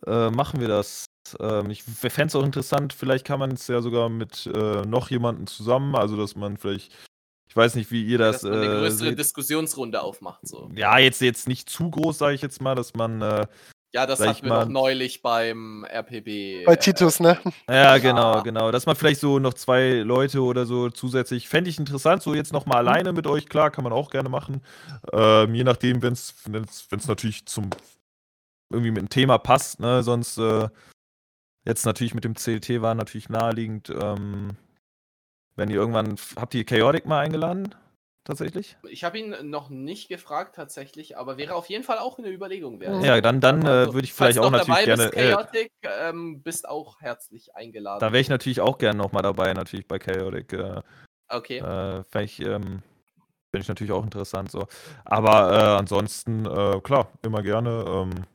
äh 0.06 0.30
machen 0.30 0.60
wir 0.60 0.68
das. 0.68 1.06
Ähm, 1.40 1.70
ich 1.70 1.82
fände 1.82 2.28
es 2.28 2.36
auch 2.36 2.44
interessant, 2.44 2.92
vielleicht 2.92 3.26
kann 3.26 3.40
man 3.40 3.52
es 3.52 3.66
ja 3.66 3.82
sogar 3.82 4.08
mit 4.08 4.46
äh, 4.46 4.82
noch 4.86 5.10
jemandem 5.10 5.48
zusammen, 5.48 5.96
also 5.96 6.16
dass 6.16 6.36
man 6.36 6.56
vielleicht 6.56 6.92
ich 7.50 7.56
weiß 7.56 7.74
nicht, 7.74 7.90
wie 7.90 8.04
ihr 8.06 8.16
das. 8.16 8.42
Dass 8.42 8.50
man 8.50 8.60
eine 8.60 8.72
äh, 8.72 8.78
größere 8.78 9.08
äh, 9.08 9.14
Diskussionsrunde 9.16 10.00
aufmacht. 10.00 10.46
So. 10.46 10.70
Ja, 10.72 10.98
jetzt, 10.98 11.20
jetzt 11.20 11.48
nicht 11.48 11.68
zu 11.68 11.90
groß, 11.90 12.16
sage 12.16 12.36
ich 12.36 12.42
jetzt 12.42 12.62
mal, 12.62 12.76
dass 12.76 12.94
man. 12.94 13.20
Äh, 13.20 13.48
ja, 13.92 14.06
das 14.06 14.20
hatten 14.20 14.44
wir 14.44 14.50
mal, 14.50 14.66
noch 14.66 14.70
neulich 14.70 15.20
beim 15.20 15.84
RPB. 15.84 16.64
Bei 16.64 16.76
Titus, 16.76 17.18
ne? 17.18 17.40
Ja, 17.68 17.98
genau, 17.98 18.34
ja. 18.34 18.40
genau. 18.42 18.70
Dass 18.70 18.86
man 18.86 18.94
vielleicht 18.94 19.18
so 19.18 19.40
noch 19.40 19.54
zwei 19.54 19.94
Leute 19.94 20.44
oder 20.44 20.64
so 20.64 20.90
zusätzlich. 20.90 21.48
Fände 21.48 21.70
ich 21.70 21.80
interessant, 21.80 22.22
so 22.22 22.36
jetzt 22.36 22.52
nochmal 22.52 22.84
mhm. 22.84 22.88
alleine 22.88 23.12
mit 23.12 23.26
euch, 23.26 23.48
klar, 23.48 23.72
kann 23.72 23.82
man 23.82 23.92
auch 23.92 24.10
gerne 24.10 24.28
machen. 24.28 24.62
Ähm, 25.12 25.52
je 25.52 25.64
nachdem, 25.64 26.02
wenn 26.02 26.12
es 26.12 26.36
natürlich 27.08 27.46
zum. 27.46 27.70
irgendwie 28.72 28.92
mit 28.92 29.02
dem 29.02 29.08
Thema 29.08 29.38
passt, 29.38 29.80
ne? 29.80 30.04
Sonst. 30.04 30.38
Äh, 30.38 30.68
jetzt 31.66 31.84
natürlich 31.84 32.14
mit 32.14 32.22
dem 32.22 32.34
CLT 32.34 32.80
war 32.80 32.94
natürlich 32.94 33.28
naheliegend. 33.28 33.90
Ähm, 33.90 34.56
wenn 35.56 35.70
ihr 35.70 35.76
irgendwann. 35.76 36.16
Habt 36.36 36.54
ihr 36.54 36.64
Chaotic 36.64 37.06
mal 37.06 37.20
eingeladen? 37.20 37.74
Tatsächlich? 38.24 38.76
Ich 38.88 39.02
habe 39.02 39.18
ihn 39.18 39.34
noch 39.48 39.70
nicht 39.70 40.08
gefragt, 40.08 40.54
tatsächlich, 40.54 41.16
aber 41.16 41.38
wäre 41.38 41.54
auf 41.54 41.70
jeden 41.70 41.84
Fall 41.84 41.98
auch 41.98 42.18
eine 42.18 42.28
Überlegung 42.28 42.78
wert. 42.78 43.02
Ja, 43.02 43.20
dann, 43.20 43.40
dann 43.40 43.66
also, 43.66 43.90
äh, 43.90 43.94
würde 43.94 44.04
ich 44.04 44.12
vielleicht 44.12 44.38
auch 44.38 44.50
natürlich 44.50 44.84
gerne. 44.84 45.04
Bist, 45.04 45.16
äh, 45.16 45.30
Chaotic, 45.30 45.72
äh, 45.80 46.08
ähm, 46.08 46.42
bist 46.42 46.68
auch 46.68 47.00
herzlich 47.00 47.56
eingeladen. 47.56 48.00
Da 48.00 48.12
wäre 48.12 48.20
ich 48.20 48.28
natürlich 48.28 48.60
auch 48.60 48.76
gerne 48.76 48.98
nochmal 48.98 49.22
dabei, 49.22 49.52
natürlich 49.54 49.88
bei 49.88 49.98
Chaotic. 49.98 50.52
Äh, 50.52 50.82
okay. 51.28 51.58
Äh, 51.58 52.22
ich, 52.22 52.40
ähm, 52.40 52.82
ich 53.52 53.68
natürlich 53.68 53.92
auch 53.92 54.04
interessant 54.04 54.50
so. 54.50 54.68
Aber 55.04 55.52
äh, 55.52 55.78
ansonsten, 55.78 56.44
äh, 56.44 56.80
klar, 56.82 57.10
immer 57.22 57.42
gerne. 57.42 57.84
Ähm, 57.88 58.26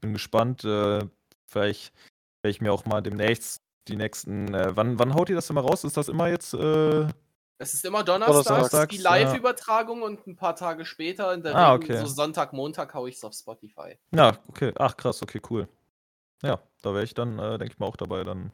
bin 0.00 0.12
gespannt. 0.12 0.64
Äh, 0.64 1.00
vielleicht 1.46 1.94
werde 2.42 2.50
ich 2.50 2.60
mir 2.60 2.72
auch 2.72 2.84
mal 2.84 3.00
demnächst 3.00 3.62
die 3.88 3.96
nächsten. 3.96 4.54
Äh, 4.54 4.76
wann, 4.76 4.98
wann 4.98 5.14
haut 5.14 5.28
ihr 5.28 5.36
das 5.36 5.50
immer 5.50 5.62
raus? 5.62 5.84
Ist 5.84 5.96
das 5.96 6.08
immer 6.08 6.28
jetzt. 6.28 6.54
Äh, 6.54 7.06
es 7.60 7.74
ist 7.74 7.84
immer 7.84 8.04
Donnerstags, 8.04 8.88
die 8.88 8.98
Live-Übertragung 8.98 10.00
ja. 10.00 10.06
und 10.06 10.26
ein 10.28 10.36
paar 10.36 10.54
Tage 10.54 10.84
später, 10.84 11.34
in 11.34 11.42
der 11.42 11.56
ah, 11.56 11.72
Regel, 11.72 11.96
okay. 11.96 12.06
so 12.06 12.06
Sonntag, 12.06 12.52
Montag, 12.52 12.94
haue 12.94 13.08
ich 13.08 13.16
es 13.16 13.24
auf 13.24 13.34
Spotify. 13.34 13.98
Ja, 14.12 14.38
okay. 14.46 14.72
Ach, 14.78 14.96
krass, 14.96 15.22
okay, 15.22 15.40
cool. 15.50 15.68
Ja, 16.42 16.60
da 16.82 16.94
wäre 16.94 17.02
ich 17.02 17.14
dann, 17.14 17.38
äh, 17.40 17.58
denke 17.58 17.72
ich 17.72 17.78
mal, 17.80 17.86
auch 17.86 17.96
dabei. 17.96 18.22
Dann 18.22 18.52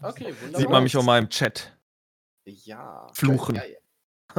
okay, 0.00 0.34
wunderbar. 0.40 0.60
sieht 0.60 0.70
man 0.70 0.82
mich 0.82 0.96
auch 0.96 1.02
mal 1.02 1.18
im 1.18 1.28
Chat. 1.28 1.76
Ja. 2.46 3.06
Fluchen. 3.12 3.60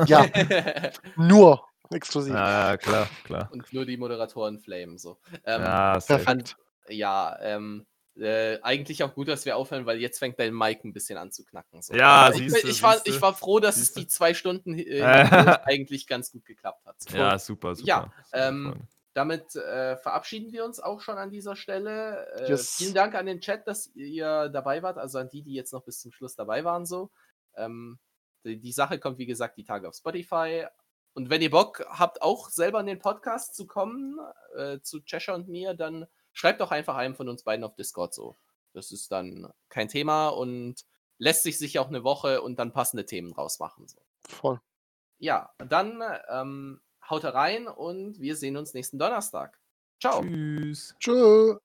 Ja. 0.08 0.26
ja. 0.26 0.92
nur 1.16 1.64
exklusiv. 1.92 2.34
Ja, 2.34 2.78
klar, 2.78 3.08
klar. 3.24 3.50
Und 3.52 3.72
nur 3.74 3.86
die 3.86 3.98
Moderatoren 3.98 4.60
flamen 4.60 4.98
so. 4.98 5.20
Ähm, 5.46 5.62
ja, 5.62 6.00
perfekt. 6.00 6.58
Ja, 6.90 7.38
ähm, 7.42 7.86
äh, 8.22 8.60
eigentlich 8.62 9.04
auch 9.04 9.14
gut, 9.14 9.28
dass 9.28 9.46
wir 9.46 9.58
aufhören, 9.58 9.86
weil 9.86 10.00
jetzt 10.00 10.20
fängt 10.20 10.40
dein 10.40 10.54
Mic 10.54 10.84
ein 10.84 10.94
bisschen 10.94 11.18
an 11.18 11.32
zu 11.32 11.44
knacken. 11.44 11.82
So. 11.82 11.94
Ja, 11.94 12.30
ich, 12.30 12.38
siehste, 12.38 12.68
ich, 12.68 12.84
war, 12.84 13.02
ich 13.04 13.22
war 13.22 13.34
froh, 13.34 13.60
dass 13.60 13.76
siehste. 13.76 14.00
es 14.00 14.06
die 14.06 14.08
zwei 14.08 14.34
Stunden 14.34 14.78
äh, 14.78 15.02
eigentlich 15.66 16.08
ganz 16.08 16.32
gut 16.32 16.46
geklappt 16.46 16.86
hat. 16.86 17.02
So. 17.02 17.18
Ja, 17.18 17.38
super, 17.40 17.76
super. 17.76 17.88
Ja, 17.88 18.14
ähm, 18.32 18.88
damit 19.14 19.56
äh, 19.56 19.98
verabschieden 19.98 20.54
wir 20.54 20.64
uns 20.64 20.80
auch 20.80 21.02
schon 21.02 21.18
an 21.18 21.32
dieser 21.32 21.56
Stelle. 21.56 22.28
Äh, 22.36 22.50
yes. 22.50 22.76
Vielen 22.78 22.94
Dank 22.94 23.16
an 23.16 23.26
den 23.26 23.42
Chat, 23.42 23.68
dass 23.68 23.88
ihr 23.96 24.50
dabei 24.50 24.84
wart, 24.84 24.98
also 24.98 25.18
an 25.18 25.30
die, 25.30 25.42
die 25.42 25.54
jetzt 25.54 25.74
noch 25.74 25.84
bis 25.84 26.00
zum 26.00 26.12
Schluss 26.12 26.36
dabei 26.36 26.64
waren. 26.64 26.86
So. 26.86 27.12
Ähm, 27.56 28.00
die, 28.46 28.60
die 28.60 28.72
Sache 28.72 29.00
kommt, 29.00 29.18
wie 29.18 29.26
gesagt, 29.26 29.58
die 29.58 29.66
Tage 29.66 29.90
auf 29.90 29.96
Spotify. 29.96 30.66
Und 31.14 31.30
wenn 31.30 31.42
ihr 31.42 31.52
Bock 31.52 31.86
habt, 31.90 32.22
auch 32.22 32.50
selber 32.50 32.80
in 32.80 32.86
den 32.86 33.00
Podcast 33.00 33.56
zu 33.56 33.68
kommen, 33.68 34.18
äh, 34.56 34.80
zu 34.80 35.02
Cheshire 35.02 35.36
und 35.36 35.50
mir, 35.50 35.74
dann 35.74 36.08
schreibt 36.34 36.62
doch 36.62 36.72
einfach 36.72 36.96
einem 36.96 37.16
von 37.16 37.30
uns 37.30 37.44
beiden 37.44 37.64
auf 37.64 37.76
Discord 37.76 38.14
so. 38.14 38.38
Das 38.74 38.92
ist 38.92 39.12
dann 39.12 39.52
kein 39.70 39.88
Thema 39.88 40.30
und 40.30 40.76
lässt 41.18 41.44
sich 41.44 41.58
sich 41.58 41.80
auch 41.80 41.88
eine 41.88 42.04
Woche 42.04 42.42
und 42.42 42.58
dann 42.58 42.72
passende 42.72 43.06
Themen 43.06 43.34
rausmachen. 43.34 43.88
So. 43.88 44.00
Voll. 44.28 44.62
Ja, 45.20 45.54
dann 45.58 46.02
ähm, 46.30 46.82
haut 47.08 47.24
rein 47.26 47.68
und 47.68 48.20
wir 48.20 48.36
sehen 48.36 48.58
uns 48.58 48.74
nächsten 48.74 48.98
Donnerstag. 48.98 49.60
Ciao. 50.00 50.24
Tschüss. 50.24 50.96
Tschüss. 51.00 51.58